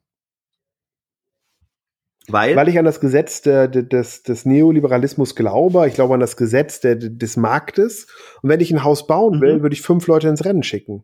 Weil? 2.27 2.55
Weil 2.55 2.69
ich 2.69 2.79
an 2.79 2.85
das 2.85 2.99
Gesetz 2.99 3.41
der, 3.41 3.67
des, 3.67 4.23
des 4.23 4.45
Neoliberalismus 4.45 5.35
glaube. 5.35 5.87
Ich 5.87 5.93
glaube 5.93 6.15
an 6.15 6.19
das 6.19 6.37
Gesetz 6.37 6.79
der, 6.79 6.95
des 6.95 7.37
Marktes. 7.37 8.07
Und 8.41 8.49
wenn 8.49 8.59
ich 8.61 8.71
ein 8.71 8.83
Haus 8.83 9.05
bauen 9.05 9.41
will, 9.41 9.57
mhm. 9.57 9.61
würde 9.61 9.75
ich 9.75 9.81
fünf 9.81 10.07
Leute 10.07 10.27
ins 10.27 10.43
Rennen 10.43 10.63
schicken. 10.63 11.03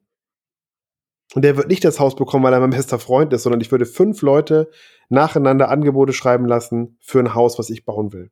Und 1.34 1.44
der 1.44 1.56
wird 1.56 1.70
nicht 1.70 1.86
das 1.86 2.00
Haus 2.00 2.16
bekommen, 2.16 2.44
weil 2.44 2.54
er 2.54 2.60
mein 2.60 2.72
bester 2.72 3.00
Freund 3.00 3.32
ist, 3.34 3.44
sondern 3.44 3.62
ich 3.62 3.72
würde 3.72 3.86
fünf 3.86 4.22
Leute 4.22 4.70
nacheinander 5.10 5.70
Angebote 5.70 6.14
schreiben 6.14 6.46
lassen 6.46 6.98
für 7.00 7.20
ein 7.20 7.34
Haus, 7.34 7.58
was 7.58 7.70
ich 7.70 7.86
bauen 7.86 8.12
will. 8.12 8.32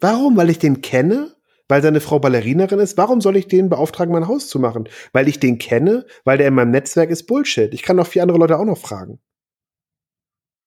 Warum? 0.00 0.36
Weil 0.36 0.50
ich 0.50 0.58
den 0.58 0.80
kenne? 0.80 1.34
Weil 1.66 1.82
seine 1.82 2.00
Frau 2.00 2.18
Ballerinerin 2.18 2.78
ist? 2.78 2.96
Warum 2.96 3.20
soll 3.20 3.36
ich 3.36 3.48
den 3.48 3.68
beauftragen, 3.68 4.12
mein 4.12 4.28
Haus 4.28 4.48
zu 4.48 4.58
machen? 4.58 4.88
Weil 5.12 5.28
ich 5.28 5.40
den 5.40 5.58
kenne? 5.58 6.06
Weil 6.24 6.38
der 6.38 6.48
in 6.48 6.54
meinem 6.54 6.70
Netzwerk 6.70 7.10
ist 7.10 7.26
Bullshit. 7.26 7.74
Ich 7.74 7.82
kann 7.82 7.96
noch 7.96 8.06
vier 8.06 8.22
andere 8.22 8.38
Leute 8.38 8.58
auch 8.58 8.64
noch 8.64 8.78
fragen. 8.78 9.20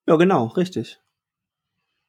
Ja, 0.07 0.15
genau, 0.15 0.47
richtig. 0.47 0.99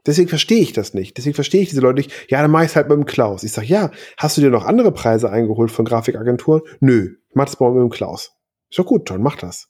Deswegen 0.07 0.29
verstehe 0.29 0.61
ich 0.61 0.73
das 0.73 0.95
nicht. 0.95 1.17
Deswegen 1.17 1.35
verstehe 1.35 1.63
ich 1.63 1.69
diese 1.69 1.81
Leute 1.81 2.01
nicht. 2.01 2.13
Ja, 2.29 2.43
dann 2.43 2.51
mach 2.51 2.65
ich's 2.65 2.77
halt 2.77 2.89
mit 2.89 2.97
dem 2.97 3.05
Klaus. 3.05 3.45
Ich 3.45 3.53
sag, 3.53 3.69
ja, 3.69 3.91
hast 4.17 4.37
du 4.37 4.41
dir 4.41 4.51
noch 4.51 4.65
andere 4.65 4.93
Preise 4.93 5.31
eingeholt 5.31 5.71
von 5.71 5.85
Grafikagenturen? 5.85 6.63
Nö, 6.81 7.17
ich 7.29 7.35
mach 7.35 7.45
das 7.47 7.59
mal 7.61 7.71
mit 7.73 7.83
dem 7.83 7.91
Klaus. 7.91 8.33
Ist 8.71 8.79
doch 8.79 8.87
gut, 8.87 9.09
John, 9.09 9.23
mach 9.23 9.37
das. 9.37 9.69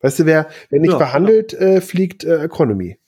Weißt 0.00 0.18
du, 0.18 0.26
wer, 0.26 0.48
wer 0.70 0.80
nicht 0.80 0.92
ja, 0.92 0.98
verhandelt, 0.98 1.52
äh, 1.54 1.80
fliegt 1.80 2.24
äh, 2.24 2.42
Economy. 2.42 2.99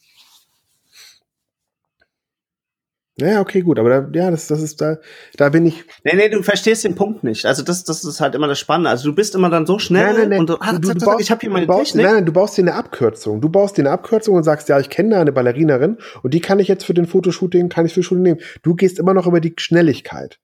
Ja, 3.19 3.43
okay, 3.43 3.61
gut, 3.61 3.79
aber 3.79 3.91
da, 3.91 4.19
ja, 4.19 4.31
das, 4.31 4.47
das 4.47 4.63
ist 4.63 4.81
da, 4.81 4.97
da 5.37 5.51
bin 5.51 5.67
ich. 5.67 5.85
Nee, 6.03 6.17
nee, 6.17 6.29
du 6.31 6.43
verstehst 6.43 6.83
den 6.85 6.95
Punkt 6.95 7.23
nicht. 7.25 7.45
Also 7.45 7.63
das, 7.63 7.85
das 7.85 8.05
ist 8.05 8.23
halt 8.23 8.35
immer 8.35 8.49
das 8.49 8.59
Spannende. 8.59 8.89
Also 8.89 9.11
du 9.11 9.15
bist 9.15 9.35
immer 9.35 9.51
dann 9.51 9.67
so 9.67 9.79
schnell 9.79 10.15
nein, 10.15 10.29
nein, 10.31 10.41
und 10.41 10.49
du, 10.49 10.57
ach, 10.59 10.79
du, 10.79 10.95
du 10.95 11.05
baust, 11.05 11.21
ich 11.21 11.31
habe 11.31 11.41
hier 11.43 11.51
meine 11.51 11.67
baust, 11.67 11.93
Technik. 11.93 12.07
Nein, 12.07 12.15
nein, 12.15 12.27
du 12.27 12.33
baust 12.33 12.57
dir 12.57 12.63
eine 12.63 12.75
Abkürzung. 12.75 13.43
Du 13.43 13.51
baust 13.51 13.77
dir 13.77 13.83
eine 13.83 13.91
Abkürzung 13.91 14.35
und 14.35 14.45
sagst, 14.45 14.71
ja, 14.71 14.81
ich 14.81 14.89
kenne 14.89 15.11
da 15.11 15.21
eine 15.21 15.33
Ballerinerin 15.33 15.99
und 16.23 16.33
die 16.33 16.41
kann 16.41 16.59
ich 16.59 16.69
jetzt 16.69 16.85
für 16.85 16.95
den 16.95 17.07
Fotoshooting, 17.07 17.69
kann 17.69 17.85
ich 17.85 17.93
für 17.93 18.03
Shooting 18.03 18.23
nehmen. 18.23 18.41
Du 18.63 18.75
gehst 18.75 18.99
immer 18.99 19.13
noch 19.13 19.27
über 19.27 19.41
die 19.41 19.55
Schnelligkeit. 19.59 20.41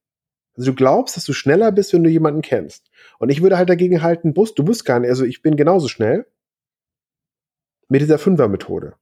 Also 0.55 0.73
du 0.73 0.77
glaubst, 0.77 1.17
dass 1.17 1.25
du 1.25 1.33
schneller 1.33 1.73
bist, 1.73 1.95
wenn 1.95 2.05
du 2.05 2.11
jemanden 2.11 2.43
kennst. 2.43 2.91
Und 3.19 3.31
ich 3.31 3.41
würde 3.41 3.57
halt 3.57 3.71
dagegen 3.71 4.03
halten, 4.03 4.35
Bus, 4.35 4.55
du 4.55 4.63
bist 4.63 4.85
gar 4.85 5.01
nicht, 5.01 5.09
also 5.09 5.25
ich 5.25 5.41
bin 5.41 5.57
genauso 5.57 5.89
schnell 5.89 6.27
mit 7.89 8.03
dieser 8.03 8.19
Fünfer-Methode. 8.19 8.95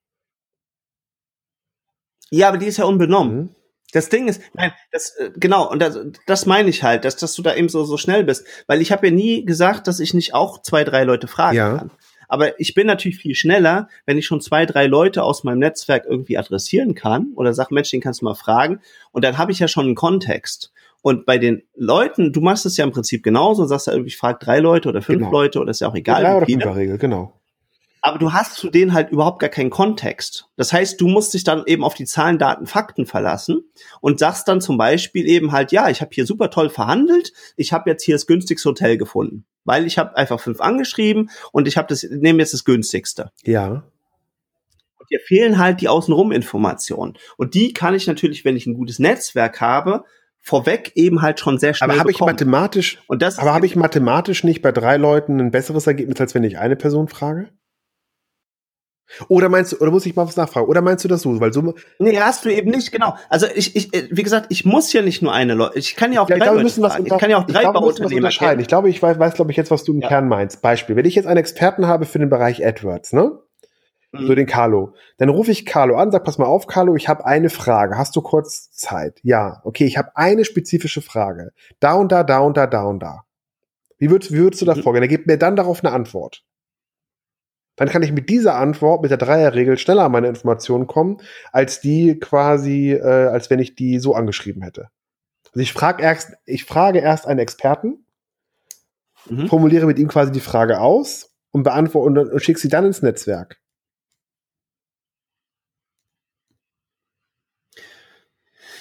Ja, 2.30 2.48
aber 2.48 2.58
die 2.58 2.66
ist 2.66 2.76
ja 2.76 2.84
unbenommen. 2.84 3.36
Mhm. 3.36 3.48
Das 3.92 4.08
Ding 4.08 4.28
ist, 4.28 4.42
nein, 4.52 4.72
das 4.92 5.16
äh, 5.16 5.30
genau 5.36 5.70
und 5.70 5.80
das, 5.80 5.98
das 6.26 6.44
meine 6.44 6.68
ich 6.68 6.82
halt, 6.82 7.04
dass, 7.04 7.16
dass 7.16 7.34
du 7.34 7.42
da 7.42 7.54
eben 7.54 7.68
so 7.68 7.84
so 7.84 7.96
schnell 7.96 8.24
bist, 8.24 8.46
weil 8.66 8.82
ich 8.82 8.92
habe 8.92 9.06
ja 9.06 9.12
nie 9.12 9.44
gesagt, 9.44 9.86
dass 9.86 10.00
ich 10.00 10.12
nicht 10.12 10.34
auch 10.34 10.60
zwei 10.60 10.84
drei 10.84 11.04
Leute 11.04 11.28
fragen 11.28 11.56
ja. 11.56 11.78
kann. 11.78 11.90
Aber 12.28 12.58
ich 12.58 12.74
bin 12.74 12.88
natürlich 12.88 13.18
viel 13.18 13.36
schneller, 13.36 13.88
wenn 14.04 14.18
ich 14.18 14.26
schon 14.26 14.40
zwei 14.40 14.66
drei 14.66 14.86
Leute 14.86 15.22
aus 15.22 15.44
meinem 15.44 15.60
Netzwerk 15.60 16.04
irgendwie 16.08 16.36
adressieren 16.36 16.96
kann 16.96 17.32
oder 17.36 17.54
sag, 17.54 17.70
Mensch, 17.70 17.90
den 17.90 18.00
kannst 18.00 18.20
du 18.20 18.24
mal 18.24 18.34
fragen 18.34 18.80
und 19.12 19.24
dann 19.24 19.38
habe 19.38 19.52
ich 19.52 19.60
ja 19.60 19.68
schon 19.68 19.86
einen 19.86 19.94
Kontext. 19.94 20.72
Und 21.02 21.24
bei 21.24 21.38
den 21.38 21.62
Leuten, 21.76 22.32
du 22.32 22.40
machst 22.40 22.66
es 22.66 22.76
ja 22.76 22.84
im 22.84 22.90
Prinzip 22.90 23.22
genauso, 23.22 23.64
sagst 23.64 23.86
ja, 23.86 23.94
ich 23.94 24.16
frage 24.16 24.44
drei 24.44 24.58
Leute 24.58 24.88
oder 24.88 25.02
fünf 25.02 25.20
genau. 25.20 25.30
Leute 25.30 25.60
oder 25.60 25.70
ist 25.70 25.80
ja 25.80 25.88
auch 25.88 25.94
egal. 25.94 26.22
Drei 26.22 26.36
oder 26.36 26.46
fünf 26.46 26.66
Regel, 26.66 26.98
genau 26.98 27.32
aber 28.06 28.18
du 28.18 28.32
hast 28.32 28.54
zu 28.54 28.70
denen 28.70 28.92
halt 28.92 29.10
überhaupt 29.10 29.40
gar 29.40 29.50
keinen 29.50 29.70
Kontext. 29.70 30.48
Das 30.56 30.72
heißt, 30.72 31.00
du 31.00 31.08
musst 31.08 31.34
dich 31.34 31.42
dann 31.42 31.64
eben 31.66 31.82
auf 31.82 31.94
die 31.94 32.04
Zahlen, 32.04 32.38
Daten, 32.38 32.66
Fakten 32.66 33.04
verlassen 33.04 33.64
und 34.00 34.20
sagst 34.20 34.46
dann 34.46 34.60
zum 34.60 34.78
Beispiel 34.78 35.28
eben 35.28 35.50
halt, 35.50 35.72
ja, 35.72 35.90
ich 35.90 36.00
habe 36.00 36.10
hier 36.12 36.24
super 36.24 36.50
toll 36.50 36.70
verhandelt, 36.70 37.32
ich 37.56 37.72
habe 37.72 37.90
jetzt 37.90 38.04
hier 38.04 38.14
das 38.14 38.28
günstigste 38.28 38.68
Hotel 38.68 38.96
gefunden, 38.96 39.44
weil 39.64 39.86
ich 39.86 39.98
habe 39.98 40.16
einfach 40.16 40.38
fünf 40.38 40.60
angeschrieben 40.60 41.30
und 41.50 41.66
ich 41.66 41.76
habe 41.76 41.88
das, 41.88 42.04
nehme 42.04 42.38
jetzt 42.38 42.54
das 42.54 42.64
günstigste. 42.64 43.32
Ja. 43.42 43.82
Und 44.98 45.10
dir 45.10 45.18
fehlen 45.18 45.58
halt 45.58 45.80
die 45.80 45.88
außenrum 45.88 46.30
Informationen. 46.30 47.14
Und 47.36 47.54
die 47.54 47.72
kann 47.72 47.94
ich 47.96 48.06
natürlich, 48.06 48.44
wenn 48.44 48.56
ich 48.56 48.66
ein 48.66 48.74
gutes 48.74 49.00
Netzwerk 49.00 49.60
habe, 49.60 50.04
vorweg 50.40 50.92
eben 50.94 51.22
halt 51.22 51.40
schon 51.40 51.58
sehr 51.58 51.74
schnell 51.74 51.90
Aber 51.90 51.98
habe 51.98 52.12
ich 52.12 52.20
mathematisch, 52.20 53.02
und 53.08 53.20
das 53.20 53.40
aber 53.40 53.52
habe 53.52 53.66
ich 53.66 53.74
mathematisch 53.74 54.44
nicht 54.44 54.62
bei 54.62 54.70
drei 54.70 54.96
Leuten 54.96 55.40
ein 55.40 55.50
besseres 55.50 55.88
Ergebnis, 55.88 56.20
als 56.20 56.36
wenn 56.36 56.44
ich 56.44 56.56
eine 56.56 56.76
Person 56.76 57.08
frage? 57.08 57.50
Oder 59.28 59.48
meinst 59.48 59.72
du, 59.72 59.76
oder 59.78 59.90
muss 59.90 60.06
ich 60.06 60.16
mal 60.16 60.26
was 60.26 60.36
nachfragen? 60.36 60.66
Oder 60.66 60.82
meinst 60.82 61.04
du 61.04 61.08
das 61.08 61.22
so? 61.22 61.40
Weil 61.40 61.52
so 61.52 61.74
nee, 61.98 62.18
hast 62.18 62.44
du 62.44 62.52
eben 62.52 62.70
nicht, 62.70 62.90
genau. 62.92 63.16
Also 63.28 63.46
ich, 63.54 63.76
ich, 63.76 63.92
wie 63.92 64.22
gesagt, 64.22 64.46
ich 64.50 64.64
muss 64.64 64.92
ja 64.92 65.02
nicht 65.02 65.22
nur 65.22 65.32
eine 65.32 65.54
Leute, 65.54 65.78
ich 65.78 65.96
kann 65.96 66.12
ja 66.12 66.20
auch 66.20 66.28
ja, 66.28 66.36
drei 66.36 66.46
glaube, 66.46 66.62
Leute 66.62 66.82
was 66.82 66.98
Ich 66.98 67.18
kann 67.18 67.30
ja 67.30 67.38
auch 67.38 67.46
drei 67.46 67.62
ich 67.62 67.70
glaube, 67.70 67.86
Unternehmen 67.86 68.16
unterscheiden. 68.16 68.60
Ich 68.60 68.68
glaube, 68.68 68.88
ich 68.88 69.02
weiß, 69.02 69.18
weiß 69.18 69.34
glaube 69.34 69.50
ich, 69.50 69.56
jetzt, 69.56 69.70
was 69.70 69.84
du 69.84 69.92
im 69.94 70.00
ja. 70.00 70.08
Kern 70.08 70.28
meinst. 70.28 70.62
Beispiel, 70.62 70.96
wenn 70.96 71.04
ich 71.04 71.14
jetzt 71.14 71.26
einen 71.26 71.38
Experten 71.38 71.86
habe 71.86 72.04
für 72.04 72.18
den 72.18 72.28
Bereich 72.28 72.64
AdWords, 72.64 73.12
ne? 73.12 73.38
Mhm. 74.12 74.26
So 74.26 74.34
den 74.34 74.46
Carlo. 74.46 74.94
Dann 75.18 75.28
rufe 75.28 75.50
ich 75.50 75.66
Carlo 75.66 75.96
an, 75.96 76.10
sag, 76.10 76.24
pass 76.24 76.38
mal 76.38 76.46
auf, 76.46 76.66
Carlo, 76.66 76.96
ich 76.96 77.08
habe 77.08 77.26
eine 77.26 77.50
Frage. 77.50 77.96
Hast 77.96 78.16
du 78.16 78.22
kurz 78.22 78.70
Zeit? 78.72 79.20
Ja. 79.22 79.60
Okay, 79.64 79.84
ich 79.84 79.98
habe 79.98 80.10
eine 80.14 80.44
spezifische 80.44 81.02
Frage. 81.02 81.52
Da 81.80 81.94
und 81.94 82.12
da, 82.12 82.24
da 82.24 82.40
und 82.40 82.56
da, 82.56 82.66
da 82.66 82.84
und 82.84 83.00
da. 83.00 83.24
Wie 83.98 84.10
würdest, 84.10 84.32
wie 84.32 84.38
würdest 84.38 84.62
du 84.62 84.66
da 84.66 84.74
mhm. 84.74 84.82
vorgehen? 84.82 85.02
Er 85.02 85.08
gibt 85.08 85.26
mir 85.26 85.38
dann 85.38 85.56
darauf 85.56 85.82
eine 85.82 85.92
Antwort. 85.92 86.42
Dann 87.76 87.88
kann 87.88 88.02
ich 88.02 88.12
mit 88.12 88.28
dieser 88.30 88.56
Antwort, 88.56 89.02
mit 89.02 89.10
der 89.10 89.18
Dreierregel, 89.18 89.78
schneller 89.78 90.04
an 90.04 90.12
meine 90.12 90.28
Informationen 90.28 90.86
kommen, 90.86 91.18
als 91.52 91.80
die 91.80 92.18
quasi, 92.18 92.92
äh, 92.92 93.02
als 93.02 93.50
wenn 93.50 93.58
ich 93.58 93.74
die 93.74 93.98
so 93.98 94.14
angeschrieben 94.14 94.62
hätte. 94.62 94.88
Also 95.46 95.60
ich 95.60 95.72
frage 95.72 96.02
erst, 96.02 96.32
ich 96.46 96.64
frage 96.64 97.00
erst 97.00 97.26
einen 97.26 97.38
Experten, 97.38 98.06
mhm. 99.28 99.48
formuliere 99.48 99.86
mit 99.86 99.98
ihm 99.98 100.08
quasi 100.08 100.32
die 100.32 100.40
Frage 100.40 100.80
aus 100.80 101.34
und 101.50 101.62
beantworte 101.62 102.20
und, 102.20 102.32
und 102.32 102.42
schicke 102.42 102.58
sie 102.58 102.68
dann 102.68 102.86
ins 102.86 103.02
Netzwerk. 103.02 103.58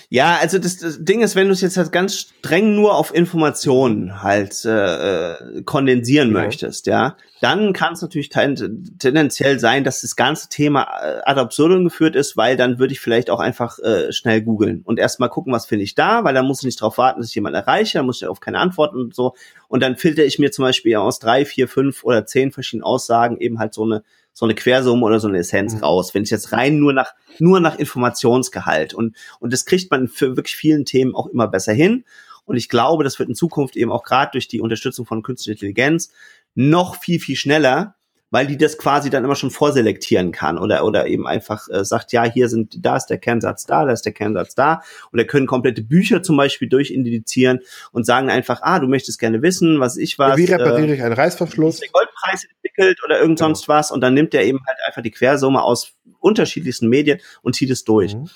Ja, 0.09 0.37
also 0.39 0.59
das, 0.59 0.77
das 0.77 1.03
Ding 1.03 1.21
ist, 1.21 1.35
wenn 1.35 1.47
du 1.47 1.53
es 1.53 1.61
jetzt 1.61 1.77
halt 1.77 1.91
ganz 1.91 2.15
streng 2.15 2.75
nur 2.75 2.95
auf 2.95 3.13
Informationen 3.13 4.21
halt 4.21 4.63
äh, 4.65 5.33
äh 5.33 5.63
kondensieren 5.63 6.29
ja. 6.29 6.41
möchtest, 6.41 6.87
ja, 6.87 7.17
dann 7.41 7.73
kann 7.73 7.93
es 7.93 8.01
natürlich 8.01 8.29
tendenziell 8.29 9.59
sein, 9.59 9.83
dass 9.83 10.01
das 10.01 10.15
ganze 10.15 10.49
Thema 10.49 10.83
äh, 10.83 11.21
ad 11.25 11.39
absurdum 11.39 11.83
geführt 11.83 12.15
ist, 12.15 12.37
weil 12.37 12.55
dann 12.55 12.79
würde 12.79 12.93
ich 12.93 12.99
vielleicht 12.99 13.29
auch 13.29 13.39
einfach 13.39 13.79
äh, 13.79 14.11
schnell 14.11 14.41
googeln 14.41 14.81
und 14.83 14.99
erstmal 14.99 15.29
gucken, 15.29 15.53
was 15.53 15.65
finde 15.65 15.83
ich 15.83 15.95
da, 15.95 16.23
weil 16.23 16.33
dann 16.33 16.45
muss 16.45 16.59
ich 16.59 16.65
nicht 16.65 16.81
darauf 16.81 16.97
warten, 16.97 17.19
dass 17.19 17.29
ich 17.29 17.35
jemanden 17.35 17.57
erreiche, 17.57 17.97
dann 17.97 18.05
muss 18.05 18.21
ich 18.21 18.27
auf 18.27 18.39
keine 18.39 18.59
Antworten 18.59 18.97
und 18.97 19.15
so. 19.15 19.35
Und 19.67 19.81
dann 19.81 19.97
filter 19.97 20.23
ich 20.23 20.39
mir 20.39 20.51
zum 20.51 20.63
Beispiel 20.63 20.95
aus 20.95 21.19
drei, 21.19 21.45
vier, 21.45 21.67
fünf 21.67 22.03
oder 22.03 22.25
zehn 22.25 22.51
verschiedenen 22.51 22.83
Aussagen 22.83 23.37
eben 23.39 23.59
halt 23.59 23.73
so 23.73 23.83
eine 23.83 24.03
so 24.35 24.45
eine 24.45 24.53
Quersumme 24.53 25.05
oder 25.05 25.19
so 25.21 25.29
eine 25.29 25.39
Essenz 25.39 25.73
mhm. 25.73 25.79
raus. 25.79 26.13
Wenn 26.13 26.23
ich 26.23 26.29
jetzt 26.29 26.51
rein 26.51 26.77
nur 26.77 26.91
nach, 26.91 27.13
nur 27.39 27.61
nach 27.61 27.79
Informationsgehalt 27.79 28.93
und, 28.93 29.15
und 29.39 29.53
das 29.53 29.65
kriegt 29.65 29.89
man 29.89 30.09
für 30.09 30.35
wirklich 30.35 30.57
vielen 30.57 30.83
Themen 30.83 31.15
auch 31.15 31.27
immer 31.27 31.47
besser 31.47 31.73
hin. 31.73 32.03
Und 32.43 32.57
ich 32.57 32.69
glaube, 32.69 33.03
das 33.03 33.17
wird 33.17 33.29
in 33.29 33.35
Zukunft 33.35 33.75
eben 33.77 33.91
auch 33.91 34.03
gerade 34.03 34.33
durch 34.33 34.47
die 34.47 34.59
Unterstützung 34.59 35.05
von 35.05 35.23
künstlicher 35.23 35.53
Intelligenz 35.53 36.11
noch 36.53 36.97
viel, 36.97 37.19
viel 37.19 37.37
schneller 37.37 37.95
weil 38.31 38.47
die 38.47 38.57
das 38.57 38.77
quasi 38.77 39.09
dann 39.09 39.23
immer 39.23 39.35
schon 39.35 39.51
vorselektieren 39.51 40.31
kann 40.31 40.57
oder 40.57 40.83
oder 40.83 41.07
eben 41.07 41.27
einfach 41.27 41.67
äh, 41.69 41.85
sagt, 41.85 42.11
ja, 42.11 42.23
hier 42.23 42.49
sind, 42.49 42.85
da 42.85 42.97
ist 42.97 43.07
der 43.07 43.17
Kernsatz 43.17 43.65
da, 43.65 43.85
da 43.85 43.91
ist 43.91 44.03
der 44.03 44.13
Kernsatz 44.13 44.55
da 44.55 44.81
und 45.11 45.19
er 45.19 45.25
können 45.25 45.47
komplette 45.47 45.83
Bücher 45.83 46.23
zum 46.23 46.37
Beispiel 46.37 46.67
durchindizieren 46.67 47.59
und 47.91 48.05
sagen 48.05 48.29
einfach, 48.29 48.61
ah, 48.61 48.79
du 48.79 48.87
möchtest 48.87 49.19
gerne 49.19 49.41
wissen, 49.41 49.79
was 49.79 49.97
ich 49.97 50.17
was. 50.19 50.37
Wie 50.37 50.45
repariere 50.45 50.91
äh, 50.91 50.95
ich 50.95 51.03
einen 51.03 51.13
Reißverschluss? 51.13 51.79
Der 51.79 51.89
Goldpreis 51.89 52.45
entwickelt 52.45 52.99
oder 53.05 53.19
irgend 53.19 53.39
genau. 53.39 53.49
sonst 53.49 53.67
was 53.67 53.91
und 53.91 54.01
dann 54.01 54.13
nimmt 54.13 54.33
er 54.33 54.43
eben 54.43 54.59
halt 54.65 54.77
einfach 54.87 55.01
die 55.01 55.11
Quersumme 55.11 55.61
aus 55.61 55.93
unterschiedlichsten 56.19 56.89
Medien 56.89 57.19
und 57.41 57.55
zieht 57.55 57.69
es 57.69 57.83
durch. 57.83 58.15
Mhm. 58.15 58.29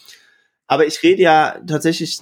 Aber 0.68 0.86
ich 0.86 1.02
rede 1.02 1.22
ja 1.24 1.60
tatsächlich 1.66 2.22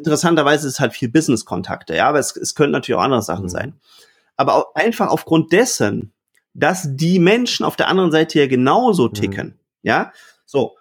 interessanterweise 0.00 0.66
ist 0.66 0.74
es 0.74 0.80
halt 0.80 0.92
viel 0.92 1.08
Business-Kontakte, 1.08 1.94
ja, 1.94 2.08
aber 2.08 2.18
es, 2.18 2.36
es 2.36 2.54
können 2.54 2.72
natürlich 2.72 2.98
auch 2.98 3.04
andere 3.04 3.22
Sachen 3.22 3.44
mhm. 3.44 3.50
sein. 3.50 3.80
Aber 4.36 4.54
auch 4.54 4.74
einfach 4.74 5.08
aufgrund 5.08 5.52
dessen, 5.52 6.12
dass 6.54 6.88
die 6.96 7.18
Menschen 7.18 7.64
auf 7.64 7.76
der 7.76 7.88
anderen 7.88 8.10
Seite 8.10 8.38
ja 8.38 8.46
genauso 8.46 9.08
mhm. 9.08 9.14
ticken. 9.14 9.46
Mhm. 9.46 9.54
Ja, 9.82 10.12
so. 10.44 10.76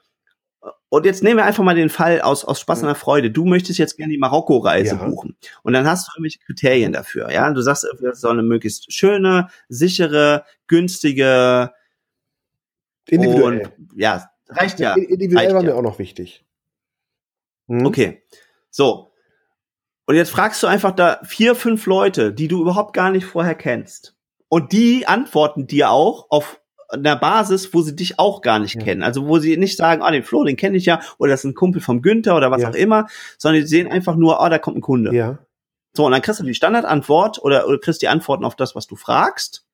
Und 0.89 1.05
jetzt 1.05 1.21
nehmen 1.21 1.37
wir 1.37 1.45
einfach 1.45 1.63
mal 1.63 1.75
den 1.75 1.89
Fall 1.89 2.19
aus, 2.21 2.43
aus 2.43 2.59
Spaß 2.59 2.81
und 2.81 2.87
der 2.87 2.95
Freude. 2.95 3.29
Du 3.29 3.45
möchtest 3.45 3.77
jetzt 3.77 3.95
gerne 3.95 4.11
die 4.11 4.17
Marokko-Reise 4.17 4.95
ja. 4.95 5.07
buchen. 5.07 5.37
Und 5.61 5.73
dann 5.73 5.87
hast 5.87 6.07
du 6.07 6.11
irgendwelche 6.15 6.39
Kriterien 6.39 6.91
dafür. 6.91 7.31
Ja, 7.31 7.51
du 7.53 7.61
sagst, 7.61 7.83
es 7.83 8.21
soll 8.21 8.33
eine 8.33 8.43
möglichst 8.43 8.91
schöne, 8.91 9.49
sichere, 9.67 10.45
günstige, 10.65 11.71
individuell. 13.07 13.67
Und, 13.77 13.99
ja, 13.99 14.31
reicht 14.49 14.79
ja. 14.79 14.95
Individuell 14.95 15.45
reicht 15.45 15.55
war 15.55 15.63
mir 15.63 15.75
auch 15.75 15.83
noch 15.83 15.99
wichtig. 15.99 16.43
Mhm. 17.67 17.85
Okay. 17.85 18.23
So. 18.71 19.11
Und 20.07 20.15
jetzt 20.15 20.31
fragst 20.31 20.63
du 20.63 20.67
einfach 20.67 20.91
da 20.91 21.19
vier, 21.23 21.53
fünf 21.53 21.85
Leute, 21.85 22.33
die 22.33 22.47
du 22.47 22.61
überhaupt 22.61 22.93
gar 22.93 23.11
nicht 23.11 23.25
vorher 23.25 23.53
kennst. 23.53 24.15
Und 24.49 24.71
die 24.71 25.07
antworten 25.07 25.67
dir 25.67 25.91
auch 25.91 26.27
auf 26.29 26.59
einer 26.89 27.15
Basis, 27.15 27.73
wo 27.73 27.81
sie 27.81 27.95
dich 27.95 28.19
auch 28.19 28.41
gar 28.41 28.59
nicht 28.59 28.75
ja. 28.75 28.81
kennen. 28.81 29.03
Also 29.03 29.27
wo 29.27 29.37
sie 29.37 29.55
nicht 29.57 29.77
sagen, 29.77 30.01
ah, 30.01 30.11
den 30.11 30.23
Flo, 30.23 30.43
den 30.43 30.57
kenne 30.57 30.77
ich 30.77 30.85
ja, 30.85 30.99
oder 31.19 31.31
das 31.31 31.41
ist 31.41 31.51
ein 31.51 31.53
Kumpel 31.53 31.81
vom 31.81 32.01
Günther 32.01 32.35
oder 32.35 32.49
was 32.49 32.63
ja. 32.63 32.69
auch 32.69 32.75
immer, 32.75 33.07
sondern 33.37 33.61
die 33.61 33.67
sehen 33.67 33.91
einfach 33.91 34.15
nur, 34.15 34.41
ah, 34.41 34.49
da 34.49 34.57
kommt 34.57 34.77
ein 34.77 34.81
Kunde. 34.81 35.13
Ja. 35.13 35.37
So, 35.93 36.05
und 36.05 36.11
dann 36.11 36.21
kriegst 36.21 36.39
du 36.39 36.43
die 36.43 36.53
Standardantwort 36.53 37.41
oder, 37.41 37.67
oder 37.67 37.77
kriegst 37.79 38.01
die 38.01 38.07
Antworten 38.07 38.43
auf 38.43 38.55
das, 38.55 38.75
was 38.75 38.87
du 38.87 38.95
fragst. 38.95 39.65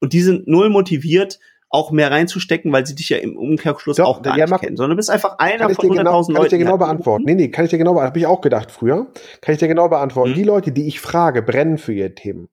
Und 0.00 0.12
die 0.12 0.22
sind 0.22 0.48
null 0.48 0.70
motiviert, 0.70 1.38
auch 1.68 1.92
mehr 1.92 2.10
reinzustecken, 2.10 2.72
weil 2.72 2.84
sie 2.84 2.94
dich 2.94 3.08
ja 3.10 3.18
im 3.18 3.36
Umkehrschluss 3.36 3.96
Doch, 3.96 4.06
auch 4.06 4.22
gar 4.22 4.36
ja, 4.36 4.46
nicht 4.46 4.60
kennen, 4.60 4.76
sondern 4.76 4.90
du 4.92 4.96
bist 4.96 5.10
einfach 5.10 5.38
einer 5.38 5.70
von 5.70 5.90
100.000 5.90 5.96
genau, 5.96 6.18
Leuten. 6.18 6.34
Kann 6.34 6.44
ich 6.44 6.50
dir 6.50 6.58
genau 6.58 6.78
beantworten. 6.78 7.24
Nee, 7.24 7.34
nee, 7.34 7.48
kann 7.48 7.64
ich 7.64 7.70
dir 7.70 7.78
genau 7.78 7.92
beantworten. 7.92 8.10
Habe 8.10 8.18
ich 8.18 8.26
auch 8.26 8.40
gedacht 8.40 8.72
früher. 8.72 9.06
Kann 9.40 9.54
ich 9.54 9.60
dir 9.60 9.68
genau 9.68 9.88
beantworten. 9.88 10.32
Mhm. 10.32 10.34
Die 10.34 10.42
Leute, 10.42 10.72
die 10.72 10.88
ich 10.88 11.00
frage, 11.00 11.42
brennen 11.42 11.78
für 11.78 11.92
ihre 11.92 12.14
Themen. 12.14 12.48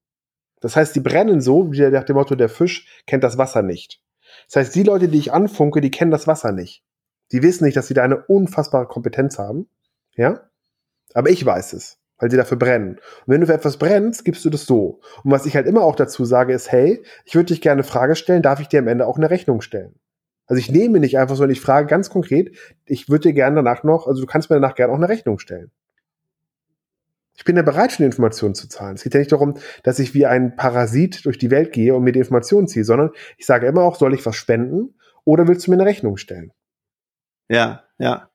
Das 0.60 0.76
heißt, 0.76 0.96
die 0.96 1.00
brennen 1.00 1.42
so, 1.42 1.72
wie 1.72 1.82
nach 1.90 2.04
dem 2.04 2.16
Motto, 2.16 2.36
der 2.36 2.50
Fisch 2.50 2.88
kennt 3.06 3.24
das 3.24 3.38
Wasser 3.38 3.62
nicht. 3.62 4.02
Das 4.48 4.58
heißt, 4.58 4.76
die 4.76 4.84
Leute, 4.84 5.08
die 5.08 5.20
ich 5.20 5.34
anfunke, 5.34 5.82
die 5.82 5.92
kennen 5.92 6.12
das 6.12 6.28
Wasser 6.28 6.52
nicht. 6.52 6.84
Die 7.32 7.44
wissen 7.44 7.66
nicht, 7.66 7.78
dass 7.78 7.88
sie 7.88 7.94
da 7.94 8.04
eine 8.04 8.24
unfassbare 8.26 8.88
Kompetenz 8.88 9.38
haben. 9.38 9.68
Ja? 10.16 10.50
Aber 11.14 11.30
ich 11.30 11.46
weiß 11.46 11.74
es, 11.74 12.00
weil 12.18 12.32
sie 12.32 12.38
dafür 12.38 12.58
brennen. 12.58 12.96
Und 12.96 13.28
wenn 13.28 13.42
du 13.42 13.48
für 13.48 13.54
etwas 13.54 13.78
brennst, 13.78 14.26
gibst 14.26 14.46
du 14.46 14.50
das 14.50 14.66
so. 14.66 15.02
Und 15.24 15.32
was 15.32 15.46
ich 15.46 15.56
halt 15.56 15.68
immer 15.68 15.84
auch 15.84 15.96
dazu 15.96 16.26
sage, 16.26 16.54
ist, 16.54 16.72
hey, 16.72 17.04
ich 17.26 17.36
würde 17.36 17.48
dich 17.48 17.62
gerne 17.62 17.82
eine 17.82 17.90
Frage 17.90 18.16
stellen, 18.16 18.42
darf 18.42 18.60
ich 18.60 18.68
dir 18.68 18.80
am 18.80 18.88
Ende 18.88 19.06
auch 19.06 19.18
eine 19.18 19.30
Rechnung 19.30 19.62
stellen? 19.62 20.00
Also 20.48 20.60
ich 20.60 20.72
nehme 20.72 21.00
nicht 21.00 21.18
einfach 21.18 21.36
so, 21.36 21.40
sondern 21.40 21.54
ich 21.54 21.62
frage 21.62 21.88
ganz 21.88 22.10
konkret, 22.10 22.56
ich 22.86 23.10
würde 23.10 23.30
dir 23.30 23.34
gerne 23.34 23.58
danach 23.58 23.84
noch, 23.84 24.08
also 24.08 24.22
du 24.22 24.28
kannst 24.28 24.50
mir 24.50 24.56
danach 24.56 24.76
gerne 24.76 24.94
auch 24.94 24.98
eine 24.98 25.10
Rechnung 25.10 25.40
stellen. 25.40 25.72
Ich 27.38 27.46
bin 27.46 27.56
ja 27.56 27.62
bereit, 27.62 27.92
schon 27.92 28.06
Informationen 28.06 28.56
zu 28.56 28.68
zahlen. 28.68 28.96
Es 28.96 29.04
geht 29.04 29.14
ja 29.14 29.20
nicht 29.20 29.32
darum, 29.32 29.58
dass 29.84 30.00
ich 30.00 30.16
wie 30.16 30.26
ein 30.26 30.56
Parasit 30.56 31.24
durch 31.26 31.38
die 31.38 31.52
Welt 31.52 31.72
gehe 31.72 31.94
und 31.94 32.04
mir 32.04 32.12
die 32.12 32.20
Informationen 32.20 32.68
ziehe, 32.68 32.84
sondern 32.84 33.12
ich 33.38 33.46
sage 33.46 33.68
immer 33.68 33.84
auch, 33.84 33.96
soll 33.96 34.16
ich 34.16 34.26
was 34.26 34.36
spenden 34.36 34.96
oder 35.24 35.48
willst 35.48 35.68
du 35.68 35.72
mir 35.72 35.78
eine 35.78 35.86
Rechnung 35.86 36.18
stellen? 36.18 36.52
Ja, 37.48 37.84
ja. 38.00 38.30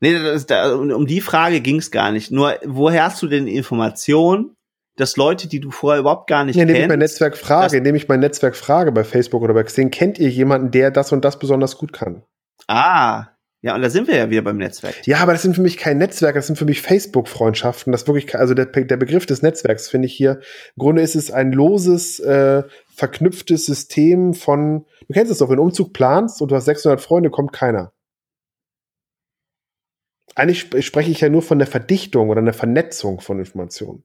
Nee, 0.00 0.14
das, 0.14 0.46
da, 0.46 0.74
um 0.74 1.06
die 1.06 1.20
Frage 1.20 1.60
ging 1.60 1.76
es 1.76 1.90
gar 1.90 2.10
nicht. 2.10 2.30
Nur, 2.30 2.58
woher 2.64 3.04
hast 3.04 3.22
du 3.22 3.28
denn 3.28 3.46
Informationen, 3.46 4.56
dass 4.96 5.16
Leute, 5.16 5.48
die 5.48 5.60
du 5.60 5.70
vorher 5.70 6.00
überhaupt 6.00 6.28
gar 6.28 6.44
nicht 6.44 6.56
ja, 6.56 6.64
kennst... 6.64 6.74
Indem 6.74 6.82
ich 6.82 6.88
mein 6.88 6.98
Netzwerk 6.98 7.36
frage, 7.36 7.76
indem 7.76 7.94
ich 7.94 8.08
mein 8.08 8.20
Netzwerk 8.20 8.56
frage 8.56 8.92
bei 8.92 9.04
Facebook 9.04 9.42
oder 9.42 9.54
bei 9.54 9.62
Xing, 9.62 9.90
kennt 9.90 10.18
ihr 10.18 10.28
jemanden, 10.28 10.70
der 10.70 10.90
das 10.90 11.12
und 11.12 11.24
das 11.24 11.38
besonders 11.38 11.78
gut 11.78 11.92
kann? 11.92 12.24
Ah, 12.66 13.28
ja, 13.62 13.74
und 13.74 13.82
da 13.82 13.90
sind 13.90 14.06
wir 14.06 14.16
ja 14.16 14.30
wieder 14.30 14.42
beim 14.42 14.58
Netzwerk. 14.58 15.06
Ja, 15.06 15.18
aber 15.18 15.32
das 15.32 15.42
sind 15.42 15.54
für 15.54 15.62
mich 15.62 15.76
kein 15.78 15.98
Netzwerk, 15.98 16.34
das 16.34 16.46
sind 16.46 16.56
für 16.56 16.66
mich 16.66 16.82
Facebook-Freundschaften. 16.82 17.90
Das 17.90 18.06
wirklich, 18.06 18.34
also 18.34 18.54
der, 18.54 18.66
der 18.66 18.96
Begriff 18.96 19.26
des 19.26 19.42
Netzwerks 19.42 19.88
finde 19.88 20.06
ich 20.06 20.14
hier, 20.14 20.40
im 20.76 20.80
Grunde 20.80 21.02
ist 21.02 21.16
es 21.16 21.30
ein 21.30 21.52
loses, 21.52 22.20
äh, 22.20 22.64
verknüpftes 22.94 23.66
System 23.66 24.34
von, 24.34 24.84
du 25.08 25.14
kennst 25.14 25.32
es 25.32 25.38
doch, 25.38 25.48
wenn 25.48 25.56
du 25.56 25.62
Umzug 25.62 25.92
planst 25.94 26.40
und 26.42 26.50
du 26.50 26.54
hast 26.54 26.66
600 26.66 27.00
Freunde, 27.00 27.30
kommt 27.30 27.52
keiner. 27.52 27.92
Eigentlich 30.34 30.84
spreche 30.84 31.10
ich 31.10 31.20
ja 31.20 31.30
nur 31.30 31.42
von 31.42 31.58
der 31.58 31.66
Verdichtung 31.66 32.28
oder 32.28 32.42
einer 32.42 32.52
Vernetzung 32.52 33.20
von 33.20 33.38
Informationen. 33.38 34.04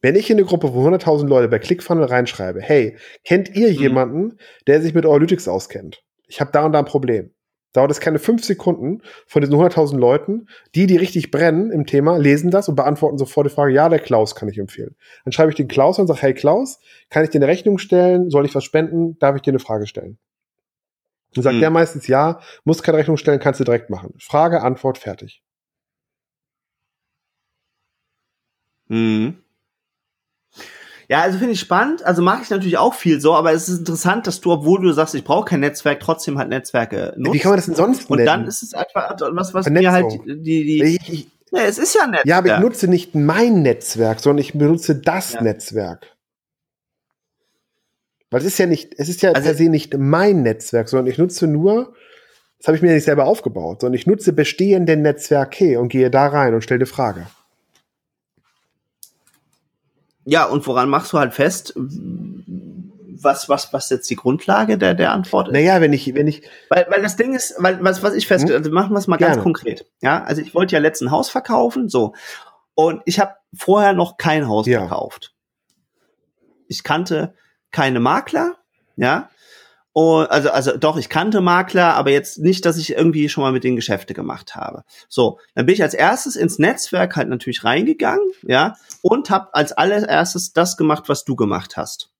Wenn 0.00 0.16
ich 0.16 0.28
in 0.28 0.38
eine 0.38 0.46
Gruppe 0.46 0.68
von 0.68 0.92
100.000 0.92 1.28
Leute 1.28 1.48
bei 1.48 1.60
ClickFunnel 1.60 2.04
reinschreibe, 2.04 2.60
hey, 2.60 2.98
kennt 3.24 3.54
ihr 3.54 3.68
mhm. 3.68 3.74
jemanden, 3.74 4.38
der 4.66 4.82
sich 4.82 4.92
mit 4.92 5.06
Analytics 5.06 5.46
auskennt? 5.46 6.02
Ich 6.26 6.40
habe 6.40 6.50
da 6.52 6.66
und 6.66 6.72
da 6.72 6.80
ein 6.80 6.84
Problem 6.84 7.32
dauert 7.72 7.90
es 7.90 8.00
keine 8.00 8.18
fünf 8.18 8.44
Sekunden 8.44 9.02
von 9.26 9.42
diesen 9.42 9.54
100.000 9.54 9.98
Leuten, 9.98 10.48
die, 10.74 10.86
die 10.86 10.96
richtig 10.96 11.30
brennen 11.30 11.70
im 11.70 11.86
Thema, 11.86 12.16
lesen 12.16 12.50
das 12.50 12.68
und 12.68 12.76
beantworten 12.76 13.18
sofort 13.18 13.46
die 13.46 13.54
Frage, 13.54 13.72
ja, 13.72 13.88
der 13.88 13.98
Klaus 13.98 14.34
kann 14.34 14.48
ich 14.48 14.58
empfehlen. 14.58 14.96
Dann 15.24 15.32
schreibe 15.32 15.50
ich 15.50 15.56
den 15.56 15.68
Klaus 15.68 15.98
und 15.98 16.06
sage, 16.06 16.22
hey 16.22 16.34
Klaus, 16.34 16.80
kann 17.10 17.24
ich 17.24 17.30
dir 17.30 17.38
eine 17.38 17.48
Rechnung 17.48 17.78
stellen? 17.78 18.30
Soll 18.30 18.46
ich 18.46 18.54
was 18.54 18.64
spenden? 18.64 19.18
Darf 19.18 19.36
ich 19.36 19.42
dir 19.42 19.52
eine 19.52 19.58
Frage 19.58 19.86
stellen? 19.86 20.18
Dann 21.34 21.44
sagt 21.44 21.54
hm. 21.54 21.60
der 21.60 21.70
meistens, 21.70 22.06
ja, 22.06 22.40
muss 22.64 22.82
keine 22.82 22.98
Rechnung 22.98 23.16
stellen, 23.16 23.40
kannst 23.40 23.60
du 23.60 23.64
direkt 23.64 23.90
machen. 23.90 24.14
Frage, 24.18 24.62
Antwort, 24.62 24.98
fertig. 24.98 25.42
Mhm. 28.88 29.42
Ja, 31.08 31.22
also 31.22 31.38
finde 31.38 31.54
ich 31.54 31.60
spannend. 31.60 32.04
Also 32.04 32.20
mache 32.20 32.42
ich 32.42 32.50
natürlich 32.50 32.76
auch 32.76 32.92
viel 32.92 33.18
so, 33.20 33.34
aber 33.34 33.52
es 33.52 33.68
ist 33.68 33.78
interessant, 33.78 34.26
dass 34.26 34.42
du, 34.42 34.52
obwohl 34.52 34.82
du 34.82 34.92
sagst, 34.92 35.14
ich 35.14 35.24
brauche 35.24 35.46
kein 35.46 35.60
Netzwerk, 35.60 36.00
trotzdem 36.00 36.36
halt 36.36 36.50
Netzwerke 36.50 37.14
nutzt. 37.16 37.34
Wie 37.34 37.38
kann 37.38 37.50
man 37.50 37.56
das 37.56 37.66
denn 37.66 37.74
sonst 37.74 38.10
nennen? 38.10 38.20
Und 38.20 38.26
dann 38.26 38.46
ist 38.46 38.62
es 38.62 38.74
einfach 38.74 39.16
was, 39.32 39.54
was 39.54 39.70
mir 39.70 39.90
halt 39.90 40.20
die, 40.26 40.42
die, 40.42 40.82
ich, 40.82 41.12
ich, 41.12 41.28
ja, 41.50 41.62
es 41.62 41.78
ist 41.78 41.94
ja 41.94 42.02
ein 42.02 42.10
Netzwerk. 42.10 42.26
Ja, 42.26 42.38
aber 42.38 42.54
ich 42.54 42.60
nutze 42.60 42.88
nicht 42.88 43.14
mein 43.14 43.62
Netzwerk, 43.62 44.20
sondern 44.20 44.42
ich 44.42 44.52
benutze 44.52 44.96
das 44.96 45.32
ja. 45.32 45.42
Netzwerk. 45.42 46.14
Weil 48.30 48.40
es 48.40 48.46
ist 48.46 48.58
ja 48.58 48.66
nicht, 48.66 48.94
es 48.98 49.08
ist 49.08 49.22
ja 49.22 49.32
also, 49.32 49.42
per 49.42 49.54
se 49.54 49.70
nicht 49.70 49.96
mein 49.96 50.42
Netzwerk, 50.42 50.90
sondern 50.90 51.10
ich 51.10 51.16
nutze 51.16 51.46
nur, 51.46 51.94
das 52.58 52.66
habe 52.66 52.76
ich 52.76 52.82
mir 52.82 52.88
ja 52.88 52.94
nicht 52.94 53.04
selber 53.04 53.24
aufgebaut, 53.24 53.80
sondern 53.80 53.94
ich 53.94 54.06
nutze 54.06 54.34
bestehende 54.34 54.98
Netzwerke 54.98 55.80
und 55.80 55.88
gehe 55.88 56.10
da 56.10 56.26
rein 56.26 56.52
und 56.52 56.60
stelle 56.60 56.80
eine 56.80 56.86
Frage. 56.86 57.26
Ja, 60.28 60.44
und 60.44 60.66
woran 60.66 60.90
machst 60.90 61.14
du 61.14 61.18
halt 61.18 61.32
fest, 61.32 61.72
was, 61.74 63.48
was, 63.48 63.72
was 63.72 63.88
jetzt 63.88 64.10
die 64.10 64.14
Grundlage 64.14 64.76
der, 64.76 64.92
der 64.92 65.12
Antwort 65.12 65.48
ist? 65.48 65.54
Naja, 65.54 65.80
wenn 65.80 65.94
ich, 65.94 66.14
wenn 66.14 66.26
ich. 66.26 66.42
Weil, 66.68 66.86
weil 66.90 67.00
das 67.00 67.16
Ding 67.16 67.34
ist, 67.34 67.54
weil, 67.56 67.82
was, 67.82 68.02
was 68.02 68.12
ich 68.12 68.26
fest, 68.26 68.46
hm? 68.46 68.54
also 68.54 68.70
machen 68.70 68.92
wir 68.92 68.98
es 68.98 69.06
mal 69.06 69.16
Gerne. 69.16 69.36
ganz 69.36 69.42
konkret. 69.42 69.86
Ja, 70.02 70.22
also 70.24 70.42
ich 70.42 70.54
wollte 70.54 70.74
ja 70.74 70.80
letzten 70.80 71.10
Haus 71.10 71.30
verkaufen, 71.30 71.88
so. 71.88 72.14
Und 72.74 73.00
ich 73.06 73.18
habe 73.20 73.36
vorher 73.56 73.94
noch 73.94 74.18
kein 74.18 74.46
Haus 74.46 74.66
ja. 74.66 74.80
verkauft. 74.80 75.34
Ich 76.68 76.84
kannte 76.84 77.34
keine 77.70 77.98
Makler. 77.98 78.56
Ja. 78.96 79.30
Und 79.92 80.30
also, 80.30 80.50
also 80.50 80.76
doch, 80.76 80.96
ich 80.96 81.08
kannte 81.08 81.40
Makler, 81.40 81.94
aber 81.94 82.10
jetzt 82.10 82.38
nicht, 82.38 82.64
dass 82.64 82.76
ich 82.76 82.92
irgendwie 82.92 83.28
schon 83.28 83.42
mal 83.42 83.52
mit 83.52 83.64
denen 83.64 83.76
Geschäfte 83.76 84.14
gemacht 84.14 84.54
habe. 84.54 84.84
So, 85.08 85.38
dann 85.54 85.66
bin 85.66 85.74
ich 85.74 85.82
als 85.82 85.94
erstes 85.94 86.36
ins 86.36 86.58
Netzwerk 86.58 87.16
halt 87.16 87.28
natürlich 87.28 87.64
reingegangen, 87.64 88.30
ja, 88.42 88.76
und 89.02 89.30
habe 89.30 89.54
als 89.54 89.72
allererstes 89.72 90.52
das 90.52 90.76
gemacht, 90.76 91.08
was 91.08 91.24
du 91.24 91.36
gemacht 91.36 91.76
hast. 91.76 92.10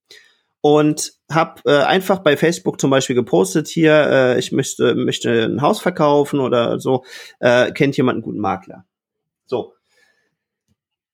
Und 0.61 1.13
habe 1.31 1.61
äh, 1.67 1.85
einfach 1.85 2.19
bei 2.19 2.37
Facebook 2.37 2.81
zum 2.81 2.91
Beispiel 2.91 3.15
gepostet 3.15 3.69
hier, 3.69 3.93
äh, 3.93 4.39
ich 4.39 4.51
möchte, 4.51 4.95
möchte 4.97 5.45
ein 5.45 5.63
Haus 5.63 5.81
verkaufen 5.81 6.41
oder 6.41 6.81
so, 6.81 7.05
äh, 7.39 7.71
kennt 7.71 7.97
jemand 7.97 8.17
einen 8.17 8.23
guten 8.23 8.41
Makler. 8.41 8.85
So, 9.47 9.75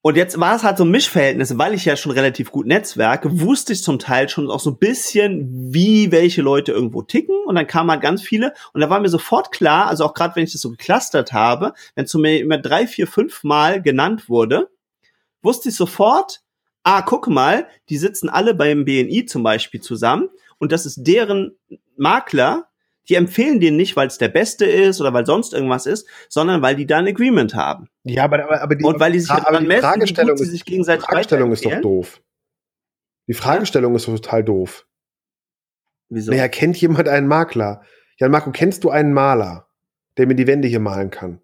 und 0.07 0.19
jetzt 0.19 0.39
war 0.39 0.55
es 0.55 0.63
halt 0.63 0.77
so 0.77 0.85
ein 0.85 0.91
Mischverhältnis, 0.91 1.57
weil 1.57 1.73
ich 1.73 1.87
ja 1.87 1.97
schon 1.97 2.13
relativ 2.13 2.53
gut 2.53 2.67
netzwerke, 2.67 3.41
wusste 3.41 3.73
ich 3.73 3.83
zum 3.83 3.99
Teil 3.99 4.29
schon 4.29 4.51
auch 4.51 4.61
so 4.61 4.73
ein 4.73 4.77
bisschen, 4.77 5.73
wie 5.73 6.13
welche 6.13 6.43
Leute 6.43 6.73
irgendwo 6.73 7.01
ticken. 7.01 7.35
Und 7.47 7.55
dann 7.55 7.67
kamen 7.67 7.91
halt 7.91 8.03
ganz 8.03 8.21
viele. 8.21 8.53
Und 8.75 8.83
da 8.83 8.91
war 8.91 9.01
mir 9.01 9.09
sofort 9.09 9.51
klar, 9.51 9.87
also 9.87 10.05
auch 10.05 10.13
gerade 10.13 10.37
wenn 10.37 10.45
ich 10.45 10.53
das 10.53 10.61
so 10.61 10.71
geclustert 10.71 11.33
habe, 11.33 11.73
wenn 11.95 12.07
zu 12.07 12.19
mir 12.19 12.39
immer 12.39 12.59
drei, 12.59 12.87
vier, 12.87 13.07
fünf 13.07 13.45
Mal 13.45 13.81
genannt 13.81 14.29
wurde, 14.29 14.69
wusste 15.41 15.71
ich 15.71 15.75
sofort, 15.75 16.43
ah, 16.83 17.01
guck 17.01 17.27
mal, 17.29 17.67
die 17.89 17.97
sitzen 17.97 18.29
alle 18.29 18.53
beim 18.53 18.85
BNI 18.85 19.25
zum 19.25 19.43
Beispiel 19.43 19.81
zusammen. 19.81 20.29
Und 20.59 20.71
das 20.71 20.85
ist 20.85 21.03
deren 21.05 21.57
Makler, 21.97 22.69
die 23.09 23.15
empfehlen 23.17 23.61
den 23.61 23.77
nicht, 23.77 23.97
weil 23.97 24.07
es 24.07 24.19
der 24.19 24.29
Beste 24.29 24.65
ist 24.65 25.01
oder 25.01 25.13
weil 25.13 25.27
sonst 25.27 25.53
irgendwas 25.53 25.87
ist, 25.87 26.09
sondern 26.29 26.63
weil 26.63 26.77
die 26.77 26.87
da 26.87 26.99
ein 26.99 27.07
Agreement 27.07 27.55
haben. 27.55 27.89
Ja, 28.05 28.25
aber, 28.25 28.45
aber, 28.45 28.63
aber 28.63 28.75
die, 28.75 28.85
und 28.85 28.99
weil 29.01 29.13
die 29.13 29.21
sich 29.21 29.31
aber 29.31 29.43
daran 29.43 29.63
die 29.63 29.69
messen, 29.69 29.83
Fragestellung, 29.83 30.37
sie 30.37 30.47
sich 30.47 30.65
gegenseitig 30.65 31.05
die 31.05 31.11
Fragestellung 31.11 31.53
ist 31.53 31.65
doch 31.65 31.81
doof. 31.81 32.23
Die 33.27 33.35
Fragestellung 33.35 33.95
ist 33.95 34.07
total 34.07 34.45
doof. 34.45 34.87
Wieso? 36.09 36.31
Naja, 36.31 36.49
kennt 36.49 36.77
jemand 36.77 37.09
einen 37.09 37.27
Makler? 37.27 37.83
Jan 38.19 38.31
Marco, 38.31 38.51
kennst 38.53 38.85
du 38.85 38.91
einen 38.91 39.13
Maler, 39.13 39.67
der 40.17 40.27
mir 40.27 40.35
die 40.35 40.47
Wände 40.47 40.69
hier 40.69 40.81
malen 40.81 41.11
kann? 41.11 41.41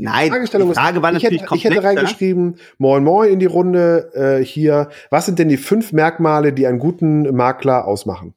Nein, 0.00 0.26
die, 0.26 0.30
Fragestellung 0.30 0.68
die 0.68 0.74
Frage 0.74 0.98
ist, 0.98 1.02
war 1.02 1.12
natürlich 1.12 1.42
ich 1.42 1.42
hätte, 1.42 1.56
ich 1.56 1.64
hätte 1.64 1.82
reingeschrieben, 1.82 2.56
moin 2.78 3.02
moin 3.02 3.30
in 3.30 3.40
die 3.40 3.46
Runde 3.46 4.12
äh, 4.14 4.44
hier. 4.44 4.90
Was 5.10 5.26
sind 5.26 5.38
denn 5.38 5.48
die 5.48 5.56
fünf 5.56 5.92
Merkmale, 5.92 6.52
die 6.52 6.66
einen 6.66 6.78
guten 6.78 7.34
Makler 7.34 7.84
ausmachen? 7.84 8.34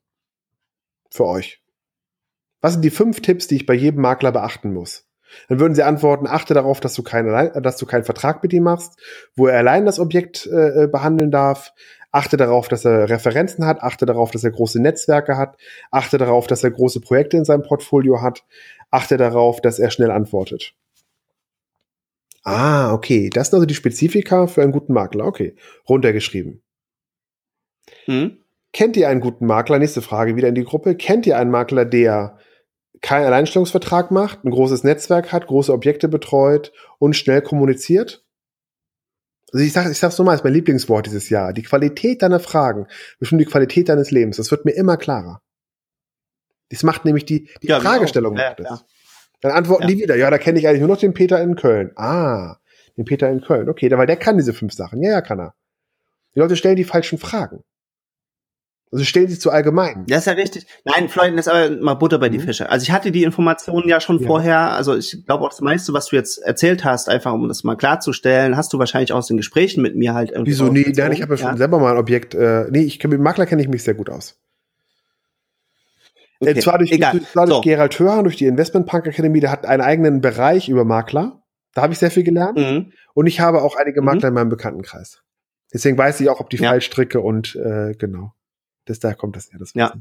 Für 1.11 1.25
euch? 1.25 1.61
Was 2.61 2.73
sind 2.73 2.83
die 2.83 2.89
fünf 2.89 3.21
Tipps, 3.21 3.47
die 3.47 3.55
ich 3.55 3.65
bei 3.65 3.73
jedem 3.73 4.01
Makler 4.01 4.31
beachten 4.31 4.73
muss? 4.73 5.07
Dann 5.47 5.59
würden 5.59 5.75
sie 5.75 5.83
antworten, 5.83 6.27
achte 6.27 6.53
darauf, 6.53 6.79
dass 6.79 6.93
du, 6.93 7.03
keinen, 7.03 7.61
dass 7.61 7.77
du 7.77 7.85
keinen 7.85 8.03
Vertrag 8.03 8.43
mit 8.43 8.53
ihm 8.53 8.63
machst, 8.63 8.99
wo 9.35 9.47
er 9.47 9.57
allein 9.57 9.85
das 9.85 9.99
Objekt 9.99 10.45
äh, 10.47 10.87
behandeln 10.87 11.31
darf. 11.31 11.73
Achte 12.11 12.35
darauf, 12.35 12.67
dass 12.67 12.83
er 12.83 13.09
Referenzen 13.09 13.65
hat. 13.65 13.81
Achte 13.81 14.05
darauf, 14.05 14.31
dass 14.31 14.43
er 14.43 14.51
große 14.51 14.81
Netzwerke 14.81 15.37
hat. 15.37 15.57
Achte 15.91 16.17
darauf, 16.17 16.47
dass 16.47 16.63
er 16.63 16.71
große 16.71 16.99
Projekte 16.99 17.37
in 17.37 17.45
seinem 17.45 17.63
Portfolio 17.63 18.21
hat. 18.21 18.43
Achte 18.89 19.15
darauf, 19.15 19.61
dass 19.61 19.79
er 19.79 19.91
schnell 19.91 20.11
antwortet. 20.11 20.73
Ah, 22.43 22.93
okay. 22.93 23.29
Das 23.29 23.47
sind 23.47 23.55
also 23.55 23.65
die 23.65 23.75
Spezifika 23.75 24.47
für 24.47 24.61
einen 24.61 24.73
guten 24.73 24.91
Makler. 24.91 25.25
Okay. 25.25 25.55
Runtergeschrieben. 25.87 26.61
Hm? 28.05 28.40
Kennt 28.73 28.95
ihr 28.95 29.09
einen 29.09 29.21
guten 29.21 29.45
Makler? 29.45 29.79
Nächste 29.79 30.01
Frage 30.01 30.35
wieder 30.35 30.47
in 30.47 30.55
die 30.55 30.63
Gruppe. 30.63 30.95
Kennt 30.95 31.25
ihr 31.25 31.37
einen 31.37 31.51
Makler, 31.51 31.85
der 31.85 32.37
keinen 33.01 33.25
Alleinstellungsvertrag 33.25 34.11
macht, 34.11 34.45
ein 34.45 34.51
großes 34.51 34.83
Netzwerk 34.83 35.31
hat, 35.31 35.47
große 35.47 35.73
Objekte 35.73 36.07
betreut 36.07 36.71
und 36.99 37.15
schnell 37.15 37.41
kommuniziert? 37.41 38.23
Also 39.51 39.65
ich 39.65 39.73
sage 39.73 39.91
ich 39.91 39.97
sag's 39.97 40.17
nochmal, 40.17 40.35
ist 40.35 40.43
mein 40.43 40.53
Lieblingswort 40.53 41.07
dieses 41.07 41.29
Jahr. 41.29 41.51
Die 41.51 41.63
Qualität 41.63 42.21
deiner 42.21 42.39
Fragen 42.39 42.87
bestimmt 43.19 43.41
die 43.41 43.45
Qualität 43.45 43.89
deines 43.89 44.11
Lebens. 44.11 44.37
Das 44.37 44.51
wird 44.51 44.63
mir 44.63 44.71
immer 44.71 44.95
klarer. 44.95 45.41
Das 46.69 46.83
macht 46.83 47.03
nämlich 47.03 47.25
die, 47.25 47.49
die 47.61 47.67
ja, 47.67 47.81
Fragestellung. 47.81 48.37
Ja, 48.37 48.55
ja. 48.57 48.79
Dann 49.41 49.51
antworten 49.51 49.87
die 49.87 49.97
wieder, 49.97 50.15
ja, 50.15 50.29
da 50.29 50.37
kenne 50.37 50.59
ich 50.59 50.67
eigentlich 50.67 50.79
nur 50.79 50.87
noch 50.87 50.99
den 50.99 51.13
Peter 51.13 51.41
in 51.41 51.55
Köln. 51.55 51.91
Ah, 51.95 52.57
den 52.95 53.03
Peter 53.03 53.29
in 53.29 53.41
Köln. 53.41 53.67
Okay, 53.67 53.91
weil 53.91 54.07
der 54.07 54.15
kann 54.15 54.37
diese 54.37 54.53
fünf 54.53 54.73
Sachen. 54.73 55.01
Ja, 55.03 55.11
ja, 55.11 55.21
kann 55.21 55.39
er. 55.39 55.55
Die 56.35 56.39
Leute 56.39 56.55
stellen 56.55 56.77
die 56.77 56.85
falschen 56.85 57.17
Fragen. 57.17 57.63
Also 58.91 59.05
stellen 59.05 59.29
sie 59.29 59.39
zu 59.39 59.51
allgemein. 59.51 60.05
Das 60.07 60.19
ist 60.19 60.25
ja 60.25 60.33
richtig. 60.33 60.67
Nein, 60.83 61.07
Floyd, 61.07 61.31
das 61.37 61.47
ist 61.47 61.53
aber 61.53 61.69
mal 61.81 61.93
Butter 61.93 62.19
bei 62.19 62.27
die 62.27 62.39
mhm. 62.39 62.43
Fische. 62.43 62.69
Also 62.69 62.83
ich 62.83 62.91
hatte 62.91 63.11
die 63.11 63.23
Informationen 63.23 63.87
ja 63.87 64.01
schon 64.01 64.19
ja. 64.19 64.27
vorher. 64.27 64.71
Also 64.71 64.97
ich 64.97 65.25
glaube 65.25 65.45
auch 65.45 65.49
das 65.49 65.61
meiste, 65.61 65.93
was 65.93 66.07
du 66.07 66.17
jetzt 66.17 66.39
erzählt 66.39 66.83
hast, 66.83 67.07
einfach 67.07 67.31
um 67.31 67.47
das 67.47 67.63
mal 67.63 67.75
klarzustellen, 67.75 68.57
hast 68.57 68.73
du 68.73 68.79
wahrscheinlich 68.79 69.13
aus 69.13 69.27
den 69.27 69.37
Gesprächen 69.37 69.81
mit 69.81 69.95
mir 69.95 70.13
halt 70.13 70.31
irgendwie. 70.31 70.51
Wieso? 70.51 70.67
Nee, 70.67 70.91
nein, 70.93 71.13
ich 71.13 71.21
habe 71.21 71.35
ja 71.35 71.37
schon 71.37 71.57
selber 71.57 71.79
mal 71.79 71.91
ein 71.93 71.97
Objekt. 71.97 72.35
Äh, 72.35 72.65
nee, 72.69 72.81
ich 72.81 73.01
mit 73.01 73.21
Makler 73.21 73.45
kenne 73.45 73.61
ich 73.61 73.69
mich 73.69 73.81
sehr 73.81 73.93
gut 73.93 74.09
aus. 74.09 74.37
Äh, 76.41 76.49
okay. 76.49 76.57
Äh, 76.57 76.61
zwar 76.61 76.77
durch, 76.77 76.91
Egal. 76.91 77.11
durch, 77.13 77.31
zwar 77.31 77.45
durch 77.45 77.55
so. 77.57 77.61
Gerald 77.61 77.97
Hörhan, 77.97 78.25
durch 78.25 78.35
die 78.35 78.45
Investment 78.45 78.87
Punk 78.87 79.07
Academy, 79.07 79.39
der 79.39 79.51
hat 79.51 79.65
einen 79.65 79.81
eigenen 79.81 80.19
Bereich 80.19 80.67
über 80.67 80.83
Makler. 80.83 81.41
Da 81.73 81.83
habe 81.83 81.93
ich 81.93 81.99
sehr 81.99 82.11
viel 82.11 82.23
gelernt. 82.23 82.57
Mhm. 82.57 82.91
Und 83.13 83.27
ich 83.27 83.39
habe 83.39 83.61
auch 83.61 83.77
einige 83.77 84.01
Makler 84.01 84.31
mhm. 84.31 84.35
in 84.37 84.41
meinem 84.41 84.49
Bekanntenkreis. 84.49 85.21
Deswegen 85.73 85.97
weiß 85.97 86.19
ich 86.19 86.29
auch, 86.29 86.41
ob 86.41 86.49
die 86.49 86.57
ja. 86.57 86.69
Fallstricke 86.69 87.21
und 87.21 87.55
äh, 87.55 87.93
genau. 87.97 88.33
Das, 88.85 88.99
da 88.99 89.13
kommt 89.13 89.35
das 89.35 89.51
ja, 89.51 89.57
das 89.57 89.69
Wissen. 89.69 89.79
Ja. 89.79 89.93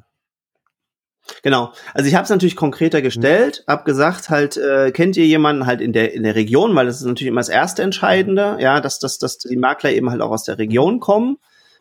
Genau. 1.43 1.72
Also 1.95 2.09
ich 2.09 2.14
habe 2.14 2.24
es 2.24 2.31
natürlich 2.31 2.57
konkreter 2.57 3.03
gestellt, 3.03 3.64
mhm. 3.66 3.72
habe 3.72 3.85
gesagt, 3.85 4.31
halt, 4.31 4.57
äh, 4.57 4.91
kennt 4.91 5.16
ihr 5.16 5.26
jemanden 5.26 5.66
halt 5.66 5.81
in 5.81 5.93
der 5.93 6.12
in 6.14 6.22
der 6.22 6.35
Region, 6.35 6.74
weil 6.74 6.87
das 6.87 6.97
ist 6.97 7.07
natürlich 7.07 7.28
immer 7.28 7.41
das 7.41 7.49
erste 7.49 7.83
Entscheidende, 7.83 8.57
ja, 8.61 8.81
dass, 8.81 8.99
dass, 8.99 9.18
dass 9.18 9.39
die 9.39 9.57
Makler 9.57 9.93
eben 9.93 10.11
halt 10.11 10.22
auch 10.22 10.31
aus 10.31 10.45
der 10.45 10.59
Region 10.59 10.99
kommen, 11.01 11.39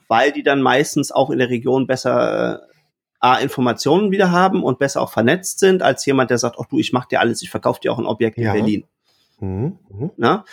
weil 0.07 0.31
die 0.31 0.43
dann 0.43 0.61
meistens 0.61 1.11
auch 1.11 1.29
in 1.29 1.39
der 1.39 1.49
Region 1.49 1.87
besser 1.87 2.61
äh, 2.61 2.69
A, 3.21 3.37
Informationen 3.37 4.11
wieder 4.11 4.31
haben 4.31 4.63
und 4.63 4.79
besser 4.79 5.01
auch 5.01 5.11
vernetzt 5.11 5.59
sind, 5.59 5.81
als 5.81 6.05
jemand, 6.05 6.29
der 6.29 6.37
sagt, 6.37 6.55
ach 6.59 6.67
du, 6.67 6.79
ich 6.79 6.93
mach 6.93 7.05
dir 7.05 7.19
alles, 7.19 7.41
ich 7.41 7.49
verkaufe 7.49 7.81
dir 7.81 7.91
auch 7.91 7.99
ein 7.99 8.05
Objekt 8.05 8.37
ja. 8.37 8.53
in 8.53 8.59
Berlin. 8.59 8.83
Mhm. 9.39 9.79
Mhm. 9.89 10.11
Na? 10.15 10.45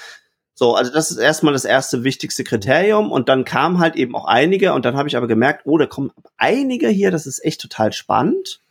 So, 0.59 0.75
also 0.75 0.91
das 0.91 1.11
ist 1.11 1.19
erstmal 1.19 1.53
das 1.53 1.67
erste 1.67 2.03
wichtigste 2.03 2.43
Kriterium 2.43 3.13
und 3.13 3.29
dann 3.29 3.45
kamen 3.45 3.79
halt 3.79 3.95
eben 3.95 4.17
auch 4.17 4.25
einige 4.25 4.73
und 4.73 4.87
dann 4.87 4.97
habe 4.97 5.07
ich 5.07 5.15
aber 5.15 5.27
gemerkt, 5.27 5.67
oh, 5.67 5.77
da 5.77 5.85
kommen 5.85 6.13
einige 6.39 6.89
hier, 6.89 7.11
das 7.11 7.27
ist 7.27 7.45
echt 7.45 7.61
total 7.61 7.93
spannend, 7.93 8.63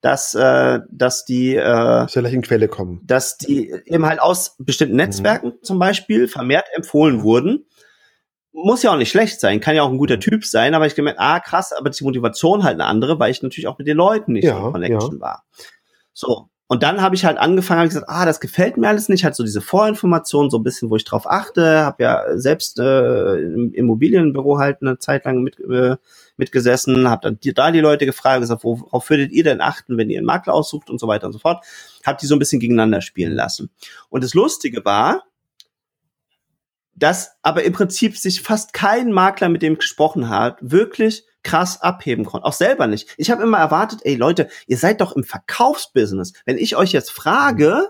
dass 0.00 0.36
äh, 0.36 0.78
dass 0.88 1.24
die 1.24 1.56
äh, 1.56 2.04
aus 2.04 2.12
der 2.12 2.22
gleichen 2.22 2.42
Quelle 2.42 2.68
kommen, 2.68 3.00
dass 3.04 3.36
die 3.36 3.68
eben 3.86 4.06
halt 4.06 4.20
aus 4.20 4.54
bestimmten 4.60 4.94
mhm. 4.94 4.98
Netzwerken 4.98 5.48
mhm. 5.48 5.62
zum 5.62 5.80
Beispiel 5.80 6.28
vermehrt 6.28 6.66
empfohlen 6.76 7.24
wurden. 7.24 7.66
Muss 8.52 8.84
ja 8.84 8.92
auch 8.92 8.96
nicht 8.96 9.10
schlecht 9.10 9.40
sein, 9.40 9.58
kann 9.58 9.74
ja 9.74 9.82
auch 9.82 9.90
ein 9.90 9.98
guter 9.98 10.20
Typ 10.20 10.44
sein, 10.44 10.72
aber 10.74 10.86
ich 10.86 10.94
gemerkt, 10.94 11.18
ah 11.18 11.40
krass, 11.40 11.72
aber 11.72 11.90
die 11.90 12.04
Motivation 12.04 12.62
halt 12.62 12.74
eine 12.74 12.84
andere, 12.84 13.18
weil 13.18 13.32
ich 13.32 13.42
natürlich 13.42 13.66
auch 13.66 13.78
mit 13.78 13.88
den 13.88 13.96
Leuten 13.96 14.34
nicht 14.34 14.44
ja, 14.44 14.54
so 14.54 14.70
Connection 14.70 15.14
ja. 15.14 15.20
war. 15.20 15.44
So, 16.12 16.48
und 16.70 16.82
dann 16.82 17.00
habe 17.00 17.14
ich 17.14 17.24
halt 17.24 17.38
angefangen, 17.38 17.80
habe 17.80 17.88
gesagt, 17.88 18.10
ah, 18.10 18.26
das 18.26 18.40
gefällt 18.40 18.76
mir 18.76 18.88
alles 18.88 19.08
nicht, 19.08 19.24
halt 19.24 19.34
so 19.34 19.42
diese 19.42 19.62
Vorinformationen, 19.62 20.50
so 20.50 20.58
ein 20.58 20.62
bisschen, 20.62 20.90
wo 20.90 20.96
ich 20.96 21.04
drauf 21.04 21.26
achte, 21.26 21.80
habe 21.80 22.02
ja 22.02 22.38
selbst 22.38 22.78
äh, 22.78 23.36
im 23.38 23.72
Immobilienbüro 23.72 24.58
halt 24.58 24.82
eine 24.82 24.98
Zeit 24.98 25.24
lang 25.24 25.42
mit, 25.42 25.58
äh, 25.60 25.96
mitgesessen, 26.36 27.08
habe 27.08 27.22
dann 27.22 27.40
die, 27.40 27.54
da 27.54 27.70
die 27.70 27.80
Leute 27.80 28.04
gefragt, 28.04 28.42
gesagt, 28.42 28.64
worauf 28.64 29.08
würdet 29.08 29.32
ihr 29.32 29.44
denn 29.44 29.62
achten, 29.62 29.96
wenn 29.96 30.10
ihr 30.10 30.18
einen 30.18 30.26
Makler 30.26 30.52
aussucht 30.52 30.90
und 30.90 31.00
so 31.00 31.08
weiter 31.08 31.26
und 31.26 31.32
so 31.32 31.38
fort, 31.38 31.64
habe 32.04 32.18
die 32.20 32.26
so 32.26 32.36
ein 32.36 32.38
bisschen 32.38 32.60
gegeneinander 32.60 33.00
spielen 33.00 33.32
lassen. 33.32 33.70
Und 34.10 34.22
das 34.22 34.34
Lustige 34.34 34.84
war, 34.84 35.24
dass 36.94 37.30
aber 37.40 37.62
im 37.62 37.72
Prinzip 37.72 38.18
sich 38.18 38.42
fast 38.42 38.74
kein 38.74 39.10
Makler, 39.10 39.48
mit 39.48 39.62
dem 39.62 39.76
gesprochen 39.76 40.28
hat, 40.28 40.58
wirklich 40.60 41.24
krass 41.48 41.80
abheben 41.80 42.26
konnte. 42.26 42.46
Auch 42.46 42.52
selber 42.52 42.86
nicht. 42.86 43.08
Ich 43.16 43.30
habe 43.30 43.42
immer 43.42 43.58
erwartet, 43.58 44.00
ey 44.04 44.16
Leute, 44.16 44.48
ihr 44.66 44.76
seid 44.76 45.00
doch 45.00 45.16
im 45.16 45.24
Verkaufsbusiness. 45.24 46.34
Wenn 46.44 46.58
ich 46.58 46.76
euch 46.76 46.92
jetzt 46.92 47.10
frage, 47.10 47.88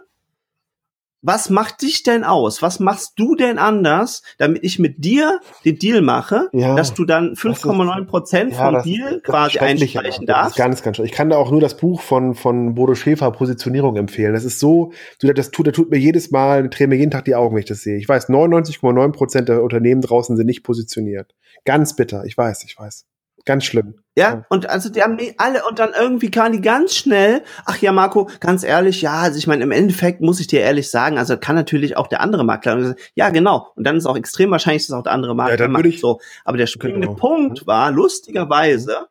was 1.22 1.50
macht 1.50 1.82
dich 1.82 2.04
denn 2.04 2.22
aus? 2.22 2.62
Was 2.62 2.78
machst 2.78 3.14
du 3.16 3.34
denn 3.34 3.58
anders, 3.58 4.22
damit 4.38 4.62
ich 4.62 4.78
mit 4.78 5.04
dir 5.04 5.40
den 5.64 5.76
Deal 5.76 6.02
mache, 6.02 6.48
ja, 6.52 6.76
dass 6.76 6.94
du 6.94 7.04
dann 7.04 7.34
5,9 7.34 8.04
Prozent 8.04 8.52
ja, 8.52 8.70
vom 8.70 8.82
Deal 8.84 9.20
quasi 9.22 9.58
einstreichen 9.58 10.26
darfst? 10.26 10.56
ganz, 10.56 10.84
ganz 10.84 10.96
schön. 10.96 11.06
Ich 11.06 11.10
kann 11.10 11.30
da 11.30 11.36
auch 11.36 11.50
nur 11.50 11.60
das 11.60 11.76
Buch 11.76 12.00
von, 12.00 12.36
von 12.36 12.76
Bodo 12.76 12.94
Schäfer 12.94 13.32
Positionierung 13.32 13.96
empfehlen. 13.96 14.34
Das 14.34 14.44
ist 14.44 14.60
so, 14.60 14.92
das 15.20 15.50
tut, 15.50 15.66
das 15.66 15.74
tut 15.74 15.90
mir 15.90 15.98
jedes 15.98 16.30
Mal, 16.30 16.68
drehen 16.68 16.90
mir 16.90 16.96
jeden 16.96 17.10
Tag 17.10 17.24
die 17.24 17.34
Augen, 17.34 17.56
wenn 17.56 17.62
ich 17.62 17.68
das 17.68 17.82
sehe. 17.82 17.96
Ich 17.96 18.08
weiß, 18.08 18.28
99,9 18.28 19.10
Prozent 19.10 19.48
der 19.48 19.64
Unternehmen 19.64 20.02
draußen 20.02 20.36
sind 20.36 20.46
nicht 20.46 20.62
positioniert. 20.62 21.34
Ganz 21.64 21.96
bitter. 21.96 22.24
Ich 22.26 22.38
weiß, 22.38 22.62
ich 22.62 22.78
weiß. 22.78 23.06
Ganz 23.48 23.64
schlimm. 23.64 23.94
Ja, 24.14 24.30
ja, 24.30 24.46
und 24.50 24.68
also 24.68 24.90
die 24.90 25.02
haben 25.02 25.16
alle 25.38 25.64
und 25.66 25.78
dann 25.78 25.92
irgendwie 25.98 26.30
kann 26.30 26.52
die 26.52 26.60
ganz 26.60 26.94
schnell, 26.94 27.42
ach 27.64 27.78
ja, 27.78 27.92
Marco, 27.92 28.28
ganz 28.40 28.62
ehrlich, 28.62 29.00
ja, 29.00 29.20
also 29.20 29.38
ich 29.38 29.46
meine, 29.46 29.62
im 29.62 29.70
Endeffekt 29.70 30.20
muss 30.20 30.38
ich 30.38 30.48
dir 30.48 30.60
ehrlich 30.60 30.90
sagen, 30.90 31.16
also 31.16 31.38
kann 31.38 31.56
natürlich 31.56 31.96
auch 31.96 32.08
der 32.08 32.20
andere 32.20 32.44
Makler. 32.44 32.94
Ja, 33.14 33.30
genau. 33.30 33.72
Und 33.74 33.86
dann 33.86 33.96
ist 33.96 34.04
auch 34.04 34.18
extrem 34.18 34.50
wahrscheinlich, 34.50 34.86
dass 34.86 34.94
auch 34.94 35.02
der 35.02 35.12
andere 35.12 35.34
Makler 35.34 35.60
ja, 35.60 35.68
macht. 35.68 35.86
Ich, 35.86 36.00
so. 36.00 36.20
Aber 36.44 36.58
der 36.58 36.66
springende 36.66 37.06
genau. 37.06 37.18
Punkt 37.18 37.66
war, 37.66 37.90
lustigerweise, 37.90 39.06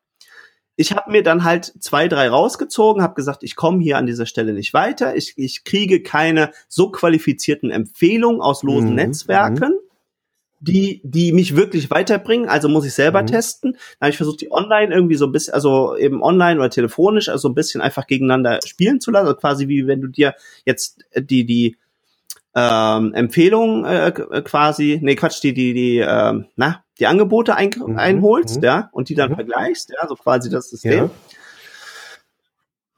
ich 0.76 0.92
habe 0.92 1.10
mir 1.10 1.24
dann 1.24 1.44
halt 1.44 1.74
zwei, 1.80 2.08
drei 2.08 2.30
rausgezogen, 2.30 3.02
habe 3.02 3.16
gesagt, 3.16 3.42
ich 3.42 3.56
komme 3.56 3.82
hier 3.82 3.98
an 3.98 4.06
dieser 4.06 4.28
Stelle 4.28 4.54
nicht 4.54 4.76
weiter. 4.76 5.16
Ich, 5.16 5.34
ich 5.38 5.64
kriege 5.64 6.04
keine 6.04 6.52
so 6.68 6.92
qualifizierten 6.92 7.72
Empfehlungen 7.72 8.40
aus 8.40 8.62
losen 8.62 8.90
mhm. 8.90 8.98
Netzwerken. 8.98 9.70
Mhm 9.70 9.87
die, 10.60 11.02
die 11.04 11.32
mich 11.32 11.56
wirklich 11.56 11.92
weiterbringen, 11.92 12.50
also 12.50 12.68
muss 12.68 12.86
ich 12.86 12.94
selber 12.94 13.22
mhm. 13.22 13.28
testen. 13.28 13.72
Dann 13.74 14.08
habe 14.08 14.10
ich 14.12 14.18
versucht, 14.18 14.42
die 14.42 14.52
online 14.52 14.94
irgendwie 14.94 15.16
so 15.16 15.26
ein 15.26 15.32
bisschen, 15.32 15.54
also 15.54 15.96
eben 15.96 16.24
online 16.24 16.60
oder 16.60 16.70
telefonisch, 16.70 17.30
also 17.30 17.48
ein 17.48 17.56
bisschen 17.56 17.82
einfach 17.82 18.08
gegeneinander 18.08 18.60
spielen 18.66 19.00
zu 19.00 19.12
lassen. 19.12 19.28
Also 19.28 19.40
quasi 19.40 19.68
wie 19.68 19.88
wenn 19.88 20.02
du 20.02 20.08
dir 20.08 20.34
jetzt 20.66 21.00
die, 21.16 21.46
die 21.46 21.78
ähm, 22.56 23.14
Empfehlungen 23.14 23.86
äh, 23.86 24.12
quasi, 24.44 25.00
nee, 25.02 25.16
Quatsch, 25.16 25.44
die, 25.44 25.54
die, 25.54 25.74
die, 25.74 26.00
ähm, 26.00 26.48
na, 26.56 26.84
die 27.00 27.06
Angebote 27.06 27.56
ein, 27.56 27.70
mhm. 27.70 28.00
einholst, 28.00 28.58
mhm. 28.58 28.64
ja, 28.64 28.90
und 28.92 29.10
die 29.10 29.16
dann 29.16 29.32
mhm. 29.32 29.36
vergleichst, 29.36 29.92
ja, 29.92 30.08
so 30.08 30.16
quasi 30.16 30.50
das 30.50 30.72
System. 30.72 30.92
Ja. 31.06 31.10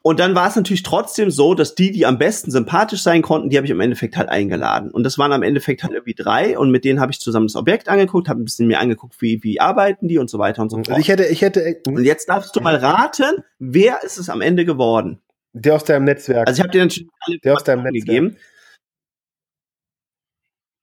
Und 0.01 0.19
dann 0.19 0.33
war 0.33 0.47
es 0.47 0.55
natürlich 0.55 0.83
trotzdem 0.83 1.29
so, 1.29 1.53
dass 1.53 1.75
die, 1.75 1.91
die 1.91 2.05
am 2.05 2.17
besten 2.17 2.51
sympathisch 2.51 3.01
sein 3.01 3.21
konnten, 3.21 3.49
die 3.49 3.57
habe 3.57 3.65
ich 3.65 3.71
im 3.71 3.81
Endeffekt 3.81 4.15
halt 4.15 4.29
eingeladen. 4.29 4.91
Und 4.91 5.03
das 5.03 5.17
waren 5.17 5.33
am 5.33 5.43
Endeffekt 5.43 5.83
halt 5.83 5.91
irgendwie 5.91 6.13
drei 6.13 6.57
und 6.57 6.71
mit 6.71 6.85
denen 6.85 7.01
habe 7.01 7.11
ich 7.11 7.19
zusammen 7.19 7.47
das 7.47 7.57
Objekt 7.57 7.89
angeguckt, 7.89 8.29
habe 8.29 8.41
ein 8.41 8.45
bisschen 8.45 8.67
mir 8.67 8.79
angeguckt, 8.79 9.21
wie, 9.21 9.43
wie 9.43 9.59
arbeiten 9.59 10.07
die 10.07 10.17
und 10.17 10.29
so 10.29 10.39
weiter 10.39 10.61
und 10.61 10.69
so 10.69 10.77
fort. 10.77 10.89
Also 10.89 11.01
ich 11.01 11.09
hätte, 11.09 11.25
ich 11.25 11.41
hätte. 11.41 11.61
Äh, 11.61 11.81
und 11.85 12.03
jetzt 12.05 12.29
darfst 12.29 12.55
du 12.55 12.61
mal 12.61 12.75
raten, 12.75 13.43
wer 13.59 14.01
ist 14.03 14.17
es 14.17 14.29
am 14.29 14.39
Ende 14.39 14.63
geworden? 14.63 15.19
Der 15.51 15.75
aus 15.75 15.83
deinem 15.83 16.05
Netzwerk. 16.05 16.47
Also 16.47 16.59
ich 16.59 16.63
habe 16.63 16.71
dir 16.71 16.83
natürlich 16.83 17.09
alle 17.21 17.39
der 17.39 17.53
aus 17.55 17.63
deinem 17.63 17.83
Netzwerk. 17.83 18.05
gegeben. 18.05 18.37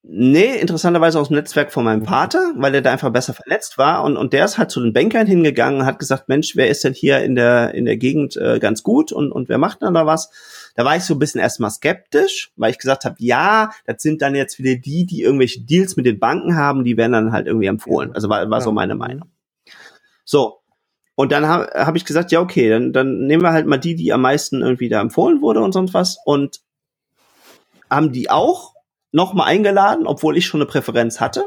Nee, 0.09 0.61
interessanterweise 0.61 1.19
aus 1.19 1.29
dem 1.29 1.37
Netzwerk 1.37 1.73
von 1.73 1.85
meinem 1.85 2.05
Vater, 2.05 2.53
weil 2.55 2.73
er 2.73 2.81
da 2.81 2.93
einfach 2.93 3.11
besser 3.11 3.35
vernetzt 3.35 3.77
war. 3.77 4.05
Und, 4.05 4.17
und 4.17 4.33
der 4.33 4.45
ist 4.45 4.57
halt 4.57 4.71
zu 4.71 4.81
den 4.81 4.93
Bankern 4.93 5.27
hingegangen 5.27 5.81
und 5.81 5.87
hat 5.87 5.99
gesagt, 5.99 6.29
Mensch, 6.29 6.55
wer 6.55 6.69
ist 6.69 6.85
denn 6.85 6.93
hier 6.93 7.25
in 7.25 7.35
der, 7.35 7.75
in 7.75 7.87
der 7.87 7.97
Gegend 7.97 8.37
äh, 8.37 8.61
ganz 8.61 8.85
gut 8.85 9.11
und, 9.11 9.33
und 9.33 9.49
wer 9.49 9.59
macht 9.59 9.83
denn 9.83 9.95
da 9.95 10.07
was? 10.07 10.31
Da 10.77 10.85
war 10.85 10.97
ich 10.97 11.03
so 11.03 11.15
ein 11.15 11.19
bisschen 11.19 11.41
erstmal 11.41 11.73
skeptisch, 11.73 12.53
weil 12.55 12.71
ich 12.71 12.79
gesagt 12.79 13.05
habe, 13.05 13.17
ja, 13.19 13.71
das 13.85 14.01
sind 14.01 14.23
dann 14.23 14.37
jetzt 14.37 14.61
wieder 14.61 14.77
die, 14.81 15.07
die 15.07 15.23
irgendwelche 15.23 15.63
Deals 15.63 15.97
mit 15.97 16.07
den 16.07 16.21
Banken 16.21 16.55
haben, 16.55 16.85
die 16.85 16.97
werden 16.97 17.11
dann 17.11 17.33
halt 17.33 17.49
irgendwie 17.49 17.67
empfohlen. 17.67 18.13
Also 18.13 18.29
war, 18.29 18.49
war 18.49 18.61
so 18.61 18.71
meine 18.71 18.95
Meinung. 18.95 19.29
So. 20.25 20.61
Und 21.17 21.33
dann 21.33 21.49
habe 21.49 21.69
hab 21.75 21.97
ich 21.97 22.05
gesagt, 22.05 22.31
ja, 22.31 22.41
okay, 22.41 22.71
dann, 22.71 22.93
dann 22.93 23.27
nehmen 23.27 23.43
wir 23.43 23.53
halt 23.53 23.67
mal 23.67 23.79
die, 23.79 23.97
die 23.97 24.13
am 24.13 24.21
meisten 24.21 24.63
irgendwie 24.63 24.89
da 24.89 25.01
empfohlen 25.01 25.43
wurde 25.43 25.63
und 25.63 25.73
sonst 25.73 25.95
was. 25.95 26.17
Und 26.25 26.61
haben 27.91 28.13
die 28.13 28.31
auch 28.31 28.76
nochmal 29.17 29.49
eingeladen, 29.49 30.07
obwohl 30.07 30.37
ich 30.37 30.47
schon 30.47 30.61
eine 30.61 30.69
Präferenz 30.69 31.21
hatte. 31.21 31.47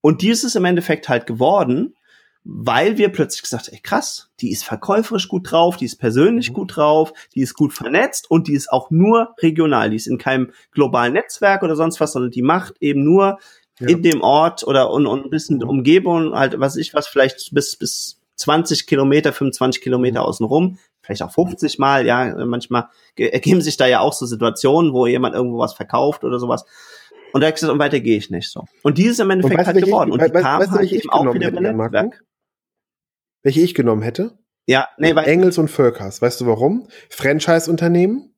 Und 0.00 0.22
die 0.22 0.28
ist 0.28 0.44
es 0.44 0.54
im 0.54 0.64
Endeffekt 0.64 1.08
halt 1.08 1.26
geworden, 1.26 1.96
weil 2.44 2.96
wir 2.96 3.08
plötzlich 3.08 3.42
gesagt, 3.42 3.70
ey 3.72 3.80
krass, 3.80 4.30
die 4.40 4.52
ist 4.52 4.64
verkäuferisch 4.64 5.28
gut 5.28 5.50
drauf, 5.50 5.76
die 5.76 5.86
ist 5.86 5.96
persönlich 5.96 6.50
mhm. 6.50 6.54
gut 6.54 6.76
drauf, 6.76 7.12
die 7.34 7.40
ist 7.40 7.54
gut 7.54 7.72
vernetzt 7.72 8.30
und 8.30 8.46
die 8.46 8.52
ist 8.52 8.70
auch 8.70 8.90
nur 8.90 9.34
regional, 9.42 9.90
die 9.90 9.96
ist 9.96 10.06
in 10.06 10.18
keinem 10.18 10.52
globalen 10.70 11.14
Netzwerk 11.14 11.62
oder 11.62 11.74
sonst 11.74 12.00
was, 12.00 12.12
sondern 12.12 12.30
die 12.30 12.42
macht 12.42 12.74
eben 12.80 13.02
nur 13.02 13.38
ja. 13.80 13.88
in 13.88 14.02
dem 14.02 14.20
Ort 14.20 14.62
oder 14.62 14.90
und, 14.90 15.06
und 15.06 15.24
ein 15.24 15.30
bisschen 15.30 15.56
mhm. 15.56 15.68
Umgebung, 15.68 16.34
halt, 16.34 16.60
was 16.60 16.76
ich 16.76 16.94
was, 16.94 17.08
vielleicht 17.08 17.52
bis, 17.52 17.74
bis 17.76 18.20
20 18.36 18.86
Kilometer, 18.86 19.32
25 19.32 19.82
Kilometer 19.82 20.20
mhm. 20.20 20.26
außen 20.26 20.46
rum, 20.46 20.78
vielleicht 21.04 21.22
auch 21.22 21.32
50 21.32 21.78
Mal, 21.78 22.06
ja, 22.06 22.34
manchmal 22.46 22.88
ergeben 23.16 23.60
sich 23.60 23.76
da 23.76 23.86
ja 23.86 24.00
auch 24.00 24.12
so 24.12 24.26
Situationen, 24.26 24.92
wo 24.92 25.06
jemand 25.06 25.34
irgendwo 25.34 25.58
was 25.58 25.74
verkauft 25.74 26.24
oder 26.24 26.38
sowas. 26.38 26.64
Und 27.32 27.40
da 27.40 27.50
gesagt, 27.50 27.72
und 27.72 27.78
weiter 27.78 28.00
gehe 28.00 28.16
ich 28.16 28.30
nicht 28.30 28.50
so. 28.50 28.64
Und 28.82 28.96
die 28.96 29.06
ist 29.06 29.20
im 29.20 29.30
Endeffekt 29.30 29.66
halt 29.66 29.84
geworden. 29.84 30.10
Ich, 30.10 30.14
und 30.14 30.22
die 30.22 30.34
weißt, 30.34 30.44
kam 30.44 30.60
weißt, 30.60 30.70
halt 30.70 30.92
eben 30.92 31.10
auch 31.10 31.34
wieder 31.34 31.50
hätte. 31.50 32.10
Welche 33.42 33.60
ich 33.60 33.74
genommen 33.74 34.02
hätte? 34.02 34.38
Ja, 34.66 34.88
nee, 34.98 35.14
weil 35.14 35.26
Engels 35.26 35.58
und 35.58 35.68
Völkers. 35.68 36.22
Weißt 36.22 36.40
du 36.40 36.46
warum? 36.46 36.88
Franchise-Unternehmen 37.10 38.34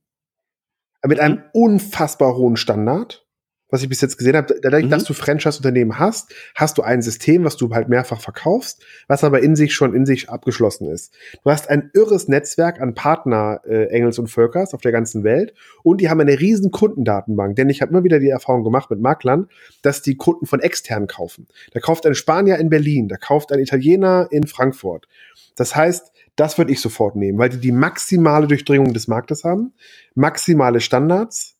mit 1.07 1.21
einem 1.21 1.37
mhm. 1.37 1.43
unfassbar 1.53 2.37
hohen 2.37 2.57
Standard 2.57 3.26
was 3.69 3.83
ich 3.83 3.89
bis 3.89 4.01
jetzt 4.01 4.17
gesehen 4.19 4.37
habe, 4.37 4.59
dadurch, 4.63 4.85
mhm. 4.85 4.91
dass 4.91 5.05
du 5.05 5.13
Franchise-Unternehmen 5.13 5.99
hast, 5.99 6.33
hast 6.55 6.79
du 6.79 6.83
ein 6.83 7.03
System, 7.03 7.45
was 7.45 7.57
du 7.57 7.75
halt 7.75 7.89
mehrfach 7.89 8.21
verkaufst, 8.21 8.85
was 9.09 9.25
aber 9.25 9.41
in 9.43 9.57
sich 9.57 9.75
schon 9.75 9.95
in 9.95 10.07
sich 10.07 10.31
abgeschlossen 10.31 10.89
ist. 10.89 11.13
Du 11.43 11.51
hast 11.51 11.69
ein 11.69 11.91
irres 11.95 12.29
Netzwerk 12.29 12.81
an 12.81 12.95
Partner 12.95 13.61
äh, 13.67 13.87
Engels 13.87 14.19
und 14.19 14.29
Völkers 14.29 14.75
auf 14.75 14.81
der 14.81 14.93
ganzen 14.93 15.25
Welt 15.25 15.55
und 15.83 16.01
die 16.01 16.09
haben 16.09 16.21
eine 16.21 16.39
riesen 16.39 16.71
Kundendatenbank, 16.71 17.57
denn 17.57 17.69
ich 17.69 17.83
habe 17.83 17.91
immer 17.91 18.05
wieder 18.05 18.21
die 18.21 18.29
Erfahrung 18.29 18.65
gemacht 18.65 18.91
mit 18.91 19.01
Maklern, 19.01 19.49
dass 19.83 20.03
die 20.03 20.17
Kunden 20.17 20.47
von 20.47 20.61
extern 20.61 21.07
kaufen. 21.07 21.47
Da 21.73 21.81
kauft 21.81 22.07
ein 22.07 22.15
Spanier 22.15 22.59
in 22.59 22.69
Berlin, 22.69 23.09
da 23.09 23.17
kauft 23.17 23.53
ein 23.53 23.59
Italiener 23.59 24.29
in 24.31 24.47
Frankfurt. 24.47 25.09
Das 25.57 25.75
heißt, 25.75 26.13
das 26.37 26.59
würde 26.59 26.73
ich 26.73 26.81
sofort 26.81 27.17
nehmen, 27.17 27.39
weil 27.39 27.49
die 27.49 27.59
die 27.59 27.73
maximale 27.73 28.47
Durchdringung 28.47 28.93
des 28.93 29.09
Marktes 29.09 29.43
haben, 29.43 29.73
maximale 30.15 30.81
Standards, 30.81 31.56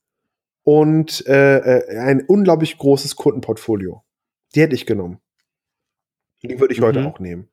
und 0.67 1.25
äh, 1.29 1.59
äh, 1.59 1.99
ein 2.01 2.25
unglaublich 2.27 2.77
großes 2.77 3.15
Kundenportfolio. 3.15 4.03
Die 4.57 4.61
hätte 4.61 4.75
ich 4.75 4.85
genommen. 4.85 5.21
Die 6.43 6.59
würde 6.59 6.75
ich 6.75 6.81
mhm. 6.81 6.87
heute 6.87 7.07
auch 7.07 7.21
nehmen. 7.21 7.49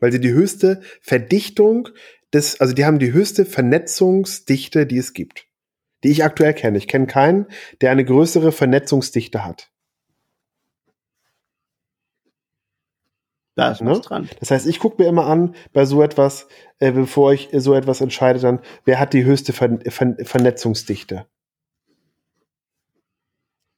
Weil 0.00 0.10
sie 0.10 0.18
die 0.18 0.32
höchste 0.32 0.80
Verdichtung 1.00 1.90
des, 2.32 2.60
also 2.60 2.74
die 2.74 2.84
haben 2.84 2.98
die 2.98 3.12
höchste 3.12 3.44
Vernetzungsdichte, 3.44 4.86
die 4.86 4.98
es 4.98 5.12
gibt. 5.12 5.46
Die 6.02 6.10
ich 6.10 6.24
aktuell 6.24 6.52
kenne. 6.52 6.78
Ich 6.78 6.88
kenne 6.88 7.06
keinen, 7.06 7.46
der 7.80 7.92
eine 7.92 8.04
größere 8.04 8.50
Vernetzungsdichte 8.50 9.44
hat. 9.44 9.70
Da 13.54 13.70
ist 13.70 13.82
ne? 13.82 13.90
was 13.92 14.00
dran. 14.00 14.28
Das 14.40 14.50
heißt, 14.50 14.66
ich 14.66 14.80
gucke 14.80 15.00
mir 15.00 15.08
immer 15.08 15.28
an, 15.28 15.54
bei 15.72 15.84
so 15.84 16.02
etwas, 16.02 16.48
äh, 16.80 16.90
bevor 16.90 17.34
ich 17.34 17.50
so 17.52 17.74
etwas 17.74 18.00
entscheide, 18.00 18.40
dann, 18.40 18.58
wer 18.84 18.98
hat 18.98 19.12
die 19.12 19.24
höchste 19.24 19.52
Ver 19.52 19.78
Ver 19.86 20.16
Vernetzungsdichte? 20.24 21.26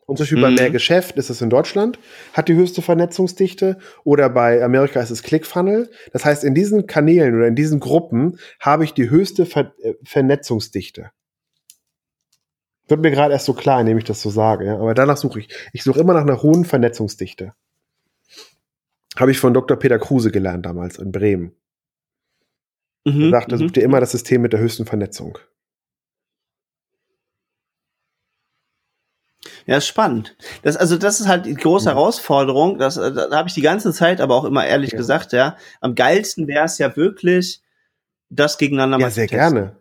Und 0.06 0.16
zum 0.16 0.24
Beispiel 0.24 0.38
mhm. 0.38 0.42
bei 0.42 0.50
mehr 0.50 0.70
Geschäft 0.70 1.16
ist 1.16 1.30
es 1.30 1.40
in 1.40 1.50
Deutschland, 1.50 1.98
hat 2.32 2.48
die 2.48 2.54
höchste 2.54 2.82
Vernetzungsdichte 2.82 3.78
oder 4.04 4.28
bei 4.28 4.62
Amerika 4.62 5.00
ist 5.00 5.10
es 5.10 5.22
ClickFunnel. 5.22 5.90
Das 6.12 6.24
heißt, 6.24 6.44
in 6.44 6.54
diesen 6.54 6.86
Kanälen 6.86 7.34
oder 7.34 7.46
in 7.46 7.54
diesen 7.54 7.80
Gruppen 7.80 8.38
habe 8.60 8.84
ich 8.84 8.92
die 8.92 9.08
höchste 9.10 9.46
Ver 9.46 9.72
äh, 9.82 9.94
Vernetzungsdichte. 10.04 11.10
Wird 12.86 13.00
mir 13.00 13.10
gerade 13.10 13.32
erst 13.32 13.46
so 13.46 13.54
klar, 13.54 13.80
indem 13.80 13.96
ich 13.96 14.04
das 14.04 14.20
so 14.20 14.28
sage. 14.28 14.66
Ja? 14.66 14.74
Aber 14.74 14.92
danach 14.94 15.16
suche 15.16 15.40
ich. 15.40 15.48
Ich 15.72 15.82
suche 15.82 16.00
immer 16.00 16.12
nach 16.12 16.22
einer 16.22 16.42
hohen 16.42 16.66
Vernetzungsdichte. 16.66 17.54
Habe 19.16 19.30
ich 19.30 19.38
von 19.38 19.54
Dr. 19.54 19.78
Peter 19.78 19.98
Kruse 19.98 20.30
gelernt 20.30 20.66
damals 20.66 20.98
in 20.98 21.12
Bremen. 21.12 21.52
Mhm, 23.06 23.24
er 23.24 23.30
sagte, 23.30 23.56
mhm. 23.56 23.60
such 23.60 23.70
dir 23.72 23.82
immer 23.82 24.00
das 24.00 24.12
System 24.12 24.42
mit 24.42 24.52
der 24.52 24.60
höchsten 24.60 24.84
Vernetzung. 24.84 25.38
Ja, 29.66 29.76
ist 29.76 29.86
spannend. 29.86 30.36
Das, 30.62 30.76
also 30.76 30.96
das 30.96 31.20
ist 31.20 31.28
halt 31.28 31.46
die 31.46 31.54
große 31.54 31.90
mhm. 31.90 31.94
Herausforderung. 31.94 32.78
Das, 32.78 32.96
äh, 32.96 33.12
da 33.12 33.36
habe 33.36 33.48
ich 33.48 33.54
die 33.54 33.62
ganze 33.62 33.92
Zeit 33.92 34.20
aber 34.20 34.34
auch 34.34 34.44
immer 34.44 34.66
ehrlich 34.66 34.92
ja. 34.92 34.98
gesagt, 34.98 35.32
ja. 35.32 35.56
Am 35.80 35.94
geilsten 35.94 36.46
wäre 36.48 36.64
es 36.64 36.78
ja 36.78 36.96
wirklich, 36.96 37.62
das 38.30 38.58
gegeneinander 38.58 38.98
ja, 38.98 39.06
mal 39.06 39.10
sehr 39.10 39.26
gerne. 39.26 39.76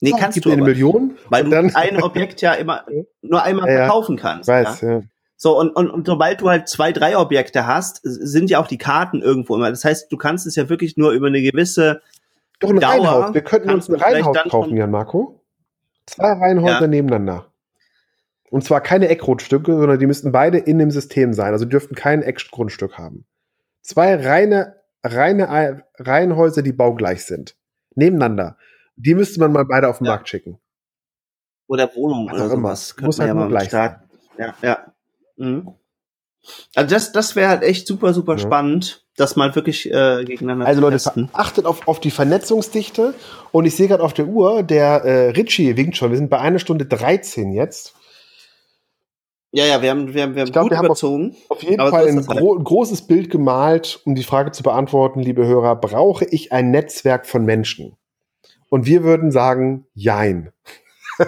Nee, 0.00 0.12
kannst 0.18 0.42
du 0.44 0.50
eine 0.50 0.62
aber, 0.62 0.70
Million, 0.70 1.18
weil 1.28 1.44
du 1.44 1.56
ein 1.74 2.02
Objekt 2.02 2.40
ja 2.40 2.54
immer 2.54 2.84
nur 3.22 3.42
einmal 3.42 3.68
ja, 3.68 3.76
verkaufen 3.78 4.16
kannst. 4.16 4.48
Weiß, 4.48 4.80
ja. 4.80 4.90
ja. 4.90 5.02
So, 5.36 5.58
und, 5.58 5.70
und, 5.70 5.88
und 5.88 6.06
sobald 6.06 6.42
du 6.42 6.50
halt 6.50 6.68
zwei, 6.68 6.92
drei 6.92 7.16
Objekte 7.16 7.66
hast, 7.66 8.00
sind 8.02 8.50
ja 8.50 8.60
auch 8.60 8.66
die 8.66 8.76
Karten 8.76 9.22
irgendwo 9.22 9.56
immer. 9.56 9.70
Das 9.70 9.84
heißt, 9.84 10.12
du 10.12 10.18
kannst 10.18 10.46
es 10.46 10.54
ja 10.54 10.68
wirklich 10.68 10.98
nur 10.98 11.12
über 11.12 11.28
eine 11.28 11.40
gewisse 11.40 12.02
Doch 12.58 12.68
ein 12.68 12.78
Dauer 12.78 12.90
Reihenhaus. 12.90 13.34
Wir 13.34 13.40
könnten 13.40 13.70
uns 13.70 13.88
ein 13.88 13.94
Reihenhaus 13.94 14.36
kaufen, 14.50 14.76
Jan 14.76 14.90
Marco. 14.90 15.40
Zwei 16.04 16.32
Reihenhäuser 16.32 16.82
ja. 16.82 16.86
nebeneinander. 16.86 17.49
Und 18.50 18.64
zwar 18.64 18.80
keine 18.80 19.08
Eckgrundstücke, 19.08 19.72
sondern 19.72 19.98
die 19.98 20.06
müssten 20.06 20.32
beide 20.32 20.58
in 20.58 20.78
dem 20.78 20.90
System 20.90 21.32
sein. 21.32 21.52
Also 21.52 21.64
dürften 21.64 21.94
kein 21.94 22.22
Eckgrundstück 22.22 22.98
haben. 22.98 23.24
Zwei 23.82 24.16
reine, 24.16 24.76
reine 25.02 25.84
Reihenhäuser, 25.98 26.62
die 26.62 26.72
baugleich 26.72 27.24
sind. 27.24 27.56
Nebeneinander. 27.94 28.56
Die 28.96 29.14
müsste 29.14 29.40
man 29.40 29.52
mal 29.52 29.64
beide 29.64 29.88
auf 29.88 29.98
den 29.98 30.06
ja. 30.06 30.12
Markt 30.12 30.28
schicken. 30.28 30.58
Oder 31.68 31.94
Wohnungen 31.94 32.30
oder 32.30 32.48
sowas. 32.48 32.96
Muss 33.00 33.20
halt 33.20 33.28
ja 33.28 33.34
mal 33.34 33.48
gleich 33.48 33.68
starten. 33.68 34.10
Ja, 34.36 34.54
ja. 34.62 34.92
Mhm. 35.36 35.74
Also 36.74 36.94
das, 36.94 37.12
das 37.12 37.36
wäre 37.36 37.48
halt 37.48 37.62
echt 37.62 37.86
super, 37.86 38.12
super 38.14 38.32
ja. 38.32 38.38
spannend, 38.38 39.04
das 39.16 39.36
mal 39.36 39.54
wirklich 39.54 39.86
äh, 39.92 40.24
gegeneinander 40.24 40.66
also 40.66 40.80
Leute, 40.80 41.28
achtet 41.32 41.66
auf, 41.66 41.86
auf 41.86 42.00
die 42.00 42.10
Vernetzungsdichte. 42.10 43.14
Und 43.52 43.66
ich 43.66 43.76
sehe 43.76 43.88
gerade 43.88 44.02
auf 44.02 44.14
der 44.14 44.26
Uhr, 44.26 44.62
der 44.62 45.04
äh, 45.04 45.30
Richie 45.30 45.76
winkt 45.76 45.96
schon. 45.96 46.10
Wir 46.10 46.16
sind 46.16 46.30
bei 46.30 46.40
einer 46.40 46.58
Stunde 46.58 46.86
13 46.86 47.52
jetzt. 47.52 47.94
Ja, 49.52 49.66
ja, 49.66 49.82
wir 49.82 49.90
haben, 49.90 50.14
wir 50.14 50.22
haben, 50.22 50.34
wir 50.36 50.42
haben 50.42 50.52
glaub, 50.52 50.68
gut 50.68 50.78
wir 50.78 50.84
überzogen. 50.84 51.34
Auf, 51.48 51.56
auf 51.58 51.62
jeden 51.64 51.88
Fall 51.88 52.06
ein, 52.06 52.24
gro 52.24 52.56
großes 52.56 53.02
Bild 53.02 53.30
gemalt, 53.30 54.00
um 54.04 54.14
die 54.14 54.22
Frage 54.22 54.52
zu 54.52 54.62
beantworten, 54.62 55.20
liebe 55.20 55.44
Hörer, 55.44 55.74
brauche 55.76 56.24
ich 56.24 56.52
ein 56.52 56.70
Netzwerk 56.70 57.26
von 57.26 57.44
Menschen? 57.44 57.96
Und 58.68 58.86
wir 58.86 59.02
würden 59.02 59.32
sagen, 59.32 59.86
jein. 59.92 60.52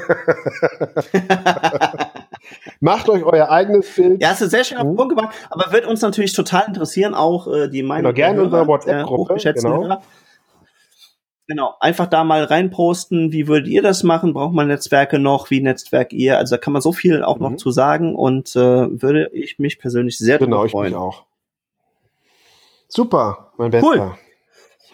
Macht 2.80 3.08
euch 3.08 3.24
euer 3.24 3.50
eigenes 3.50 3.92
Bild. 3.94 4.22
Ja, 4.22 4.30
hast 4.30 4.42
du 4.42 4.48
sehr 4.48 4.62
schön 4.62 4.78
auf 4.78 4.84
den 4.84 4.90
hm? 4.90 4.96
Punkt 4.96 5.16
gemacht, 5.16 5.34
aber 5.50 5.72
wird 5.72 5.86
uns 5.86 6.00
natürlich 6.00 6.32
total 6.32 6.66
interessieren, 6.68 7.14
auch 7.14 7.52
äh, 7.52 7.68
die 7.68 7.82
Meinung. 7.82 8.14
Genau, 8.14 8.26
gerne 8.26 8.38
in 8.38 8.44
unserer 8.44 8.68
WhatsApp-Gruppe. 8.68 9.34
Äh, 9.34 9.52
genau. 9.52 10.00
Genau, 11.52 11.74
einfach 11.80 12.06
da 12.06 12.24
mal 12.24 12.44
reinposten, 12.44 13.30
wie 13.30 13.46
würdet 13.46 13.68
ihr 13.68 13.82
das 13.82 14.04
machen? 14.04 14.32
Braucht 14.32 14.54
man 14.54 14.68
Netzwerke 14.68 15.18
noch? 15.18 15.50
Wie 15.50 15.60
Netzwerk 15.60 16.14
ihr? 16.14 16.38
Also 16.38 16.54
da 16.54 16.58
kann 16.58 16.72
man 16.72 16.80
so 16.80 16.92
viel 16.92 17.22
auch 17.22 17.36
mhm. 17.36 17.42
noch 17.42 17.56
zu 17.56 17.70
sagen 17.70 18.14
und 18.16 18.56
äh, 18.56 19.02
würde 19.02 19.28
ich 19.34 19.58
mich 19.58 19.78
persönlich 19.78 20.16
sehr 20.16 20.38
genau, 20.38 20.66
freuen. 20.66 20.94
Genau, 20.94 21.10
ich 21.10 21.14
mich 21.14 21.20
auch. 21.20 21.26
Super, 22.88 23.52
mein 23.58 23.70
Bester. 23.70 23.86
Cool. 23.86 24.14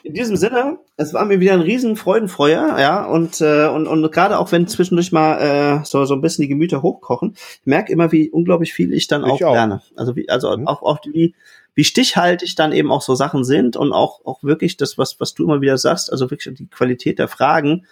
In 0.02 0.14
diesem 0.14 0.36
Sinne, 0.36 0.80
es 0.96 1.14
war 1.14 1.24
mir 1.26 1.38
wieder 1.38 1.52
ein 1.52 1.60
riesen 1.60 1.94
Freudenfeuer, 1.94 2.76
ja, 2.80 3.06
und, 3.06 3.40
äh, 3.40 3.68
und, 3.68 3.86
und 3.86 4.10
gerade 4.10 4.40
auch 4.40 4.50
wenn 4.50 4.66
zwischendurch 4.66 5.12
mal 5.12 5.38
äh, 5.38 5.84
so, 5.84 6.04
so 6.06 6.14
ein 6.14 6.20
bisschen 6.20 6.42
die 6.42 6.48
Gemüter 6.48 6.82
hochkochen, 6.82 7.34
ich 7.34 7.66
merke 7.66 7.92
immer, 7.92 8.10
wie 8.10 8.30
unglaublich 8.30 8.72
viel 8.72 8.92
ich 8.92 9.06
dann 9.06 9.24
ich 9.24 9.44
auch, 9.44 9.50
auch, 9.50 9.54
lerne. 9.54 9.80
Also 9.94 10.16
wie, 10.16 10.28
also 10.28 10.56
mhm. 10.56 10.66
auch, 10.66 10.82
auch 10.82 10.98
wie, 11.04 11.36
wie 11.74 11.84
stichhaltig 11.84 12.54
dann 12.56 12.72
eben 12.72 12.90
auch 12.90 13.02
so 13.02 13.14
Sachen 13.14 13.44
sind 13.44 13.76
und 13.76 13.92
auch, 13.92 14.24
auch 14.24 14.42
wirklich 14.42 14.76
das, 14.76 14.98
was, 14.98 15.20
was 15.20 15.34
du 15.34 15.44
immer 15.44 15.60
wieder 15.60 15.78
sagst, 15.78 16.10
also 16.10 16.30
wirklich 16.30 16.54
die 16.56 16.66
Qualität 16.66 17.18
der 17.18 17.28
Fragen, 17.28 17.86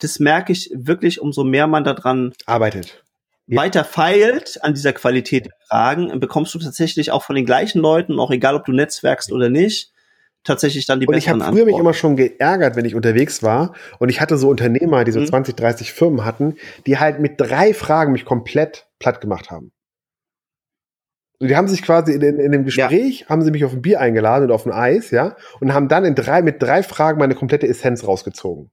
das 0.00 0.18
merke 0.18 0.52
ich 0.52 0.70
wirklich, 0.74 1.20
umso 1.20 1.44
mehr 1.44 1.66
man 1.66 1.84
daran 1.84 2.32
arbeitet. 2.46 3.04
Weiter 3.46 3.84
feilt 3.84 4.62
an 4.62 4.74
dieser 4.74 4.92
Qualität 4.92 5.46
der 5.46 5.54
Fragen, 5.68 6.18
bekommst 6.18 6.54
du 6.54 6.58
tatsächlich 6.58 7.10
auch 7.10 7.22
von 7.22 7.36
den 7.36 7.44
gleichen 7.44 7.80
Leuten, 7.80 8.18
auch 8.18 8.30
egal 8.30 8.54
ob 8.54 8.64
du 8.64 8.72
netzwerkst 8.72 9.32
oder 9.32 9.50
nicht, 9.50 9.92
tatsächlich 10.44 10.86
dann 10.86 11.00
die 11.00 11.06
und 11.06 11.14
ich 11.14 11.28
habe 11.28 11.42
früher 11.44 11.64
mich 11.64 11.76
immer 11.76 11.94
schon 11.94 12.16
geärgert, 12.16 12.76
wenn 12.76 12.84
ich 12.84 12.94
unterwegs 12.94 13.42
war 13.42 13.74
und 13.98 14.08
ich 14.08 14.20
hatte 14.20 14.36
so 14.38 14.48
Unternehmer, 14.48 15.04
die 15.04 15.12
so 15.12 15.20
mhm. 15.20 15.26
20, 15.26 15.56
30 15.56 15.92
Firmen 15.92 16.24
hatten, 16.24 16.56
die 16.86 16.98
halt 16.98 17.18
mit 17.18 17.40
drei 17.40 17.74
Fragen 17.74 18.12
mich 18.12 18.24
komplett 18.24 18.86
platt 18.98 19.20
gemacht 19.20 19.50
haben. 19.50 19.72
Die 21.40 21.56
haben 21.56 21.68
sich 21.68 21.82
quasi 21.82 22.12
in, 22.12 22.22
in, 22.22 22.38
in 22.38 22.52
dem 22.52 22.64
Gespräch, 22.64 23.20
ja. 23.20 23.28
haben 23.28 23.42
sie 23.42 23.50
mich 23.50 23.64
auf 23.64 23.72
ein 23.72 23.82
Bier 23.82 24.00
eingeladen 24.00 24.44
und 24.44 24.52
auf 24.52 24.66
ein 24.66 24.72
Eis, 24.72 25.10
ja, 25.10 25.36
und 25.60 25.74
haben 25.74 25.88
dann 25.88 26.04
in 26.04 26.14
drei, 26.14 26.42
mit 26.42 26.62
drei 26.62 26.82
Fragen 26.82 27.18
meine 27.18 27.34
komplette 27.34 27.68
Essenz 27.68 28.06
rausgezogen. 28.06 28.70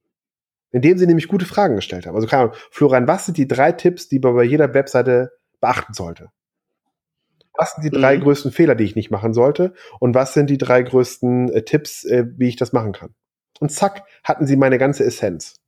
Indem 0.70 0.96
sie 0.96 1.06
nämlich 1.06 1.28
gute 1.28 1.44
Fragen 1.44 1.76
gestellt 1.76 2.06
haben. 2.06 2.14
Also 2.14 2.26
keine 2.26 2.44
Ahnung, 2.44 2.56
Florian, 2.70 3.06
was 3.06 3.26
sind 3.26 3.36
die 3.36 3.48
drei 3.48 3.72
Tipps, 3.72 4.08
die 4.08 4.20
man 4.20 4.34
bei 4.34 4.44
jeder 4.44 4.72
Webseite 4.72 5.32
beachten 5.60 5.92
sollte? 5.92 6.30
Was 7.54 7.74
sind 7.74 7.84
die 7.84 7.90
drei 7.90 8.16
mhm. 8.16 8.22
größten 8.22 8.52
Fehler, 8.52 8.74
die 8.74 8.84
ich 8.84 8.96
nicht 8.96 9.10
machen 9.10 9.34
sollte? 9.34 9.74
Und 10.00 10.14
was 10.14 10.32
sind 10.32 10.48
die 10.48 10.56
drei 10.56 10.82
größten 10.82 11.52
äh, 11.52 11.62
Tipps, 11.64 12.04
äh, 12.04 12.24
wie 12.36 12.48
ich 12.48 12.56
das 12.56 12.72
machen 12.72 12.92
kann? 12.92 13.14
Und 13.60 13.70
zack, 13.70 14.04
hatten 14.24 14.46
sie 14.46 14.56
meine 14.56 14.78
ganze 14.78 15.04
Essenz. 15.04 15.60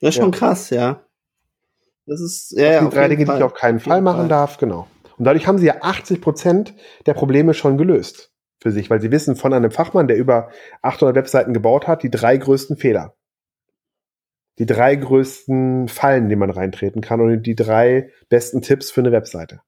Das 0.00 0.10
ist 0.10 0.16
ja. 0.16 0.22
schon 0.22 0.32
krass, 0.32 0.70
ja. 0.70 1.06
Das 2.10 2.20
ist 2.20 2.50
ja, 2.50 2.82
die 2.82 2.90
drei 2.90 3.06
Dinge, 3.06 3.24
Fall. 3.24 3.36
die 3.36 3.38
ich 3.38 3.44
auf 3.44 3.54
keinen 3.54 3.78
Fall 3.78 4.02
machen 4.02 4.22
Fall. 4.22 4.28
darf, 4.28 4.58
genau. 4.58 4.88
Und 5.16 5.26
dadurch 5.26 5.46
haben 5.46 5.58
sie 5.58 5.66
ja 5.66 5.76
80 5.80 6.20
Prozent 6.20 6.74
der 7.06 7.14
Probleme 7.14 7.54
schon 7.54 7.78
gelöst 7.78 8.32
für 8.60 8.72
sich, 8.72 8.90
weil 8.90 9.00
sie 9.00 9.12
wissen 9.12 9.36
von 9.36 9.54
einem 9.54 9.70
Fachmann, 9.70 10.08
der 10.08 10.16
über 10.16 10.50
800 10.82 11.14
Webseiten 11.14 11.54
gebaut 11.54 11.86
hat, 11.86 12.02
die 12.02 12.10
drei 12.10 12.36
größten 12.36 12.76
Fehler. 12.76 13.14
Die 14.58 14.66
drei 14.66 14.96
größten 14.96 15.86
Fallen, 15.86 16.28
die 16.28 16.34
man 16.34 16.50
reintreten 16.50 17.00
kann 17.00 17.20
und 17.20 17.44
die 17.44 17.54
drei 17.54 18.10
besten 18.28 18.60
Tipps 18.60 18.90
für 18.90 19.02
eine 19.02 19.12
Webseite. 19.12 19.60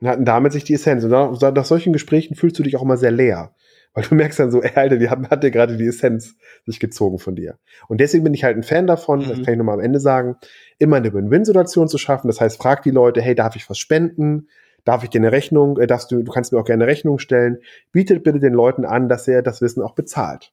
Und 0.00 0.08
hatten 0.08 0.24
damit 0.24 0.52
sich 0.54 0.64
die 0.64 0.74
Essenz. 0.74 1.04
Und 1.04 1.10
nach, 1.10 1.52
nach 1.52 1.64
solchen 1.64 1.92
Gesprächen 1.92 2.34
fühlst 2.34 2.58
du 2.58 2.64
dich 2.64 2.76
auch 2.76 2.82
immer 2.82 2.96
sehr 2.96 3.12
leer. 3.12 3.54
Weil 3.96 4.04
du 4.04 4.14
merkst 4.14 4.38
dann 4.38 4.50
so, 4.50 4.62
ey, 4.62 4.72
Alter, 4.74 5.00
wie 5.00 5.08
hat, 5.08 5.30
hat 5.30 5.42
der 5.42 5.50
gerade 5.50 5.76
die 5.76 5.86
Essenz 5.86 6.36
sich 6.66 6.78
gezogen 6.78 7.18
von 7.18 7.34
dir? 7.34 7.58
Und 7.88 8.00
deswegen 8.00 8.22
bin 8.22 8.34
ich 8.34 8.44
halt 8.44 8.56
ein 8.56 8.62
Fan 8.62 8.86
davon, 8.86 9.20
mhm. 9.20 9.28
das 9.28 9.42
kann 9.42 9.54
ich 9.54 9.58
nochmal 9.58 9.76
am 9.76 9.84
Ende 9.84 9.98
sagen, 9.98 10.36
immer 10.78 10.96
eine 10.96 11.12
Win-Win-Situation 11.12 11.88
zu 11.88 11.96
schaffen. 11.96 12.28
Das 12.28 12.40
heißt, 12.40 12.58
frag 12.58 12.82
die 12.82 12.90
Leute, 12.90 13.22
hey, 13.22 13.34
darf 13.34 13.56
ich 13.56 13.68
was 13.68 13.78
spenden? 13.78 14.48
Darf 14.84 15.02
ich 15.02 15.10
dir 15.10 15.18
eine 15.18 15.32
Rechnung, 15.32 15.78
äh, 15.78 15.86
darfst 15.86 16.12
du, 16.12 16.22
du 16.22 16.30
kannst 16.30 16.52
mir 16.52 16.60
auch 16.60 16.64
gerne 16.64 16.84
eine 16.84 16.92
Rechnung 16.92 17.18
stellen. 17.18 17.58
Bietet 17.90 18.22
bitte 18.22 18.38
den 18.38 18.52
Leuten 18.52 18.84
an, 18.84 19.08
dass 19.08 19.26
er 19.26 19.42
das 19.42 19.62
Wissen 19.62 19.82
auch 19.82 19.94
bezahlt. 19.94 20.52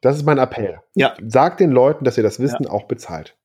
Das 0.00 0.16
ist 0.16 0.24
mein 0.24 0.38
Appell. 0.38 0.80
Ja. 0.94 1.14
Sag 1.24 1.58
den 1.58 1.70
Leuten, 1.70 2.04
dass 2.04 2.16
ihr 2.16 2.24
das 2.24 2.40
Wissen 2.40 2.64
ja. 2.64 2.70
auch 2.70 2.84
bezahlt. 2.84 3.36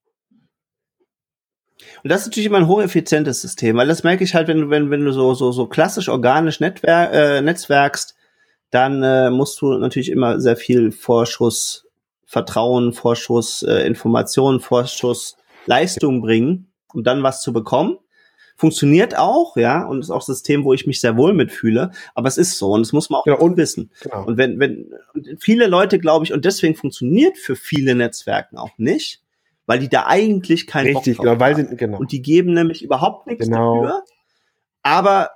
Und 2.04 2.12
das 2.12 2.22
ist 2.22 2.28
natürlich 2.28 2.48
immer 2.48 2.58
ein 2.58 2.68
hocheffizientes 2.68 3.42
System, 3.42 3.78
weil 3.78 3.88
das 3.88 4.04
merke 4.04 4.24
ich 4.24 4.36
halt, 4.36 4.48
wenn 4.48 4.62
du, 4.62 4.70
wenn, 4.70 4.90
wenn 4.90 5.06
du 5.06 5.12
so, 5.12 5.34
so, 5.34 5.52
so 5.52 5.68
klassisch 5.68 6.10
organisch 6.10 6.60
Netzwer 6.60 7.12
äh, 7.12 7.42
netzwerkst, 7.42 8.16
dann 8.72 9.04
äh, 9.04 9.30
musst 9.30 9.62
du 9.62 9.74
natürlich 9.74 10.12
immer 10.12 10.40
sehr 10.40 10.58
viel 10.58 10.92
Vorschuss 10.92 11.86
Vertrauen, 12.26 12.92
Vorschuss 12.92 13.64
äh, 13.64 13.88
Informationen, 13.88 14.60
Vorschuss 14.60 15.38
Leistung 15.66 16.22
bringen, 16.22 16.68
um 16.94 17.04
dann 17.04 17.24
was 17.24 17.42
zu 17.42 17.54
bekommen. 17.54 17.98
Funktioniert 18.58 19.18
auch, 19.18 19.56
ja, 19.56 19.86
und 19.86 20.00
ist 20.00 20.10
auch 20.10 20.24
ein 20.24 20.34
System, 20.34 20.66
wo 20.66 20.74
ich 20.74 20.88
mich 20.88 21.00
sehr 21.00 21.16
wohl 21.16 21.34
mitfühle, 21.34 21.92
aber 22.16 22.28
es 22.28 22.38
ist 22.38 22.58
so 22.58 22.72
und 22.72 22.82
das 22.82 22.92
muss 22.92 23.10
man 23.10 23.22
auch 23.22 23.26
genau, 23.26 23.40
und, 23.40 23.56
wissen. 23.56 23.92
Genau. 24.02 24.26
Und 24.26 24.38
wenn, 24.38 24.60
wenn 24.60 24.92
viele 25.40 25.68
Leute, 25.68 26.00
glaube 26.00 26.26
ich, 26.26 26.34
und 26.34 26.44
deswegen 26.44 26.76
funktioniert 26.76 27.38
für 27.38 27.56
viele 27.56 27.96
Netzwerken 27.96 28.58
auch 28.58 28.78
nicht, 28.78 29.22
weil 29.68 29.80
die 29.80 29.90
da 29.90 30.08
eigentlich 30.08 30.66
keinen 30.66 30.96
Richtig, 30.96 31.18
Bock 31.18 31.26
drauf 31.26 31.38
genau, 31.38 31.40
weil 31.40 31.56
sie, 31.56 31.76
genau. 31.76 32.00
Und 32.00 32.12
die 32.12 32.24
geben 32.24 32.54
nämlich 32.54 32.84
überhaupt 32.84 33.28
nichts 33.28 33.46
genau. 33.46 33.84
dafür. 33.84 34.04
Aber 34.82 35.30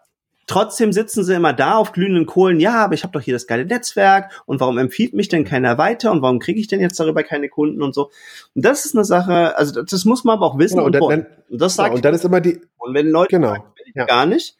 trotzdem 0.47 0.93
sitzen 0.93 1.23
sie 1.23 1.35
immer 1.35 1.53
da 1.53 1.75
auf 1.75 1.91
glühenden 1.91 2.25
Kohlen. 2.25 2.59
Ja, 2.59 2.83
aber 2.85 2.93
ich 2.93 3.03
habe 3.03 3.11
doch 3.11 3.21
hier 3.21 3.33
das 3.33 3.45
geile 3.45 3.65
Netzwerk 3.65 4.41
und 4.45 4.59
warum 4.61 4.77
empfiehlt 4.77 5.13
mich 5.13 5.27
denn 5.27 5.43
keiner 5.43 5.77
weiter 5.77 6.11
und 6.11 6.21
warum 6.21 6.39
kriege 6.39 6.59
ich 6.59 6.67
denn 6.67 6.79
jetzt 6.79 6.99
darüber 6.99 7.23
keine 7.23 7.49
Kunden 7.49 7.83
und 7.83 7.93
so. 7.93 8.09
Und 8.55 8.65
das 8.65 8.85
ist 8.85 8.95
eine 8.95 9.03
Sache, 9.03 9.55
also 9.57 9.81
das 9.83 10.05
muss 10.05 10.23
man 10.23 10.37
aber 10.37 10.47
auch 10.47 10.57
wissen. 10.57 10.77
Genau, 10.77 10.85
und, 10.87 10.95
dann, 10.95 11.27
und 11.49 11.61
das 11.61 11.75
sagt 11.75 11.89
genau, 11.89 11.95
und 11.97 12.05
dann 12.05 12.13
ist 12.15 12.25
immer 12.25 12.41
die 12.41 12.61
und 12.77 12.93
wenn 12.93 13.07
Leute 13.07 13.35
genau, 13.35 13.49
sagen, 13.49 13.63
ja. 13.93 14.05
gar 14.05 14.25
nicht, 14.25 14.57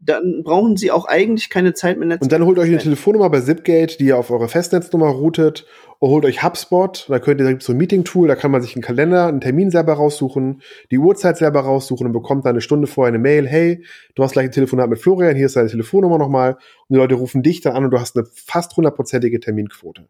dann 0.00 0.42
brauchen 0.44 0.76
sie 0.76 0.90
auch 0.90 1.06
eigentlich 1.06 1.50
keine 1.50 1.74
Zeit 1.74 1.98
mit 1.98 2.08
Netzwerk. 2.08 2.22
Und 2.22 2.32
dann 2.32 2.44
holt 2.44 2.58
euch 2.58 2.68
eine 2.68 2.78
Telefonnummer 2.78 3.30
bei 3.30 3.40
Zipgate, 3.40 3.98
die 3.98 4.06
ihr 4.06 4.18
auf 4.18 4.30
eure 4.30 4.48
Festnetznummer 4.48 5.08
routet 5.08 5.66
holt 6.00 6.24
euch 6.24 6.42
HubSpot, 6.42 7.06
da 7.08 7.18
könnt 7.18 7.40
ihr, 7.40 7.44
da 7.44 7.50
gibt 7.50 7.62
so 7.62 7.72
ein 7.72 7.78
Meeting-Tool, 7.78 8.28
da 8.28 8.36
kann 8.36 8.50
man 8.50 8.62
sich 8.62 8.76
einen 8.76 8.82
Kalender, 8.82 9.26
einen 9.26 9.40
Termin 9.40 9.70
selber 9.70 9.94
raussuchen, 9.94 10.62
die 10.90 10.98
Uhrzeit 10.98 11.36
selber 11.38 11.60
raussuchen 11.60 12.06
und 12.06 12.12
bekommt 12.12 12.44
dann 12.44 12.50
eine 12.50 12.60
Stunde 12.60 12.86
vorher 12.86 13.08
eine 13.08 13.18
Mail, 13.18 13.48
hey, 13.48 13.84
du 14.14 14.22
hast 14.22 14.32
gleich 14.32 14.46
ein 14.46 14.52
Telefonat 14.52 14.88
mit 14.88 15.00
Florian, 15.00 15.34
hier 15.34 15.46
ist 15.46 15.56
deine 15.56 15.68
Telefonnummer 15.68 16.18
nochmal 16.18 16.54
und 16.54 16.94
die 16.94 16.96
Leute 16.96 17.16
rufen 17.16 17.42
dich 17.42 17.60
dann 17.62 17.74
an 17.74 17.84
und 17.84 17.90
du 17.90 17.98
hast 17.98 18.16
eine 18.16 18.26
fast 18.32 18.76
hundertprozentige 18.76 19.40
Terminquote. 19.40 20.08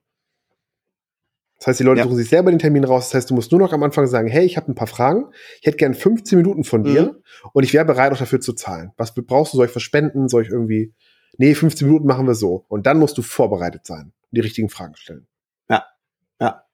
Das 1.59 1.67
heißt, 1.67 1.81
die 1.81 1.85
Leute 1.85 1.99
ja. 1.99 2.05
suchen 2.05 2.17
sich 2.17 2.29
selber 2.29 2.51
den 2.51 2.61
Termin 2.61 2.85
raus. 2.85 3.07
Das 3.07 3.15
heißt, 3.15 3.31
du 3.31 3.35
musst 3.35 3.51
nur 3.51 3.61
noch 3.61 3.73
am 3.73 3.83
Anfang 3.83 4.07
sagen, 4.07 4.29
hey, 4.29 4.45
ich 4.45 4.57
habe 4.57 4.71
ein 4.71 4.75
paar 4.75 4.87
Fragen. 4.87 5.27
Ich 5.61 5.67
hätte 5.67 5.77
gern 5.77 5.95
15 5.95 6.39
Minuten 6.39 6.65
von 6.65 6.85
dir 6.85 7.03
mhm. 7.03 7.51
und 7.53 7.65
ich 7.65 7.73
wäre 7.75 7.85
bereit, 7.85 8.13
auch 8.13 8.19
dafür 8.19 8.41
zu 8.41 8.53
zahlen. 8.53 8.93
Was 8.97 9.13
brauchst 9.15 9.53
du? 9.53 9.57
Soll 9.57 9.67
ich 9.67 9.73
verspenden? 9.73 10.29
Soll 10.29 10.43
ich 10.43 10.51
irgendwie, 10.51 10.95
nee, 11.37 11.55
15 11.55 11.87
Minuten 11.89 12.07
machen 12.07 12.27
wir 12.27 12.35
so. 12.35 12.65
Und 12.69 12.87
dann 12.87 12.99
musst 12.99 13.19
du 13.19 13.23
vorbereitet 13.23 13.85
sein 13.87 14.13
und 14.31 14.37
die 14.37 14.41
richtigen 14.41 14.69
Fragen 14.69 14.95
stellen. 14.95 15.27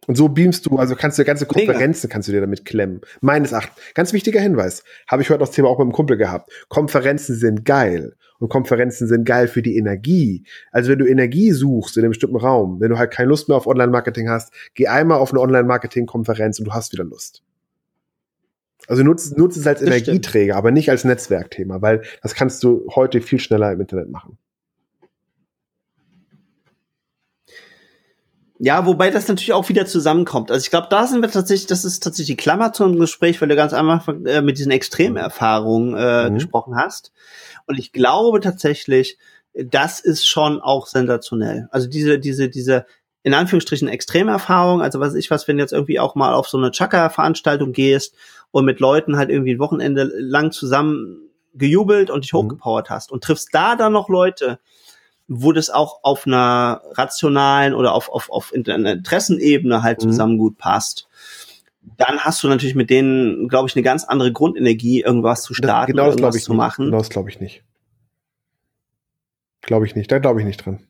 Und 0.06 0.16
so 0.16 0.28
beamst 0.28 0.66
du, 0.66 0.76
also 0.76 0.96
kannst 0.96 1.18
du 1.18 1.24
ganze 1.24 1.46
Konferenzen 1.46 2.10
kannst 2.10 2.28
du 2.28 2.32
dir 2.32 2.40
damit 2.40 2.64
klemmen. 2.64 3.00
Meines 3.20 3.52
Erachtens. 3.52 3.82
Ganz 3.94 4.12
wichtiger 4.12 4.40
Hinweis. 4.40 4.84
Habe 5.08 5.22
ich 5.22 5.30
heute 5.30 5.40
das 5.40 5.50
Thema 5.50 5.68
auch 5.68 5.78
mit 5.78 5.86
einem 5.86 5.92
Kumpel 5.92 6.16
gehabt. 6.16 6.50
Konferenzen 6.68 7.36
sind 7.36 7.64
geil. 7.64 8.14
Und 8.38 8.48
Konferenzen 8.48 9.06
sind 9.06 9.24
geil 9.24 9.48
für 9.48 9.62
die 9.62 9.76
Energie. 9.76 10.44
Also 10.72 10.90
wenn 10.90 10.98
du 10.98 11.06
Energie 11.06 11.52
suchst 11.52 11.96
in 11.96 12.02
einem 12.02 12.10
bestimmten 12.10 12.36
Raum, 12.36 12.80
wenn 12.80 12.90
du 12.90 12.98
halt 12.98 13.10
keine 13.10 13.28
Lust 13.28 13.48
mehr 13.48 13.56
auf 13.56 13.66
Online-Marketing 13.66 14.28
hast, 14.28 14.52
geh 14.74 14.88
einmal 14.88 15.18
auf 15.18 15.30
eine 15.32 15.40
Online-Marketing-Konferenz 15.40 16.58
und 16.58 16.66
du 16.66 16.72
hast 16.72 16.92
wieder 16.92 17.04
Lust. 17.04 17.42
Also 18.86 19.02
nutze, 19.02 19.38
nutze 19.38 19.60
es 19.60 19.66
als 19.66 19.80
Energieträger, 19.80 20.56
aber 20.56 20.70
nicht 20.70 20.90
als 20.90 21.04
Netzwerkthema, 21.04 21.80
weil 21.80 22.02
das 22.22 22.34
kannst 22.34 22.62
du 22.64 22.86
heute 22.94 23.22
viel 23.22 23.38
schneller 23.38 23.72
im 23.72 23.80
Internet 23.80 24.10
machen. 24.10 24.36
Ja, 28.64 28.86
wobei 28.86 29.10
das 29.10 29.28
natürlich 29.28 29.52
auch 29.52 29.68
wieder 29.68 29.84
zusammenkommt. 29.84 30.50
Also 30.50 30.64
ich 30.64 30.70
glaube, 30.70 30.86
da 30.88 31.06
sind 31.06 31.20
wir 31.20 31.30
tatsächlich, 31.30 31.66
das 31.66 31.84
ist 31.84 32.02
tatsächlich 32.02 32.38
die 32.38 32.42
Klammer 32.42 32.72
zu 32.72 32.84
einem 32.84 32.98
Gespräch, 32.98 33.38
weil 33.42 33.48
du 33.48 33.56
ganz 33.56 33.74
einfach 33.74 34.08
äh, 34.24 34.40
mit 34.40 34.56
diesen 34.56 34.72
Extremerfahrungen 34.72 35.94
äh, 35.94 36.30
mhm. 36.30 36.34
gesprochen 36.36 36.74
hast. 36.74 37.12
Und 37.66 37.78
ich 37.78 37.92
glaube 37.92 38.40
tatsächlich, 38.40 39.18
das 39.52 40.00
ist 40.00 40.26
schon 40.26 40.62
auch 40.62 40.86
sensationell. 40.86 41.68
Also 41.72 41.90
diese, 41.90 42.18
diese, 42.18 42.48
diese 42.48 42.86
in 43.22 43.34
Anführungsstrichen 43.34 43.86
Extremerfahrung, 43.86 44.80
also 44.80 44.98
was 44.98 45.14
ich 45.14 45.30
was, 45.30 45.46
wenn 45.46 45.58
du 45.58 45.62
jetzt 45.62 45.74
irgendwie 45.74 46.00
auch 46.00 46.14
mal 46.14 46.32
auf 46.32 46.48
so 46.48 46.56
eine 46.56 46.70
Chaka-Veranstaltung 46.70 47.72
gehst 47.72 48.14
und 48.50 48.64
mit 48.64 48.80
Leuten 48.80 49.18
halt 49.18 49.28
irgendwie 49.28 49.52
ein 49.52 49.58
Wochenende 49.58 50.10
lang 50.18 50.52
zusammen 50.52 51.28
gejubelt 51.52 52.08
und 52.08 52.24
dich 52.24 52.32
mhm. 52.32 52.38
hochgepowert 52.38 52.88
hast 52.88 53.12
und 53.12 53.22
triffst 53.24 53.50
da 53.52 53.76
dann 53.76 53.92
noch 53.92 54.08
Leute, 54.08 54.58
wo 55.26 55.52
das 55.52 55.70
auch 55.70 56.00
auf 56.02 56.26
einer 56.26 56.82
rationalen 56.92 57.74
oder 57.74 57.94
auf, 57.94 58.10
auf, 58.10 58.30
auf 58.30 58.52
einer 58.54 58.92
Interessenebene 58.92 59.82
halt 59.82 60.02
mhm. 60.02 60.08
zusammen 60.08 60.38
gut 60.38 60.58
passt, 60.58 61.08
dann 61.96 62.20
hast 62.20 62.42
du 62.42 62.48
natürlich 62.48 62.74
mit 62.74 62.90
denen, 62.90 63.48
glaube 63.48 63.68
ich, 63.68 63.76
eine 63.76 63.82
ganz 63.82 64.04
andere 64.04 64.32
Grundenergie, 64.32 65.02
irgendwas 65.02 65.42
zu 65.42 65.54
starten, 65.54 65.92
genau 65.92 66.06
das 66.06 66.16
irgendwas 66.16 66.36
ich 66.36 66.44
zu 66.44 66.54
machen. 66.54 66.86
Genau 66.86 66.98
das 66.98 67.10
glaube 67.10 67.30
ich 67.30 67.40
nicht. 67.40 67.62
Glaube 69.62 69.86
ich 69.86 69.94
nicht, 69.94 70.10
da 70.10 70.18
glaube 70.18 70.40
ich 70.40 70.46
nicht 70.46 70.64
dran. 70.64 70.80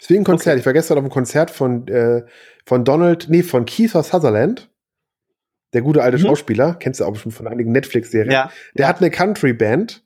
Deswegen 0.00 0.22
ein 0.22 0.24
Konzert. 0.24 0.54
Okay. 0.54 0.60
Ich 0.60 0.66
war 0.66 0.72
gestern 0.72 0.98
auf 0.98 1.04
einem 1.04 1.10
Konzert 1.10 1.50
von, 1.50 1.88
äh, 1.88 2.24
von 2.64 2.84
Donald, 2.84 3.28
nee, 3.28 3.42
von 3.42 3.64
Kiefer 3.64 4.02
Sutherland. 4.02 4.70
Der 5.72 5.82
gute 5.82 6.02
alte 6.02 6.18
mhm. 6.18 6.22
Schauspieler, 6.22 6.74
kennst 6.74 7.00
du 7.00 7.04
auch 7.04 7.16
schon 7.16 7.32
von 7.32 7.46
einigen 7.46 7.72
Netflix-Serien. 7.72 8.30
Ja, 8.30 8.50
der 8.74 8.84
ja. 8.84 8.88
hat 8.88 8.98
eine 8.98 9.10
Country-Band 9.10 10.05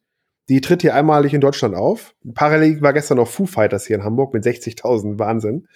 Die 0.51 0.61
tritt 0.61 0.83
hier 0.83 0.97
einmalig 0.97 1.33
in 1.33 1.41
Deutschland 1.41 1.77
auf. 1.77 2.17
Parallel 2.35 2.83
war 2.83 2.93
gestern 2.93 3.19
noch 3.19 3.29
Foo 3.29 3.47
Fighters 3.47 3.87
hier 3.87 3.95
in 3.95 4.03
Hamburg 4.03 4.35
mit 4.35 4.45
60.000. 4.45 5.17
Wahnsinn. 5.21 5.69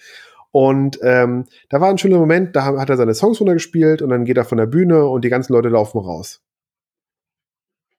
Und 0.51 0.99
ähm, 1.01 1.45
da 1.69 1.79
war 1.79 1.89
ein 1.89 1.97
schöner 1.97 2.17
Moment, 2.17 2.57
da 2.57 2.65
hat 2.65 2.89
er 2.89 2.97
seine 2.97 3.13
Songs 3.13 3.39
runtergespielt 3.39 4.01
und 4.01 4.09
dann 4.09 4.25
geht 4.25 4.35
er 4.35 4.43
von 4.43 4.57
der 4.57 4.65
Bühne 4.65 5.05
und 5.05 5.23
die 5.23 5.29
ganzen 5.29 5.53
Leute 5.53 5.69
laufen 5.69 5.97
raus. 5.99 6.43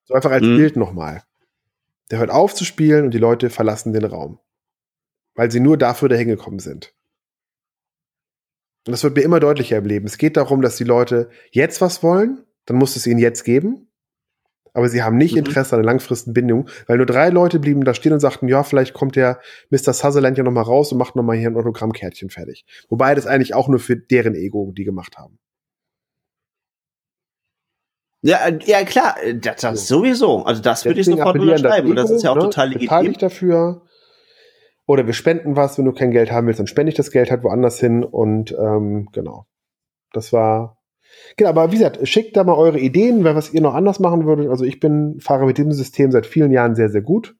So 0.04 0.12
einfach 0.12 0.30
als 0.30 0.44
mhm. 0.44 0.58
Bild 0.58 0.76
nochmal. 0.76 1.22
Der 2.10 2.18
hört 2.18 2.30
auf 2.30 2.54
zu 2.54 2.66
spielen 2.66 3.06
und 3.06 3.14
die 3.14 3.18
Leute 3.18 3.48
verlassen 3.48 3.94
den 3.94 4.04
Raum. 4.04 4.38
Weil 5.34 5.50
sie 5.50 5.60
nur 5.60 5.78
dafür 5.78 6.10
dahin 6.10 6.28
gekommen 6.28 6.58
sind. 6.58 6.94
Und 8.86 8.92
das 8.92 9.02
wird 9.02 9.16
mir 9.16 9.22
immer 9.22 9.40
deutlicher 9.40 9.78
im 9.78 9.86
Leben. 9.86 10.06
Es 10.06 10.18
geht 10.18 10.36
darum, 10.36 10.60
dass 10.60 10.76
die 10.76 10.84
Leute 10.84 11.30
jetzt 11.52 11.80
was 11.80 12.02
wollen, 12.02 12.44
dann 12.66 12.76
muss 12.76 12.96
es 12.96 13.06
ihnen 13.06 13.18
jetzt 13.18 13.44
geben. 13.44 13.88
Aber 14.76 14.90
sie 14.90 15.02
haben 15.02 15.16
nicht 15.16 15.32
mhm. 15.32 15.38
Interesse 15.38 15.74
an 15.74 15.80
einer 15.80 15.86
langfristigen 15.86 16.34
Bindung, 16.34 16.68
weil 16.86 16.98
nur 16.98 17.06
drei 17.06 17.30
Leute 17.30 17.58
blieben 17.58 17.82
da 17.84 17.94
stehen 17.94 18.12
und 18.12 18.20
sagten, 18.20 18.46
ja, 18.46 18.62
vielleicht 18.62 18.92
kommt 18.92 19.16
der 19.16 19.40
Mr. 19.70 19.94
Sutherland 19.94 20.36
ja 20.36 20.44
noch 20.44 20.52
mal 20.52 20.60
raus 20.60 20.92
und 20.92 20.98
macht 20.98 21.16
noch 21.16 21.22
mal 21.22 21.34
hier 21.34 21.48
ein 21.48 21.56
Autogrammkärtchen 21.56 22.28
fertig. 22.28 22.66
Wobei 22.90 23.14
das 23.14 23.26
eigentlich 23.26 23.54
auch 23.54 23.68
nur 23.68 23.78
für 23.78 23.96
deren 23.96 24.34
Ego 24.34 24.74
die 24.76 24.84
gemacht 24.84 25.16
haben. 25.16 25.38
Ja, 28.20 28.48
äh, 28.48 28.58
ja 28.66 28.84
klar, 28.84 29.16
das, 29.40 29.62
das 29.62 29.88
sowieso. 29.88 30.44
Also 30.44 30.60
das 30.60 30.84
würde 30.84 31.00
ich 31.00 31.06
sofort 31.06 31.38
unterschreiben. 31.38 31.88
und 31.88 31.96
das 31.96 32.10
ist 32.10 32.22
ja 32.22 32.32
auch 32.32 32.36
ne? 32.36 32.42
total 32.42 32.68
legitim. 32.68 32.88
Bezahl 32.88 33.06
ich 33.06 33.16
dafür. 33.16 33.82
Oder 34.86 35.06
wir 35.06 35.14
spenden 35.14 35.56
was, 35.56 35.78
wenn 35.78 35.86
du 35.86 35.92
kein 35.92 36.10
Geld 36.10 36.30
haben 36.30 36.46
willst, 36.46 36.60
dann 36.60 36.66
spende 36.66 36.90
ich 36.90 36.96
das 36.96 37.10
Geld 37.10 37.30
halt 37.30 37.42
woanders 37.44 37.80
hin. 37.80 38.04
Und 38.04 38.52
ähm, 38.52 39.08
genau. 39.12 39.46
Das 40.12 40.34
war. 40.34 40.75
Genau, 41.36 41.51
aber 41.51 41.70
wie 41.70 41.76
gesagt, 41.76 42.06
schickt 42.09 42.36
da 42.36 42.44
mal 42.44 42.55
eure 42.55 42.78
Ideen, 42.78 43.24
was 43.24 43.52
ihr 43.52 43.60
noch 43.60 43.74
anders 43.74 44.01
machen 44.01 44.26
würdet. 44.26 44.48
Also 44.48 44.64
ich 44.64 44.80
bin, 44.80 45.20
fahre 45.20 45.47
mit 45.47 45.59
diesem 45.59 45.72
System 45.72 46.10
seit 46.10 46.26
vielen 46.26 46.52
Jahren 46.52 46.74
sehr, 46.74 46.88
sehr 46.88 47.02
gut 47.02 47.34